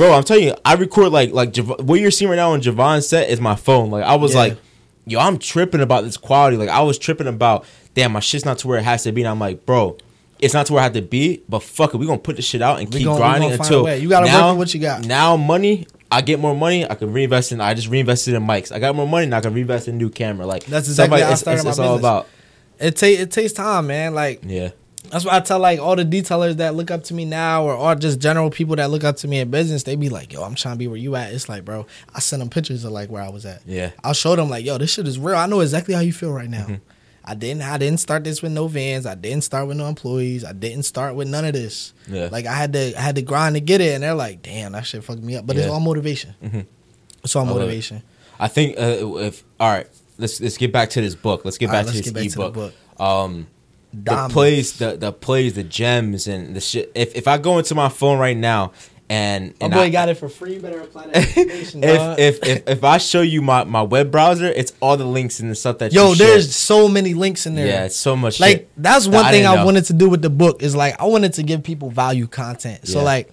bro, 0.00 0.12
I'm 0.14 0.24
telling 0.24 0.44
you, 0.44 0.54
I 0.64 0.74
record 0.74 1.12
like 1.12 1.32
like 1.32 1.52
Jav- 1.52 1.80
what 1.86 2.00
you're 2.00 2.10
seeing 2.10 2.30
right 2.30 2.36
now 2.36 2.52
on 2.52 2.60
Javon's 2.62 3.06
set 3.06 3.28
is 3.28 3.40
my 3.40 3.54
phone. 3.54 3.90
Like 3.90 4.04
I 4.04 4.14
was 4.14 4.32
Yeah. 4.32 4.40
like, 4.40 4.56
yo, 5.06 5.20
I'm 5.20 5.38
tripping 5.38 5.80
about 5.82 6.04
this 6.04 6.16
quality. 6.16 6.56
Like 6.56 6.70
I 6.70 6.80
was 6.80 6.98
tripping 6.98 7.26
about, 7.26 7.66
damn, 7.94 8.12
my 8.12 8.20
shit's 8.20 8.44
not 8.46 8.58
to 8.58 8.68
where 8.68 8.78
it 8.78 8.84
has 8.84 9.02
to 9.04 9.12
be. 9.12 9.20
And 9.22 9.28
I'm 9.28 9.38
like, 9.38 9.66
bro. 9.66 9.96
It's 10.38 10.54
not 10.54 10.64
to 10.66 10.72
where 10.72 10.80
I 10.80 10.84
have 10.84 10.94
to 10.94 11.02
be, 11.02 11.42
but 11.50 11.62
fuck 11.62 11.92
it, 11.92 11.98
we 11.98 12.06
gonna 12.06 12.16
put 12.18 12.36
this 12.36 12.46
shit 12.46 12.62
out 12.62 12.80
and 12.80 12.88
We 12.88 13.00
keep 13.00 13.04
gonna- 13.04 13.18
grinding 13.18 13.52
until. 13.52 13.86
You 13.94 14.08
gotta 14.08 14.24
work 14.24 14.32
now, 14.32 14.48
with 14.52 14.58
what 14.58 14.72
you 14.74 14.80
got. 14.80 15.04
Now 15.04 15.36
money, 15.36 15.86
I 16.10 16.22
get 16.22 16.40
more 16.40 16.56
money, 16.56 16.90
I 16.90 16.94
can 16.94 17.12
reinvest 17.12 17.52
in. 17.52 17.60
I 17.60 17.74
just 17.74 17.88
reinvested 17.88 18.32
in 18.32 18.42
mics. 18.46 18.72
I 18.72 18.78
got 18.78 18.96
more 18.96 19.06
money, 19.06 19.26
now 19.26 19.36
I 19.36 19.40
can 19.42 19.52
reinvest 19.52 19.86
in 19.88 19.96
a 19.96 19.98
new 19.98 20.08
camera. 20.08 20.46
Like 20.46 20.64
That's 20.64 20.88
exactly 20.88 21.18
somebody- 21.18 21.22
how 21.24 21.28
I 21.28 21.32
it's, 21.32 21.40
started 21.42 21.58
it's, 21.58 21.64
my 21.66 21.70
it's 21.72 21.78
all 21.78 21.96
business. 21.96 22.00
about. 22.00 22.26
It 22.78 22.96
take 22.96 23.18
it 23.20 23.30
takes 23.30 23.52
time, 23.52 23.88
man. 23.88 24.14
Like 24.14 24.40
Yeah, 24.46 24.70
that's 25.10 25.24
why 25.24 25.36
I 25.36 25.40
tell 25.40 25.58
like 25.58 25.78
all 25.80 25.96
the 25.96 26.04
detailers 26.04 26.56
that 26.56 26.74
look 26.74 26.90
up 26.90 27.02
to 27.04 27.14
me 27.14 27.24
now, 27.24 27.64
or 27.64 27.74
all 27.74 27.94
just 27.94 28.18
general 28.20 28.50
people 28.50 28.76
that 28.76 28.90
look 28.90 29.04
up 29.04 29.16
to 29.16 29.28
me 29.28 29.40
in 29.40 29.50
business. 29.50 29.82
They 29.82 29.96
be 29.96 30.08
like, 30.08 30.32
"Yo, 30.32 30.42
I'm 30.42 30.54
trying 30.54 30.74
to 30.74 30.78
be 30.78 30.88
where 30.88 30.96
you 30.96 31.16
at." 31.16 31.32
It's 31.32 31.48
like, 31.48 31.64
bro, 31.64 31.86
I 32.14 32.20
send 32.20 32.40
them 32.42 32.50
pictures 32.50 32.84
of 32.84 32.92
like 32.92 33.10
where 33.10 33.22
I 33.22 33.28
was 33.28 33.44
at. 33.44 33.62
yeah. 33.66 33.90
I'll 34.04 34.12
show 34.14 34.36
them 34.36 34.48
like, 34.48 34.64
yo, 34.64 34.78
this 34.78 34.92
shit 34.94 35.06
is 35.06 35.18
real. 35.18 35.36
I 35.36 35.46
know 35.46 35.60
exactly 35.60 35.94
how 35.94 36.00
you 36.00 36.12
feel 36.12 36.32
right 36.32 36.48
now. 36.48 36.62
Mm-hmm. 36.64 36.74
I 37.24 37.34
didn't 37.34 37.62
I 37.62 37.76
didn't 37.78 38.00
start 38.00 38.24
this 38.24 38.40
with 38.42 38.52
no 38.52 38.66
vans. 38.66 39.04
I 39.06 39.14
didn't 39.14 39.44
start 39.44 39.68
with 39.68 39.76
no 39.76 39.86
employees. 39.86 40.44
I 40.44 40.52
didn't 40.52 40.84
start 40.84 41.14
with 41.14 41.28
none 41.28 41.44
of 41.44 41.52
this. 41.52 41.92
Yeah. 42.08 42.28
Like 42.32 42.46
I 42.46 42.54
had 42.54 42.72
to 42.72 42.96
I 42.96 43.00
had 43.00 43.16
to 43.16 43.22
grind 43.22 43.56
to 43.56 43.60
get 43.60 43.80
it 43.82 43.92
and 43.94 44.02
they're 44.02 44.14
like, 44.14 44.42
damn, 44.42 44.72
that 44.72 44.86
shit 44.86 45.04
fucked 45.04 45.22
me 45.22 45.36
up. 45.36 45.46
But 45.46 45.56
it's 45.58 45.68
all 45.68 45.80
motivation. 45.80 46.34
Mhm. 46.42 46.66
It's 47.22 47.36
all 47.36 47.42
I 47.44 47.48
love 47.48 47.56
it. 47.56 47.60
motivation. 47.60 48.02
I 48.40 48.48
think 48.48 48.78
uh, 48.78 49.18
if 49.18 49.44
all 49.60 49.70
right, 49.70 49.86
let's 50.16 50.40
let's 50.40 50.56
get 50.56 50.72
back 50.72 50.90
to 50.90 51.02
this 51.02 51.14
book. 51.14 51.44
Let's 51.44 51.58
get 51.58 51.66
All 51.66 51.72
back 51.72 51.84
right, 51.86 51.90
to 51.92 51.96
let's 51.98 52.06
this 52.10 52.12
get 52.12 52.14
back 52.36 52.52
to 52.52 52.58
the 52.60 52.68
ebook. 52.70 52.74
Um, 52.98 53.46
the 53.92 54.28
plays, 54.30 54.78
the 54.78 54.96
the 54.96 55.12
plays, 55.12 55.54
the 55.54 55.64
gems, 55.64 56.26
and 56.26 56.54
the 56.54 56.60
shit. 56.60 56.90
If 56.94 57.14
if 57.16 57.26
I 57.28 57.38
go 57.38 57.58
into 57.58 57.74
my 57.74 57.88
phone 57.88 58.18
right 58.18 58.36
now 58.36 58.72
and 59.08 59.46
My 59.60 59.64
and 59.64 59.74
boy 59.74 59.80
I, 59.80 59.88
got 59.90 60.08
it 60.08 60.14
for 60.18 60.28
free. 60.28 60.58
Better 60.60 60.80
apply 60.80 61.08
that 61.08 61.16
information, 61.36 61.82
if, 61.82 62.18
if 62.18 62.46
if 62.46 62.68
if 62.68 62.84
I 62.84 62.98
show 62.98 63.20
you 63.22 63.42
my 63.42 63.64
my 63.64 63.82
web 63.82 64.10
browser, 64.12 64.46
it's 64.46 64.72
all 64.80 64.96
the 64.96 65.04
links 65.04 65.40
and 65.40 65.50
the 65.50 65.54
stuff 65.56 65.78
that 65.78 65.92
Yo, 65.92 66.14
there's 66.14 66.54
so 66.54 66.88
many 66.88 67.14
links 67.14 67.46
in 67.46 67.56
there. 67.56 67.66
yeah, 67.66 67.84
it's 67.86 67.96
so 67.96 68.14
much. 68.16 68.38
like 68.38 68.50
shit 68.58 68.70
that's 68.76 69.06
that 69.06 69.12
one 69.14 69.24
thing 69.24 69.42
didn't 69.42 69.58
I 69.58 69.64
wanted 69.64 69.84
to 69.86 69.92
do 69.92 70.08
with 70.08 70.22
the 70.22 70.30
book 70.30 70.62
is 70.62 70.76
like 70.76 71.00
I 71.00 71.06
wanted 71.06 71.32
to 71.34 71.42
give 71.42 71.64
people 71.64 71.90
value 71.90 72.28
content. 72.28 72.86
So 72.86 72.98
Yeah. 73.00 73.04
like 73.04 73.32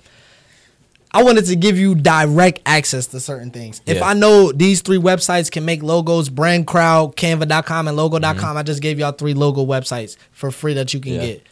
I 1.18 1.24
wanted 1.24 1.45
to 1.47 1.55
give 1.55 1.80
you 1.80 1.95
direct 1.95 2.59
access 2.68 3.07
to 3.07 3.20
certain 3.20 3.49
things. 3.49 3.82
If 3.88 3.97
Yeah. 3.97 4.05
I 4.07 4.13
know 4.13 4.51
these 4.51 4.82
three 4.82 4.99
websites 4.99 5.49
can 5.49 5.65
make 5.65 5.82
logos, 5.82 6.30
Brand 6.30 6.68
Crowd, 6.68 7.15
Canva.com, 7.15 7.88
and 7.88 7.97
Logo.com, 7.97 8.55
I 8.55 8.61
just 8.61 8.84
gave 8.84 8.99
y'all 8.99 9.13
three 9.13 9.34
logo 9.34 9.65
websites 9.65 10.15
for 10.32 10.51
free 10.51 10.76
that 10.76 10.93
you 10.93 10.99
can 10.99 11.13
Mm-hmm. 11.13 11.22
Yeah. 11.22 11.28
get. 11.28 11.47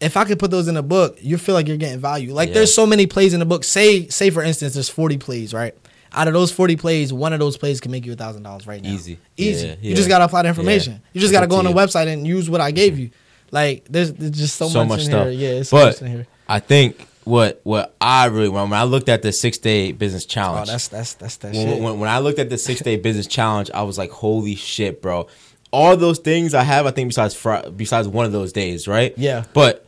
If 0.00 0.16
I 0.16 0.24
could 0.24 0.38
put 0.38 0.52
those 0.52 0.68
in 0.68 0.76
a 0.76 0.82
book, 0.82 1.18
you 1.20 1.38
feel 1.38 1.56
like 1.56 1.66
you're 1.66 1.76
getting 1.76 1.98
value. 1.98 2.32
Like 2.32 2.50
Yeah. 2.50 2.54
there's 2.54 2.72
so 2.72 2.86
many 2.86 3.06
plays 3.08 3.34
in 3.34 3.40
the 3.40 3.46
book. 3.46 3.64
Say, 3.64 4.06
say 4.06 4.30
for 4.30 4.44
instance, 4.44 4.74
there's 4.74 4.88
40 4.88 5.18
plays, 5.18 5.52
right? 5.52 5.74
Out 6.12 6.28
of 6.28 6.34
those 6.34 6.52
40 6.52 6.76
plays, 6.76 7.12
one 7.12 7.32
of 7.32 7.40
those 7.40 7.56
plays 7.56 7.80
can 7.80 7.90
make 7.90 8.06
you 8.06 8.12
a 8.12 8.16
thousand 8.16 8.44
dollars 8.44 8.66
right 8.68 8.80
now. 8.80 8.90
Easy. 8.90 9.18
Easy. 9.36 9.76
You 9.82 9.96
just 9.96 10.08
gotta 10.08 10.24
apply 10.26 10.42
the 10.42 10.48
information. 10.50 11.02
You 11.12 11.20
just 11.20 11.32
gotta 11.32 11.48
go 11.48 11.56
on 11.56 11.64
the 11.64 11.72
website 11.72 12.06
and 12.06 12.24
use 12.26 12.48
what 12.48 12.60
I 12.60 12.70
gave 12.70 12.96
you. 12.96 13.10
Like 13.50 13.86
there's, 13.90 14.12
there's 14.12 14.30
just 14.30 14.54
so, 14.56 14.68
so 14.68 14.80
much, 14.84 14.88
much 14.88 15.00
in 15.00 15.06
stuff. 15.06 15.24
here. 15.28 15.32
Yeah, 15.32 15.58
it's 15.60 15.70
so 15.70 15.76
but 15.78 15.86
much 15.94 16.02
in 16.02 16.06
here. 16.12 16.26
I 16.48 16.60
think 16.60 17.06
what 17.30 17.60
what 17.64 17.94
I 18.00 18.26
really 18.26 18.48
when, 18.48 18.68
when 18.70 18.78
I 18.78 18.82
looked 18.84 19.08
at 19.08 19.22
the 19.22 19.32
six 19.32 19.56
day 19.58 19.92
business 19.92 20.26
challenge, 20.26 20.64
Oh, 20.64 20.64
challenge, 20.66 20.88
that's 20.88 20.88
that's 20.88 21.14
that's 21.14 21.36
that 21.38 21.54
when, 21.54 21.66
shit. 21.68 21.82
when, 21.82 21.98
when 22.00 22.10
I 22.10 22.18
looked 22.18 22.38
at 22.38 22.50
the 22.50 22.58
six 22.58 22.80
day 22.80 22.96
business 22.96 23.26
challenge, 23.26 23.70
I 23.72 23.82
was 23.82 23.96
like, 23.96 24.10
holy 24.10 24.54
shit, 24.56 25.00
bro. 25.00 25.26
All 25.72 25.96
those 25.96 26.18
things 26.18 26.52
I 26.52 26.64
have, 26.64 26.84
I 26.86 26.90
think 26.90 27.08
besides 27.08 27.34
Fri 27.34 27.60
besides 27.76 28.08
one 28.08 28.26
of 28.26 28.32
those 28.32 28.52
days, 28.52 28.86
right? 28.88 29.14
Yeah. 29.16 29.44
But 29.54 29.86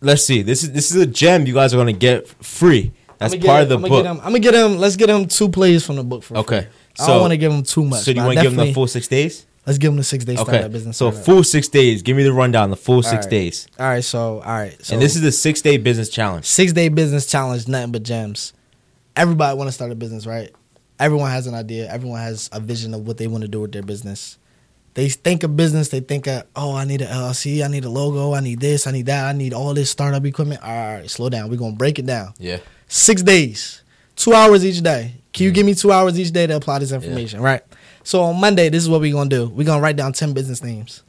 let's 0.00 0.24
see. 0.24 0.42
This 0.42 0.62
is 0.62 0.72
this 0.72 0.90
is 0.90 0.96
a 1.00 1.06
gem 1.06 1.46
you 1.46 1.54
guys 1.54 1.72
are 1.74 1.76
gonna 1.76 1.92
get 1.92 2.26
free. 2.42 2.92
That's 3.18 3.34
part 3.36 3.44
him- 3.44 3.62
of 3.64 3.68
the 3.68 3.74
I'ma 3.76 3.88
book. 3.88 4.02
Get 4.04 4.10
him, 4.10 4.16
I'm 4.18 4.24
gonna 4.32 4.38
get 4.38 4.54
him. 4.54 4.78
Let's 4.78 4.96
get 4.96 5.10
him 5.10 5.26
two 5.28 5.50
plays 5.50 5.84
from 5.84 5.96
the 5.96 6.04
book 6.04 6.22
for 6.22 6.38
Okay. 6.38 6.62
free. 6.62 6.70
I 6.98 7.06
don't 7.06 7.20
want 7.20 7.30
to 7.32 7.36
give 7.36 7.52
him 7.52 7.62
too 7.62 7.84
much. 7.84 8.02
so 8.02 8.12
do 8.12 8.18
you 8.18 8.24
want 8.26 8.38
to 8.38 8.42
give 8.44 8.54
them 8.56 8.66
the 8.66 8.72
full 8.74 8.86
six 8.86 9.08
days? 9.08 9.46
Let's 9.66 9.78
give 9.78 9.90
them 9.90 9.96
the 9.96 10.04
six 10.04 10.24
day 10.24 10.34
Okay. 10.34 10.42
startup 10.42 10.72
business. 10.72 10.96
So 10.96 11.10
startup. 11.10 11.26
full 11.26 11.44
six 11.44 11.68
days. 11.68 12.02
Give 12.02 12.16
me 12.16 12.22
the 12.22 12.32
rundown. 12.32 12.70
The 12.70 12.76
full 12.76 13.02
six 13.02 13.12
All 13.12 13.20
right. 13.20 13.30
days. 13.30 13.66
All 13.78 13.86
right. 13.86 14.04
So 14.04 14.40
all 14.40 14.52
right. 14.52 14.76
So 14.84 14.94
and 14.94 15.02
this 15.02 15.16
is 15.16 15.22
the 15.22 15.32
six 15.32 15.60
day 15.60 15.76
business 15.76 16.08
challenge. 16.08 16.46
six 16.46 16.72
day 16.72 16.88
business 16.88 17.26
challenge. 17.26 17.68
Nothing 17.68 17.92
but 17.92 18.02
gems. 18.02 18.52
Everybody 19.16 19.56
want 19.56 19.68
to 19.68 19.72
start 19.72 19.90
a 19.90 19.94
business, 19.94 20.26
right? 20.26 20.50
Everyone 20.98 21.30
has 21.30 21.46
an 21.46 21.54
idea. 21.54 21.90
Everyone 21.90 22.20
has 22.20 22.48
a 22.52 22.60
vision 22.60 22.94
of 22.94 23.06
what 23.06 23.18
they 23.18 23.26
want 23.26 23.42
to 23.42 23.48
do 23.48 23.60
with 23.60 23.72
their 23.72 23.82
business. 23.82 24.38
They 24.94 25.08
think 25.08 25.42
of 25.44 25.56
business. 25.56 25.88
They 25.88 26.00
think 26.00 26.26
of, 26.26 26.44
oh, 26.56 26.74
I 26.74 26.84
need 26.84 27.00
an 27.00 27.08
LLC. 27.08 27.64
I 27.64 27.68
need 27.68 27.84
a 27.84 27.88
logo. 27.88 28.34
I 28.34 28.40
need 28.40 28.60
this. 28.60 28.86
I 28.86 28.90
need 28.90 29.06
that. 29.06 29.24
I 29.24 29.32
need 29.32 29.52
all 29.52 29.72
this 29.72 29.90
startup 29.90 30.24
equipment. 30.24 30.62
All 30.62 30.94
right, 30.94 31.08
slow 31.08 31.28
down. 31.28 31.48
We're 31.48 31.56
gonna 31.56 31.76
break 31.76 31.98
it 31.98 32.06
down. 32.06 32.34
Yeah. 32.38 32.58
six 32.88 33.22
days, 33.22 33.82
two 34.16 34.34
hours 34.34 34.64
each 34.64 34.82
day. 34.82 35.14
Can 35.32 35.44
you 35.44 35.52
mm. 35.52 35.54
give 35.54 35.66
me 35.66 35.74
two 35.74 35.92
hours 35.92 36.18
each 36.18 36.32
day 36.32 36.46
to 36.46 36.56
apply 36.56 36.80
this 36.80 36.92
information? 36.92 37.40
Right. 37.40 37.62
So 38.10 38.22
on 38.22 38.40
Monday, 38.40 38.68
this 38.70 38.82
is 38.82 38.88
what 38.88 39.00
we're 39.00 39.12
gonna 39.12 39.30
do. 39.30 39.48
We're 39.48 39.64
gonna 39.64 39.80
write 39.80 39.94
down 39.94 40.12
ten 40.12 40.32
business 40.32 40.64
names. 40.64 41.04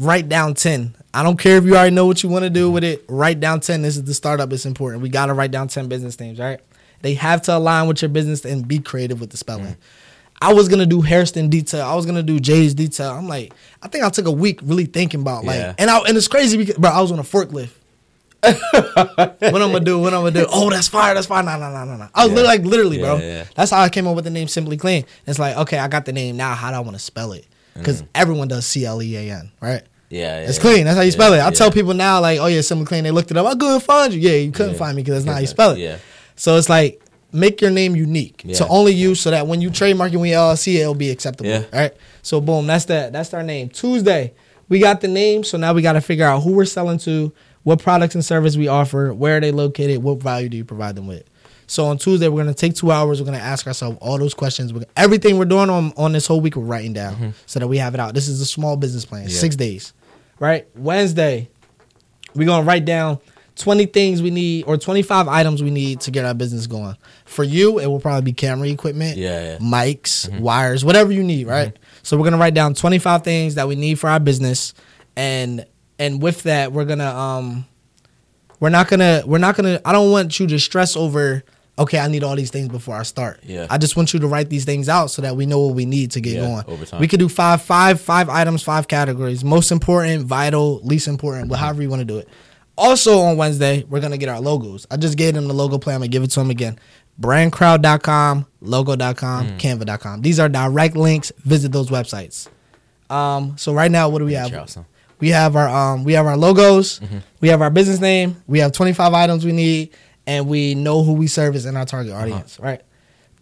Write 0.00 0.28
down 0.28 0.54
ten. 0.54 0.96
I 1.14 1.22
don't 1.22 1.38
care 1.38 1.56
if 1.58 1.62
you 1.64 1.76
already 1.76 1.94
know 1.94 2.06
what 2.06 2.24
you 2.24 2.28
want 2.28 2.42
to 2.42 2.50
do 2.50 2.68
with 2.68 2.82
it. 2.82 3.04
Write 3.06 3.38
down 3.38 3.60
ten. 3.60 3.82
This 3.82 3.96
is 3.96 4.02
the 4.02 4.14
startup. 4.14 4.52
It's 4.52 4.66
important. 4.66 5.00
We 5.00 5.10
gotta 5.10 5.32
write 5.32 5.52
down 5.52 5.68
ten 5.68 5.86
business 5.86 6.18
names, 6.18 6.40
right? 6.40 6.58
They 7.02 7.14
have 7.14 7.42
to 7.42 7.56
align 7.56 7.86
with 7.86 8.02
your 8.02 8.08
business 8.08 8.44
and 8.44 8.66
be 8.66 8.80
creative 8.80 9.20
with 9.20 9.30
the 9.30 9.36
spelling. 9.36 9.74
Mm. 9.74 9.76
I 10.42 10.52
was 10.52 10.68
gonna 10.68 10.86
do 10.86 11.02
Hairston 11.02 11.50
detail. 11.50 11.86
I 11.86 11.94
was 11.94 12.04
gonna 12.04 12.20
do 12.24 12.40
Jay's 12.40 12.74
detail. 12.74 13.10
I'm 13.10 13.28
like, 13.28 13.54
I 13.80 13.86
think 13.86 14.02
I 14.02 14.08
took 14.08 14.26
a 14.26 14.32
week 14.32 14.58
really 14.64 14.86
thinking 14.86 15.20
about 15.20 15.44
like, 15.44 15.54
Yeah. 15.54 15.74
and 15.78 15.88
I 15.88 15.98
and 16.00 16.16
it's 16.16 16.26
crazy 16.26 16.56
because 16.56 16.78
bro, 16.78 16.90
I 16.90 17.00
was 17.00 17.12
on 17.12 17.20
a 17.20 17.22
forklift. 17.22 17.70
what 18.42 19.38
I'm 19.42 19.72
gonna 19.72 19.80
do? 19.80 19.98
What 19.98 20.14
I'm 20.14 20.20
gonna 20.20 20.30
do? 20.32 20.46
Oh, 20.50 20.70
that's 20.70 20.88
fire. 20.88 21.14
That's 21.14 21.26
fire. 21.26 21.42
No, 21.42 21.58
no, 21.58 21.70
no, 21.70 21.84
no, 21.84 21.96
no. 21.96 22.08
I 22.14 22.26
was 22.26 22.34
Yeah. 22.34 22.42
like, 22.46 22.62
literally, 22.62 22.98
bro. 22.98 23.16
Yeah, 23.16 23.22
yeah. 23.24 23.44
That's 23.54 23.70
how 23.70 23.80
I 23.80 23.88
came 23.88 24.06
up 24.06 24.16
with 24.16 24.24
the 24.24 24.30
name 24.30 24.48
Simply 24.48 24.76
Clean. 24.76 25.04
It's 25.26 25.38
like, 25.38 25.56
okay, 25.58 25.78
I 25.78 25.88
got 25.88 26.06
the 26.06 26.12
name 26.12 26.36
now. 26.36 26.54
How 26.54 26.70
do 26.70 26.76
I 26.76 26.80
want 26.80 26.96
to 26.96 27.02
spell 27.02 27.32
it? 27.32 27.46
Because 27.74 28.02
mm. 28.02 28.08
everyone 28.14 28.48
does 28.48 28.66
C 28.66 28.84
L 28.86 29.02
E 29.02 29.16
A 29.16 29.32
N, 29.36 29.52
right? 29.60 29.82
Yeah, 30.08 30.40
yeah, 30.40 30.48
It's 30.48 30.58
clean. 30.58 30.84
That's 30.86 30.96
how 30.96 31.02
you 31.02 31.08
Yeah, 31.08 31.12
spell 31.12 31.32
it. 31.34 31.38
I 31.38 31.44
yeah. 31.44 31.50
tell 31.50 31.70
people 31.70 31.94
now, 31.94 32.20
like, 32.20 32.40
oh 32.40 32.46
yeah, 32.46 32.62
Simply 32.62 32.86
Clean. 32.86 33.04
They 33.04 33.12
looked 33.12 33.30
it 33.30 33.36
up. 33.36 33.46
I 33.46 33.54
couldn't 33.54 33.80
find 33.80 34.12
you. 34.12 34.20
Yeah, 34.20 34.36
you 34.36 34.50
couldn't 34.50 34.72
Yeah. 34.72 34.78
find 34.78 34.96
me 34.96 35.02
because 35.02 35.16
that's 35.18 35.26
not 35.26 35.34
how 35.34 35.40
you 35.40 35.46
spell 35.46 35.70
it. 35.72 35.78
Yeah. 35.78 35.98
So 36.34 36.56
it's 36.56 36.68
like 36.68 37.00
make 37.32 37.60
your 37.60 37.70
name 37.70 37.94
unique 37.94 38.38
to 38.54 38.66
only 38.68 38.92
you, 38.92 39.14
so 39.14 39.30
that 39.30 39.46
when 39.46 39.60
you 39.60 39.70
trademark 39.70 40.12
it, 40.12 40.16
when 40.16 40.30
you 40.30 40.34
LLC, 40.36 40.76
it'll 40.80 40.94
be 40.94 41.10
acceptable. 41.10 41.50
Yeah. 41.50 41.64
All 41.72 41.78
right. 41.78 41.94
So 42.22 42.40
boom, 42.40 42.66
that's 42.66 42.86
that. 42.86 43.12
That's 43.12 43.32
our 43.34 43.42
name. 43.42 43.68
Tuesday, 43.68 44.32
we 44.68 44.78
got 44.80 45.00
the 45.00 45.08
name. 45.08 45.44
So 45.44 45.58
now 45.58 45.72
we 45.74 45.82
got 45.82 45.92
to 45.92 46.00
figure 46.00 46.24
out 46.26 46.40
who 46.42 46.54
we're 46.54 46.64
selling 46.64 46.98
to, 47.00 47.32
what 47.62 47.80
products 47.82 48.14
and 48.14 48.24
service 48.24 48.56
we 48.56 48.68
offer, 48.68 49.12
where 49.12 49.36
are 49.36 49.40
they 49.40 49.52
located, 49.52 50.02
what 50.02 50.22
value 50.22 50.48
do 50.48 50.56
you 50.56 50.64
provide 50.64 50.94
them 50.96 51.06
with. 51.06 51.24
So 51.66 51.84
on 51.86 51.98
Tuesday, 51.98 52.26
we're 52.28 52.42
gonna 52.42 52.54
take 52.54 52.74
two 52.74 52.90
hours. 52.90 53.20
We're 53.20 53.26
gonna 53.26 53.38
ask 53.38 53.66
ourselves 53.66 53.96
all 54.00 54.18
those 54.18 54.34
questions. 54.34 54.72
We're, 54.72 54.84
everything 54.96 55.38
we're 55.38 55.44
doing 55.44 55.70
on 55.70 55.92
on 55.96 56.12
this 56.12 56.26
whole 56.26 56.40
week, 56.40 56.56
we're 56.56 56.64
writing 56.64 56.92
down 56.92 57.34
so 57.46 57.60
that 57.60 57.68
we 57.68 57.78
have 57.78 57.94
it 57.94 58.00
out. 58.00 58.12
This 58.14 58.26
is 58.26 58.40
a 58.40 58.46
small 58.46 58.76
business 58.76 59.04
plan. 59.04 59.22
Mm-hmm. 59.22 59.30
Yeah. 59.30 59.38
Six 59.38 59.56
days, 59.56 59.92
right? 60.40 60.66
Wednesday, 60.74 61.48
we're 62.34 62.46
gonna 62.46 62.66
write 62.66 62.84
down 62.84 63.18
20 63.54 63.86
things 63.86 64.20
we 64.22 64.30
need 64.30 64.64
or 64.66 64.78
25 64.78 65.28
items 65.28 65.62
we 65.62 65.70
need 65.70 66.00
to 66.00 66.10
get 66.10 66.24
our 66.24 66.34
business 66.34 66.66
going. 66.66 66.96
For 67.24 67.44
you, 67.44 67.78
it 67.78 67.86
will 67.86 68.00
probably 68.00 68.22
be 68.22 68.32
camera 68.32 68.66
equipment, 68.68 69.16
Yeah, 69.18 69.52
yeah. 69.52 69.58
mics, 69.58 70.28
wires, 70.40 70.84
whatever 70.84 71.12
you 71.12 71.22
need, 71.22 71.46
right? 71.46 71.78
So 72.02 72.16
we're 72.16 72.24
gonna 72.24 72.38
write 72.38 72.54
down 72.54 72.74
25 72.74 73.22
things 73.22 73.54
that 73.54 73.68
we 73.68 73.76
need 73.76 74.00
for 74.00 74.08
our 74.10 74.18
business, 74.18 74.74
and 75.14 75.64
and 76.00 76.20
with 76.20 76.42
that, 76.42 76.72
we're 76.72 76.84
gonna 76.86 77.14
um, 77.14 77.64
we're 78.58 78.70
not 78.70 78.88
gonna 78.88 79.22
we're 79.24 79.38
not 79.38 79.54
gonna. 79.54 79.80
I 79.84 79.92
don't 79.92 80.10
want 80.10 80.40
you 80.40 80.46
to 80.48 80.58
stress 80.58 80.96
over. 80.96 81.44
Okay, 81.78 81.98
I 81.98 82.08
need 82.08 82.22
all 82.24 82.36
these 82.36 82.50
things 82.50 82.68
before 82.68 82.94
I 82.96 83.04
start. 83.04 83.40
Yeah. 83.42 83.66
I 83.70 83.78
just 83.78 83.96
want 83.96 84.12
you 84.12 84.20
to 84.20 84.26
write 84.26 84.50
these 84.50 84.66
things 84.66 84.86
out 84.90 85.06
so 85.10 85.22
that 85.22 85.34
we 85.36 85.46
know 85.46 85.60
what 85.60 85.74
we 85.76 85.86
need 85.86 86.10
to 86.10 86.20
get 86.20 86.34
Yeah, 86.34 86.40
going. 86.40 86.64
over 86.66 86.84
time. 86.84 87.00
We 87.00 87.08
could 87.08 87.20
do 87.20 87.28
five, 87.30 87.62
five, 87.62 87.98
five 88.00 88.28
items, 88.28 88.62
five 88.62 88.86
categories. 88.86 89.42
Most 89.44 89.70
important, 89.72 90.26
vital, 90.26 90.80
least 90.82 91.08
important, 91.08 91.46
Mm-hmm. 91.50 91.54
however 91.58 91.80
you 91.82 91.88
want 91.88 92.00
to 92.00 92.04
do 92.04 92.18
it. 92.18 92.28
Also 92.76 93.20
on 93.20 93.38
Wednesday, 93.38 93.84
we're 93.88 94.00
gonna 94.00 94.18
get 94.18 94.28
our 94.28 94.40
logos. 94.40 94.86
I 94.90 94.96
just 94.98 95.16
gave 95.16 95.32
them 95.34 95.48
the 95.48 95.54
logo 95.54 95.78
plan. 95.78 95.94
I'm 95.96 96.00
gonna 96.00 96.08
give 96.08 96.22
it 96.22 96.30
to 96.32 96.40
them 96.40 96.50
again. 96.50 96.78
Brandcrowd.com, 97.20 98.46
logo.com, 98.60 99.46
Mm. 99.46 99.58
canva.com. 99.58 100.22
These 100.22 100.38
are 100.40 100.48
direct 100.48 100.96
links. 100.96 101.32
Visit 101.44 101.72
those 101.72 101.88
websites. 101.88 102.48
Um, 103.08 103.54
so 103.56 103.72
right 103.72 103.90
now, 103.90 104.08
what 104.08 104.18
do 104.18 104.24
we 104.26 104.34
have? 104.34 104.50
We 105.20 105.28
have 105.30 105.54
our 105.56 105.68
um, 105.68 106.04
we 106.04 106.14
have 106.14 106.26
our 106.26 106.36
logos, 106.36 107.00
Mm-hmm. 107.00 107.18
we 107.40 107.48
have 107.48 107.60
our 107.62 107.70
business 107.70 108.00
name, 108.00 108.42
we 108.46 108.58
have 108.60 108.72
25 108.72 109.12
items 109.14 109.44
we 109.44 109.52
need, 109.52 109.90
and 110.26 110.48
we 110.48 110.74
know 110.74 111.02
who 111.02 111.12
we 111.12 111.26
serve 111.26 111.46
service 111.54 111.64
in 111.66 111.76
our 111.76 111.84
target 111.86 112.12
Uh-huh. 112.12 112.22
audience. 112.22 112.58
Right. 112.60 112.80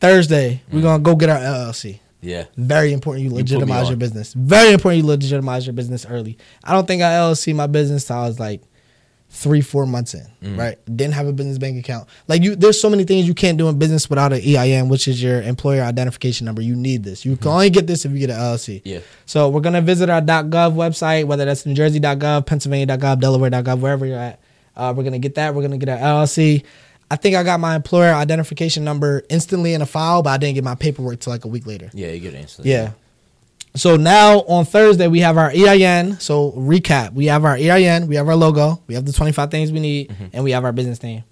Thursday, 0.01 0.63
Mm. 0.71 0.75
we're 0.75 0.83
gonna 0.83 1.03
go 1.03 1.17
get 1.17 1.29
our 1.29 1.39
LLC. 1.39 2.01
Yeah. 2.21 2.45
Very 2.57 2.93
important 2.93 3.25
you 3.25 3.31
legitimize 3.35 3.89
your 3.89 3.97
business. 3.97 4.33
Very 4.35 4.73
important 4.73 5.03
you 5.03 5.09
legitimize 5.09 5.67
your 5.67 5.73
business 5.73 6.05
early. 6.09 6.37
I 6.65 6.73
don't 6.73 6.87
think 6.87 7.01
I 7.03 7.13
LLC 7.13 7.55
my 7.55 7.67
business 7.69 8.05
till 8.05 8.17
I 8.17 8.27
was 8.27 8.41
like 8.41 8.61
three, 9.31 9.61
four 9.61 9.87
months 9.87 10.15
in. 10.15 10.27
Mm. 10.43 10.59
Right. 10.59 10.79
Didn't 10.87 11.15
have 11.15 11.27
a 11.27 11.33
business 11.33 11.59
bank 11.59 11.79
account. 11.79 12.09
Like 12.29 12.43
you 12.43 12.57
there's 12.57 12.81
so 12.81 12.89
many 12.89 13.05
things 13.05 13.27
you 13.27 13.35
can't 13.35 13.59
do 13.59 13.69
in 13.69 13.79
business 13.79 14.09
without 14.09 14.33
an 14.33 14.41
EIN, 14.41 14.89
which 14.89 15.07
is 15.07 15.23
your 15.23 15.43
employer 15.43 15.83
identification 15.83 16.47
number. 16.47 16.63
You 16.63 16.75
need 16.75 17.05
this. 17.05 17.25
You 17.25 17.37
can 17.37 17.49
only 17.49 17.71
get 17.71 17.87
this 17.87 18.05
if 18.05 18.13
you 18.13 18.19
get 18.19 18.31
an 18.31 18.37
LLC. 18.37 18.77
Mm-hmm. 18.77 18.89
Yeah. 18.89 19.01
So 19.27 19.49
we're 19.49 19.61
gonna 19.61 19.83
visit 19.83 20.09
our 20.11 20.21
.gov 20.21 20.75
website, 20.75 21.27
whether 21.27 21.45
that's 21.45 21.67
New 21.67 21.75
Jersey.gov, 21.75 22.47
Pennsylvania.gov, 22.47 23.21
Delaware.gov, 23.21 23.81
wherever 23.81 24.07
you're 24.07 24.19
at. 24.19 24.41
Uh, 24.77 24.95
we're 24.97 25.05
gonna 25.05 25.19
get 25.19 25.35
that. 25.35 25.55
We're 25.55 25.63
gonna 25.63 25.79
get 25.79 25.89
our 25.89 25.99
LLC. 25.99 26.65
I 27.11 27.17
think 27.17 27.37
I 27.37 27.43
got 27.43 27.59
my 27.59 27.75
employer 27.75 28.13
identification 28.13 28.85
number 28.85 29.23
instantly 29.31 29.73
in 29.73 29.81
a 29.81 29.87
file, 29.87 30.23
but 30.23 30.31
I 30.31 30.37
didn't 30.37 30.57
get 30.57 30.65
my 30.65 30.75
paperwork 30.75 31.21
till 31.21 31.33
like 31.33 31.45
a 31.45 31.49
week 31.49 31.67
later. 31.67 31.91
Yeah, 31.95 32.09
you 32.09 32.21
get 32.21 32.35
it 32.35 32.39
instantly. 32.39 32.73
Yeah. 32.73 32.93
So 33.75 33.97
now 33.97 34.41
on 34.43 34.65
Thursday 34.65 35.07
we 35.09 35.21
have 35.21 35.37
our 35.37 35.51
EIN. 35.51 36.19
So 36.21 36.53
recap: 36.53 37.13
we 37.13 37.27
have 37.27 37.45
our 37.45 37.55
EIN, 37.55 38.07
we 38.07 38.17
have 38.17 38.29
our 38.29 38.37
logo, 38.37 38.83
we 38.87 38.95
have 38.95 39.05
the 39.05 39.13
twenty 39.13 39.33
five 39.33 39.51
things 39.51 39.73
we 39.73 39.81
need, 39.81 40.09
mm-hmm. 40.09 40.27
and 40.33 40.45
we 40.45 40.53
have 40.53 40.65
our 40.65 40.73
business 40.73 41.03
name. 41.03 41.25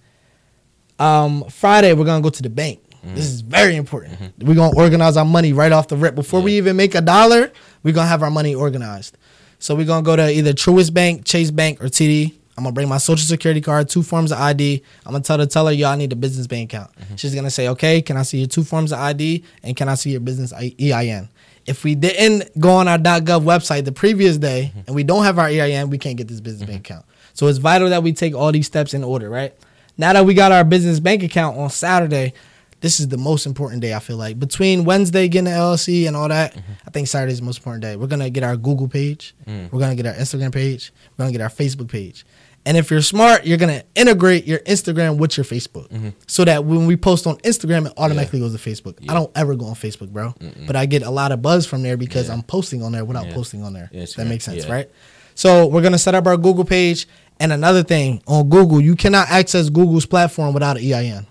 Um, 0.99 1.45
Friday 1.51 1.93
we're 1.93 2.05
gonna 2.05 2.23
go 2.23 2.31
to 2.31 2.43
the 2.43 2.51
bank. 2.51 2.81
Mm-hmm. 2.91 3.15
This 3.15 3.27
is 3.27 3.41
very 3.41 3.77
important. 3.77 4.19
Mm-hmm. 4.19 4.47
We're 4.47 4.55
gonna 4.55 4.77
organize 4.77 5.17
our 5.17 5.25
money 5.25 5.53
right 5.53 5.73
off 5.73 5.89
the 5.89 5.97
rip 5.97 6.15
before 6.15 6.41
we 6.41 6.57
even 6.57 6.77
make 6.77 6.95
a 6.95 7.01
dollar. 7.01 7.53
We're 7.83 7.95
gonna 7.95 8.09
have 8.09 8.23
our 8.23 8.31
money 8.31 8.55
organized. 8.55 9.17
So 9.59 9.75
we're 9.75 9.87
gonna 9.87 10.05
go 10.05 10.17
to 10.17 10.31
either 10.31 10.53
Truist 10.53 10.93
Bank, 10.93 11.25
Chase 11.25 11.51
Bank, 11.51 11.83
or 11.83 11.87
TD. 11.87 12.33
I'm 12.59 12.65
gonna 12.65 12.73
bring 12.73 12.89
my 12.89 12.99
social 12.99 13.27
security 13.27 13.61
card, 13.61 13.89
two 13.89 14.03
forms 14.03 14.33
of 14.33 14.39
ID. 14.39 14.83
I'm 15.05 15.13
gonna 15.13 15.23
tell 15.23 15.37
the 15.37 15.47
teller, 15.47 15.73
I 15.73 15.97
need 15.97 16.13
a 16.13 16.17
business 16.17 16.47
bank 16.47 16.73
account. 16.73 16.91
She's 17.17 17.35
gonna 17.35 17.51
say, 17.51 17.69
okay, 17.69 18.01
can 18.01 18.17
I 18.17 18.23
see 18.23 18.39
your 18.39 18.47
two 18.47 18.65
forms 18.65 18.93
of 18.93 18.99
ID 18.99 19.45
and 19.63 19.77
can 19.77 19.89
I 19.89 19.95
see 19.95 20.11
your 20.11 20.21
business 20.21 20.53
I- 20.53 20.75
EIN? 20.81 21.29
If 21.67 21.85
we 21.85 21.95
didn't 21.95 22.59
go 22.61 22.71
on 22.71 22.89
our 22.89 22.99
.gov 22.99 23.43
website 23.43 23.85
the 23.85 23.93
previous 23.93 24.39
day 24.39 24.71
mm-hmm. 24.71 24.81
and 24.87 24.95
we 24.95 25.05
don't 25.05 25.25
have 25.25 25.39
our 25.39 25.47
EIN, 25.47 25.91
we 25.91 25.99
can't 25.99 26.17
get 26.17 26.29
this 26.29 26.41
business 26.41 26.69
bank 26.69 26.85
mm-hmm. 26.85 26.95
account. 26.95 27.07
So 27.35 27.49
it's 27.49 27.59
vital 27.59 27.91
that 27.91 28.03
we 28.03 28.13
take 28.13 28.35
all 28.35 28.53
these 28.53 28.67
steps 28.67 28.95
in 28.95 29.05
order, 29.05 29.29
right? 29.29 29.55
Now 29.99 30.13
that 30.13 30.25
we 30.25 30.35
got 30.35 30.53
our 30.53 30.65
business 30.65 31.01
bank 31.01 31.23
account 31.23 31.59
on 31.59 31.71
Saturday, 31.71 32.35
this 32.81 33.01
is 33.01 33.09
the 33.09 33.17
most 33.17 33.47
important 33.47 33.83
day. 33.83 33.95
I 33.95 33.99
feel 33.99 34.17
like 34.17 34.39
between 34.39 34.85
Wednesday 34.85 35.29
getting 35.29 35.47
the 35.47 35.51
LLC 35.51 36.07
and 36.07 36.17
all 36.17 36.29
that, 36.29 36.55
mm-hmm. 36.55 36.73
I 36.87 36.91
think 36.91 37.09
Saturday 37.09 37.33
is 37.33 37.41
the 37.41 37.45
most 37.45 37.59
important 37.59 37.83
day. 37.83 37.97
We're 37.97 38.07
gonna 38.07 38.31
get 38.31 38.45
our 38.45 38.57
Google 38.57 38.89
page, 38.89 39.35
mm. 39.47 39.73
we're 39.73 39.81
gonna 39.81 39.97
get 39.97 40.07
our 40.07 40.15
Instagram 40.15 40.53
page, 40.53 40.93
we're 41.17 41.25
gonna 41.25 41.33
get 41.33 41.41
our 41.41 41.49
Facebook 41.49 41.89
page, 41.89 42.25
and 42.67 42.77
if 42.77 42.91
you're 42.91 43.01
smart, 43.01 43.47
you're 43.47 43.57
gonna 43.57 43.83
integrate 43.95 44.45
your 44.47 44.59
Instagram 44.61 45.17
with 45.17 45.39
your 45.39 45.45
Facebook, 45.45 46.13
so 46.27 46.45
that 46.45 46.65
when 46.67 46.87
we 46.87 46.97
post 46.97 47.27
on 47.27 47.37
Instagram, 47.39 47.87
it 47.87 47.93
automatically 47.97 48.41
goes 48.41 48.55
to 48.55 48.71
Facebook. 48.71 48.97
I 49.09 49.15
don't 49.15 49.31
ever 49.35 49.55
go 49.55 49.65
on 49.67 49.75
Facebook, 49.75 50.11
bro, 50.11 50.35
but 50.67 50.77
I 50.77 50.85
get 50.85 51.03
a 51.03 51.11
lot 51.11 51.33
of 51.33 51.41
buzz 51.41 51.65
from 51.65 51.83
there 51.83 51.97
because 51.97 52.29
Yeah. 52.29 52.35
I'm 52.35 52.43
posting 52.43 52.83
on 52.83 52.93
there 52.93 53.05
without 53.07 53.29
Yeah. 53.29 53.35
posting 53.35 53.63
on 53.63 53.73
there. 53.73 53.89
Yeah, 53.93 54.05
that 54.17 54.27
makes 54.27 54.45
sense, 54.45 54.67
yeah. 54.67 54.73
right? 54.73 54.91
So 55.35 55.67
we're 55.67 55.83
gonna 55.83 55.97
set 55.99 56.15
up 56.15 56.27
our 56.27 56.37
Google 56.37 56.65
page. 56.65 57.09
And 57.39 57.53
another 57.53 57.83
thing 57.83 58.23
on 58.27 58.49
Google, 58.49 58.81
you 58.81 58.97
cannot 58.97 59.29
access 59.31 59.69
Google's 59.69 60.07
platform 60.07 60.55
without 60.55 60.79
an 60.79 60.83
EIN. 60.85 61.27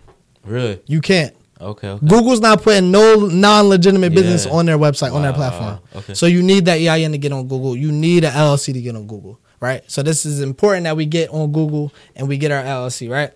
Really? 0.45 0.79
You 0.85 1.01
can't. 1.01 1.33
Okay. 1.59 1.87
okay. 1.89 2.05
Google's 2.05 2.41
not 2.41 2.61
putting 2.61 2.91
no 2.91 3.15
non-legitimate 3.25 4.13
business 4.13 4.45
Yeah. 4.45 4.51
on 4.51 4.65
their 4.67 4.77
website 4.77 5.13
on 5.13 5.23
their 5.23 5.33
platform. 5.33 5.79
okay. 5.95 6.13
So 6.13 6.25
you 6.27 6.43
need 6.43 6.65
that 6.65 6.79
EIN 6.79 7.11
to 7.13 7.17
get 7.17 7.31
on 7.31 7.47
Google. 7.47 7.75
You 7.75 7.91
need 7.91 8.23
an 8.23 8.33
LLC 8.33 8.73
to 8.73 8.81
get 8.81 8.95
on 8.95 9.07
Google, 9.07 9.39
right? 9.59 9.83
So 9.89 10.03
this 10.03 10.25
is 10.25 10.41
important 10.41 10.83
that 10.85 10.97
we 10.97 11.05
get 11.05 11.29
on 11.29 11.51
Google 11.51 11.91
and 12.15 12.27
we 12.27 12.37
get 12.37 12.51
our 12.51 12.63
LLC, 12.63 13.09
right? 13.09 13.31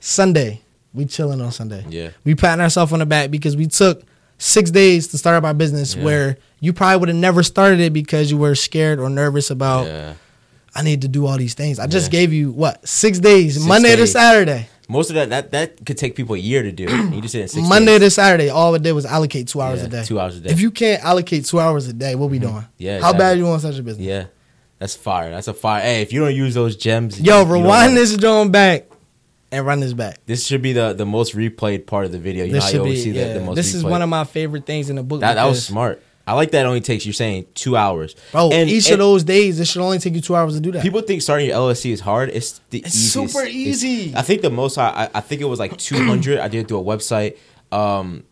Sunday, 0.00 0.60
we 0.94 1.04
chilling 1.06 1.40
on 1.40 1.52
Sunday. 1.52 1.84
Yeah. 1.88 2.10
We 2.24 2.34
patting 2.34 2.62
ourselves 2.62 2.92
on 2.92 2.98
the 2.98 3.06
back 3.06 3.30
because 3.30 3.56
we 3.56 3.66
took 3.66 4.02
six 4.38 4.70
days 4.70 5.08
to 5.08 5.18
start 5.18 5.36
up 5.36 5.44
our 5.44 5.54
business 5.54 5.94
Yeah. 5.94 6.04
where 6.04 6.36
you 6.60 6.72
probably 6.72 6.98
would 6.98 7.08
have 7.08 7.16
never 7.16 7.42
started 7.42 7.80
it 7.80 7.92
because 7.92 8.30
you 8.30 8.36
were 8.36 8.54
scared 8.54 8.98
or 8.98 9.08
nervous 9.08 9.50
about 9.50 9.86
Yeah. 9.86 10.14
I 10.74 10.82
need 10.82 11.02
to 11.02 11.08
do 11.08 11.26
all 11.26 11.36
these 11.36 11.54
things. 11.54 11.78
I 11.78 11.86
just 11.86 12.06
Yeah. 12.12 12.20
gave 12.20 12.32
you 12.32 12.50
what 12.50 12.86
six 12.88 13.18
days, 13.18 13.54
Six 13.54 13.66
Monday 13.66 13.94
to. 13.94 14.06
Saturday. 14.06 14.68
Most 14.88 15.10
of 15.10 15.14
that 15.14 15.30
that 15.30 15.52
that 15.52 15.86
could 15.86 15.96
take 15.96 16.16
people 16.16 16.34
a 16.34 16.38
year 16.38 16.62
to 16.62 16.72
do. 16.72 16.84
You 16.84 17.20
just 17.20 17.32
did 17.32 17.42
it 17.42 17.50
six 17.50 17.66
Monday 17.66 17.98
days. 17.98 18.08
to 18.08 18.10
Saturday, 18.10 18.48
all 18.48 18.74
it 18.74 18.82
did 18.82 18.92
was 18.92 19.06
allocate 19.06 19.48
two 19.48 19.60
hours 19.60 19.82
a 19.82 19.88
day. 19.88 20.02
two 20.04 20.18
hours 20.18 20.36
a 20.36 20.40
day. 20.40 20.50
If 20.50 20.60
you 20.60 20.70
can't 20.70 21.02
allocate 21.04 21.44
two 21.44 21.60
hours 21.60 21.86
a 21.88 21.92
day, 21.92 22.14
what 22.14 22.30
we 22.30 22.38
mm-hmm. 22.38 22.48
doing? 22.52 22.66
Yeah, 22.78 22.92
How 22.92 23.10
exactly. 23.10 23.18
bad 23.18 23.38
you 23.38 23.44
want 23.46 23.62
such 23.62 23.78
a 23.78 23.82
business? 23.82 24.06
Yeah. 24.06 24.24
That's 24.82 24.96
fire. 24.96 25.30
That's 25.30 25.46
a 25.46 25.54
fire. 25.54 25.80
Hey, 25.80 26.02
if 26.02 26.12
you 26.12 26.18
don't 26.24 26.34
use 26.34 26.54
those 26.54 26.74
gems, 26.74 27.20
Yo, 27.20 27.42
you- 27.42 27.46
you 27.46 27.52
rewind 27.52 27.94
know. 27.94 28.00
this 28.00 28.16
joint 28.16 28.50
back 28.50 28.86
and 29.52 29.64
run 29.64 29.78
this 29.78 29.92
back. 29.92 30.18
This 30.26 30.44
should 30.44 30.60
be 30.60 30.72
the 30.72 30.92
the 30.92 31.06
most 31.06 31.36
replayed 31.36 31.86
part 31.86 32.04
of 32.04 32.10
the 32.10 32.18
video. 32.18 32.44
You 32.44 32.50
know 32.50 32.54
This 32.56 32.64
how 32.64 32.68
you 32.68 32.72
should 32.72 32.80
always 32.80 32.98
be. 32.98 33.04
see 33.04 33.10
the, 33.12 33.20
Yeah. 33.20 33.34
the 33.34 33.40
most. 33.42 33.54
this 33.54 33.74
is 33.74 33.84
one 33.84 34.02
of 34.02 34.08
my 34.08 34.24
favorite 34.24 34.66
things 34.66 34.90
in 34.90 34.96
the 34.96 35.04
book. 35.04 35.20
that. 35.20 35.34
That 35.34 35.44
was 35.44 35.64
smart. 35.64 36.02
I 36.26 36.34
like 36.34 36.50
that. 36.50 36.64
It 36.64 36.68
only 36.68 36.80
takes 36.80 37.06
you're 37.06 37.12
saying 37.12 37.46
two 37.54 37.76
hours, 37.76 38.16
bro. 38.32 38.50
And- 38.50 38.68
each 38.68 38.86
and 38.86 38.94
of 38.94 38.98
those 38.98 39.22
days, 39.22 39.60
it 39.60 39.66
should 39.68 39.82
only 39.82 40.00
take 40.00 40.14
you 40.16 40.20
two 40.20 40.34
hours 40.34 40.54
to 40.54 40.60
do 40.60 40.72
that. 40.72 40.82
People 40.82 41.00
think 41.02 41.22
starting 41.22 41.46
your 41.46 41.56
LLC 41.56 41.92
is 41.92 42.00
hard. 42.00 42.30
It's 42.30 42.60
the 42.70 42.78
It's 42.78 42.88
easiest. 42.96 43.12
super 43.34 43.44
It's- 43.46 43.54
easy. 43.54 44.12
I 44.16 44.22
think 44.22 44.42
the 44.42 44.50
most 44.50 44.78
I 44.78 45.08
I- 45.14 45.20
think 45.20 45.40
it 45.42 45.44
was 45.46 45.60
like 45.60 45.76
200. 45.78 46.40
I 46.40 46.48
did 46.48 46.58
it 46.62 46.66
through 46.68 46.80
a 46.80 46.84
website. 46.84 47.36
Um, 47.70 48.24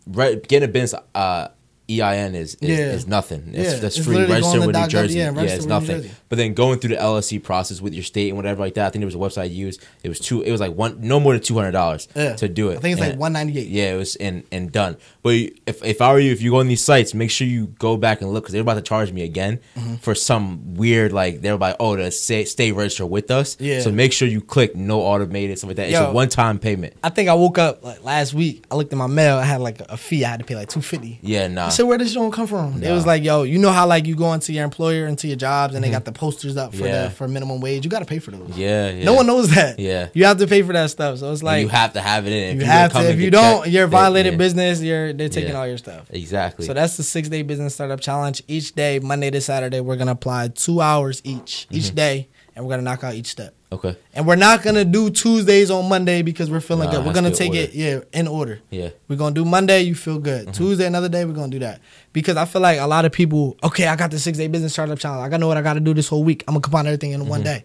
getting 0.48 0.64
a 0.64 0.68
business 0.68 1.00
uh 1.14 1.48
EIN 1.90 2.34
is 2.34 2.54
is, 2.56 2.68
Yeah. 2.68 2.76
is 2.92 3.06
nothing. 3.06 3.50
It's, 3.54 3.72
Yeah, 3.74 3.78
that's 3.80 3.98
free. 3.98 4.24
Register 4.24 4.60
with 4.66 4.76
New 4.76 4.86
Jersey. 4.88 5.18
yeah, 5.18 5.32
Yeah, 5.34 5.42
it's 5.42 5.66
nothing. 5.66 6.10
But 6.28 6.36
then 6.38 6.54
going 6.54 6.78
through 6.78 6.90
the 6.90 7.00
LLC 7.02 7.38
process 7.42 7.80
with 7.80 7.94
your 7.94 8.04
state 8.04 8.28
and 8.28 8.36
whatever 8.36 8.60
like 8.60 8.74
that, 8.74 8.86
I 8.86 8.90
think 8.90 9.00
there 9.00 9.06
was 9.06 9.14
a 9.14 9.18
website 9.18 9.50
you 9.50 9.66
used. 9.66 9.82
It 10.02 10.08
was 10.08 10.20
two. 10.20 10.42
It 10.42 10.52
was 10.52 10.60
like 10.60 10.74
one, 10.74 10.98
no 11.00 11.18
more 11.20 11.32
than 11.32 11.42
two 11.42 11.54
hundred 11.56 11.72
dollars 11.72 12.08
Yeah. 12.14 12.34
to 12.36 12.48
do 12.48 12.70
it. 12.70 12.78
I 12.78 12.80
think 12.80 12.98
it's 12.98 13.06
like 13.08 13.18
one 13.18 13.32
ninety 13.32 13.58
eight. 13.58 13.68
Yeah, 13.68 13.94
it 13.94 13.96
was 13.96 14.16
and 14.16 14.44
and 14.52 14.70
done. 14.70 14.96
But 15.22 15.34
if 15.66 15.84
if 15.84 16.00
I 16.00 16.12
were 16.12 16.20
you, 16.20 16.32
if 16.32 16.40
you 16.42 16.50
go 16.52 16.58
on 16.60 16.68
these 16.68 16.84
sites, 16.84 17.14
make 17.14 17.30
sure 17.30 17.46
you 17.46 17.66
go 17.78 17.96
back 17.96 18.20
and 18.20 18.32
look 18.32 18.44
because 18.44 18.52
they're 18.52 18.62
about 18.62 18.74
to 18.74 18.82
charge 18.82 19.12
me 19.12 19.22
again 19.22 19.58
Mm-hmm. 19.78 19.96
for 19.96 20.14
some 20.14 20.74
weird 20.74 21.12
like 21.12 21.40
they're 21.40 21.56
like 21.56 21.76
oh 21.80 21.96
to 21.96 22.10
stay 22.10 22.44
stay 22.44 22.72
registered 22.72 23.10
with 23.10 23.30
us. 23.30 23.56
Yeah. 23.60 23.80
So 23.80 23.90
make 23.90 24.12
sure 24.12 24.28
you 24.28 24.40
click 24.40 24.76
no 24.76 25.00
automated 25.00 25.58
stuff 25.58 25.68
like 25.68 25.76
that. 25.76 25.88
It's 25.90 25.98
a 25.98 26.12
one 26.12 26.28
time 26.28 26.58
payment. 26.58 26.94
I 27.02 27.08
think 27.10 27.28
I 27.28 27.34
woke 27.34 27.58
up 27.58 27.82
like 27.84 28.04
last 28.04 28.34
week. 28.34 28.64
I 28.70 28.74
looked 28.76 28.92
at 28.92 28.98
my 28.98 29.06
mail. 29.06 29.36
I 29.38 29.44
had 29.44 29.60
like 29.60 29.80
a 29.88 29.96
fee. 29.96 30.24
I 30.24 30.28
had 30.30 30.40
to 30.40 30.46
pay 30.46 30.54
like 30.56 30.68
two 30.68 30.80
fifty. 30.82 31.18
Yeah, 31.22 31.48
nah. 31.48 31.66
I 31.66 31.68
said, 31.80 31.86
"Where 31.88 31.98
this 31.98 32.12
shit 32.12 32.32
come 32.32 32.46
from?" 32.46 32.82
It 32.82 32.90
was 32.92 33.06
like, 33.06 33.22
"Yo, 33.24 33.42
you 33.42 33.58
know 33.58 33.70
how 33.72 33.86
like 33.86 34.06
you 34.06 34.14
go 34.14 34.32
into 34.32 34.52
your 34.52 34.64
employer 34.64 35.06
into 35.06 35.26
your 35.26 35.36
jobs 35.36 35.74
and 35.74 35.82
they 35.84 35.90
got 35.90 36.04
the 36.04 36.12
posters 36.12 36.56
up 36.56 36.72
for 36.72 36.78
Mm-hmm. 36.78 36.86
Yeah. 36.86 37.04
the 37.04 37.10
for 37.10 37.28
minimum 37.28 37.60
wage. 37.60 37.84
You 37.84 37.90
got 37.90 38.00
to 38.00 38.04
pay 38.04 38.18
for 38.18 38.30
those. 38.30 38.56
yeah, 38.56 38.90
yeah. 38.90 39.04
No 39.04 39.14
one 39.14 39.26
knows 39.26 39.50
that. 39.54 39.78
Yeah. 39.78 40.08
you 40.14 40.24
have 40.24 40.38
to 40.38 40.46
pay 40.46 40.62
for 40.62 40.72
that 40.72 40.90
stuff. 40.90 41.18
So 41.18 41.30
it's 41.32 41.40
And 41.40 41.46
like 41.46 41.62
you 41.62 41.68
have 41.68 41.92
to 41.94 42.00
have 42.00 42.26
it 42.26 42.32
in. 42.32 42.56
If 42.56 42.60
you 42.62 42.66
have 42.66 42.92
gonna 42.92 43.08
If 43.08 43.18
you 43.20 43.30
don't, 43.30 43.62
checked, 43.62 43.72
you're 43.72 43.86
violating 43.86 44.36
business. 44.38 44.80
You're 44.82 45.12
they're 45.12 45.28
taking 45.28 45.50
Yeah. 45.50 45.58
all 45.60 45.66
your 45.66 45.78
stuff. 45.78 46.06
Exactly. 46.10 46.66
So 46.66 46.74
that's 46.74 46.96
the 46.96 47.02
six 47.02 47.28
day 47.28 47.42
business 47.42 47.74
startup 47.74 48.00
challenge. 48.00 48.42
Each 48.48 48.74
day, 48.74 48.98
Monday 48.98 49.30
to 49.30 49.40
Saturday, 49.40 49.80
we're 49.80 49.96
gonna 49.96 50.12
apply 50.12 50.48
two 50.48 50.80
hours 50.80 51.20
each 51.24 51.66
Mm-hmm. 51.66 51.76
each 51.76 51.94
day, 51.94 52.28
and 52.54 52.64
we're 52.64 52.70
gonna 52.70 52.82
knock 52.82 53.02
out 53.04 53.14
each 53.14 53.28
step. 53.28 53.54
Okay. 53.72 53.96
And 54.14 54.26
we're 54.26 54.36
not 54.36 54.62
gonna 54.62 54.84
do 54.84 55.10
Tuesdays 55.10 55.70
on 55.70 55.88
Monday 55.88 56.22
because 56.22 56.50
we're 56.50 56.60
feeling 56.60 56.86
Nah, 56.90 56.96
good. 56.96 57.06
We're 57.06 57.12
gonna 57.12 57.30
take 57.34 57.52
be 57.52 57.58
it 57.58 57.74
yeah 57.74 58.00
in 58.12 58.26
order. 58.28 58.60
Yeah. 58.70 58.90
We're 59.08 59.16
gonna 59.16 59.34
do 59.34 59.44
Monday, 59.44 59.82
you 59.82 59.94
feel 59.94 60.18
good. 60.18 60.42
Mm-hmm. 60.42 60.52
Tuesday, 60.52 60.86
another 60.86 61.08
day, 61.08 61.24
we're 61.24 61.32
gonna 61.32 61.48
do 61.52 61.58
that. 61.60 61.80
Because 62.12 62.36
I 62.36 62.44
feel 62.44 62.60
like 62.62 62.78
a 62.80 62.86
lot 62.86 63.04
of 63.04 63.12
people, 63.12 63.56
okay, 63.62 63.86
I 63.86 63.96
got 63.96 64.10
the 64.10 64.18
six 64.18 64.38
day 64.38 64.48
business 64.48 64.72
startup 64.72 64.98
challenge. 64.98 65.24
I 65.24 65.28
gotta 65.28 65.40
know 65.40 65.48
what 65.48 65.56
I 65.56 65.62
gotta 65.62 65.80
do 65.80 65.94
this 65.94 66.08
whole 66.08 66.24
week. 66.24 66.44
I'm 66.48 66.54
gonna 66.54 66.62
combine 66.62 66.86
everything 66.86 67.12
in 67.12 67.26
one 67.26 67.42
day. 67.42 67.64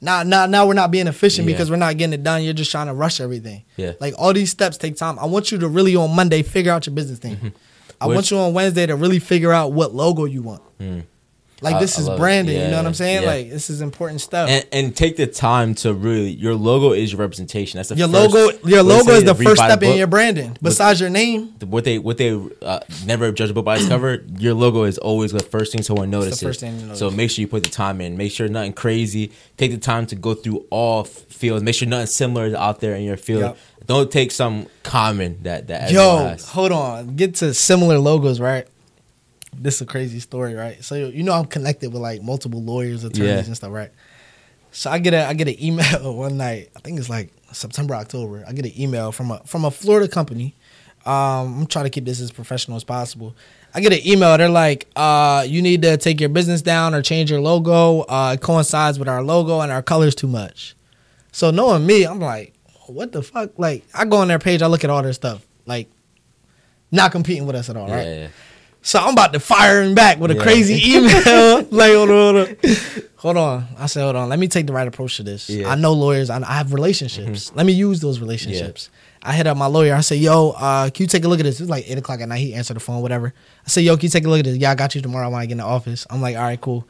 Now, 0.00 0.22
now, 0.22 0.46
now 0.46 0.64
we're 0.64 0.74
not 0.74 0.90
being 0.92 1.08
efficient 1.08 1.42
Mm-hmm. 1.44 1.50
Yeah. 1.50 1.54
because 1.56 1.70
we're 1.70 1.76
not 1.76 1.96
getting 1.96 2.12
it 2.12 2.22
done. 2.22 2.44
You're 2.44 2.52
just 2.54 2.70
trying 2.70 2.86
to 2.86 2.94
rush 2.94 3.20
everything. 3.20 3.64
Yeah. 3.76 3.92
Like 4.00 4.14
all 4.16 4.32
these 4.32 4.50
steps 4.50 4.76
take 4.76 4.96
time. 4.96 5.18
I 5.18 5.24
want 5.26 5.50
you 5.50 5.58
to 5.58 5.68
really 5.68 5.96
on 5.96 6.14
Monday 6.14 6.42
figure 6.42 6.70
out 6.72 6.86
your 6.86 6.94
business 6.94 7.18
thing. 7.18 7.52
I 8.00 8.06
Which- 8.06 8.14
want 8.14 8.30
you 8.30 8.38
on 8.38 8.54
Wednesday 8.54 8.86
to 8.86 8.94
really 8.94 9.18
figure 9.18 9.52
out 9.52 9.72
what 9.72 9.92
logo 9.94 10.24
you 10.24 10.42
want. 10.42 10.62
Like 11.60 11.76
I- 11.76 11.80
this 11.80 11.98
is 11.98 12.08
branding. 12.10 12.56
you 12.60 12.68
know 12.68 12.76
what 12.76 12.86
I'm 12.86 12.94
saying? 12.94 13.22
yeah. 13.22 13.28
Like 13.28 13.50
this 13.50 13.68
is 13.70 13.80
important 13.80 14.20
stuff. 14.20 14.48
And, 14.48 14.66
and 14.72 14.96
take 14.96 15.16
the 15.16 15.26
time 15.26 15.74
to 15.76 15.92
really 15.92 16.30
your 16.30 16.54
logo 16.54 16.92
is 16.92 17.12
your 17.12 17.20
representation. 17.20 17.78
That's 17.78 17.88
the 17.88 17.96
your 17.96 18.08
first- 18.08 18.34
logo, 18.34 18.68
your 18.68 18.82
logo 18.82 19.12
is 19.12 19.24
the 19.24 19.34
first 19.34 19.62
step 19.62 19.82
in 19.82 19.96
your 19.96 20.06
branding. 20.06 20.56
Besides 20.62 21.00
your 21.00 21.10
name, 21.10 21.54
what 21.66 21.84
they 21.84 21.98
what 21.98 22.16
they 22.18 22.30
uh, 22.62 22.80
never 23.04 23.32
judge 23.32 23.50
a 23.50 23.54
book 23.54 23.64
by 23.64 23.76
its 23.76 23.88
cover. 23.94 24.24
Your 24.38 24.54
logo 24.54 24.84
is 24.84 24.98
always 24.98 25.32
the 25.32 25.40
first 25.40 25.72
thing 25.72 25.82
someone 25.82 26.10
notices. 26.10 26.40
first 26.42 26.60
thing 26.60 26.80
notice. 26.82 26.98
So 26.98 27.10
make 27.10 27.30
sure 27.30 27.40
you 27.42 27.48
put 27.48 27.64
the 27.64 27.70
time 27.70 28.00
in. 28.00 28.16
Make 28.16 28.32
sure 28.32 28.48
nothing 28.48 28.72
crazy. 28.72 29.32
Take 29.56 29.72
the 29.72 29.78
time 29.78 30.06
to 30.06 30.16
go 30.16 30.34
through 30.34 30.66
all 30.70 31.04
fields. 31.04 31.62
Make 31.64 31.74
sure 31.74 31.88
nothing 31.88 32.06
similar 32.06 32.46
is 32.46 32.54
out 32.54 32.80
there 32.80 32.94
in 32.94 33.02
your 33.02 33.16
field. 33.16 33.42
Yep. 33.42 33.56
Don't 33.86 34.10
take 34.12 34.30
some 34.32 34.66
common 34.82 35.42
that 35.44 35.68
that 35.68 35.90
Yo, 35.90 36.18
has. 36.18 36.46
hold 36.48 36.72
on. 36.72 37.16
Get 37.16 37.36
to 37.36 37.54
similar 37.54 37.98
logos, 37.98 38.38
right? 38.38 38.66
This 39.56 39.76
is 39.76 39.80
a 39.82 39.86
crazy 39.86 40.20
story, 40.20 40.54
right? 40.54 40.82
So 40.84 40.94
you 40.94 41.22
know 41.22 41.32
I'm 41.32 41.46
connected 41.46 41.92
with 41.92 42.02
like 42.02 42.22
multiple 42.22 42.62
lawyers, 42.62 43.04
attorneys, 43.04 43.28
Yeah. 43.28 43.38
and 43.44 43.56
stuff, 43.56 43.72
right? 43.72 43.90
So 44.70 44.90
I 44.90 44.98
get 44.98 45.14
a 45.14 45.24
I 45.26 45.34
get 45.34 45.48
an 45.48 45.62
email 45.62 46.14
one 46.16 46.36
night. 46.36 46.70
I 46.76 46.80
think 46.80 46.98
it's 46.98 47.08
like 47.08 47.30
September, 47.52 47.94
October. 47.94 48.44
I 48.46 48.52
get 48.52 48.66
an 48.66 48.80
email 48.80 49.10
from 49.12 49.30
a 49.30 49.38
from 49.44 49.64
a 49.64 49.70
Florida 49.70 50.08
company. 50.08 50.54
Um, 51.06 51.60
I'm 51.60 51.66
trying 51.66 51.84
to 51.86 51.90
keep 51.90 52.04
this 52.04 52.20
as 52.20 52.30
professional 52.30 52.76
as 52.76 52.84
possible. 52.84 53.34
I 53.74 53.80
get 53.80 53.92
an 53.92 54.00
email. 54.06 54.36
They're 54.36 54.48
like, 54.50 54.86
uh, 54.94 55.44
"You 55.48 55.62
need 55.62 55.80
to 55.82 55.96
take 55.96 56.20
your 56.20 56.28
business 56.28 56.60
down 56.60 56.94
or 56.94 57.00
change 57.02 57.30
your 57.30 57.40
logo. 57.40 58.00
Uh, 58.02 58.32
it 58.34 58.42
coincides 58.42 58.98
with 58.98 59.08
our 59.08 59.22
logo 59.22 59.60
and 59.60 59.72
our 59.72 59.82
colors 59.82 60.14
too 60.14 60.26
much." 60.28 60.74
So 61.32 61.50
knowing 61.50 61.86
me, 61.86 62.04
I'm 62.04 62.20
like, 62.20 62.52
"What 62.86 63.12
the 63.12 63.22
fuck?" 63.22 63.58
Like, 63.58 63.84
I 63.94 64.04
go 64.04 64.18
on 64.18 64.28
their 64.28 64.38
page, 64.38 64.60
I 64.60 64.66
look 64.66 64.84
at 64.84 64.90
all 64.90 65.02
their 65.02 65.12
stuff, 65.14 65.46
like, 65.66 65.88
not 66.90 67.12
competing 67.12 67.46
with 67.46 67.56
us 67.56 67.70
at 67.70 67.76
all, 67.76 67.88
Yeah, 67.88 67.94
right? 67.96 68.06
yeah. 68.06 68.28
So 68.82 68.98
I'm 68.98 69.12
about 69.12 69.32
to 69.34 69.40
fire 69.40 69.82
him 69.82 69.94
back 69.94 70.18
with 70.18 70.30
a 70.30 70.34
Yeah. 70.34 70.42
crazy 70.42 70.80
email. 70.96 71.66
like, 71.70 71.92
hold 71.92 72.10
on, 72.10 72.34
hold 72.34 72.36
on. 72.36 72.56
Hold 73.16 73.36
on. 73.36 73.66
I 73.78 73.86
said, 73.86 74.02
hold 74.04 74.16
on. 74.16 74.28
Let 74.28 74.38
me 74.38 74.48
take 74.48 74.66
the 74.66 74.72
right 74.72 74.86
approach 74.88 75.16
to 75.16 75.22
this. 75.24 75.50
Yeah. 75.50 75.68
I 75.68 75.74
know 75.74 75.92
lawyers. 75.92 76.30
I, 76.30 76.38
I 76.40 76.54
have 76.54 76.72
relationships. 76.72 77.52
Let 77.54 77.66
me 77.66 77.72
use 77.72 78.00
those 78.00 78.20
relationships. 78.20 78.88
I 79.22 79.32
hit 79.34 79.46
up 79.48 79.56
my 79.56 79.66
lawyer. 79.66 79.94
I 79.94 80.00
say, 80.00 80.14
yo, 80.16 80.50
uh, 80.50 80.90
can 80.90 81.02
you 81.02 81.08
take 81.08 81.24
a 81.24 81.28
look 81.28 81.40
at 81.40 81.42
this? 81.42 81.60
It's 81.60 81.68
like 81.68 81.90
8 81.90 81.98
o'clock 81.98 82.20
at 82.20 82.28
night. 82.28 82.38
He 82.38 82.54
answered 82.54 82.74
the 82.74 82.80
phone, 82.80 83.02
whatever. 83.02 83.34
I 83.66 83.68
say, 83.68 83.82
yo, 83.82 83.96
can 83.96 84.04
you 84.04 84.08
take 84.10 84.24
a 84.24 84.28
look 84.28 84.38
at 84.38 84.44
this? 84.44 84.56
Yeah, 84.56 84.70
I 84.70 84.74
got 84.76 84.94
you 84.94 85.02
tomorrow 85.02 85.28
when 85.28 85.40
I 85.40 85.46
get 85.46 85.52
in 85.52 85.58
the 85.58 85.64
office. 85.64 86.06
I'm 86.08 86.20
like, 86.22 86.36
all 86.36 86.42
right, 86.42 86.60
cool. 86.60 86.86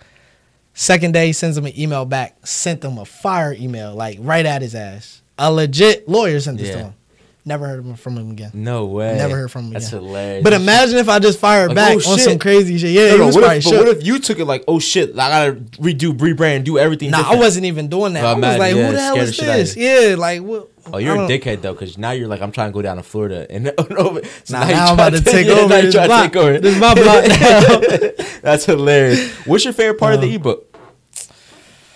Second 0.75 1.13
day, 1.13 1.33
sends 1.33 1.57
him 1.57 1.65
an 1.67 1.77
email 1.81 2.05
back. 2.05 2.47
Sent 2.47 2.85
him 2.85 2.99
a 2.99 3.05
fire 3.07 3.55
email, 3.55 3.95
like 3.95 4.19
right 4.21 4.45
at 4.45 4.61
his 4.63 4.75
ass. 4.75 5.23
A 5.39 5.51
legit 5.51 6.07
lawyer 6.09 6.39
sent 6.39 6.59
this 6.59 6.71
to 6.71 6.79
him. 6.79 6.95
Never 7.49 7.67
heard 7.67 7.99
from 7.99 8.19
him 8.19 8.31
again. 8.31 8.51
No 8.53 8.85
way. 8.85 9.17
Never 9.17 9.35
heard 9.35 9.51
from 9.51 9.69
him 9.69 9.73
That's 9.73 9.89
again. 9.89 10.03
hilarious. 10.03 10.45
But 10.45 10.53
imagine 10.53 10.99
if 10.99 11.09
I 11.09 11.19
just 11.19 11.39
fired 11.39 11.69
Like, 11.69 11.77
back 11.77 11.99
oh, 12.07 12.13
on 12.13 12.19
some 12.19 12.39
crazy 12.39 12.77
shit. 12.77 12.91
Yeah, 12.91 13.09
No, 13.13 13.17
no, 13.17 13.25
what 13.29 13.57
if, 13.57 13.65
but 13.65 13.73
what 13.73 13.89
if 13.89 14.07
you 14.07 14.19
took 14.19 14.39
it 14.39 14.45
like, 14.45 14.65
oh 14.69 14.79
shit, 14.79 15.13
I 15.13 15.15
gotta 15.31 15.53
redo, 15.81 16.13
rebrand, 16.13 16.65
do 16.65 16.77
everything? 16.79 17.11
Nah, 17.11 17.33
I 17.33 17.37
wasn't 17.37 17.65
even 17.65 17.89
doing 17.89 18.13
that. 18.13 18.23
Oh, 18.25 18.29
I 18.29 18.35
was 18.35 18.39
imagine, 18.39 18.59
like, 18.61 18.75
yeah, 18.77 18.87
who 18.87 18.93
the 18.93 19.01
hell 19.01 19.17
is 19.17 19.29
the 19.31 19.33
shit 19.33 19.49
out 19.49 19.53
of 19.61 19.67
this? 19.67 19.77
Yeah, 19.77 20.15
like 20.19 20.43
what? 20.43 20.69
Oh, 20.93 20.99
you're 20.99 21.17
a 21.17 21.19
dickhead 21.27 21.63
though, 21.63 21.73
because 21.73 21.97
now 21.97 22.11
you're 22.11 22.29
like, 22.29 22.43
I'm 22.43 22.53
trying 22.53 22.69
to 22.69 22.75
go 22.75 22.83
down 22.83 22.99
to 22.99 23.03
Florida, 23.03 23.47
and 23.51 23.65
no, 23.65 23.73
so 24.45 24.55
Nah, 24.55 24.67
you 24.69 24.75
now 24.75 24.87
I'm 24.89 24.95
about 24.95 25.13
to 25.15 25.23
take 25.23 25.47
yeah, 25.49 25.53
over 25.55 25.69
now 25.69 25.81
this 25.81 25.95
block. 25.95 26.23
take 26.33 26.37
over. 26.37 26.59
This 26.61 26.75
is 26.75 26.81
my 26.81 26.95
block. 26.95 27.25
That's 28.43 28.67
hilarious. 28.67 29.35
What's 29.47 29.65
your 29.65 29.73
favorite 29.73 29.99
part 29.99 30.13
of 30.13 30.21
Uh, 30.21 30.27
the 30.27 30.35
ebook? 30.35 30.67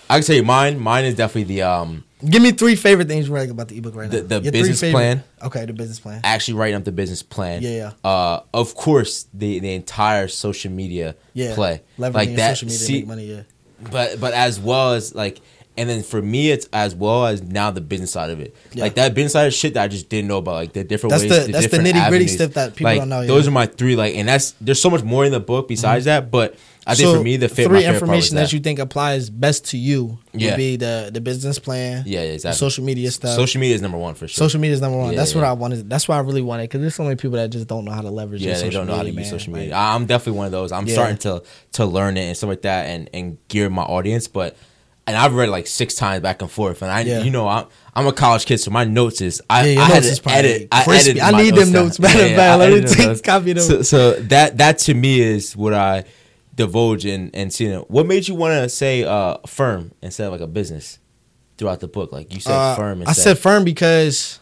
I 0.09 0.15
can 0.17 0.23
tell 0.25 0.35
you 0.35 0.43
mine. 0.43 0.79
Mine 0.79 1.05
is 1.05 1.13
definitely 1.15 1.43
the 1.55 1.61
um 1.61 2.03
Give 2.29 2.41
me 2.41 2.51
three 2.51 2.75
favorite 2.75 3.07
things 3.07 3.27
you 3.27 3.33
like 3.33 3.49
about 3.49 3.67
the 3.67 3.77
ebook 3.77 3.95
right 3.95 4.09
The- 4.09 4.21
now. 4.21 4.27
the 4.39 4.41
three 4.41 4.51
business 4.51 4.79
plan. 4.91 5.23
Okay, 5.41 5.65
the 5.65 5.73
business 5.73 5.99
plan. 5.99 6.21
actually 6.23 6.53
writing 6.55 6.75
up 6.75 6.83
the 6.85 6.91
business 6.91 7.21
plan. 7.23 7.61
Yeah, 7.61 7.91
Uh, 8.03 8.39
of 8.53 8.75
course, 8.75 9.25
the 9.33 9.59
the 9.59 9.73
entire 9.73 10.27
social 10.27 10.71
media 10.71 11.15
Yeah, 11.33 11.55
play 11.55 11.81
leveraging 11.99 12.13
like 12.13 12.35
that. 12.35 12.57
social 12.57 12.67
media 12.67 12.79
see- 12.79 12.93
to 12.93 12.99
make 12.99 13.07
money. 13.07 13.25
Yeah, 13.25 13.41
but 13.91 14.19
but 14.19 14.33
as 14.33 14.59
well 14.59 14.93
as 14.93 15.13
like 15.13 15.41
and 15.75 15.89
then 15.89 16.03
for 16.03 16.21
me 16.21 16.51
it's 16.51 16.69
as 16.71 16.93
well 16.93 17.25
as 17.25 17.41
now 17.41 17.71
the 17.71 17.81
business 17.81 18.11
side 18.11 18.29
of 18.29 18.39
it 18.39 18.55
Yeah. 18.73 18.83
like 18.83 18.93
that 18.93 19.15
business 19.15 19.33
side 19.33 19.47
of 19.47 19.55
shit 19.55 19.73
that 19.73 19.81
i 19.83 19.87
just 19.87 20.07
didn't 20.07 20.27
know 20.27 20.37
about 20.37 20.53
like 20.53 20.73
the 20.73 20.83
different 20.83 21.09
That's 21.11 21.23
ways 21.23 21.47
the- 21.47 21.51
that's 21.51 21.67
the 21.69 21.79
nitty-gritty 21.79 22.27
stuff 22.27 22.53
that 22.53 22.75
people 22.75 22.91
Like, 22.91 22.99
don't 22.99 23.09
know, 23.09 23.25
those 23.25 23.47
are 23.47 23.51
my 23.51 23.65
three 23.65 23.95
like 23.95 24.13
and 24.15 24.27
that's 24.27 24.53
there's 24.61 24.79
so 24.79 24.91
much 24.91 25.01
more 25.03 25.25
in 25.25 25.31
the 25.31 25.39
book 25.39 25.67
besides 25.67 26.05
that 26.05 26.29
but 26.29 26.53
i 26.85 26.95
think 26.95 27.07
So, 27.07 27.15
for 27.17 27.23
me 27.23 27.37
the 27.37 27.45
my 27.45 27.47
three 27.47 27.63
favorite 27.63 27.81
part 27.83 27.85
was 27.93 28.01
information 28.01 28.35
that. 28.35 28.41
that 28.43 28.53
you 28.53 28.59
think 28.59 28.79
applies 28.79 29.29
best 29.29 29.67
to 29.71 29.77
you 29.77 30.17
Yeah. 30.33 30.51
would 30.51 30.57
be 30.57 30.75
the 30.75 31.09
the 31.13 31.21
business 31.21 31.59
plan. 31.59 32.03
yeah 32.05 32.21
exactly 32.21 32.57
social 32.57 32.83
media 32.83 33.09
stuff. 33.11 33.35
social 33.35 33.59
media 33.61 33.75
is 33.75 33.81
number 33.81 33.97
one 33.97 34.15
for 34.15 34.27
sure 34.27 34.43
Social 34.45 34.59
media 34.59 34.73
is 34.75 34.81
number 34.81 34.97
one. 34.97 35.11
Yeah, 35.11 35.17
that's 35.17 35.33
what 35.35 35.41
yeah. 35.41 35.49
I 35.49 35.53
wanted. 35.53 35.89
That's 35.89 36.07
why 36.07 36.17
I 36.17 36.21
really 36.21 36.41
wanted 36.41 36.63
because 36.69 36.81
there's 36.81 36.95
so 36.95 37.03
many 37.03 37.15
people 37.15 37.37
that 37.37 37.49
just 37.49 37.67
don't 37.67 37.85
know 37.85 37.91
how 37.91 38.01
to 38.01 38.09
leverage. 38.09 38.41
yeah 38.41 38.53
they 38.53 38.59
social 38.59 38.81
don't 38.81 38.87
know 38.87 38.95
how 38.95 39.03
to 39.03 39.05
media, 39.09 39.21
use 39.21 39.31
man. 39.31 39.39
social 39.39 39.53
Like, 39.53 39.59
media 39.61 39.75
i'm 39.75 40.05
definitely 40.05 40.37
one 40.37 40.45
of 40.47 40.51
those 40.51 40.71
i'm 40.71 40.87
starting 40.87 41.17
to 41.17 41.43
to 41.73 41.85
learn 41.85 42.17
it 42.17 42.25
and 42.25 42.35
stuff 42.37 42.49
like 42.49 42.63
that 42.63 42.87
and 42.87 43.09
and 43.13 43.37
gear 43.47 43.69
my 43.69 43.83
audience 43.83 44.27
but 44.27 44.55
and 45.05 45.17
I've 45.17 45.33
read 45.33 45.49
like 45.49 45.67
six 45.67 45.95
times 45.95 46.21
back 46.21 46.41
and 46.41 46.49
forth, 46.49 46.81
and 46.81 46.89
I, 46.89 47.01
you 47.01 47.29
know, 47.29 47.45
I'm 47.45 47.65
I'm 47.93 48.07
a 48.07 48.13
college 48.13 48.45
kid, 48.45 48.59
so 48.59 48.71
my 48.71 48.85
notes 48.85 49.19
is 49.19 49.41
I, 49.49 49.67
Yeah, 49.71 49.81
I 49.81 49.85
had 49.87 50.03
to 50.03 50.29
edit. 50.29 50.67
I 50.71 50.85
edited 50.89 51.19
I 51.19 51.31
need 51.43 51.53
notes 51.55 51.65
them 51.65 51.73
notes. 51.73 51.99
Matter 51.99 52.23
of 52.23 52.29
fact, 52.29 52.39
I 52.39 52.55
let 52.55 52.71
me 52.73 52.87
take 52.87 53.07
notes. 53.07 53.19
copy 53.21 53.51
them. 53.51 53.63
So, 53.65 53.81
so 53.81 54.13
that 54.13 54.59
that 54.59 54.77
to 54.85 54.93
me 54.93 55.19
is 55.19 55.57
what 55.57 55.73
I 55.73 56.05
divulge 56.55 57.05
and 57.05 57.29
and 57.35 57.51
see. 57.53 57.65
it. 57.65 57.89
What 57.89 58.05
made 58.05 58.27
you 58.27 58.35
want 58.35 58.53
to 58.61 58.69
say 58.69 59.03
uh, 59.03 59.37
firm 59.47 59.91
instead 60.01 60.25
of 60.27 60.31
like 60.31 60.41
a 60.41 60.47
business 60.47 60.99
throughout 61.57 61.79
the 61.79 61.87
book? 61.87 62.11
Like 62.11 62.33
you 62.33 62.39
said, 62.39 62.53
Uh, 62.53 62.75
firm. 62.75 63.01
Instead. 63.01 63.09
I 63.09 63.13
said 63.13 63.39
firm 63.39 63.63
because 63.63 64.39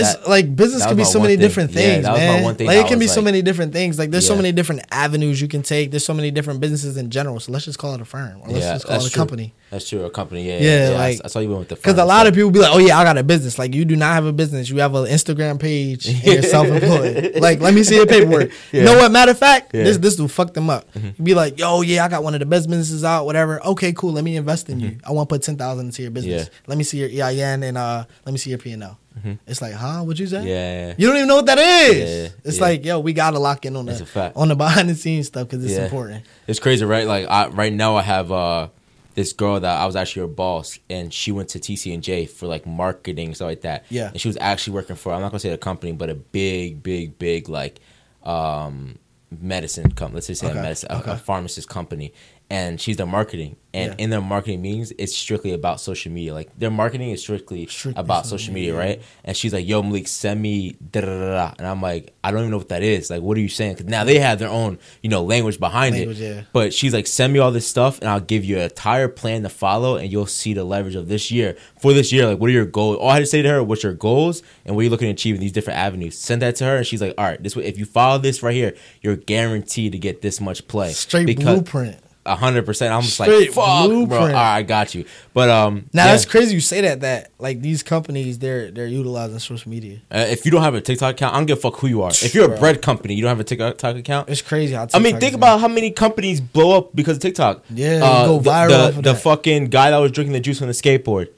it's 0.00 0.14
That- 0.14 0.28
like 0.28 0.56
business 0.56 0.84
can 0.86 0.96
be 0.96 1.04
so 1.04 1.20
many 1.20 1.34
thing. 1.34 1.40
different 1.42 1.70
Yeah, 1.72 1.76
things, 1.80 2.04
my 2.06 2.16
man. 2.16 2.42
like 2.44 2.60
it 2.60 2.86
can 2.88 2.98
be 2.98 3.06
so 3.06 3.22
many 3.22 3.42
different 3.42 3.72
things. 3.72 3.98
Like 3.98 4.10
there's 4.10 4.26
so 4.26 4.34
many 4.36 4.52
different 4.52 4.82
avenues 4.90 5.40
you 5.40 5.48
can 5.48 5.62
take. 5.62 5.90
There's 5.90 6.04
so 6.04 6.14
many 6.14 6.30
different 6.30 6.60
businesses 6.60 6.96
in 6.96 7.10
general. 7.10 7.38
So 7.40 7.52
let's 7.52 7.64
just 7.64 7.78
call 7.78 7.94
it 7.94 8.00
a 8.00 8.04
firm 8.04 8.40
or 8.42 8.48
let's 8.48 8.64
yeah, 8.64 8.72
just 8.74 8.86
call 8.86 8.96
it 8.96 9.06
a 9.06 9.10
true. 9.10 9.20
company. 9.20 9.54
That's 9.70 9.88
true. 9.88 10.04
A 10.04 10.10
company. 10.10 10.48
Yeah, 10.48 10.54
Yeah, 10.58 10.60
yeah. 10.60 10.90
yeah 10.90 10.98
like- 10.98 11.20
I, 11.22 11.24
I 11.24 11.28
saw 11.28 11.38
you 11.38 11.48
went 11.48 11.60
with 11.60 11.68
the 11.68 11.76
Because 11.76 11.94
firm 11.94 12.02
a 12.04 12.06
lot 12.06 12.26
of 12.26 12.34
people 12.34 12.50
be 12.50 12.58
like, 12.58 12.74
"Oh 12.74 12.78
yeah, 12.78 12.98
I 12.98 13.04
got 13.04 13.16
a 13.18 13.22
business." 13.22 13.56
Like 13.58 13.72
you 13.74 13.84
do 13.84 13.94
not 13.94 14.14
have 14.14 14.24
a 14.26 14.32
business. 14.32 14.68
You 14.68 14.78
have 14.78 14.94
an 14.96 15.04
Instagram 15.06 15.60
page 15.60 16.06
and 16.08 16.22
you're 16.24 16.42
self-employed. 16.56 17.36
like 17.40 17.60
let 17.60 17.74
me 17.74 17.82
see 17.84 17.96
your 17.96 18.06
paperwork. 18.06 18.50
You 18.72 18.82
know 18.84 18.96
what? 18.96 19.12
Matter 19.12 19.30
of 19.32 19.38
fact, 19.38 19.74
Yeah. 19.74 19.84
this 19.84 19.98
this 19.98 20.18
will 20.18 20.28
fuck 20.28 20.54
them 20.54 20.70
up. 20.70 20.86
You 20.94 21.12
be 21.24 21.34
like, 21.34 21.58
"Yo, 21.58 21.82
yeah, 21.82 22.04
I 22.04 22.08
got 22.08 22.22
one 22.24 22.34
of 22.34 22.40
the 22.40 22.46
best 22.46 22.68
businesses 22.68 23.04
out. 23.04 23.26
Whatever. 23.26 23.64
Okay, 23.64 23.92
cool. 23.92 24.12
Let 24.12 24.24
me 24.24 24.36
invest 24.36 24.68
in 24.70 24.80
you. 24.80 24.96
I 25.06 25.12
want 25.12 25.28
to 25.28 25.34
put 25.34 25.42
ten 25.42 25.56
thousand 25.56 25.86
into 25.86 26.02
your 26.02 26.10
business. 26.10 26.44
Yeah. 26.50 26.58
Let 26.66 26.78
me 26.78 26.84
see 26.84 26.98
your 26.98 27.26
EIN 27.26 27.62
and 27.62 27.76
uh, 27.78 28.04
let 28.26 28.32
me 28.32 28.38
see 28.38 28.50
your 28.50 28.58
P 28.58 28.72
and 28.72 28.82
L. 28.82 28.98
It's 29.46 29.60
like, 29.62 29.72
huh? 29.74 30.02
What 30.02 30.18
you 30.18 30.26
say? 30.26 30.46
Yeah. 30.46 30.94
You 30.98 31.06
don't 31.08 31.16
even 31.16 31.28
know 31.28 31.36
what 31.36 31.46
that 31.46 31.58
is. 31.58 32.30
Yeah, 32.32 32.36
it's 32.44 32.56
yeah. 32.58 32.62
like, 32.62 32.84
yo, 32.84 33.00
we 33.00 33.12
gotta 33.12 33.38
lock 33.38 33.64
in 33.66 33.76
on 33.76 33.86
That's 33.86 33.98
the 33.98 34.04
a 34.04 34.06
fact. 34.06 34.36
on 34.36 34.48
the 34.48 34.56
behind 34.64 34.88
the 34.88 34.94
scenes 34.94 35.26
stuff 35.28 35.48
because 35.48 35.64
it's 35.64 35.74
Yeah. 35.74 35.84
important. 35.84 36.24
It's 36.46 36.58
crazy, 36.58 36.84
right? 36.84 37.06
Like 37.06 37.26
I, 37.28 37.48
right 37.48 37.72
now, 37.72 37.96
I 37.96 38.02
have 38.02 38.30
uh, 38.32 38.68
this 39.14 39.32
girl 39.32 39.58
that 39.60 39.80
I 39.80 39.86
was 39.86 39.96
actually 39.96 40.22
her 40.22 40.28
boss, 40.28 40.78
and 40.88 41.12
she 41.12 41.32
went 41.32 41.48
to 41.50 41.58
TCNJ 41.58 42.28
for 42.30 42.46
like 42.46 42.66
marketing 42.66 43.34
stuff 43.34 43.46
like 43.46 43.62
that. 43.62 43.84
Yeah. 43.90 44.08
and 44.10 44.20
she 44.20 44.28
was 44.28 44.36
actually 44.40 44.74
working 44.74 44.96
for 44.96 45.12
I'm 45.12 45.20
not 45.20 45.30
gonna 45.30 45.40
say 45.40 45.50
the 45.50 45.58
company, 45.58 45.92
but 45.92 46.08
a 46.10 46.14
big, 46.14 46.82
big, 46.82 47.18
big 47.18 47.48
like 47.48 47.80
um, 48.22 48.98
medicine 49.40 49.90
company. 49.92 50.16
Let's 50.16 50.26
just 50.28 50.40
say 50.40 50.48
Okay, 50.48 50.58
a 50.58 50.62
medicine, 50.62 50.88
a- 50.92 51.12
a, 51.12 51.16
pharmacist 51.16 51.68
company, 51.68 52.12
and 52.50 52.80
she's 52.80 52.96
their 52.96 53.06
marketing. 53.06 53.56
And 53.72 53.90
Yeah. 53.96 54.02
in 54.04 54.10
their 54.10 54.20
marketing 54.20 54.62
meetings, 54.62 54.92
it's 54.98 55.14
strictly 55.16 55.52
about 55.52 55.80
social 55.80 56.10
media. 56.10 56.34
Like 56.34 56.48
their 56.58 56.72
marketing 56.72 57.10
is 57.10 57.20
strictly, 57.22 57.66
Strictly 57.68 58.00
about 58.00 58.26
social 58.26 58.52
media, 58.52 58.72
media. 58.72 58.84
right? 58.84 59.02
And 59.24 59.36
she's 59.36 59.52
like, 59.52 59.64
"Yo, 59.68 59.80
Malik, 59.80 60.08
send 60.08 60.42
me 60.42 60.74
da 60.90 61.02
da 61.02 61.06
da 61.06 61.30
da," 61.36 61.54
and 61.56 61.68
I'm 61.68 61.80
like, 61.80 62.12
"I 62.24 62.32
don't 62.32 62.40
even 62.40 62.50
know 62.50 62.56
what 62.56 62.70
that 62.70 62.82
is. 62.82 63.10
Like, 63.10 63.22
what 63.22 63.36
are 63.36 63.40
you 63.40 63.48
saying?" 63.48 63.74
Because 63.74 63.86
now 63.88 64.02
they 64.02 64.18
have 64.18 64.40
their 64.40 64.48
own, 64.48 64.80
you 65.04 65.08
know, 65.08 65.22
language 65.22 65.60
behind 65.60 65.94
Language, 65.94 66.20
it. 66.20 66.34
yeah. 66.34 66.42
But 66.52 66.74
she's 66.74 66.92
like, 66.92 67.06
"Send 67.06 67.32
me 67.32 67.38
all 67.38 67.52
this 67.52 67.64
stuff, 67.64 68.00
and 68.00 68.10
I'll 68.10 68.18
give 68.18 68.44
you 68.44 68.56
an 68.56 68.62
entire 68.62 69.06
plan 69.06 69.44
to 69.44 69.48
follow, 69.48 69.94
and 69.94 70.10
you'll 70.10 70.26
see 70.26 70.52
the 70.52 70.64
leverage 70.64 70.96
of 70.96 71.06
this 71.06 71.30
year. 71.30 71.56
For 71.78 71.92
this 71.92 72.10
year, 72.12 72.26
like, 72.26 72.40
what 72.40 72.50
are 72.50 72.52
your 72.52 72.66
goals? 72.66 72.96
All 72.96 73.08
I 73.10 73.14
had 73.14 73.20
to 73.20 73.26
say 73.26 73.40
to 73.40 73.48
her, 73.50 73.62
what's 73.62 73.84
your 73.84 73.92
goals, 73.94 74.42
and 74.66 74.74
what 74.74 74.80
are 74.80 74.84
you 74.84 74.90
looking 74.90 75.06
to 75.06 75.12
achieve 75.12 75.36
in 75.36 75.40
these 75.40 75.52
different 75.52 75.78
avenues? 75.78 76.18
Send 76.18 76.42
that 76.42 76.56
to 76.56 76.64
her, 76.64 76.76
and 76.78 76.84
she's 76.88 77.00
like, 77.00 77.14
all 77.16 77.24
right, 77.24 77.40
this 77.40 77.54
way, 77.54 77.66
if 77.66 77.78
you 77.78 77.84
follow 77.84 78.18
this 78.18 78.42
right 78.42 78.52
here, 78.56 78.74
you're 79.00 79.14
guaranteed 79.14 79.92
to 79.92 79.98
get 79.98 80.22
this 80.22 80.40
much 80.40 80.66
play. 80.66 80.92
Straight 80.92 81.26
Because- 81.26 81.44
blueprint. 81.60 81.96
A 82.26 82.36
hundred 82.36 82.66
percent. 82.66 82.92
I'm 82.92 83.02
just 83.02 83.18
like, 83.18 83.28
Straight 83.30 83.48
fuck, 83.48 83.54
bro. 83.54 83.62
All 83.64 83.88
blueprint. 83.88 84.34
right, 84.34 84.56
I 84.56 84.62
got 84.62 84.94
you. 84.94 85.04
But 85.32 85.48
um, 85.48 85.86
Now 85.92 86.04
yeah. 86.04 86.12
that's 86.12 86.24
crazy 86.26 86.54
you 86.54 86.60
say 86.60 86.82
that 86.82 87.00
that 87.00 87.30
like 87.38 87.60
these 87.62 87.82
companies 87.82 88.38
they're 88.38 88.70
they're 88.70 88.86
utilizing 88.86 89.38
social 89.38 89.70
media. 89.70 90.00
Uh, 90.10 90.26
if 90.28 90.44
you 90.44 90.50
don't 90.50 90.62
have 90.62 90.74
a 90.74 90.80
TikTok 90.80 91.12
account, 91.14 91.34
I 91.34 91.38
don't 91.38 91.46
give 91.46 91.58
a 91.58 91.60
fuck 91.60 91.76
who 91.78 91.86
you 91.86 92.02
are. 92.02 92.10
If 92.10 92.34
you're 92.34 92.52
a 92.54 92.58
bread 92.58 92.82
company, 92.82 93.14
you 93.14 93.22
don't 93.22 93.30
have 93.30 93.40
a 93.40 93.44
TikTok 93.44 93.96
account. 93.96 94.28
It's 94.28 94.42
crazy 94.42 94.74
how 94.74 94.86
I 94.92 94.98
mean, 94.98 95.18
think 95.18 95.34
about 95.34 95.60
how 95.60 95.68
many 95.68 95.90
companies 95.90 96.40
blow 96.40 96.76
up 96.76 96.94
because 96.94 97.16
of 97.16 97.22
TikTok. 97.22 97.64
Yeah, 97.70 98.00
uh, 98.04 98.26
go 98.26 98.38
the- 98.38 98.50
viral 98.50 98.68
The, 98.68 98.88
of 98.98 99.02
the 99.02 99.14
fucking 99.14 99.66
guy 99.66 99.90
that 99.90 99.98
was 99.98 100.12
drinking 100.12 100.34
the 100.34 100.40
juice 100.40 100.60
on 100.60 100.68
the 100.68 100.74
skateboard. 100.74 101.28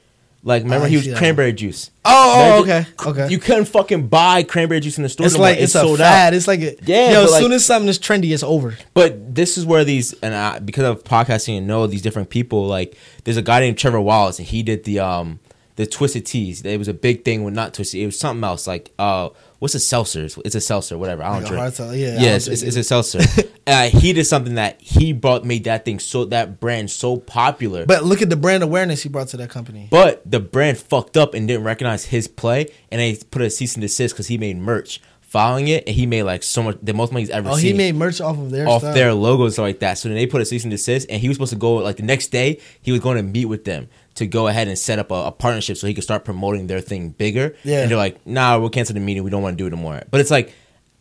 Like, 0.45 0.63
remember 0.63 0.87
I 0.87 0.89
he 0.89 0.97
was 0.97 1.05
see 1.05 1.11
that 1.11 1.17
cranberry 1.17 1.53
juice. 1.53 1.89
Oh, 2.03 2.57
oh, 2.57 2.61
okay, 2.63 2.85
okay. 3.05 3.29
You 3.29 3.39
couldn't 3.39 3.65
fucking 3.65 4.07
buy 4.07 4.43
cranberry 4.43 4.81
juice 4.81 4.97
in 4.97 5.03
the 5.03 5.09
store. 5.09 5.25
it's 5.25 5.35
no 5.35 5.39
more. 5.39 5.47
like 5.49 5.57
it's, 5.59 5.73
a 5.73 5.79
sold 5.79 5.99
fad. 5.99 6.33
It's 6.33 6.47
like 6.49 6.59
a, 6.59 6.75
Yeah, 6.83 7.11
Yo, 7.11 7.13
but 7.13 7.23
as 7.23 7.31
like- 7.31 7.41
soon 7.41 7.51
as 7.53 7.65
something 7.65 7.87
is 7.87 7.97
trendy, 7.97 8.33
it's 8.33 8.43
over. 8.43 8.77
But 8.93 9.35
this 9.35 9.57
is 9.57 9.65
where 9.65 9.85
these 9.85 10.11
and 10.21 10.35
I, 10.35 10.59
because 10.59 10.83
of 10.83 11.03
podcasting 11.05 11.57
and 11.57 11.65
know 11.65 11.87
these 11.87 12.01
different 12.01 12.29
people. 12.29 12.67
Like, 12.67 12.97
there's 13.23 13.37
a 13.37 13.41
guy 13.41 13.61
named 13.61 13.77
Trevor 13.77 14.01
Wallace, 14.01 14.37
and 14.37 14.47
he 14.47 14.63
did 14.63 14.83
the 14.83 14.99
um 14.99 15.39
the 15.77 15.87
Twisted 15.87 16.25
Teas. 16.25 16.61
It 16.63 16.77
was 16.77 16.89
a 16.89 16.93
big 16.93 17.23
thing 17.23 17.43
when 17.45 17.53
not 17.53 17.73
Twisted. 17.73 18.01
It 18.01 18.05
was 18.05 18.19
something 18.19 18.43
else. 18.43 18.67
Like, 18.67 18.91
uh, 18.99 19.29
what's 19.63 19.75
a 19.75 19.79
seltzer? 19.79 20.27
It's 20.43 20.55
a 20.55 20.59
seltzer, 20.61 20.97
whatever. 20.97 21.23
I 21.23 21.39
don't 21.39 21.55
Like 21.55 21.73
a 21.73 21.77
drink. 21.77 21.97
yeah, 21.97 22.19
yeah, 22.21 22.35
it's, 22.35 22.47
it's, 22.47 22.63
it's 22.63 22.75
a 22.75 22.83
seltzer. 22.83 23.19
uh, 23.67 23.87
he 23.87 24.11
did 24.11 24.25
something 24.25 24.55
that 24.55 24.81
he 24.81 25.13
brought 25.13 25.45
made 25.45 25.63
that 25.63 25.85
thing 25.85 25.99
so 25.99 26.25
that 26.25 26.59
brand 26.59 26.91
so 26.91 27.15
popular. 27.15 27.85
But 27.85 28.03
look 28.03 28.21
at 28.21 28.29
the 28.29 28.35
brand 28.35 28.61
awareness 28.61 29.03
he 29.03 29.09
brought 29.09 29.29
to 29.29 29.37
that 29.37 29.49
company. 29.49 29.87
But 29.89 30.29
the 30.29 30.41
brand 30.41 30.79
fucked 30.79 31.15
up 31.15 31.33
and 31.33 31.47
didn't 31.47 31.63
recognize 31.63 32.03
his 32.05 32.27
play, 32.27 32.67
and 32.91 32.99
they 32.99 33.15
put 33.15 33.41
a 33.41 33.49
cease 33.49 33.75
and 33.75 33.81
desist 33.81 34.13
because 34.13 34.27
he 34.27 34.37
made 34.37 34.57
merch 34.57 34.99
following 35.21 35.69
it, 35.69 35.85
and 35.87 35.95
he 35.95 36.05
made 36.05 36.23
like 36.23 36.43
so 36.43 36.61
much 36.61 36.77
the 36.83 36.93
most 36.93 37.13
money 37.13 37.21
he's 37.23 37.29
ever 37.29 37.49
Oh, 37.49 37.55
seen 37.55 37.65
he 37.67 37.73
made 37.73 37.95
merch 37.95 38.19
off 38.19 38.37
of 38.37 38.51
their 38.51 38.67
off 38.67 38.81
stuff. 38.81 38.93
their 38.93 39.13
logos 39.13 39.57
like 39.57 39.79
that. 39.79 39.97
So 39.97 40.09
then 40.09 40.17
they 40.17 40.27
put 40.27 40.41
a 40.41 40.45
cease 40.45 40.63
and 40.65 40.71
desist, 40.71 41.07
and 41.09 41.21
he 41.21 41.29
was 41.29 41.37
supposed 41.37 41.53
to 41.53 41.57
go 41.57 41.75
like 41.75 41.95
the 41.97 42.03
next 42.03 42.27
day. 42.27 42.59
He 42.81 42.91
was 42.91 42.99
going 42.99 43.15
to 43.17 43.23
meet 43.23 43.45
with 43.45 43.63
them 43.63 43.87
to 44.15 44.27
go 44.27 44.47
ahead 44.47 44.67
and 44.67 44.77
set 44.77 44.99
up 44.99 45.11
a, 45.11 45.15
a 45.25 45.31
partnership 45.31 45.77
so 45.77 45.87
he 45.87 45.93
could 45.93 46.03
start 46.03 46.23
promoting 46.25 46.67
their 46.67 46.81
thing 46.81 47.09
bigger. 47.09 47.55
Yeah. 47.63 47.81
and 47.81 47.91
they're 47.91 47.97
like, 47.97 48.25
"Nah, 48.27 48.59
we'll 48.59 48.69
cancel 48.69 48.93
the 48.93 48.99
meeting. 48.99 49.23
We 49.23 49.29
don't 49.31 49.41
want 49.41 49.57
to 49.57 49.61
do 49.61 49.67
it 49.67 49.73
anymore." 49.73 50.03
But 50.11 50.21
it's 50.21 50.31
like, 50.31 50.53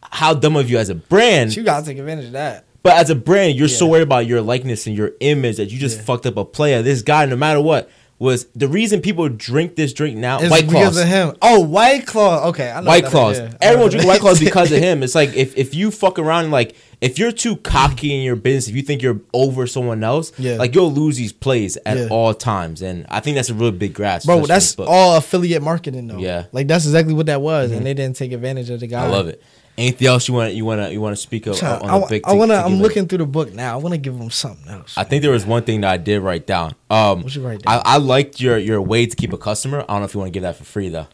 how 0.03 0.35
dumb 0.35 0.57
of 0.57 0.71
you 0.71 0.79
as 0.79 0.89
a 0.89 0.95
brand. 0.95 1.55
You 1.57 1.63
gotta 1.63 1.85
take 1.87 1.99
advantage 1.99 2.27
of 2.27 2.33
that. 2.33 2.65
But 2.83 2.97
as 2.97 3.11
a 3.11 3.15
brand, 3.15 3.57
you're 3.57 3.69
so 3.69 3.87
worried 3.87 4.03
about 4.03 4.27
your 4.27 4.41
likeness 4.41 4.87
and 4.89 4.97
your 4.97 5.13
image 5.21 5.57
that 5.59 5.71
you 5.71 5.79
just 5.79 5.99
Yeah. 5.99 6.03
fucked 6.05 6.27
up 6.27 6.37
a 6.37 6.45
player. 6.45 6.83
This 6.83 7.03
guy, 7.03 7.25
no 7.27 7.37
matter 7.37 7.61
what, 7.61 7.89
was 8.19 8.47
the 8.57 8.67
reason 8.67 9.01
people 9.01 9.29
drink 9.29 9.77
this 9.77 9.93
drink 9.93 10.17
now. 10.17 10.41
It's 10.41 10.51
White 10.51 10.67
because 10.67 10.97
of 10.97 11.07
him. 11.07 11.37
Oh, 11.43 11.61
White 11.61 12.07
Claw. 12.07 12.49
Okay, 12.49 12.71
I 12.71 12.81
know 12.81 12.87
White 12.89 13.05
Claws. 13.05 13.39
Everyone 13.39 13.57
I 13.61 13.75
know 13.75 13.77
drinking 13.89 13.99
that 14.01 14.07
White 14.09 14.21
Claws 14.21 14.41
is. 14.41 14.45
because 14.49 14.73
of 14.73 14.79
him. 14.81 15.03
It's 15.05 15.15
like 15.15 15.35
if, 15.35 15.57
if 15.57 15.75
you 15.75 15.91
fuck 15.93 16.19
around 16.19 16.45
and 16.45 16.53
like 16.53 16.75
if 17.03 17.19
you're 17.19 17.33
too 17.33 17.57
cocky 17.57 18.15
in 18.15 18.23
your 18.23 18.37
business, 18.37 18.69
if 18.69 18.77
you 18.77 18.83
think 18.83 19.03
you're 19.03 19.21
over 19.35 19.67
someone 19.67 20.03
else, 20.05 20.33
Yeah. 20.39 20.57
like 20.57 20.75
you'll 20.75 20.93
lose 20.93 21.17
these 21.17 21.33
plays 21.33 21.77
at 21.85 21.99
Yeah. 21.99 22.07
all 22.11 22.33
times. 22.33 22.81
And 22.81 23.05
I 23.11 23.21
think 23.21 23.35
that's 23.35 23.51
a 23.51 23.55
real 23.55 23.73
big 23.73 23.93
grasp. 23.93 24.27
Bro, 24.27 24.47
that's 24.47 24.77
all 24.79 25.17
affiliate 25.17 25.63
marketing 25.63 26.07
though. 26.07 26.19
Yeah. 26.19 26.45
Like 26.53 26.69
that's 26.69 26.87
exactly 26.87 27.13
what 27.13 27.27
that 27.27 27.43
was. 27.43 27.73
And 27.73 27.85
they 27.85 27.93
didn't 27.93 28.17
take 28.17 28.33
advantage 28.33 28.71
of 28.71 28.81
the 28.81 28.87
guy. 28.87 29.05
I 29.05 29.09
love 29.09 29.27
it. 29.29 29.43
Anything 29.79 30.07
else 30.07 30.29
you 30.29 30.35
want 30.35 30.53
you 30.55 30.65
want 30.67 30.83
to 30.83 30.93
you 30.93 31.01
want 31.01 31.17
to 31.17 31.21
speak 31.21 31.47
of 31.47 31.57
Child, 31.57 31.83
on 31.83 31.91
I, 31.91 31.99
the 32.01 32.07
big? 32.07 32.23
I 32.27 32.35
wanna 32.35 32.55
I'm 32.55 32.73
give 32.73 32.79
it? 32.81 32.83
looking 32.83 33.09
through 33.09 33.19
the 33.19 33.27
book 33.27 33.55
now. 33.55 33.73
I 33.73 33.77
wanna 33.83 33.97
give 33.99 34.15
him 34.15 34.31
something 34.31 34.71
else. 34.71 34.93
I 34.99 35.05
think 35.05 35.23
there 35.23 35.31
was 35.33 35.47
one 35.47 35.63
thing 35.63 35.81
that 35.81 35.91
I 35.91 35.97
did 35.97 36.21
write 36.21 36.47
down. 36.47 36.75
Um, 36.91 37.23
What 37.23 37.35
you 37.35 37.41
write 37.41 37.63
down? 37.63 37.81
I, 37.85 37.95
I 37.95 37.97
liked 37.97 38.39
your 38.41 38.59
your 38.59 38.81
way 38.83 39.07
to 39.07 39.17
keep 39.17 39.33
a 39.33 39.39
customer. 39.39 39.81
I 39.81 39.93
don't 39.95 40.01
know 40.01 40.05
if 40.05 40.15
you 40.15 40.21
want 40.21 40.29
to 40.29 40.33
give 40.37 40.43
that 40.43 40.57
for 40.57 40.65
free 40.65 40.89
though. 40.91 41.07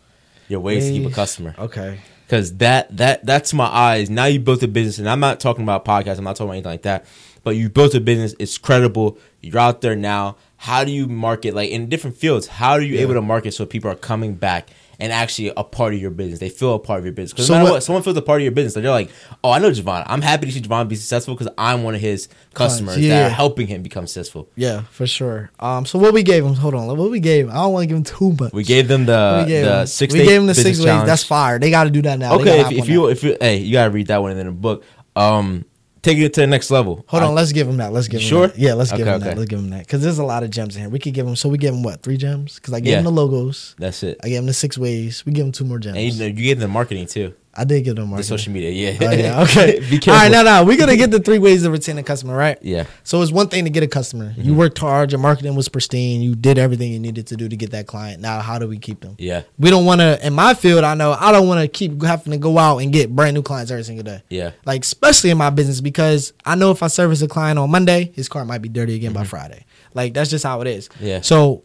Your 0.48 0.58
ways 0.60 0.86
to 0.86 0.90
keep 0.92 1.06
a 1.06 1.10
customer. 1.14 1.54
Okay. 1.58 1.98
Because 2.28 2.58
that 2.58 2.94
that 2.98 3.24
that's 3.24 3.54
my 3.54 3.64
eyes. 3.64 4.10
Now 4.10 4.26
you 4.26 4.38
built 4.38 4.62
a 4.62 4.68
business, 4.68 4.98
and 4.98 5.08
I'm 5.08 5.18
not 5.18 5.40
talking 5.40 5.62
about 5.62 5.86
podcasts. 5.86 6.18
I'm 6.18 6.24
not 6.24 6.36
talking 6.36 6.48
about 6.48 6.52
anything 6.56 6.72
like 6.72 6.82
that. 6.82 7.06
But 7.42 7.56
you 7.56 7.70
built 7.70 7.94
a 7.94 8.00
business. 8.00 8.34
It's 8.38 8.58
credible. 8.58 9.16
You're 9.40 9.58
out 9.58 9.80
there 9.80 9.96
now. 9.96 10.36
How 10.58 10.84
do 10.84 10.90
you 10.92 11.06
market 11.06 11.54
like 11.54 11.70
in 11.70 11.88
different 11.88 12.18
fields? 12.18 12.46
How 12.48 12.72
are 12.72 12.82
you 12.82 12.96
Yeah. 12.96 13.02
able 13.02 13.14
to 13.14 13.22
market 13.22 13.54
so 13.54 13.64
people 13.64 13.90
are 13.90 13.94
coming 13.94 14.34
back 14.34 14.68
and 14.98 15.12
actually 15.12 15.52
a 15.56 15.64
part 15.64 15.94
of 15.94 16.00
your 16.00 16.10
business? 16.10 16.38
They 16.40 16.48
feel 16.48 16.74
a 16.74 16.78
part 16.78 16.98
of 16.98 17.04
your 17.04 17.12
business. 17.12 17.32
Because 17.32 17.48
no 17.50 17.56
matter 17.58 17.70
what- 17.72 17.82
someone 17.82 18.02
feels 18.02 18.16
a 18.16 18.22
part 18.22 18.40
of 18.40 18.42
your 18.44 18.52
business. 18.52 18.74
They're 18.74 18.90
like, 18.90 19.10
oh, 19.44 19.50
I 19.50 19.58
know 19.58 19.70
Javon. 19.70 20.04
I'm 20.06 20.22
happy 20.22 20.46
to 20.46 20.52
see 20.52 20.60
Javon 20.60 20.88
be 20.88 20.96
successful 20.96 21.34
because 21.34 21.52
I'm 21.56 21.82
one 21.82 21.94
of 21.94 22.00
his 22.00 22.28
customers 22.54 22.96
that 22.96 23.26
are 23.26 23.34
helping 23.34 23.66
him 23.66 23.82
become 23.82 24.06
successful. 24.06 24.48
Yeah, 24.56 24.82
for 24.90 25.06
sure. 25.06 25.50
Um, 25.60 25.86
so 25.86 25.98
what 25.98 26.12
we 26.14 26.22
gave 26.22 26.44
him? 26.44 26.54
Hold 26.54 26.74
on, 26.74 26.86
what 26.96 27.10
we 27.10 27.20
gave 27.20 27.46
him? 27.46 27.50
I 27.50 27.54
don't 27.54 27.72
want 27.72 27.84
to 27.84 27.86
give 27.86 27.96
him 27.96 28.04
too 28.04 28.36
much. 28.40 28.52
We 28.52 28.64
gave 28.64 28.88
them 28.88 29.06
the 29.06 29.44
we 29.44 29.50
gave 29.52 29.64
the 29.64 29.80
him, 29.80 29.86
six. 29.86 30.12
we 30.14 30.20
gave 30.24 30.40
him 30.40 30.46
the 30.46 30.54
six 30.54 30.78
ways. 30.78 30.84
challenge. 30.84 31.06
That's 31.06 31.24
fire. 31.24 31.58
They 31.58 31.70
got 31.70 31.84
to 31.84 31.90
do 31.90 32.02
that 32.02 32.18
now. 32.18 32.34
Okay, 32.40 32.60
if, 32.60 32.72
if 32.72 32.88
you 32.88 33.06
that. 33.06 33.12
if 33.12 33.24
you 33.24 33.36
hey, 33.40 33.58
you 33.58 33.72
gotta 33.72 33.90
read 33.90 34.08
that 34.08 34.20
one 34.22 34.36
in 34.36 34.46
the 34.46 34.52
book. 34.52 34.84
Um, 35.16 35.64
take 36.02 36.18
it 36.18 36.34
to 36.34 36.40
the 36.40 36.46
next 36.46 36.70
level. 36.70 37.04
hold 37.08 37.22
I- 37.22 37.26
on, 37.26 37.34
let's 37.34 37.52
give 37.52 37.68
him 37.68 37.76
that. 37.78 37.92
Let's 37.92 38.08
give 38.08 38.20
him 38.20 38.26
Sure? 38.26 38.46
that. 38.48 38.58
Yeah, 38.58 38.74
let's 38.74 38.90
give 38.92 39.00
Okay, 39.06 39.14
him 39.14 39.20
that. 39.20 39.36
Let's 39.38 39.48
give 39.48 39.58
him 39.58 39.70
that 39.70 39.86
because 39.86 40.02
there's 40.02 40.18
a 40.18 40.24
lot 40.24 40.42
of 40.42 40.50
gems 40.50 40.76
in 40.76 40.82
here. 40.82 40.90
We 40.90 40.98
could 40.98 41.14
give 41.14 41.26
him. 41.26 41.36
So 41.36 41.48
we 41.48 41.58
give 41.58 41.74
him 41.74 41.82
what 41.82 42.02
three 42.02 42.16
gems? 42.16 42.56
Because 42.56 42.74
I 42.74 42.80
gave 42.80 42.92
Yeah. 42.92 42.98
him 42.98 43.04
the 43.04 43.10
logos. 43.12 43.74
That's 43.78 44.02
it. 44.02 44.18
I 44.22 44.28
gave 44.28 44.38
him 44.38 44.46
the 44.46 44.52
six 44.54 44.76
ways. 44.78 45.24
We 45.26 45.32
give 45.32 45.46
him 45.46 45.52
two 45.52 45.64
more 45.64 45.78
gems. 45.78 45.96
And 45.96 46.12
you, 46.12 46.24
you 46.26 46.32
gave 46.32 46.60
them 46.60 46.70
marketing 46.70 47.06
too. 47.06 47.34
I 47.58 47.64
did 47.64 47.82
give 47.82 47.96
them 47.96 48.10
The 48.12 48.22
social 48.22 48.52
media, 48.52 48.70
yeah. 48.70 49.08
Oh, 49.08 49.12
yeah. 49.12 49.42
Okay. 49.48 49.80
Be 49.80 49.98
careful. 49.98 50.12
All 50.12 50.18
right, 50.20 50.30
now, 50.30 50.42
now 50.42 50.64
we're 50.64 50.76
gonna 50.76 50.96
get 50.96 51.10
the 51.10 51.18
three 51.18 51.38
ways 51.38 51.64
to 51.64 51.70
retain 51.70 51.98
a 51.98 52.04
customer, 52.04 52.36
right? 52.36 52.56
Yeah. 52.62 52.84
So 53.02 53.20
it's 53.20 53.32
one 53.32 53.48
thing 53.48 53.64
to 53.64 53.70
get 53.70 53.82
a 53.82 53.88
customer. 53.88 54.32
You 54.36 54.54
worked 54.54 54.78
hard. 54.78 55.10
Your 55.10 55.20
marketing 55.20 55.56
was 55.56 55.68
pristine. 55.68 56.22
You 56.22 56.36
did 56.36 56.56
everything 56.56 56.92
you 56.92 57.00
needed 57.00 57.26
to 57.28 57.36
do 57.36 57.48
to 57.48 57.56
get 57.56 57.72
that 57.72 57.88
client. 57.88 58.22
Now, 58.22 58.40
how 58.40 58.58
do 58.58 58.68
we 58.68 58.78
keep 58.78 59.00
them? 59.00 59.16
Yeah. 59.18 59.42
We 59.58 59.70
don't 59.70 59.84
want 59.84 60.00
to. 60.00 60.24
In 60.24 60.32
my 60.34 60.54
field, 60.54 60.84
I 60.84 60.94
know 60.94 61.16
I 61.18 61.32
don't 61.32 61.48
want 61.48 61.60
to 61.60 61.68
keep 61.68 62.00
having 62.02 62.30
to 62.30 62.38
go 62.38 62.58
out 62.58 62.78
and 62.78 62.92
get 62.92 63.14
brand 63.14 63.34
new 63.34 63.42
clients 63.42 63.72
every 63.72 63.82
single 63.84 64.04
day. 64.04 64.22
Yeah. 64.28 64.52
Like 64.64 64.82
especially 64.84 65.30
in 65.30 65.38
my 65.38 65.50
business 65.50 65.80
because 65.80 66.32
I 66.44 66.54
know 66.54 66.70
if 66.70 66.82
I 66.82 66.86
service 66.86 67.22
a 67.22 67.28
client 67.28 67.58
on 67.58 67.70
Monday, 67.70 68.12
his 68.14 68.28
car 68.28 68.44
might 68.44 68.62
be 68.62 68.68
dirty 68.68 68.94
again 68.94 69.12
by 69.12 69.24
Friday. 69.24 69.64
Like 69.94 70.14
that's 70.14 70.30
just 70.30 70.44
how 70.44 70.60
it 70.60 70.68
is. 70.68 70.88
Mm-hmm. 70.90 71.06
Yeah. 71.06 71.20
So 71.22 71.64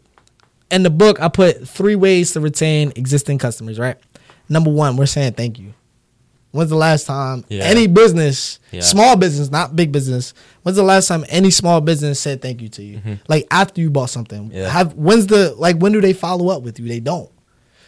in 0.71 0.81
the 0.81 0.89
book, 0.89 1.21
I 1.21 1.27
put 1.27 1.67
three 1.67 1.95
ways 1.95 2.31
to 2.33 2.39
retain 2.41 2.93
existing 2.95 3.37
customers. 3.37 3.77
Right. 3.77 3.97
Number 4.49 4.71
one, 4.71 4.97
we're 4.97 5.05
saying 5.05 5.33
thank 5.33 5.59
you. 5.59 5.73
When's 6.53 6.69
the 6.69 6.75
last 6.77 7.05
time 7.07 7.43
Yeah. 7.49 7.63
any 7.63 7.87
business, 7.87 8.59
Yeah. 8.71 8.81
small 8.81 9.15
business, 9.15 9.49
not 9.49 9.75
big 9.75 9.91
business, 9.91 10.33
when's 10.61 10.77
the 10.77 10.83
last 10.83 11.07
time 11.07 11.25
any 11.29 11.49
small 11.49 11.81
business 11.81 12.19
said 12.19 12.41
thank 12.43 12.61
you 12.61 12.69
to 12.69 12.83
you? 12.83 13.01
Like 13.27 13.47
after 13.51 13.81
you 13.81 13.89
bought 13.89 14.11
something. 14.11 14.43
Mm-hmm. 14.49 14.55
Yeah. 14.57 14.69
Have 14.69 14.93
when's 14.93 15.25
the 15.27 15.55
like 15.57 15.77
when 15.77 15.91
do 15.91 15.99
they 15.99 16.13
follow 16.13 16.49
up 16.49 16.61
with 16.61 16.79
you? 16.79 16.87
They 16.87 16.99
don't. 16.99 17.29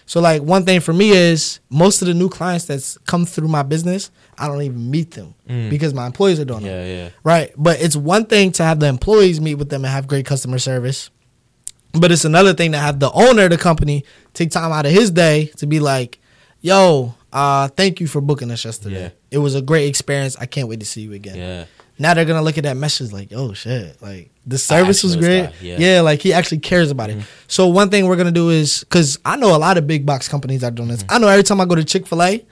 So 0.08 0.20
like 0.20 0.42
one 0.42 0.66
thing 0.66 0.80
for 0.80 0.94
me 0.94 1.12
is 1.12 1.60
most 1.70 2.02
of 2.02 2.08
the 2.08 2.14
new 2.16 2.28
clients 2.28 2.66
that's 2.66 2.98
come 3.06 3.26
through 3.26 3.48
my 3.50 3.62
business, 3.64 4.10
I 4.38 4.48
don't 4.48 4.62
even 4.64 4.90
meet 4.90 5.12
them 5.12 5.36
because 5.70 5.94
my 5.94 6.08
employees 6.08 6.40
are 6.40 6.46
doing 6.46 6.62
Mm. 6.62 6.66
Yeah, 6.66 6.82
it. 6.84 6.98
yeah. 6.98 7.10
Right. 7.24 7.52
But 7.58 7.80
it's 7.82 7.96
one 7.96 8.26
thing 8.26 8.52
to 8.54 8.64
have 8.64 8.80
the 8.80 8.88
employees 8.88 9.40
meet 9.40 9.56
with 9.56 9.70
them 9.70 9.86
and 9.86 9.92
have 9.94 10.08
great 10.08 10.26
customer 10.26 10.58
service. 10.60 11.12
But 11.94 12.12
it's 12.12 12.26
another 12.26 12.54
thing 12.54 12.72
to 12.74 12.78
have 12.80 13.00
the 13.00 13.12
owner 13.12 13.44
of 13.44 13.52
the 13.52 13.58
company 13.58 14.04
take 14.34 14.50
time 14.52 14.72
out 14.72 14.86
of 14.88 14.92
his 14.92 15.12
day 15.12 15.52
to 15.58 15.66
be 15.68 15.80
like, 15.80 16.20
yo, 16.62 17.14
uh, 17.36 17.68
thank 17.68 18.00
you 18.00 18.08
for 18.08 18.22
booking 18.22 18.50
us 18.50 18.64
yesterday. 18.64 19.02
Yeah. 19.02 19.10
It 19.30 19.38
was 19.40 19.56
a 19.56 19.62
great 19.62 19.88
experience. 19.88 20.38
I 20.40 20.46
can't 20.46 20.70
wait 20.70 20.80
to 20.80 20.86
see 20.86 21.02
you 21.02 21.12
again. 21.12 21.36
Yeah. 21.36 21.66
Now 22.00 22.14
they're 22.14 22.26
gonna 22.26 22.42
look 22.42 22.58
at 22.58 22.64
that 22.64 22.78
message 22.78 23.12
like, 23.12 23.32
oh 23.34 23.54
shit, 23.54 24.02
like 24.02 24.32
the 24.46 24.58
service 24.58 25.04
was 25.04 25.18
great. 25.18 25.50
Yeah. 25.62 25.78
yeah. 25.78 25.78
Mm-hmm. 25.98 26.06
like 26.06 26.22
he 26.22 26.32
actually 26.32 26.60
cares 26.60 26.92
about 26.92 27.10
it. 27.10 27.24
So 27.48 27.68
one 27.68 27.90
thing 27.90 28.08
we're 28.08 28.16
gonna 28.16 28.32
do 28.32 28.50
is 28.50 28.80
because 28.80 29.20
I 29.26 29.36
know 29.36 29.54
a 29.54 29.60
lot 29.60 29.78
of 29.78 29.86
big 29.86 30.06
box 30.06 30.30
companies 30.30 30.64
are 30.64 30.72
doing 30.72 30.88
this. 30.88 31.04
Mm-hmm. 31.04 31.14
I 31.14 31.18
know 31.20 31.28
every 31.28 31.44
time 31.44 31.60
I 31.60 31.66
go 31.66 31.76
to 31.76 31.84
Chick 31.84 32.08
Fil 32.08 32.24
A, 32.24 32.46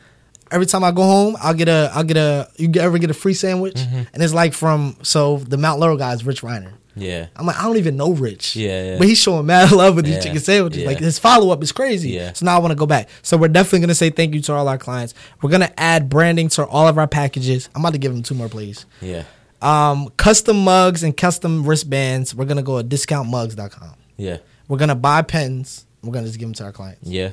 every 0.53 0.65
time 0.67 0.83
I 0.83 0.91
go 0.91 1.03
home, 1.03 1.35
I'll 1.41 1.53
get 1.53 1.67
a, 1.67 1.91
I'll 1.93 2.03
get 2.03 2.17
a. 2.17 2.47
You 2.57 2.71
ever 2.79 2.97
get 2.97 3.09
a 3.09 3.13
free 3.13 3.33
sandwich? 3.33 3.75
Mm-hmm. 3.75 4.03
And 4.13 4.23
it's 4.23 4.33
like 4.33 4.53
from 4.53 4.95
so 5.03 5.37
the 5.37 5.57
Mount 5.57 5.79
Laurel 5.79 5.97
guy 5.97 6.13
is 6.13 6.25
Rich 6.25 6.41
Reiner. 6.43 6.73
Yeah. 6.95 7.25
I'm 7.35 7.47
like, 7.47 7.57
I 7.57 7.63
don't 7.63 7.77
even 7.77 7.97
know 7.97 8.11
Rich. 8.13 8.55
Yeah, 8.55 8.83
yeah. 8.91 8.97
But 8.99 9.07
he's 9.07 9.17
showing 9.17 9.47
mad 9.47 9.71
love 9.81 9.95
with 9.95 10.05
these 10.05 10.15
Yeah, 10.15 10.21
chicken 10.21 10.39
sandwiches. 10.39 10.81
yeah. 10.83 10.87
Like 10.87 10.99
his 10.99 11.17
follow 11.17 11.49
up 11.51 11.63
is 11.63 11.71
crazy. 11.71 12.11
Yeah. 12.11 12.33
So 12.33 12.45
now 12.45 12.55
I 12.55 12.59
want 12.59 12.71
to 12.71 12.75
go 12.75 12.85
back. 12.85 13.09
So 13.23 13.35
we're 13.35 13.47
definitely 13.47 13.79
gonna 13.79 13.95
say 13.95 14.11
thank 14.11 14.35
you 14.35 14.41
to 14.41 14.53
all 14.53 14.67
our 14.67 14.77
clients. 14.77 15.15
We're 15.41 15.49
gonna 15.49 15.73
add 15.75 16.07
branding 16.07 16.49
to 16.49 16.65
all 16.67 16.87
of 16.87 16.99
our 16.99 17.07
packages. 17.07 17.67
I'm 17.73 17.81
about 17.81 17.93
to 17.93 17.97
give 17.99 18.13
them 18.13 18.21
two 18.21 18.35
more, 18.35 18.47
please. 18.47 18.85
Yeah. 19.01 19.23
Um, 19.61 20.09
custom 20.17 20.63
mugs 20.63 21.01
and 21.03 21.17
custom 21.17 21.65
wristbands. 21.65 22.35
We're 22.35 22.45
gonna 22.45 22.61
go 22.61 22.77
at 22.77 22.89
discountmugs.com. 22.89 23.95
Yeah. 24.17 24.37
We're 24.67 24.77
gonna 24.77 24.93
buy 24.95 25.23
pens. 25.23 25.85
We're 26.03 26.11
gonna 26.13 26.27
just 26.27 26.37
give 26.37 26.47
them 26.47 26.53
to 26.55 26.65
our 26.65 26.71
clients. 26.71 27.09
Yeah. 27.09 27.31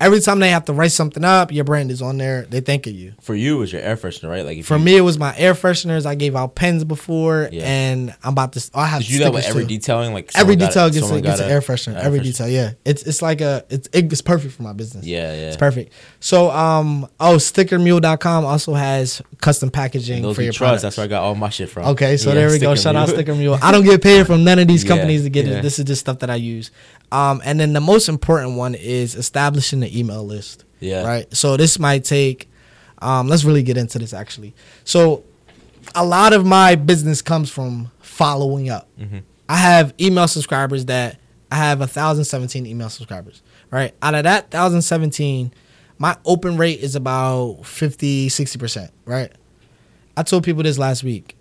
Every 0.00 0.20
time 0.20 0.38
they 0.38 0.50
have 0.50 0.64
to 0.66 0.72
write 0.72 0.92
something 0.92 1.24
up, 1.24 1.50
your 1.52 1.64
brand 1.64 1.90
is 1.90 2.00
on 2.02 2.18
there. 2.18 2.42
They 2.42 2.60
think 2.60 2.86
of 2.86 2.92
you. 2.92 3.14
For 3.20 3.34
you, 3.34 3.56
it 3.56 3.58
was 3.60 3.72
your 3.72 3.82
air 3.82 3.96
freshener, 3.96 4.28
right? 4.28 4.44
Like 4.44 4.58
if 4.58 4.66
For 4.66 4.76
you, 4.76 4.84
me, 4.84 4.96
it 4.96 5.00
was 5.02 5.18
my 5.18 5.36
air 5.36 5.54
fresheners. 5.54 6.06
I 6.06 6.14
gave 6.14 6.36
out 6.36 6.54
pens 6.54 6.84
before, 6.84 7.48
Yeah. 7.52 7.64
and 7.64 8.14
I'm 8.22 8.32
about 8.32 8.52
to. 8.52 8.70
Oh, 8.74 8.80
I 8.80 8.86
have 8.86 9.00
did 9.02 9.10
you 9.10 9.18
do 9.18 9.24
that 9.24 9.32
with 9.32 9.44
every 9.46 9.62
too. 9.64 9.68
detailing? 9.68 10.12
Like 10.14 10.30
Every 10.36 10.56
detail 10.56 10.90
gets, 10.90 11.10
a, 11.10 11.20
gets 11.20 11.40
an 11.40 11.50
air 11.50 11.60
freshener. 11.60 11.94
air 11.96 12.02
every 12.02 12.20
freshener. 12.20 12.22
detail, 12.24 12.48
yeah. 12.48 12.72
It's 12.84 13.02
it's 13.02 13.22
like 13.22 13.40
a 13.40 13.64
it's 13.70 13.88
it's 13.92 14.22
perfect 14.22 14.54
for 14.54 14.62
my 14.62 14.72
business. 14.72 15.04
Yeah, 15.06 15.32
yeah. 15.32 15.48
It's 15.48 15.56
perfect. 15.56 15.92
So 16.20 16.50
um 16.50 17.08
oh 17.20 17.36
stickermule.com 17.36 18.44
also 18.44 18.74
has 18.74 19.22
custom 19.40 19.70
packaging 19.70 20.22
for 20.34 20.42
your 20.42 20.52
trust. 20.52 20.58
products. 20.58 20.82
That's 20.82 20.96
where 20.96 21.04
I 21.04 21.08
got 21.08 21.22
all 21.22 21.34
my 21.34 21.48
shit 21.50 21.68
from. 21.70 21.86
Okay, 21.88 22.16
so 22.16 22.28
Yeah, 22.30 22.34
there 22.36 22.50
we 22.50 22.58
go. 22.58 22.74
Shout 22.74 22.96
out. 22.96 23.08
Sticker 23.08 23.34
Mule. 23.34 23.58
I 23.62 23.72
don't 23.72 23.84
get 23.84 24.02
paid 24.02 24.26
from 24.26 24.44
none 24.44 24.58
of 24.58 24.68
these 24.68 24.84
Yeah, 24.88 24.88
companies 24.90 25.22
to 25.24 25.30
get 25.30 25.46
yeah. 25.46 25.58
it. 25.58 25.62
This 25.62 25.78
is 25.78 25.84
just 25.84 26.00
stuff 26.00 26.20
that 26.20 26.30
I 26.30 26.36
use. 26.36 26.70
Um, 27.10 27.40
and 27.44 27.58
then 27.58 27.72
the 27.72 27.80
most 27.80 28.08
important 28.08 28.56
one 28.56 28.74
is 28.74 29.14
establishing 29.14 29.80
the 29.80 29.98
email 29.98 30.24
list. 30.24 30.64
Yeah. 30.80 31.06
Right. 31.06 31.34
So 31.34 31.56
this 31.56 31.78
might 31.78 32.04
take. 32.04 32.48
Um, 33.00 33.28
let's 33.28 33.44
really 33.44 33.62
get 33.62 33.76
into 33.76 33.98
this 33.98 34.12
actually. 34.12 34.54
So, 34.84 35.24
a 35.94 36.04
lot 36.04 36.32
of 36.32 36.44
my 36.44 36.74
business 36.74 37.22
comes 37.22 37.50
from 37.50 37.90
following 38.00 38.68
up. 38.68 38.88
Mm-hmm. 38.98 39.18
I 39.48 39.56
have 39.56 39.94
email 40.00 40.28
subscribers 40.28 40.86
that 40.86 41.18
I 41.50 41.56
have 41.56 41.80
a 41.80 41.86
thousand 41.86 42.24
seventeen 42.24 42.66
email 42.66 42.90
subscribers. 42.90 43.42
Right. 43.70 43.94
Out 44.02 44.14
of 44.14 44.24
that 44.24 44.50
thousand 44.50 44.82
seventeen, 44.82 45.52
my 45.98 46.16
open 46.24 46.56
rate 46.56 46.80
is 46.80 46.94
about 46.96 47.64
50, 47.64 48.28
60 48.28 48.58
percent. 48.58 48.90
Right. 49.04 49.32
I 50.16 50.24
told 50.24 50.44
people 50.44 50.64
this 50.64 50.78
last 50.78 51.04
week 51.04 51.36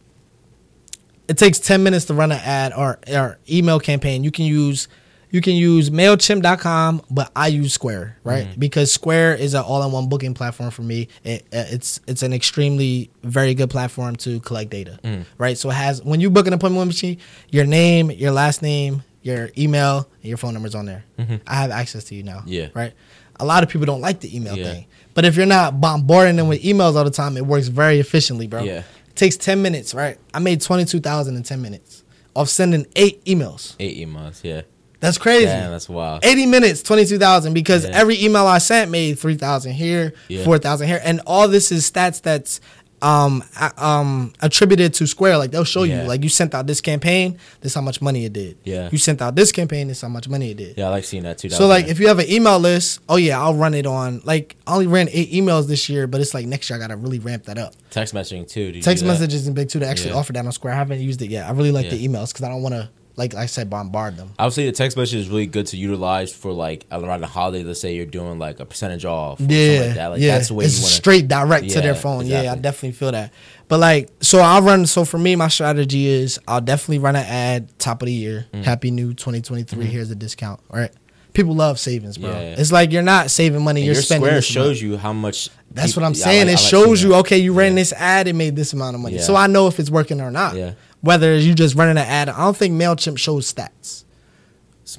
it 1.27 1.37
takes 1.37 1.59
10 1.59 1.83
minutes 1.83 2.05
to 2.05 2.13
run 2.13 2.31
an 2.31 2.39
ad 2.39 2.73
or, 2.73 2.99
or 3.11 3.37
email 3.49 3.79
campaign 3.79 4.23
you 4.23 4.31
can 4.31 4.45
use 4.45 4.87
you 5.29 5.41
can 5.41 5.53
use 5.53 5.89
mailchimp.com 5.89 7.01
but 7.09 7.31
i 7.35 7.47
use 7.47 7.73
square 7.73 8.17
right 8.23 8.47
mm-hmm. 8.47 8.59
because 8.59 8.91
square 8.91 9.35
is 9.35 9.53
an 9.53 9.61
all-in-one 9.61 10.07
booking 10.09 10.33
platform 10.33 10.71
for 10.71 10.81
me 10.83 11.07
it, 11.23 11.45
it's 11.51 11.99
it's 12.07 12.23
an 12.23 12.33
extremely 12.33 13.09
very 13.23 13.53
good 13.53 13.69
platform 13.69 14.15
to 14.15 14.39
collect 14.41 14.69
data 14.69 14.99
mm. 15.03 15.25
right 15.37 15.57
so 15.57 15.69
it 15.69 15.73
has 15.73 16.03
when 16.03 16.19
you 16.21 16.29
book 16.29 16.47
an 16.47 16.53
appointment 16.53 16.87
with 16.87 17.03
me 17.03 17.17
your 17.49 17.65
name 17.65 18.11
your 18.11 18.31
last 18.31 18.61
name 18.61 19.03
your 19.21 19.49
email 19.57 20.07
and 20.21 20.25
your 20.25 20.37
phone 20.37 20.53
numbers 20.53 20.75
on 20.75 20.85
there 20.85 21.03
mm-hmm. 21.17 21.35
i 21.45 21.55
have 21.55 21.71
access 21.71 22.05
to 22.05 22.15
you 22.15 22.23
now 22.23 22.43
Yeah. 22.45 22.67
right 22.73 22.93
a 23.39 23.45
lot 23.45 23.63
of 23.63 23.69
people 23.69 23.85
don't 23.85 24.01
like 24.01 24.19
the 24.21 24.35
email 24.35 24.57
Yeah. 24.57 24.71
thing 24.73 24.85
but 25.13 25.25
if 25.25 25.35
you're 25.35 25.45
not 25.45 25.81
bombarding 25.81 26.37
them 26.37 26.47
with 26.47 26.61
emails 26.63 26.95
all 26.95 27.03
the 27.03 27.11
time 27.11 27.37
it 27.37 27.45
works 27.45 27.67
very 27.67 27.99
efficiently 27.99 28.47
bro 28.47 28.63
Yeah. 28.63 28.83
takes 29.15 29.35
10 29.35 29.61
minutes, 29.61 29.93
right? 29.93 30.17
I 30.33 30.39
made 30.39 30.61
22,000 30.61 31.35
in 31.35 31.43
10 31.43 31.61
minutes 31.61 32.03
of 32.35 32.49
sending 32.49 32.85
eight 32.95 33.23
emails. 33.25 33.75
Eight 33.79 33.97
emails. 34.07 34.43
Yeah. 34.43 34.61
That's 34.99 35.17
crazy. 35.17 35.45
Damn, 35.45 35.71
that's 35.71 35.87
wild. 35.87 36.25
80 36.25 36.45
minutes, 36.47 36.81
22,000 36.81 37.53
because 37.53 37.85
Yeah. 37.85 37.91
every 37.93 38.23
email 38.23 38.47
I 38.47 38.57
sent 38.57 38.89
made 38.89 39.19
3,000 39.19 39.73
here, 39.73 40.13
Yeah. 40.27 40.43
4,000 40.43 40.87
here. 40.87 40.99
And 41.03 41.21
all 41.27 41.47
this 41.47 41.71
is 41.71 41.89
stats 41.89 42.21
that's 42.21 42.59
um 43.03 43.43
um 43.77 44.33
attributed 44.41 44.91
to 44.95 45.05
Square. 45.05 45.37
Like 45.37 45.51
they'll 45.51 45.63
show 45.63 45.83
Yeah. 45.83 46.01
you 46.01 46.07
like 46.07 46.23
you 46.23 46.29
sent 46.29 46.55
out 46.55 46.65
this 46.65 46.81
campaign, 46.81 47.37
this 47.61 47.75
how 47.75 47.81
much 47.81 48.01
money 48.01 48.25
it 48.25 48.33
did. 48.33 48.57
Yeah. 48.63 48.89
You 48.91 48.97
sent 48.97 49.21
out 49.21 49.35
this 49.35 49.51
campaign, 49.51 49.87
this 49.87 50.01
how 50.01 50.07
much 50.07 50.27
money 50.27 50.49
it 50.49 50.57
did. 50.57 50.73
Yeah, 50.79 50.87
I 50.87 50.89
like 50.89 51.03
seeing 51.03 51.21
that 51.21 51.37
too. 51.37 51.49
That 51.49 51.57
So 51.57 51.67
like 51.67 51.87
if 51.87 51.99
you 51.99 52.07
have 52.07 52.17
an 52.17 52.27
email 52.27 52.57
list, 52.57 52.99
oh 53.07 53.17
yeah, 53.17 53.39
I'll 53.39 53.53
run 53.53 53.75
it 53.75 53.85
on 53.85 54.21
like 54.25 54.55
I 54.65 54.73
only 54.73 54.87
ran 54.87 55.09
eight 55.11 55.31
emails 55.31 55.67
this 55.67 55.87
year, 55.89 56.07
but 56.07 56.21
it's 56.21 56.33
like 56.33 56.47
next 56.47 56.71
year 56.71 56.77
I 56.77 56.81
gotta 56.81 56.95
really 56.97 57.19
ramp 57.19 57.43
that 57.45 57.59
up. 57.59 57.75
text 57.91 58.15
messaging 58.15 58.49
too. 58.49 58.81
Text 58.81 59.03
messages 59.05 59.45
and 59.45 59.55
big 59.55 59.69
too. 59.69 59.77
They 59.77 59.85
actually 59.85 60.09
Yeah. 60.11 60.15
offer 60.17 60.33
that 60.33 60.43
on 60.45 60.51
Square. 60.51 60.73
I 60.73 60.77
haven't 60.77 60.99
used 60.99 61.21
it 61.21 61.29
yet. 61.29 61.47
I 61.47 61.51
really 61.51 61.71
like 61.71 61.91
the 61.91 62.03
emails 62.07 62.29
because 62.33 62.43
I 62.43 62.49
don't 62.49 62.63
want 62.63 62.73
to, 62.73 62.89
like 63.17 63.33
I 63.33 63.47
said, 63.47 63.69
bombard 63.69 64.15
them. 64.15 64.29
I 64.37 64.45
would 64.45 64.53
say 64.53 64.67
the 64.67 64.71
text 64.71 64.95
message 64.95 65.15
is 65.15 65.27
really 65.29 65.47
good 65.47 65.65
to 65.67 65.77
utilize 65.77 66.31
for 66.31 66.51
like 66.51 66.85
around 66.91 67.21
the 67.21 67.27
holiday. 67.27 67.63
Let's 67.63 67.81
say 67.81 67.95
you're 67.95 68.05
doing 68.05 68.37
like 68.37 68.59
a 68.59 68.65
percentage 68.65 69.05
off. 69.05 69.39
Yeah, 69.39 69.47
something 69.47 69.81
like 69.87 69.95
that. 69.95 70.07
Like, 70.07 70.21
yeah. 70.21 70.35
That's 70.37 70.47
the 70.49 70.53
way 70.53 70.65
it's 70.65 70.77
you 70.77 70.83
want 70.83 70.93
straight 70.93 71.27
direct 71.27 71.69
to 71.71 71.81
their 71.81 71.95
phone. 71.95 72.27
Yeah, 72.27 72.51
I 72.51 72.55
definitely 72.55 72.91
feel 72.91 73.11
that. 73.11 73.33
But 73.67 73.79
like, 73.79 74.09
so 74.21 74.39
I'll 74.39 74.61
run. 74.61 74.85
So 74.85 75.03
for 75.03 75.17
me, 75.17 75.35
my 75.35 75.47
strategy 75.47 76.05
is 76.05 76.39
I'll 76.47 76.61
definitely 76.61 76.99
run 76.99 77.15
an 77.15 77.25
ad 77.25 77.79
top 77.79 78.01
of 78.03 78.05
the 78.05 78.13
year. 78.13 78.45
Mm. 78.53 78.63
Happy 78.63 78.91
new 78.91 79.13
2023. 79.15 79.85
Here's 79.85 80.11
a 80.11 80.15
discount. 80.15 80.61
All 80.69 80.79
right. 80.79 80.91
People 81.33 81.53
love 81.55 81.77
savings, 81.79 82.17
bro. 82.17 82.29
Mm-hmm. 82.29 82.39
Yeah. 82.39 82.55
It's 82.57 82.71
like 82.71 82.91
you're 82.91 83.03
not 83.03 83.29
saving 83.29 83.63
money. 83.63 83.81
You're 83.83 83.93
your 83.93 84.01
spending. 84.01 84.27
square 84.27 84.41
shows 84.41 84.81
you 84.81 84.97
how 84.97 85.13
much. 85.13 85.49
That's 85.69 85.95
what 85.95 86.03
I'm 86.03 86.15
saying. 86.15 86.47
like- 86.47 86.53
it 86.53 86.59
like 86.59 86.69
shows 86.69 87.03
you, 87.03 87.15
okay, 87.15 87.37
you 87.37 87.53
ran 87.53 87.73
Yeah. 87.73 87.75
this 87.75 87.93
ad, 87.93 88.27
it 88.27 88.33
made 88.33 88.55
this 88.55 88.73
amount 88.73 88.95
of 88.95 89.01
money. 89.01 89.17
Yeah. 89.17 89.21
So 89.21 89.35
I 89.35 89.45
know 89.47 89.67
if 89.67 89.79
it's 89.79 89.91
working 89.91 90.19
or 90.21 90.31
not. 90.31 90.55
Yeah. 90.55 90.71
Whether 91.01 91.37
you 91.37 91.53
just 91.53 91.75
running 91.75 91.97
an 91.97 92.07
ad, 92.07 92.29
I 92.29 92.39
don't 92.43 92.57
think 92.57 92.73
Mailchimp 92.73 93.17
shows 93.17 93.51
stats. 93.51 94.03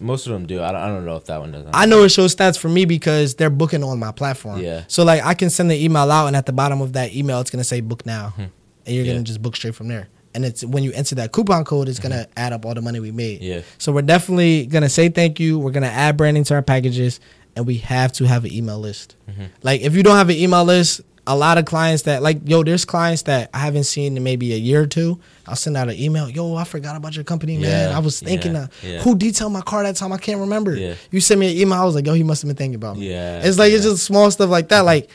Most 0.01 0.27
of 0.27 0.33
them 0.35 0.47
do. 0.47 0.63
I 0.63 0.71
don't, 0.73 0.81
I 0.81 0.87
don't 0.89 1.07
know 1.07 1.17
if 1.17 1.25
that 1.27 1.41
one 1.41 1.51
does. 1.51 1.67
I 1.73 1.87
know 1.87 2.05
it 2.05 2.11
shows 2.11 2.37
stats 2.37 2.59
for 2.59 2.69
me 2.69 2.85
because 2.85 3.35
they're 3.37 3.51
booking 3.51 3.83
on 3.83 3.99
my 3.99 4.13
platform. 4.13 4.61
Yeah. 4.61 4.85
So 4.87 5.03
like 5.03 5.25
I 5.25 5.35
can 5.35 5.49
send 5.49 5.71
the 5.71 5.83
email 5.83 6.11
out, 6.11 6.27
and 6.27 6.37
at 6.37 6.47
the 6.47 6.53
bottom 6.53 6.81
of 6.83 6.93
that 6.93 7.15
email, 7.15 7.41
it's 7.41 7.51
gonna 7.51 7.65
say 7.65 7.81
book 7.81 8.05
now, 8.05 8.35
and 8.37 8.51
you're. 8.87 9.05
Yeah. 9.05 9.15
gonna 9.15 9.25
just 9.25 9.41
book 9.41 9.57
straight 9.57 9.75
from 9.75 9.89
there. 9.89 10.09
And 10.35 10.45
it's 10.45 10.63
when 10.63 10.83
you 10.83 10.93
enter 10.93 11.15
that 11.17 11.33
coupon 11.33 11.65
code, 11.65 11.89
it's 11.89 11.99
gonna 11.99 12.27
add 12.37 12.53
up 12.53 12.67
all 12.67 12.75
the 12.75 12.83
money 12.83 13.01
we 13.01 13.11
made. 13.13 13.41
Yeah. 13.41 13.63
So 13.79 13.91
we're 13.93 14.03
definitely 14.03 14.67
gonna 14.67 14.91
say 14.91 15.09
thank 15.09 15.41
you. 15.41 15.59
We're 15.59 15.73
gonna 15.73 15.87
add 15.87 16.17
branding 16.19 16.45
to 16.45 16.55
our 16.55 16.63
packages, 16.63 17.19
and 17.57 17.67
we 17.67 17.79
have 17.79 18.13
to 18.15 18.25
have 18.25 18.45
an 18.45 18.53
email 18.53 18.79
list. 18.79 19.17
Mm-hmm. 19.29 19.45
Like 19.63 19.81
if 19.81 19.95
you 19.97 20.03
don't 20.03 20.17
have 20.17 20.29
an 20.29 20.37
email 20.37 20.65
list, 20.65 21.01
a 21.29 21.37
lot 21.37 21.59
of 21.59 21.67
clients 21.67 22.05
that 22.05 22.23
like 22.23 22.41
yo, 22.47 22.65
there's 22.65 22.87
clients 22.87 23.23
that 23.23 23.51
I 23.53 23.59
haven't 23.59 23.85
seen 23.85 24.17
in 24.17 24.23
maybe 24.25 24.55
a 24.55 24.57
year 24.57 24.83
or 24.83 24.87
two. 24.87 25.21
I'll 25.47 25.57
send 25.57 25.77
out 25.77 25.89
an 25.89 25.97
email. 25.97 26.29
Yo, 26.29 26.57
I 26.57 26.65
forgot 26.65 26.97
about 26.97 27.15
your 27.15 27.25
company, 27.25 27.59
man. 27.59 27.91
Yeah, 27.91 27.97
I 27.97 28.01
was 28.01 28.19
thinking, 28.21 28.55
yeah, 28.55 28.63
uh, 28.63 28.67
yeah. 28.83 28.99
who 29.01 29.15
detailed 29.15 29.53
my 29.53 29.61
car 29.61 29.83
that 29.83 29.97
time? 29.97 30.13
I 30.13 30.19
can't 30.19 30.41
remember. 30.41 30.75
You 31.11 31.21
sent 31.21 31.39
me 31.39 31.53
an 31.53 31.59
email. 31.59 31.79
I 31.81 31.85
was 31.85 31.95
like, 31.95 32.07
yo, 32.07 32.15
he 32.15 32.23
must 32.23 32.43
have 32.43 32.49
been 32.49 32.57
thinking 32.57 32.77
about 32.77 32.97
me. 32.97 33.11
Yeah, 33.11 33.43
It's 33.45 33.59
like 33.59 33.73
it's 33.73 33.85
just 33.85 34.05
small 34.05 34.31
stuff 34.31 34.49
like 34.51 34.69
that. 34.69 34.81
Like 34.81 35.11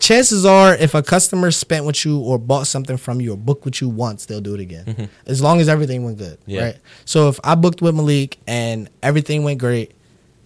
chances 0.00 0.46
are, 0.46 0.74
if 0.74 0.94
a 0.94 1.02
customer 1.02 1.50
spent 1.50 1.84
with 1.84 2.04
you 2.04 2.18
or 2.18 2.38
bought 2.38 2.66
something 2.66 2.96
from 2.96 3.20
you 3.20 3.34
or 3.34 3.36
booked 3.36 3.66
with 3.66 3.80
you 3.82 3.88
once, 3.90 4.26
they'll 4.26 4.40
do 4.40 4.54
it 4.54 4.60
again. 4.60 5.10
As 5.26 5.42
long 5.42 5.60
as 5.60 5.68
everything 5.68 6.04
went 6.04 6.18
good, 6.18 6.38
Mm-hmm. 6.48 6.58
Right? 6.58 6.76
So 7.04 7.28
if 7.28 7.38
I 7.44 7.54
booked 7.54 7.82
with 7.82 7.94
Malik 7.94 8.38
and 8.46 8.88
everything 9.02 9.44
went 9.44 9.60
great. 9.60 9.92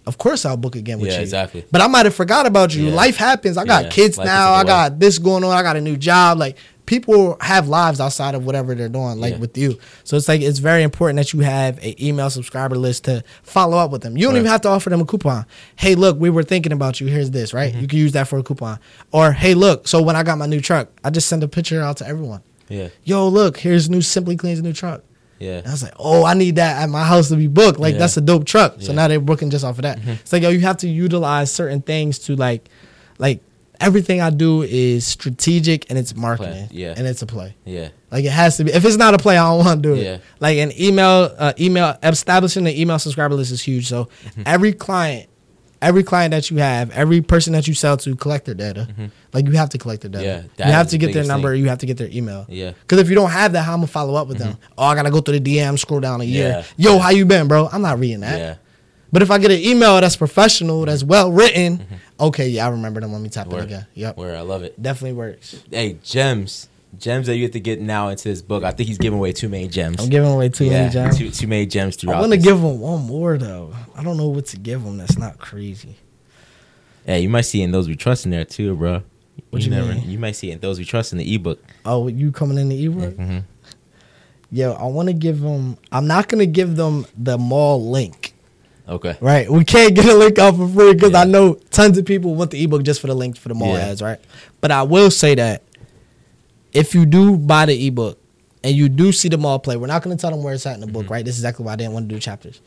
Of 0.07 0.17
course, 0.17 0.45
I'll 0.45 0.57
book 0.57 0.75
again 0.75 0.99
with 0.99 1.09
Yeah, 1.11 1.17
you. 1.17 1.21
exactly. 1.23 1.65
But 1.71 1.81
I 1.81 1.87
might 1.87 2.05
have 2.05 2.15
forgot 2.15 2.45
about 2.47 2.73
you. 2.73 2.87
Yeah. 2.87 2.93
Life 2.95 3.17
happens. 3.17 3.57
I 3.57 3.65
got 3.65 3.83
Yeah, 3.85 3.89
kids 3.91 4.17
now. 4.17 4.53
I 4.53 4.61
in 4.61 4.65
the 4.65 4.71
way. 4.71 4.75
got 4.77 4.99
this 4.99 5.19
going 5.19 5.43
on. 5.43 5.51
I 5.51 5.61
got 5.61 5.75
a 5.77 5.81
new 5.81 5.97
job. 5.97 6.39
Like 6.39 6.57
people 6.85 7.35
have 7.41 7.67
lives 7.67 7.99
outside 7.99 8.33
of 8.33 8.45
whatever 8.45 8.73
they're 8.73 8.87
doing, 8.87 9.19
like 9.19 9.37
with 9.39 9.57
you. 9.57 9.77
So 10.05 10.15
it's 10.15 10.27
like 10.29 10.39
it's 10.41 10.59
very 10.59 10.83
important 10.83 11.17
that 11.17 11.33
you 11.33 11.41
have 11.41 11.77
an 11.83 12.01
email 12.01 12.29
subscriber 12.29 12.77
list 12.77 13.03
to 13.05 13.23
follow 13.43 13.77
up 13.77 13.91
with 13.91 14.01
them. 14.03 14.15
You 14.17 14.23
don't 14.27 14.33
Right. 14.35 14.39
even 14.39 14.51
have 14.51 14.61
to 14.61 14.69
offer 14.69 14.89
them 14.89 15.01
a 15.01 15.05
coupon. 15.05 15.45
Hey, 15.75 15.95
look, 15.95 16.17
we 16.17 16.29
were 16.29 16.43
thinking 16.43 16.71
about 16.71 17.01
you. 17.01 17.07
Here's 17.07 17.31
this, 17.31 17.53
right? 17.53 17.71
Mm-hmm. 17.73 17.81
You 17.81 17.87
can 17.89 17.99
use 17.99 18.13
that 18.13 18.29
for 18.29 18.39
a 18.39 18.43
coupon. 18.43 18.79
Or 19.11 19.33
hey, 19.33 19.53
look. 19.53 19.87
So 19.87 20.01
when 20.01 20.15
I 20.15 20.23
got 20.23 20.37
my 20.37 20.45
new 20.47 20.61
truck, 20.61 20.87
I 21.03 21.09
just 21.09 21.27
send 21.27 21.43
a 21.43 21.47
picture 21.49 21.81
out 21.81 21.97
to 21.97 22.07
everyone. 22.07 22.41
Yeah. 22.69 22.87
Yo, 23.03 23.27
look, 23.27 23.57
here's 23.57 23.89
new 23.89 24.01
Simply 24.01 24.37
Clean's 24.37 24.61
new 24.61 24.73
truck. 24.73 25.03
Yeah. 25.39 25.57
And 25.59 25.67
I 25.67 25.71
was 25.71 25.83
like, 25.83 25.93
oh, 25.99 26.25
I 26.25 26.33
need 26.33 26.55
that 26.57 26.81
at 26.83 26.89
my 26.89 27.03
house 27.03 27.29
to 27.29 27.35
be 27.35 27.47
booked. 27.47 27.79
Like 27.79 27.93
Yeah. 27.93 27.99
that's 27.99 28.17
a 28.17 28.21
dope 28.21 28.45
truck. 28.45 28.73
So 28.73 28.77
Yeah. 28.79 28.87
Mm-hmm. 28.87 28.95
now 28.95 29.07
they're 29.07 29.19
booking 29.19 29.49
just 29.49 29.63
off 29.65 29.77
of 29.77 29.83
that. 29.83 29.99
It's 30.05 30.33
like 30.33 30.43
yo, 30.43 30.49
you 30.49 30.59
have 30.61 30.77
to 30.77 30.87
utilize 30.87 31.51
certain 31.51 31.81
things 31.81 32.19
to 32.19 32.35
like, 32.35 32.69
like 33.19 33.41
everything 33.79 34.21
I 34.21 34.31
do 34.31 34.63
is 34.63 35.05
strategic 35.05 35.89
and 35.89 35.99
it's 35.99 36.15
marketing. 36.15 36.69
yeah. 36.71 36.93
and 36.97 37.05
it's 37.07 37.21
a 37.21 37.27
play. 37.27 37.55
Yeah. 37.65 37.89
Like 38.11 38.25
it 38.25 38.31
has 38.31 38.57
to 38.57 38.63
be. 38.63 38.71
If 38.71 38.85
it's 38.85 38.97
not 38.97 39.13
a 39.13 39.17
play, 39.17 39.37
I 39.37 39.43
don't 39.49 39.65
want 39.65 39.83
to 39.83 39.89
do 39.89 39.95
it. 39.95 40.03
Yeah. 40.03 40.17
Like 40.39 40.57
an 40.57 40.71
email, 40.79 41.33
uh, 41.37 41.53
email 41.59 41.95
establishing 42.01 42.63
the 42.63 42.79
email 42.81 42.97
subscriber 42.99 43.35
list 43.35 43.51
is 43.51 43.61
huge. 43.61 43.87
So 43.87 44.05
Mm-hmm. 44.05 44.41
every 44.45 44.73
client, 44.73 45.29
every 45.81 46.03
client 46.03 46.31
that 46.31 46.49
you 46.49 46.57
have, 46.57 46.89
every 46.91 47.21
person 47.21 47.53
that 47.53 47.67
you 47.67 47.73
sell 47.73 47.97
to, 47.97 48.15
collect 48.15 48.45
their 48.45 48.55
data. 48.55 48.87
Like 49.33 49.45
you 49.45 49.51
have 49.53 49.69
to 49.69 49.77
collect 49.77 50.01
their 50.01 50.11
data. 50.11 50.25
Mm-hmm. 50.47 50.55
Yeah, 50.59 50.67
you 50.67 50.73
have 50.73 50.87
to 50.87 50.91
the 50.91 50.97
get 50.97 51.13
their 51.13 51.23
number. 51.25 51.53
thing. 51.53 51.61
You 51.63 51.69
have 51.69 51.79
to 51.79 51.85
get 51.85 51.97
their 51.97 52.09
email. 52.09 52.45
Yeah. 52.49 52.69
Mm-hmm. 52.71 52.79
Because 52.81 52.99
if 52.99 53.09
you 53.09 53.15
don't 53.15 53.29
have 53.31 53.53
that, 53.53 53.63
how 53.63 53.73
I'm 53.73 53.79
gonna 53.79 53.87
follow 53.87 54.15
up 54.15 54.27
with 54.27 54.37
them? 54.39 54.57
Oh, 54.77 54.83
I 54.85 54.95
gotta 54.95 55.11
go 55.11 55.21
through 55.21 55.39
the 55.39 55.57
DM, 55.57 55.77
scroll 55.79 55.99
down 55.99 56.21
a 56.21 56.23
year. 56.23 56.63
Yeah. 56.77 56.91
Yo, 56.93 56.97
how 56.99 57.09
you 57.09 57.25
been, 57.25 57.47
bro? 57.47 57.67
I'm 57.71 57.81
not 57.81 57.99
reading 57.99 58.21
that. 58.21 58.39
Yeah. 58.39 58.55
But 59.11 59.21
if 59.21 59.31
I 59.31 59.37
get 59.37 59.51
an 59.51 59.59
email 59.59 59.99
that's 60.01 60.17
professional, 60.17 60.85
that's 60.85 61.03
well 61.03 61.31
written, 61.31 61.85
okay, 62.19 62.49
yeah, 62.49 62.65
I 62.67 62.69
remember 62.71 62.99
them. 62.99 63.13
Let 63.13 63.21
me 63.21 63.29
tap 63.29 63.47
it 63.47 63.51
Mm-hmm. 63.53 63.61
Again. 63.63 63.87
Yep, 63.93 64.17
Where 64.17 64.35
I 64.35 64.41
love 64.41 64.63
it. 64.63 64.81
definitely 64.81 65.13
works. 65.17 65.63
Hey, 65.71 65.97
gems. 66.03 66.67
Gems 66.99 67.27
that 67.27 67.35
you 67.37 67.43
have 67.43 67.51
to 67.51 67.59
get 67.59 67.79
now 67.79 68.07
into 68.09 68.23
this 68.29 68.41
book. 68.41 68.63
I 68.63 68.71
think 68.71 68.87
he's 68.87 68.97
giving 68.97 69.19
away 69.19 69.31
too 69.31 69.49
many 69.49 69.67
gems. 69.67 70.01
I'm 70.01 70.09
giving 70.09 70.31
away 70.31 70.49
too 70.49 70.65
yeah, 70.65 70.71
many 70.81 70.89
gems. 70.91 71.17
Too, 71.17 71.29
too 71.29 71.47
many 71.47 71.65
gems 71.65 71.95
throughout. 71.95 72.17
I 72.17 72.21
want 72.21 72.31
to 72.33 72.37
give 72.39 72.59
them 72.59 72.79
one 72.79 73.01
more 73.03 73.37
though. 73.37 73.73
I 73.95 74.03
don't 74.03 74.17
know 74.17 74.29
what 74.29 74.47
to 74.47 74.57
give 74.57 74.83
them. 74.83 74.97
That's 74.97 75.17
not 75.17 75.37
crazy. 75.37 75.95
Hey, 77.05 77.21
you 77.21 77.29
might 77.29 77.41
see 77.41 77.61
in 77.61 77.71
those 77.71 77.87
we 77.87 77.95
trust 77.95 78.25
in 78.25 78.31
there 78.31 78.45
too, 78.45 78.75
bro. 78.75 79.03
What 79.51 79.61
you 79.61 79.69
never. 79.69 79.93
mean? 79.93 80.09
You 80.09 80.17
might 80.17 80.35
see 80.35 80.49
in 80.51 80.59
those 80.59 80.79
we 80.79 80.85
trust 80.85 81.11
in 81.11 81.19
the 81.19 81.35
ebook. 81.35 81.63
Oh, 81.85 82.07
you 82.07 82.31
coming 82.31 82.57
in 82.57 82.69
the 82.69 82.85
ebook? 82.85 83.15
Mhm. 83.15 83.43
Yo, 84.51 84.73
I 84.73 84.85
want 84.85 85.07
to 85.09 85.13
give 85.13 85.39
them. 85.41 85.77
I'm 85.91 86.07
not 86.07 86.27
gonna 86.29 86.45
give 86.45 86.75
them 86.75 87.05
the 87.17 87.37
mall 87.37 87.89
link. 87.91 88.33
Okay. 88.89 89.17
Right, 89.19 89.51
we 89.51 89.65
can't 89.65 89.93
get 89.93 90.05
a 90.05 90.15
link 90.15 90.39
out 90.39 90.55
for 90.55 90.67
free 90.67 90.93
because 90.93 91.13
I 91.13 91.25
know 91.25 91.55
tons 91.71 91.97
of 91.97 92.05
people 92.05 92.35
want 92.35 92.51
the 92.51 92.63
ebook 92.63 92.83
just 92.83 93.01
for 93.01 93.07
the 93.07 93.13
link 93.15 93.37
for 93.37 93.49
the 93.49 93.55
mall 93.55 93.73
Yeah. 93.73 93.87
ads, 93.87 94.01
right? 94.01 94.19
But 94.61 94.71
I 94.71 94.83
will 94.83 95.11
say 95.11 95.35
that 95.35 95.61
if 96.73 96.93
you 96.95 97.05
do 97.05 97.37
buy 97.37 97.65
the 97.65 97.87
ebook 97.87 98.19
and 98.63 98.75
you 98.75 98.89
do 98.89 99.11
see 99.11 99.29
the 99.29 99.37
mall 99.37 99.59
play, 99.59 99.77
we're 99.77 99.87
not 99.87 100.03
going 100.03 100.15
to 100.15 100.19
tell 100.21 100.31
them 100.31 100.43
where 100.43 100.53
it's 100.53 100.65
at 100.65 100.75
in 100.75 100.81
the 100.81 100.87
Mm-hmm. 100.87 100.93
book, 100.93 101.09
right? 101.09 101.23
This 101.25 101.35
is 101.35 101.41
exactly 101.41 101.65
why 101.65 101.73
I 101.73 101.75
didn't 101.75 101.93
want 101.93 102.09
to 102.09 102.15
do 102.15 102.19
chapters. 102.19 102.61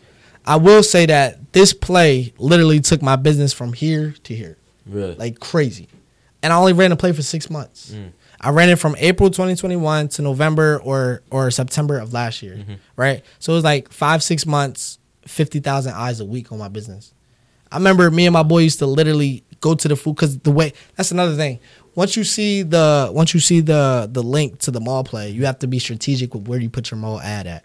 I 0.46 0.56
will 0.56 0.82
say 0.82 1.06
that 1.06 1.52
this 1.52 1.72
play 1.74 2.32
literally 2.38 2.80
took 2.80 3.02
my 3.02 3.16
business 3.16 3.52
from 3.52 3.72
here 3.72 4.14
to 4.24 4.34
here. 4.34 4.56
Really? 4.86 5.14
like 5.14 5.38
crazy. 5.40 5.88
And 6.42 6.52
I 6.52 6.56
only 6.56 6.72
ran 6.72 6.90
the 6.90 6.96
play 6.96 7.12
for 7.12 7.22
six 7.22 7.50
months. 7.50 7.94
I 8.40 8.48
ran 8.50 8.70
it 8.70 8.76
from 8.78 8.96
April 8.98 9.28
2021 9.28 10.08
to 10.08 10.22
November 10.22 10.80
or 10.82 11.22
or 11.30 11.50
September 11.50 11.98
of 11.98 12.14
last 12.14 12.42
year, 12.42 12.64
right? 12.96 13.22
So 13.38 13.52
it 13.52 13.56
was 13.56 13.64
like 13.64 13.92
five 13.92 14.22
six 14.22 14.46
months, 14.46 14.98
fifty 15.26 15.60
thousand 15.60 15.92
eyes 15.92 16.18
a 16.20 16.24
week 16.24 16.50
on 16.50 16.58
my 16.58 16.68
business. 16.68 17.12
I 17.70 17.76
remember 17.76 18.10
me 18.10 18.24
and 18.26 18.32
my 18.32 18.42
boy 18.42 18.60
used 18.60 18.78
to 18.78 18.86
literally 18.86 19.44
go 19.60 19.74
to 19.74 19.86
the 19.88 19.94
food 19.96 20.16
because 20.16 20.38
the 20.38 20.50
way 20.50 20.72
that's 20.96 21.12
another 21.12 21.36
thing. 21.36 21.58
Once 22.00 22.16
you 22.16 22.24
see 22.24 22.62
the 22.62 23.10
once 23.12 23.34
you 23.34 23.40
see 23.40 23.60
the 23.60 24.08
the 24.10 24.22
link 24.22 24.58
to 24.58 24.70
the 24.70 24.80
mall 24.80 25.04
play, 25.04 25.28
you 25.28 25.44
have 25.44 25.58
to 25.58 25.66
be 25.66 25.78
strategic 25.78 26.32
with 26.32 26.48
where 26.48 26.58
you 26.58 26.70
put 26.70 26.90
your 26.90 26.96
mall 26.96 27.20
ad 27.20 27.46
at. 27.46 27.62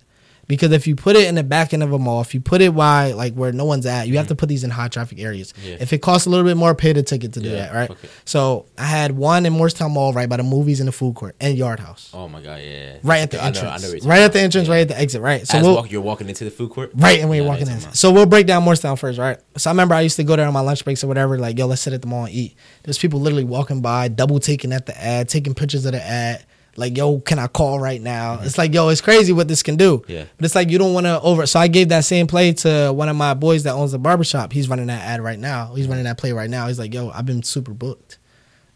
Because 0.48 0.72
if 0.72 0.86
you 0.86 0.96
put 0.96 1.16
it 1.16 1.28
in 1.28 1.36
the 1.36 1.44
back 1.44 1.74
end 1.74 1.82
of 1.82 1.92
a 1.92 1.98
mall, 2.00 2.22
if 2.22 2.34
you 2.34 2.42
put 2.42 2.62
it 2.62 2.74
why 2.74 3.14
like 3.14 3.34
where 3.34 3.52
no 3.52 3.66
one's 3.66 3.86
at, 3.86 4.08
you 4.08 4.18
have 4.18 4.26
mm. 4.26 4.30
to 4.30 4.36
put 4.36 4.50
these 4.50 4.64
in 4.64 4.70
high 4.70 4.88
traffic 4.88 5.20
areas. 5.20 5.54
Yeah. 5.64 5.78
If 5.80 5.92
it 5.94 6.00
costs 6.00 6.28
a 6.28 6.30
little 6.30 6.46
bit 6.46 6.56
more, 6.58 6.76
pay 6.76 6.94
the 6.94 7.04
ticket 7.04 7.34
to 7.34 7.40
do 7.40 7.50
Yeah, 7.50 7.56
that, 7.56 7.74
right? 7.74 7.90
okay. 7.90 8.10
So 8.26 8.66
I 8.78 8.86
had 8.86 9.12
one 9.12 9.46
in 9.46 9.54
Moorestown 9.54 9.92
Mall 9.92 10.14
right 10.14 10.30
by 10.30 10.38
the 10.38 10.44
movies 10.44 10.80
and 10.80 10.88
the 10.88 10.92
food 10.92 11.16
court 11.16 11.36
and 11.40 11.58
Yard 11.58 11.80
House. 11.80 12.12
Oh 12.14 12.28
my 12.28 12.42
god, 12.42 12.62
yeah. 12.62 12.98
Right 13.04 13.22
at 13.22 13.32
the 13.32 13.44
I 13.44 13.50
know- 13.50 13.60
I 13.62 13.78
know 13.78 13.86
entrance. 13.86 14.06
right 14.06 14.22
at 14.22 14.34
the 14.34 14.42
entrance, 14.42 14.68
Yeah. 14.68 14.74
right 14.74 14.82
at 14.82 14.88
the 14.90 15.00
exit, 15.00 15.22
right? 15.22 15.48
So 15.48 15.62
we'll, 15.62 15.76
walk, 15.76 15.92
you're 15.92 16.02
walking 16.02 16.30
into 16.30 16.44
the 16.44 16.52
food 16.52 16.70
court. 16.70 16.92
Right, 16.96 17.20
and 17.20 17.34
you're 17.34 17.44
Yeah, 17.44 17.50
walking 17.50 17.64
in. 17.64 17.68
what 17.70 17.76
I'm 17.76 17.82
talking 17.82 17.96
So 17.96 18.12
we'll 18.12 18.26
break 18.26 18.46
down 18.46 18.64
Morristown 18.64 18.98
first, 18.98 19.18
right? 19.18 19.40
So 19.58 19.70
I 19.70 19.74
remember 19.74 19.96
I 19.96 20.02
used 20.02 20.16
to 20.18 20.24
go 20.24 20.36
there 20.36 20.48
on 20.48 20.54
my 20.54 20.60
lunch 20.60 20.84
breaks 20.84 21.04
or 21.04 21.08
whatever, 21.08 21.38
like, 21.38 21.58
yo, 21.58 21.66
let's 21.66 21.82
sit 21.82 21.94
at 21.94 22.02
the 22.02 22.08
mall 22.08 22.26
and 22.26 22.34
eat. 22.34 22.56
There's 22.84 22.98
people 22.98 23.20
literally 23.20 23.46
walking 23.46 23.82
by, 23.82 24.10
double 24.10 24.40
taking 24.40 24.72
at 24.74 24.86
the 24.86 25.02
ad, 25.02 25.30
taking 25.30 25.54
pictures 25.56 25.86
of 25.86 25.94
the 25.94 26.06
ad. 26.06 26.46
Like, 26.78 26.98
yo, 26.98 27.20
can 27.20 27.40
I 27.40 27.48
call 27.48 27.80
right 27.80 28.02
now? 28.02 28.40
It's 28.42 28.58
like, 28.58 28.74
yo, 28.74 28.90
it's 28.90 29.02
crazy 29.02 29.32
what 29.32 29.48
this 29.48 29.64
can 29.64 29.78
do. 29.78 30.04
Yeah. 30.08 30.26
But 30.36 30.46
it's 30.46 30.56
like 30.56 30.70
you 30.70 30.78
don't 30.78 30.94
want 30.94 31.06
to 31.06 31.22
over. 31.22 31.46
So 31.46 31.60
I 31.60 31.68
gave 31.68 31.90
that 31.90 32.04
same 32.04 32.28
play 32.28 32.52
to 32.54 32.92
one 32.94 33.08
of 33.08 33.16
my 33.16 33.34
boys 33.34 33.64
that 33.64 33.72
owns 33.72 33.94
a 33.94 34.00
barbershop. 34.00 34.52
He's 34.52 34.68
running 34.68 34.88
that 34.88 35.02
ad 35.02 35.22
right 35.22 35.40
now. 35.40 35.74
He's 35.74 35.88
running 35.88 36.04
that 36.04 36.18
play 36.18 36.34
right 36.34 36.50
now. 36.50 36.68
He's 36.68 36.80
like, 36.80 36.94
yo, 36.94 37.10
I've 37.12 37.26
been 37.26 37.44
super 37.44 37.72
booked. 37.72 38.18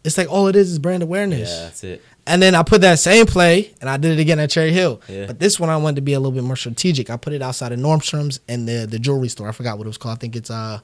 It's 0.02 0.16
like 0.16 0.30
all 0.30 0.46
it 0.46 0.56
is 0.56 0.70
is 0.70 0.78
brand 0.78 1.02
awareness. 1.02 1.50
Yeah, 1.50 1.62
that's 1.64 1.84
it. 1.84 2.02
And 2.26 2.40
then 2.40 2.54
I 2.54 2.62
put 2.62 2.80
that 2.82 2.98
same 2.98 3.26
play 3.26 3.74
and 3.80 3.90
I 3.90 3.96
did 3.96 4.18
it 4.18 4.22
again 4.22 4.38
at 4.38 4.50
Cherry 4.50 4.72
Hill. 4.72 5.00
Yeah. 5.08 5.26
But 5.26 5.38
this 5.38 5.60
one 5.60 5.68
I 5.68 5.76
wanted 5.76 5.96
to 5.96 6.02
be 6.02 6.14
a 6.14 6.20
little 6.20 6.32
bit 6.32 6.44
more 6.44 6.56
strategic. 6.56 7.10
I 7.10 7.16
put 7.16 7.32
it 7.32 7.42
outside 7.42 7.72
of 7.72 7.78
Nordstrom's 7.78 8.40
and 8.48 8.66
the 8.68 8.86
the 8.86 8.98
jewelry 8.98 9.28
store. 9.28 9.48
I 9.48 9.52
forgot 9.52 9.76
what 9.78 9.86
it 9.86 9.88
was 9.88 9.98
called. 9.98 10.16
I 10.16 10.20
think 10.20 10.36
it's 10.36 10.50
uh 10.50 10.80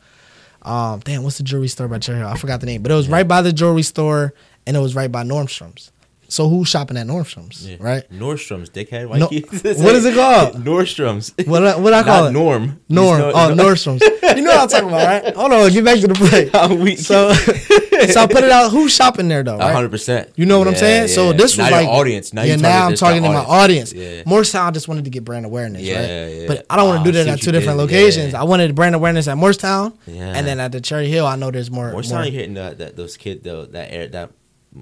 um 0.62 1.00
damn, 1.00 1.22
what's 1.22 1.38
the 1.38 1.44
jewelry 1.44 1.68
store 1.68 1.88
by 1.88 1.98
Cherry 1.98 2.18
Hill? 2.18 2.28
I 2.28 2.36
forgot 2.36 2.60
the 2.60 2.66
name. 2.66 2.82
But 2.82 2.92
it 2.92 2.96
was 2.96 3.08
right 3.08 3.26
by 3.26 3.40
the 3.40 3.52
jewelry 3.52 3.82
store 3.82 4.34
and 4.66 4.76
it 4.76 4.80
was 4.80 4.94
right 4.94 5.10
by 5.10 5.22
Nordstrom's. 5.22 5.92
So 6.28 6.48
who's 6.48 6.68
shopping 6.68 6.96
at 6.96 7.06
Nordstrom's? 7.06 7.68
Yeah. 7.68 7.76
Right? 7.80 8.10
Nordstrom's, 8.10 8.70
dickhead. 8.70 9.08
Why 9.08 9.18
No- 9.18 9.28
you- 9.30 9.42
what 9.50 9.94
is 9.94 10.04
it 10.04 10.14
called? 10.14 10.54
Nordstrom's. 10.64 11.32
What 11.46 11.64
I- 11.66 11.76
what 11.78 11.92
I 11.92 12.02
call 12.02 12.22
Not 12.24 12.30
it? 12.30 12.32
Norm. 12.32 12.80
Norm. 12.88 13.20
You 13.20 13.26
oh, 13.34 13.54
know- 13.54 13.64
Nordstrom's. 13.64 14.02
You 14.36 14.42
know 14.42 14.50
what 14.50 14.60
I'm 14.62 14.68
talking 14.68 14.88
about, 14.88 15.06
right? 15.24 15.34
Hold 15.36 15.52
on, 15.52 15.70
get 15.72 15.84
back 15.84 16.00
to 16.00 16.08
the 16.08 16.14
play. 16.14 16.50
I'm. 16.52 16.96
So 16.96 17.32
so 17.32 18.20
I 18.20 18.26
put 18.26 18.44
it 18.44 18.50
out. 18.50 18.70
Who's 18.70 18.94
shopping 18.94 19.28
there 19.28 19.42
though? 19.42 19.56
Right? 19.58 19.72
hundred 19.72 19.90
percent. 19.90 20.30
You 20.36 20.46
know 20.46 20.58
what 20.58 20.66
I'm 20.68 20.74
Yeah, 20.74 20.80
saying? 20.80 21.08
So 21.08 21.26
yeah. 21.30 21.32
this 21.36 21.56
was 21.56 21.58
now 21.58 21.70
like 21.70 21.86
your 21.86 21.94
audience. 21.94 22.32
Now 22.34 22.42
yeah, 22.42 22.56
now 22.56 22.86
I'm 22.86 22.94
talking 22.96 23.22
to 23.22 23.28
my 23.28 23.36
audience. 23.36 23.94
More 24.26 24.44
so, 24.44 24.60
I 24.60 24.70
just 24.72 24.88
wanted 24.88 25.04
to 25.04 25.10
get 25.10 25.24
brand 25.24 25.46
awareness, 25.46 25.82
Yeah, 25.82 26.00
right? 26.00 26.34
yeah. 26.34 26.46
But 26.48 26.66
I 26.68 26.76
don't 26.76 26.88
want 26.88 27.00
Ah, 27.00 27.04
to 27.04 27.12
do 27.12 27.18
that 27.18 27.28
at 27.28 27.40
two 27.40 27.52
different 27.52 27.78
locations. 27.78 28.34
I 28.34 28.42
wanted 28.42 28.74
brand 28.74 28.94
awareness 28.94 29.28
at 29.28 29.36
Moorestown, 29.36 29.96
Yeah. 30.06 30.32
and 30.34 30.46
then 30.46 30.60
at 30.60 30.72
the 30.72 30.80
Cherry 30.80 31.08
Hill, 31.08 31.26
I 31.26 31.36
know 31.36 31.50
there's 31.50 31.70
more. 31.70 31.92
More 31.92 32.02
you're 32.02 32.22
hitting 32.24 32.54
those 32.54 33.16
kid 33.16 33.44
though 33.44 33.64
that 33.66 33.92
air 33.92 34.08
that 34.08 34.30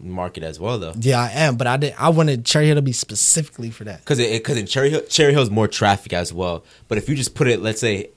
market 0.02 0.42
as 0.42 0.58
well 0.58 0.78
though. 0.78 0.92
yeah, 0.98 1.20
I 1.20 1.30
am, 1.30 1.56
but 1.56 1.66
I 1.66 1.76
did. 1.76 1.94
I 1.98 2.08
wanted 2.08 2.44
Cherry 2.44 2.66
Hill 2.66 2.76
to 2.76 2.82
be 2.82 2.92
specifically 2.92 3.70
for 3.70 3.84
that. 3.84 4.00
Because 4.00 4.18
it 4.18 4.32
because 4.32 4.56
in 4.56 4.66
Cherry 4.66 4.90
Hill, 4.90 5.02
Cherry 5.08 5.32
Hill's 5.32 5.50
more 5.50 5.68
traffic 5.68 6.12
as 6.12 6.32
well. 6.32 6.64
But 6.88 6.98
if 6.98 7.08
you 7.08 7.14
just 7.14 7.34
put 7.34 7.48
it, 7.48 7.60
let's 7.60 7.80
say, 7.80 8.10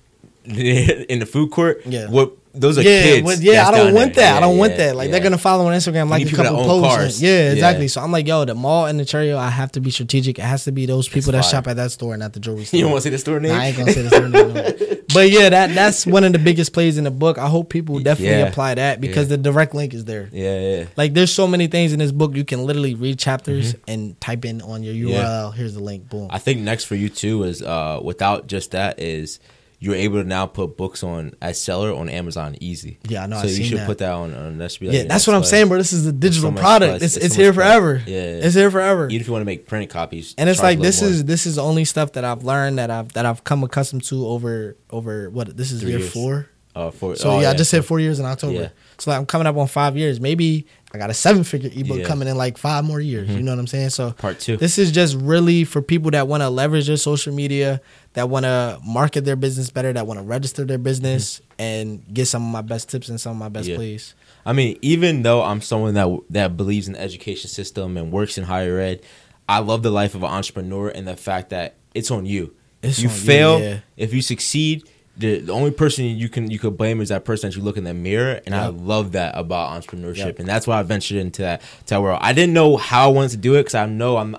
in 1.09 1.19
the 1.19 1.25
food 1.25 1.51
court, 1.51 1.81
Yeah. 1.85 2.09
what 2.09 2.33
those 2.53 2.79
are 2.79 2.81
yeah, 2.81 3.03
kids. 3.21 3.43
yeah, 3.43 3.67
I 3.67 3.71
don't 3.71 3.93
want 3.93 4.15
there. 4.15 4.23
that. 4.23 4.37
I 4.37 4.39
don't 4.39 4.55
Yeah, 4.55 4.59
want 4.59 4.77
that. 4.77 4.95
Like 4.95 5.05
yeah. 5.07 5.11
they're 5.11 5.21
gonna 5.21 5.37
follow 5.37 5.67
on 5.67 5.73
Instagram 5.73 6.09
like 6.09 6.25
a 6.25 6.35
couple 6.35 6.63
posts. 6.65 7.21
yeah, 7.21 7.51
exactly. 7.51 7.85
Yeah. 7.85 7.89
So 7.89 8.01
I'm 8.01 8.11
like, 8.11 8.25
yo, 8.25 8.45
the 8.45 8.55
mall 8.55 8.87
and 8.87 8.99
the 8.99 9.05
Cherry 9.05 9.31
I 9.31 9.49
have 9.51 9.71
to 9.73 9.79
be 9.79 9.91
strategic. 9.91 10.39
It 10.39 10.43
has 10.45 10.63
to 10.63 10.71
be 10.71 10.87
those 10.87 11.07
people 11.07 11.33
that 11.33 11.43
fire. 11.43 11.51
shop 11.51 11.67
at 11.67 11.75
that 11.75 11.91
store 11.91 12.15
and 12.15 12.23
at 12.23 12.33
the 12.33 12.39
jewelry 12.39 12.65
store. 12.65 12.77
You 12.79 12.83
don't 12.85 12.91
want 12.93 13.03
to 13.03 13.09
say 13.09 13.11
the 13.11 13.19
store 13.19 13.39
name? 13.39 13.51
Nah, 13.51 13.59
I 13.59 13.65
ain't 13.67 13.77
gonna 13.77 13.91
say 13.91 14.01
the 14.01 14.09
store 14.09 14.29
name. 14.29 14.53
no. 14.53 14.97
But 15.13 15.29
yeah, 15.31 15.49
that 15.49 15.73
that's 15.75 16.05
one 16.05 16.23
of 16.23 16.33
the 16.33 16.39
biggest 16.39 16.73
plays 16.73 16.97
in 16.97 17.03
the 17.05 17.11
book. 17.11 17.37
I 17.37 17.47
hope 17.47 17.69
people 17.69 17.99
definitely 17.99 18.39
Yeah. 18.39 18.47
apply 18.47 18.75
that 18.75 18.99
because 19.01 19.25
Yeah. 19.29 19.37
the 19.37 19.43
direct 19.43 19.73
link 19.75 19.93
is 19.93 20.05
there. 20.05 20.27
Yeah, 20.33 20.59
yeah. 20.59 20.85
Like 20.97 21.13
there's 21.13 21.31
so 21.31 21.47
many 21.47 21.67
things 21.67 21.93
in 21.93 21.99
this 21.99 22.11
book 22.11 22.35
you 22.35 22.43
can 22.43 22.65
literally 22.65 22.93
read 22.95 23.17
chapters 23.19 23.73
and 23.87 24.19
type 24.19 24.45
in 24.45 24.61
on 24.61 24.83
your 24.83 24.93
URL. 24.93 25.13
Mm-hmm. 25.13 25.13
Yeah. 25.13 25.51
Here's 25.53 25.73
the 25.75 25.79
link. 25.83 26.09
Boom. 26.09 26.27
I 26.31 26.39
think 26.39 26.59
next 26.61 26.85
for 26.85 26.95
you 26.95 27.09
too 27.09 27.43
is 27.43 27.61
uh 27.61 27.99
without 28.03 28.47
just 28.47 28.71
that 28.71 28.99
is 28.99 29.39
you're 29.79 29.95
able 29.95 30.21
to 30.21 30.27
now 30.27 30.47
put 30.47 30.75
books 30.75 31.03
on 31.03 31.33
as 31.41 31.61
seller 31.61 31.93
on 31.93 32.09
Amazon 32.09 32.55
easy. 32.59 32.97
Yeah, 33.07 33.23
I 33.23 33.27
know, 33.27 33.37
So 33.41 33.47
I've 33.47 33.57
you 33.57 33.63
should 33.63 33.77
that. 33.79 33.85
put 33.87 33.99
that 33.99 34.11
on. 34.11 34.33
on 34.33 34.57
that 34.57 34.71
should 34.71 34.79
be 34.81 34.87
like 34.87 34.95
yeah, 34.95 35.03
that's 35.03 35.27
what 35.27 35.35
I'm 35.35 35.43
saying, 35.43 35.67
bro. 35.67 35.77
This 35.77 35.93
is 35.93 36.05
a 36.07 36.11
digital 36.11 36.51
so 36.51 36.57
product. 36.57 36.91
plus. 36.99 37.01
It's 37.03 37.15
It's 37.17 37.25
it's, 37.27 37.35
so 37.35 37.41
here 37.41 37.53
forever. 37.53 38.01
Yeah. 38.07 38.17
it's 38.17 38.55
here 38.55 38.71
forever. 38.71 39.05
Even 39.07 39.21
if 39.21 39.27
you 39.27 39.33
want 39.33 39.41
to 39.41 39.45
make 39.45 39.67
printed 39.67 39.89
copies, 39.89 40.33
and 40.37 40.49
it's 40.49 40.61
like 40.63 40.79
this 40.79 41.01
little 41.01 41.15
is 41.15 41.25
this 41.25 41.45
is 41.45 41.57
only 41.59 41.85
stuff 41.85 42.13
that 42.13 42.23
I've 42.25 42.43
learned 42.43 42.79
that 42.79 42.89
I've 42.89 43.13
that 43.13 43.25
I've 43.27 43.43
come 43.43 43.63
accustomed 43.63 44.03
to 44.05 44.25
over 44.27 44.75
over 44.89 45.29
what 45.29 45.55
this 45.55 45.71
is 45.71 45.81
Three 45.81 45.91
year 45.91 45.99
years. 45.99 46.11
four. 46.11 46.49
uh, 46.75 46.89
for 46.91 47.15
So 47.15 47.31
oh, 47.31 47.39
yeah, 47.41 47.51
I 47.51 47.53
just 47.55 47.69
said 47.69 47.85
four 47.85 47.99
years 47.99 48.19
in 48.19 48.25
October. 48.25 48.53
Yeah. 48.53 48.69
So 48.99 49.11
like, 49.11 49.19
I'm 49.19 49.25
coming 49.27 49.45
up 49.47 49.55
on 49.57 49.67
five 49.67 49.95
years. 49.95 50.19
Maybe 50.19 50.65
I 50.93 50.97
got 50.97 51.09
a 51.11 51.13
seven 51.13 51.43
figure 51.43 51.69
ebook 51.69 51.85
Yeah. 51.87 51.93
Mm-hmm. 51.97 52.07
coming 52.07 52.27
in 52.27 52.35
like 52.37 52.57
five 52.57 52.83
more 52.83 52.99
years. 52.99 53.29
You 53.29 53.43
know 53.43 53.51
what 53.51 53.59
I'm 53.59 53.67
saying? 53.67 53.89
So 53.91 54.11
Part 54.13 54.39
two. 54.39 54.57
This 54.57 54.79
is 54.79 54.91
just 54.91 55.15
really 55.15 55.63
for 55.65 55.81
people 55.83 56.09
that 56.11 56.27
want 56.27 56.41
to 56.41 56.49
leverage 56.49 56.87
their 56.87 56.97
social 56.97 57.31
media, 57.33 57.79
that 58.17 58.29
want 58.29 58.45
to 58.45 58.79
market 58.83 59.25
their 59.25 59.35
business 59.35 59.69
better, 59.69 59.93
that 59.93 60.07
want 60.07 60.19
to 60.19 60.25
register 60.25 60.65
their 60.65 60.79
business, 60.79 61.39
and 61.59 62.03
get 62.11 62.25
some 62.25 62.43
of 62.43 62.51
my 62.51 62.61
best 62.63 62.89
tips 62.89 63.09
and 63.09 63.21
some 63.21 63.33
of 63.33 63.37
my 63.37 63.47
best 63.47 63.65
Mm-hmm. 63.65 63.71
Yeah. 63.73 63.77
plays. 63.77 64.15
I 64.43 64.53
mean, 64.53 64.79
even 64.81 65.21
though 65.21 65.43
I'm 65.43 65.61
someone 65.61 65.93
that 65.93 66.09
that 66.31 66.57
believes 66.57 66.87
in 66.87 66.93
the 66.93 67.01
education 67.01 67.47
system 67.49 67.95
and 67.95 68.11
works 68.11 68.37
in 68.39 68.45
higher 68.45 68.79
ed, 68.79 69.01
I 69.47 69.59
love 69.59 69.83
the 69.83 69.91
life 69.91 70.15
of 70.15 70.23
an 70.23 70.29
entrepreneur 70.31 70.89
and 70.89 71.07
the 71.07 71.15
fact 71.15 71.51
that 71.51 71.75
it's 71.93 72.09
on 72.09 72.25
you. 72.25 72.55
It's 72.81 72.97
if 72.97 73.03
you 73.03 73.09
on 73.09 73.15
you, 73.15 73.21
fail, 73.21 73.59
yeah. 73.59 73.79
if 73.97 74.13
you 74.15 74.21
succeed, 74.23 74.89
the, 75.15 75.39
the 75.41 75.51
only 75.53 75.71
person 75.71 76.05
you 76.05 76.27
can 76.29 76.49
you 76.49 76.57
could 76.59 76.75
blame 76.75 77.01
is 77.01 77.09
that 77.09 77.23
person 77.23 77.49
that 77.49 77.55
you 77.57 77.61
look 77.63 77.77
in 77.77 77.83
the 77.83 77.93
mirror. 77.93 78.41
And 78.47 78.55
I 78.55 78.67
love 78.67 79.11
that 79.11 79.37
about 79.37 79.79
entrepreneurship, 79.79 80.17
Yep. 80.17 80.39
and 80.39 80.47
that's 80.47 80.65
why 80.65 80.79
I 80.79 80.83
ventured 80.83 81.17
into 81.17 81.43
that 81.43 81.61
that 81.85 82.01
world. 82.01 82.19
I 82.23 82.33
didn't 82.33 82.53
know 82.53 82.77
how 82.77 83.09
I 83.09 83.13
wanted 83.13 83.31
to 83.31 83.37
do 83.37 83.53
it 83.55 83.59
because 83.59 83.75
I 83.75 83.85
know 83.85 84.17
I'm. 84.17 84.35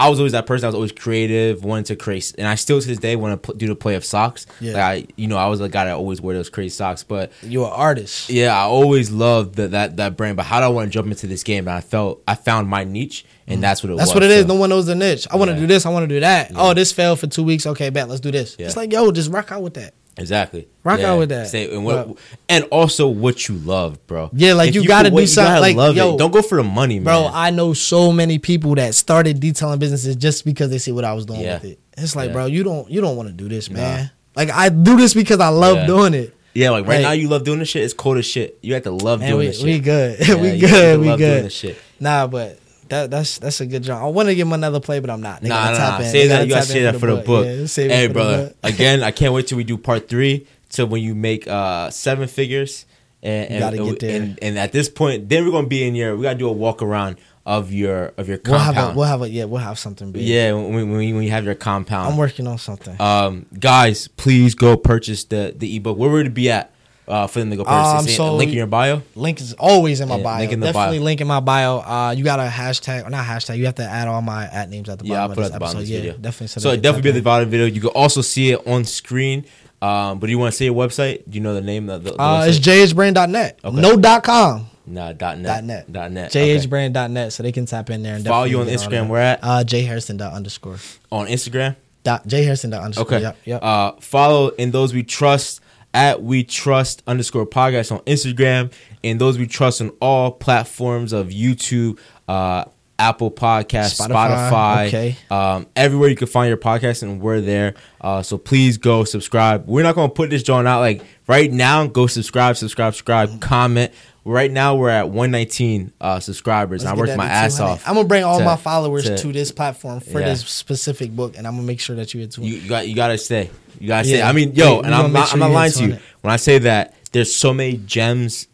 I 0.00 0.08
was 0.08 0.18
always 0.18 0.32
that 0.32 0.46
person. 0.46 0.64
I 0.64 0.68
was 0.68 0.74
always 0.74 0.92
creative, 0.92 1.64
wanted 1.64 1.86
to 1.86 1.96
create, 1.96 2.34
and 2.38 2.46
I 2.48 2.54
still 2.54 2.80
to 2.80 2.86
this 2.86 2.98
day 2.98 3.16
want 3.16 3.42
to 3.42 3.54
do 3.54 3.66
the 3.66 3.74
play 3.76 3.94
of 3.96 4.04
socks. 4.04 4.46
Yeah. 4.60 4.72
Like 4.72 4.82
I, 4.82 5.06
you 5.16 5.26
know, 5.28 5.36
I 5.36 5.46
was 5.48 5.58
the 5.60 5.68
guy 5.68 5.84
that 5.84 5.94
always 5.94 6.20
wore 6.20 6.32
those 6.32 6.48
crazy 6.48 6.70
socks, 6.70 7.02
but 7.04 7.32
You're 7.42 7.66
an 7.66 7.72
artist. 7.74 8.30
yeah, 8.30 8.56
I 8.56 8.62
always 8.62 9.10
loved 9.10 9.56
the, 9.56 9.68
that 9.68 9.98
that 9.98 10.16
brand, 10.16 10.36
but 10.36 10.44
how 10.46 10.60
do 10.60 10.66
I 10.66 10.68
want 10.68 10.86
to 10.88 10.90
jump 10.90 11.08
into 11.08 11.26
this 11.26 11.42
game? 11.42 11.68
And 11.68 11.76
I 11.76 11.80
felt 11.80 12.22
I 12.26 12.34
found 12.34 12.68
my 12.68 12.84
niche, 12.84 13.24
and 13.46 13.62
that's 13.62 13.82
what 13.82 13.90
it 13.90 13.94
Mm. 13.94 13.98
That's 13.98 14.08
was. 14.10 14.14
what 14.14 14.22
it 14.22 14.30
is. 14.30 14.42
So, 14.42 14.48
No 14.48 14.54
one 14.54 14.70
knows 14.70 14.86
the 14.86 14.94
niche. 14.94 15.26
I 15.30 15.36
want 15.36 15.50
to 15.50 15.54
Yeah. 15.54 15.60
do 15.60 15.66
this. 15.66 15.84
I 15.84 15.90
want 15.90 16.04
to 16.04 16.14
do 16.14 16.20
that. 16.20 16.52
Oh, 16.54 16.72
this 16.72 16.92
failed 16.92 17.20
for 17.20 17.26
two 17.26 17.42
weeks. 17.42 17.66
Okay, 17.66 17.90
bet. 17.90 18.08
Let's 18.08 18.20
do 18.20 18.30
this. 18.30 18.56
Yeah. 18.58 18.66
It's 18.66 18.76
like, 18.76 18.92
yo, 18.92 19.10
just 19.12 19.30
rock 19.30 19.52
out 19.52 19.62
with 19.62 19.74
that. 19.74 19.94
Exactly. 20.16 20.68
Rock 20.84 21.00
out 21.00 21.18
with 21.18 21.28
that. 21.30 21.48
Stay- 21.48 21.74
and, 21.74 21.84
what, 21.84 22.16
and 22.48 22.64
also 22.64 23.08
what 23.08 23.48
you 23.48 23.56
love, 23.56 24.06
bro. 24.06 24.30
Yeah, 24.32 24.54
like, 24.54 24.74
you 24.74 24.80
could 24.82 24.88
gotta 24.88 25.10
do 25.10 25.16
wait, 25.16 25.22
you 25.22 25.26
something- 25.28 25.50
gotta 25.52 25.60
like, 25.60 25.76
love 25.76 25.96
yo, 25.96 26.14
it. 26.14 26.18
Don't 26.18 26.30
go 26.30 26.42
for 26.42 26.56
the 26.56 26.62
money, 26.64 26.96
man. 26.98 27.04
Bro, 27.04 27.30
I 27.32 27.50
know 27.50 27.72
so 27.72 28.12
many 28.12 28.38
people 28.38 28.74
that 28.76 28.94
started 28.94 29.40
detailing 29.40 29.78
businesses 29.78 30.16
just 30.16 30.44
because 30.44 30.70
they 30.70 30.78
see 30.78 30.92
what 30.92 31.04
I 31.04 31.12
was 31.12 31.26
doing 31.26 31.40
Yeah. 31.40 31.54
with 31.54 31.64
it. 31.64 31.78
It's 31.96 32.16
like, 32.16 32.28
Yeah. 32.28 32.32
bro, 32.34 32.46
you 32.46 32.62
don't 32.64 32.90
you 32.90 33.00
don't 33.00 33.16
want 33.16 33.28
to 33.28 33.34
do 33.34 33.48
this, 33.48 33.68
man. 33.70 34.10
Like 34.36 34.50
I 34.50 34.68
do 34.68 34.96
this 34.96 35.12
because 35.12 35.40
I 35.40 35.48
love 35.48 35.76
Yeah. 35.78 35.86
doing 35.86 36.14
it. 36.14 36.34
yeah, 36.54 36.70
like 36.70 36.86
right 36.86 36.96
Like- 36.96 37.02
now 37.02 37.12
you 37.12 37.28
love 37.28 37.44
doing 37.44 37.58
this 37.58 37.68
shit. 37.68 37.82
It's 37.84 37.92
cold 37.94 38.16
as 38.18 38.26
shit. 38.26 38.58
You 38.62 38.74
have 38.74 38.84
to 38.84 38.90
love 38.90 39.20
Man, 39.20 39.30
doing 39.30 39.38
we, 39.40 39.46
this 39.48 39.56
shit. 39.56 39.64
we 39.66 39.78
good. 39.80 40.16
Yeah, 40.28 40.34
we 40.36 40.50
you 40.52 40.66
good. 40.68 41.00
We 41.00 41.16
good. 41.16 41.76
Nah, 41.98 42.26
but 42.26 42.58
that 42.90 43.10
that's 43.10 43.38
that's 43.38 43.60
a 43.60 43.66
good 43.66 43.82
job. 43.82 44.02
I 44.02 44.06
want 44.06 44.28
to 44.28 44.34
give 44.34 44.46
him 44.46 44.52
another 44.52 44.80
play, 44.80 45.00
but 45.00 45.10
I'm 45.10 45.20
not. 45.20 45.40
They 45.42 45.48
Nah, 45.48 45.72
nah, 45.72 45.78
nah. 45.78 45.98
in. 45.98 46.10
Say 46.10 46.26
that. 46.28 46.46
You 46.46 46.50
gotta 46.54 46.66
say 46.66 46.82
that 46.82 46.96
for 47.00 47.06
the 47.06 47.22
book. 47.22 47.46
Yeah, 47.46 47.88
hey, 47.88 48.06
brother. 48.08 48.54
Again, 48.62 49.02
I 49.08 49.10
can't 49.10 49.32
wait 49.32 49.46
till 49.46 49.56
we 49.58 49.64
do 49.64 49.76
part 49.78 50.08
three. 50.08 50.46
To 50.74 50.86
when 50.86 51.02
you 51.02 51.16
make 51.16 51.48
uh 51.48 51.90
seven 51.90 52.28
figures, 52.28 52.86
and 53.24 53.50
and, 53.50 53.58
gotta 53.58 53.76
get 53.78 53.98
there. 54.00 54.20
and 54.22 54.38
and 54.40 54.56
at 54.58 54.70
this 54.70 54.88
point, 54.88 55.28
then 55.28 55.44
we're 55.44 55.50
gonna 55.50 55.66
be 55.66 55.82
in 55.82 55.94
your. 55.96 56.16
We 56.16 56.22
gotta 56.22 56.38
do 56.38 56.48
a 56.48 56.52
walk 56.52 56.80
around 56.80 57.16
of 57.44 57.72
your 57.72 58.12
of 58.16 58.28
your 58.28 58.38
We'll 58.44 58.58
have 58.58 58.74
compound. 58.76 58.94
a 58.94 58.96
we'll 58.98 59.06
have 59.08 59.22
a 59.22 59.28
yeah 59.28 59.46
we'll 59.46 59.60
have 59.62 59.78
something 59.80 60.12
big. 60.12 60.22
yeah, 60.22 60.52
when, 60.52 60.72
when, 60.74 60.90
when 60.92 61.00
you- 61.08 61.14
when 61.16 61.24
you 61.24 61.30
have 61.30 61.44
your 61.44 61.56
compound. 61.56 62.08
I'm 62.12 62.16
working 62.18 62.46
on 62.46 62.58
something. 62.58 63.00
um, 63.00 63.46
guys, 63.58 64.06
please 64.08 64.54
go 64.54 64.76
purchase 64.76 65.24
the 65.24 65.52
the 65.56 65.74
ebook. 65.76 65.96
Where 65.98 66.10
would 66.10 66.26
it 66.26 66.34
be 66.34 66.50
at 66.50 66.70
uh, 67.10 67.26
for 67.26 67.40
them 67.40 67.50
to 67.50 67.56
go 67.56 67.64
purchase? 67.64 68.00
Um, 68.00 68.06
it 68.06 68.16
so- 68.16 68.34
link 68.36 68.50
in 68.50 68.56
your 68.58 68.66
bio. 68.66 69.02
Link 69.14 69.40
is 69.40 69.52
always 69.54 70.00
in 70.00 70.08
my 70.08 70.16
Yeah, 70.16 70.22
bio. 70.22 70.38
link 70.40 70.52
in 70.52 70.60
the 70.60 70.66
Definitely 70.66 70.98
bio. 70.98 71.04
link 71.04 71.20
in 71.20 71.26
my 71.26 71.40
bio. 71.40 71.78
Uh, 71.78 72.14
you 72.16 72.24
got 72.24 72.40
a 72.40 72.44
hashtag 72.44 73.06
or 73.06 73.10
not 73.10 73.24
hashtag. 73.26 73.58
You 73.58 73.66
have 73.66 73.74
to 73.76 73.84
add 73.84 74.08
all 74.08 74.22
my 74.22 74.44
at 74.46 74.70
names 74.70 74.88
at 74.88 74.98
the 74.98 75.04
Yeah, 75.06 75.14
bottom 75.16 75.22
I'll 75.24 75.30
of 75.30 75.36
put 75.36 75.44
at 75.46 75.52
the 75.52 75.58
bottom 75.58 75.76
of 75.78 75.82
episode. 75.82 75.82
this 75.82 75.90
yeah, 75.90 76.12
video. 76.12 76.12
definitely. 76.18 76.60
So 76.60 76.70
it 76.70 76.82
definitely 76.82 77.02
be 77.02 77.08
tap 77.10 77.18
the 77.18 77.22
bottom 77.24 77.50
video. 77.50 77.66
You 77.66 77.80
can 77.80 77.90
also 77.90 78.20
see 78.22 78.52
it 78.52 78.66
on 78.66 78.84
screen. 78.84 79.44
Um, 79.82 80.18
but 80.18 80.26
do 80.26 80.32
you 80.32 80.38
want 80.38 80.52
to 80.52 80.56
say 80.56 80.66
your 80.66 80.74
website? 80.74 81.22
Do 81.28 81.36
you 81.36 81.40
know 81.40 81.54
the 81.54 81.60
name 81.62 81.88
of 81.88 82.04
the, 82.04 82.12
the 82.12 82.20
Uh, 82.22 82.44
it's 82.46 82.58
jhbrand.net. 82.58 83.58
Okay. 83.64 83.80
No 83.80 83.96
dot 83.96 84.24
com. 84.24 84.66
Nah, 84.86 85.12
dot 85.12 85.38
net. 85.38 85.46
Dot 85.46 85.64
net. 85.64 85.92
Dot 85.92 86.10
net. 86.12 86.26
Okay. 86.36 86.56
jhbrand.net. 86.56 87.32
So 87.32 87.42
they 87.42 87.52
can 87.52 87.64
tap 87.66 87.90
in 87.90 88.02
there 88.02 88.16
and 88.16 88.24
Follow 88.26 88.44
you 88.44 88.58
on 88.60 88.66
definitely 88.66 88.96
get 88.96 88.98
all 89.00 89.06
Instagram. 89.06 89.08
Where 89.10 89.22
at? 89.22 89.38
Uh, 89.42 89.64
jharrison 89.64 90.18
dot 90.18 90.32
underscore. 90.32 90.78
On 91.12 91.26
Instagram. 91.26 91.76
Dot 92.02 92.26
jharrison 92.26 92.70
dot 92.72 92.82
underscore. 92.82 93.06
Okay. 93.06 93.20
Yep. 93.20 93.36
Yep. 93.44 93.62
Uh, 93.62 93.92
follow 94.00 94.48
in 94.48 94.70
those 94.70 94.92
we 94.92 95.02
trust 95.02 95.60
at 95.92 96.22
We 96.22 96.44
Trust 96.44 97.02
underscore 97.06 97.46
podcast 97.46 97.92
on 97.92 98.00
Instagram, 98.00 98.72
and 99.02 99.20
those 99.20 99.38
we 99.38 99.46
trust 99.46 99.80
on 99.80 99.90
all 100.00 100.30
platforms 100.32 101.12
of 101.12 101.28
YouTube, 101.28 101.98
uh, 102.28 102.64
Apple 102.98 103.30
Podcast, 103.30 103.98
Spotify, 103.98 104.50
Spotify, 104.50 104.88
okay. 104.88 105.16
um, 105.30 105.66
everywhere 105.74 106.10
you 106.10 106.16
can 106.16 106.26
find 106.26 106.48
your 106.48 106.58
podcast, 106.58 107.02
and 107.02 107.20
we're 107.20 107.40
there. 107.40 107.74
Uh, 108.00 108.22
so 108.22 108.36
please 108.36 108.76
go 108.76 109.04
subscribe. 109.04 109.66
We're 109.66 109.82
not 109.82 109.94
gonna 109.94 110.10
put 110.10 110.28
this 110.30 110.42
joint 110.42 110.68
out 110.68 110.80
like 110.80 111.02
right 111.26 111.50
now. 111.50 111.86
Go 111.86 112.06
subscribe, 112.06 112.56
subscribe, 112.56 112.94
subscribe, 112.94 113.40
comment. 113.40 113.92
Right 114.24 114.50
now 114.50 114.74
we're 114.76 114.90
at 114.90 115.08
119 115.08 115.92
uh, 116.00 116.20
subscribers, 116.20 116.82
and 116.82 116.90
I 116.90 116.94
worked 116.94 117.16
my 117.16 117.26
ass 117.26 117.58
off. 117.58 117.82
I'm 117.88 117.94
gonna 117.94 118.06
bring 118.06 118.22
all 118.22 118.38
to- 118.38 118.44
my 118.44 118.56
followers 118.56 119.04
to- 119.04 119.16
to, 119.16 119.32
this 119.32 119.50
platform 119.50 120.00
for 120.00 120.20
Yeah. 120.20 120.26
this 120.26 120.40
specific 120.46 121.10
book, 121.16 121.36
and 121.38 121.46
I'm 121.46 121.54
gonna 121.54 121.66
make 121.66 121.80
sure 121.80 121.96
that 121.96 122.12
you 122.12 122.20
get 122.20 122.32
to 122.32 122.42
You, 122.42 122.56
you 122.56 122.68
got 122.68 122.86
you 122.86 122.94
gotta 122.94 123.16
stay. 123.16 123.48
You 123.80 123.88
gotta 123.88 124.06
Yeah. 124.06 124.16
stay. 124.16 124.22
I 124.22 124.32
mean, 124.32 124.54
yo, 124.54 124.80
we 124.80 124.84
and 124.84 124.94
I'm 124.94 125.10
not, 125.12 125.28
sure 125.28 125.34
I'm 125.34 125.40
not 125.40 125.50
lying 125.52 125.72
to 125.72 125.82
you 125.84 125.92
it. 125.94 126.00
when 126.20 126.32
I 126.32 126.36
say 126.36 126.58
that. 126.58 126.94
There's 127.12 127.34
so 127.34 127.52
many 127.52 127.76
gems 127.76 128.46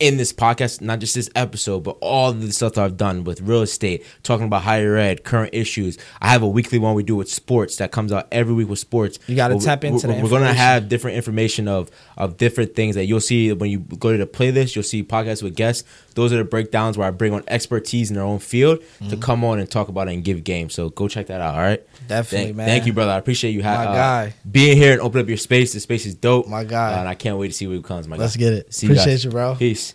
in 0.00 0.16
this 0.16 0.32
podcast, 0.32 0.80
not 0.80 0.98
just 0.98 1.14
this 1.14 1.30
episode, 1.34 1.80
but 1.84 1.96
all 2.00 2.32
the 2.32 2.52
stuff 2.52 2.74
that 2.74 2.84
I've 2.84 2.96
done 2.96 3.24
with 3.24 3.40
real 3.40 3.62
estate, 3.62 4.04
talking 4.22 4.46
about 4.46 4.62
higher 4.62 4.96
ed, 4.96 5.24
current 5.24 5.54
issues. 5.54 5.98
I 6.20 6.28
have 6.28 6.42
a 6.42 6.48
weekly 6.48 6.78
one 6.78 6.94
we 6.94 7.04
do 7.04 7.14
with 7.14 7.30
sports 7.30 7.76
that 7.76 7.92
comes 7.92 8.10
out 8.10 8.26
every 8.32 8.54
week 8.54 8.68
with 8.68 8.80
sports. 8.80 9.18
You 9.28 9.36
gotta 9.36 9.58
tap 9.58 9.84
into 9.84 10.08
we're, 10.08 10.22
We're 10.22 10.30
gonna 10.30 10.52
have 10.52 10.88
different 10.88 11.16
information 11.16 11.68
of 11.68 11.90
of 12.16 12.36
different 12.36 12.74
things 12.74 12.96
that 12.96 13.06
you'll 13.06 13.20
see 13.20 13.52
when 13.52 13.70
you 13.70 13.80
go 13.80 14.10
to 14.12 14.18
the 14.18 14.26
playlist. 14.26 14.74
You'll 14.74 14.82
see 14.82 15.04
podcasts 15.04 15.42
with 15.42 15.54
guests. 15.54 15.84
Those 16.14 16.32
are 16.32 16.36
the 16.38 16.44
breakdowns 16.44 16.96
where 16.96 17.06
I 17.06 17.10
bring 17.10 17.32
on 17.32 17.42
expertise 17.48 18.10
in 18.10 18.14
their 18.16 18.24
own 18.24 18.38
field 18.38 18.80
Mm-hmm. 18.80 19.08
to 19.10 19.16
come 19.16 19.44
on 19.44 19.58
and 19.58 19.70
talk 19.70 19.88
about 19.88 20.08
it 20.08 20.14
and 20.14 20.22
give 20.24 20.44
game. 20.44 20.70
So 20.70 20.90
go 20.90 21.08
check 21.08 21.26
that 21.26 21.40
out. 21.40 21.54
All 21.56 21.60
right. 21.60 21.82
Definitely, 22.06 22.46
Thank, 22.46 22.56
man. 22.56 22.66
Thank 22.68 22.86
you, 22.86 22.92
brother. 22.92 23.12
I 23.12 23.18
appreciate 23.18 23.50
you 23.52 23.62
ha- 23.62 23.76
My 23.76 23.86
uh, 23.86 23.94
guy. 23.94 24.34
being 24.50 24.76
here 24.76 24.92
and 24.92 25.00
open 25.00 25.20
up 25.20 25.28
your 25.28 25.36
space. 25.36 25.72
The 25.72 25.80
space 25.80 26.06
is 26.06 26.14
dope. 26.14 26.46
My 26.48 26.64
guy. 26.64 26.94
Uh, 26.94 27.00
and 27.00 27.08
I 27.08 27.14
can't 27.14 27.38
wait 27.38 27.48
to 27.48 27.54
see 27.54 27.66
what 27.66 27.82
comes. 27.84 28.06
My 28.08 28.16
Let's 28.16 28.36
guy. 28.36 28.40
get 28.40 28.52
it. 28.52 28.74
See 28.74 28.86
you 28.86 28.94
guys. 28.94 29.02
Appreciate 29.02 29.24
you, 29.24 29.30
bro. 29.30 29.54
Peace. 29.56 29.94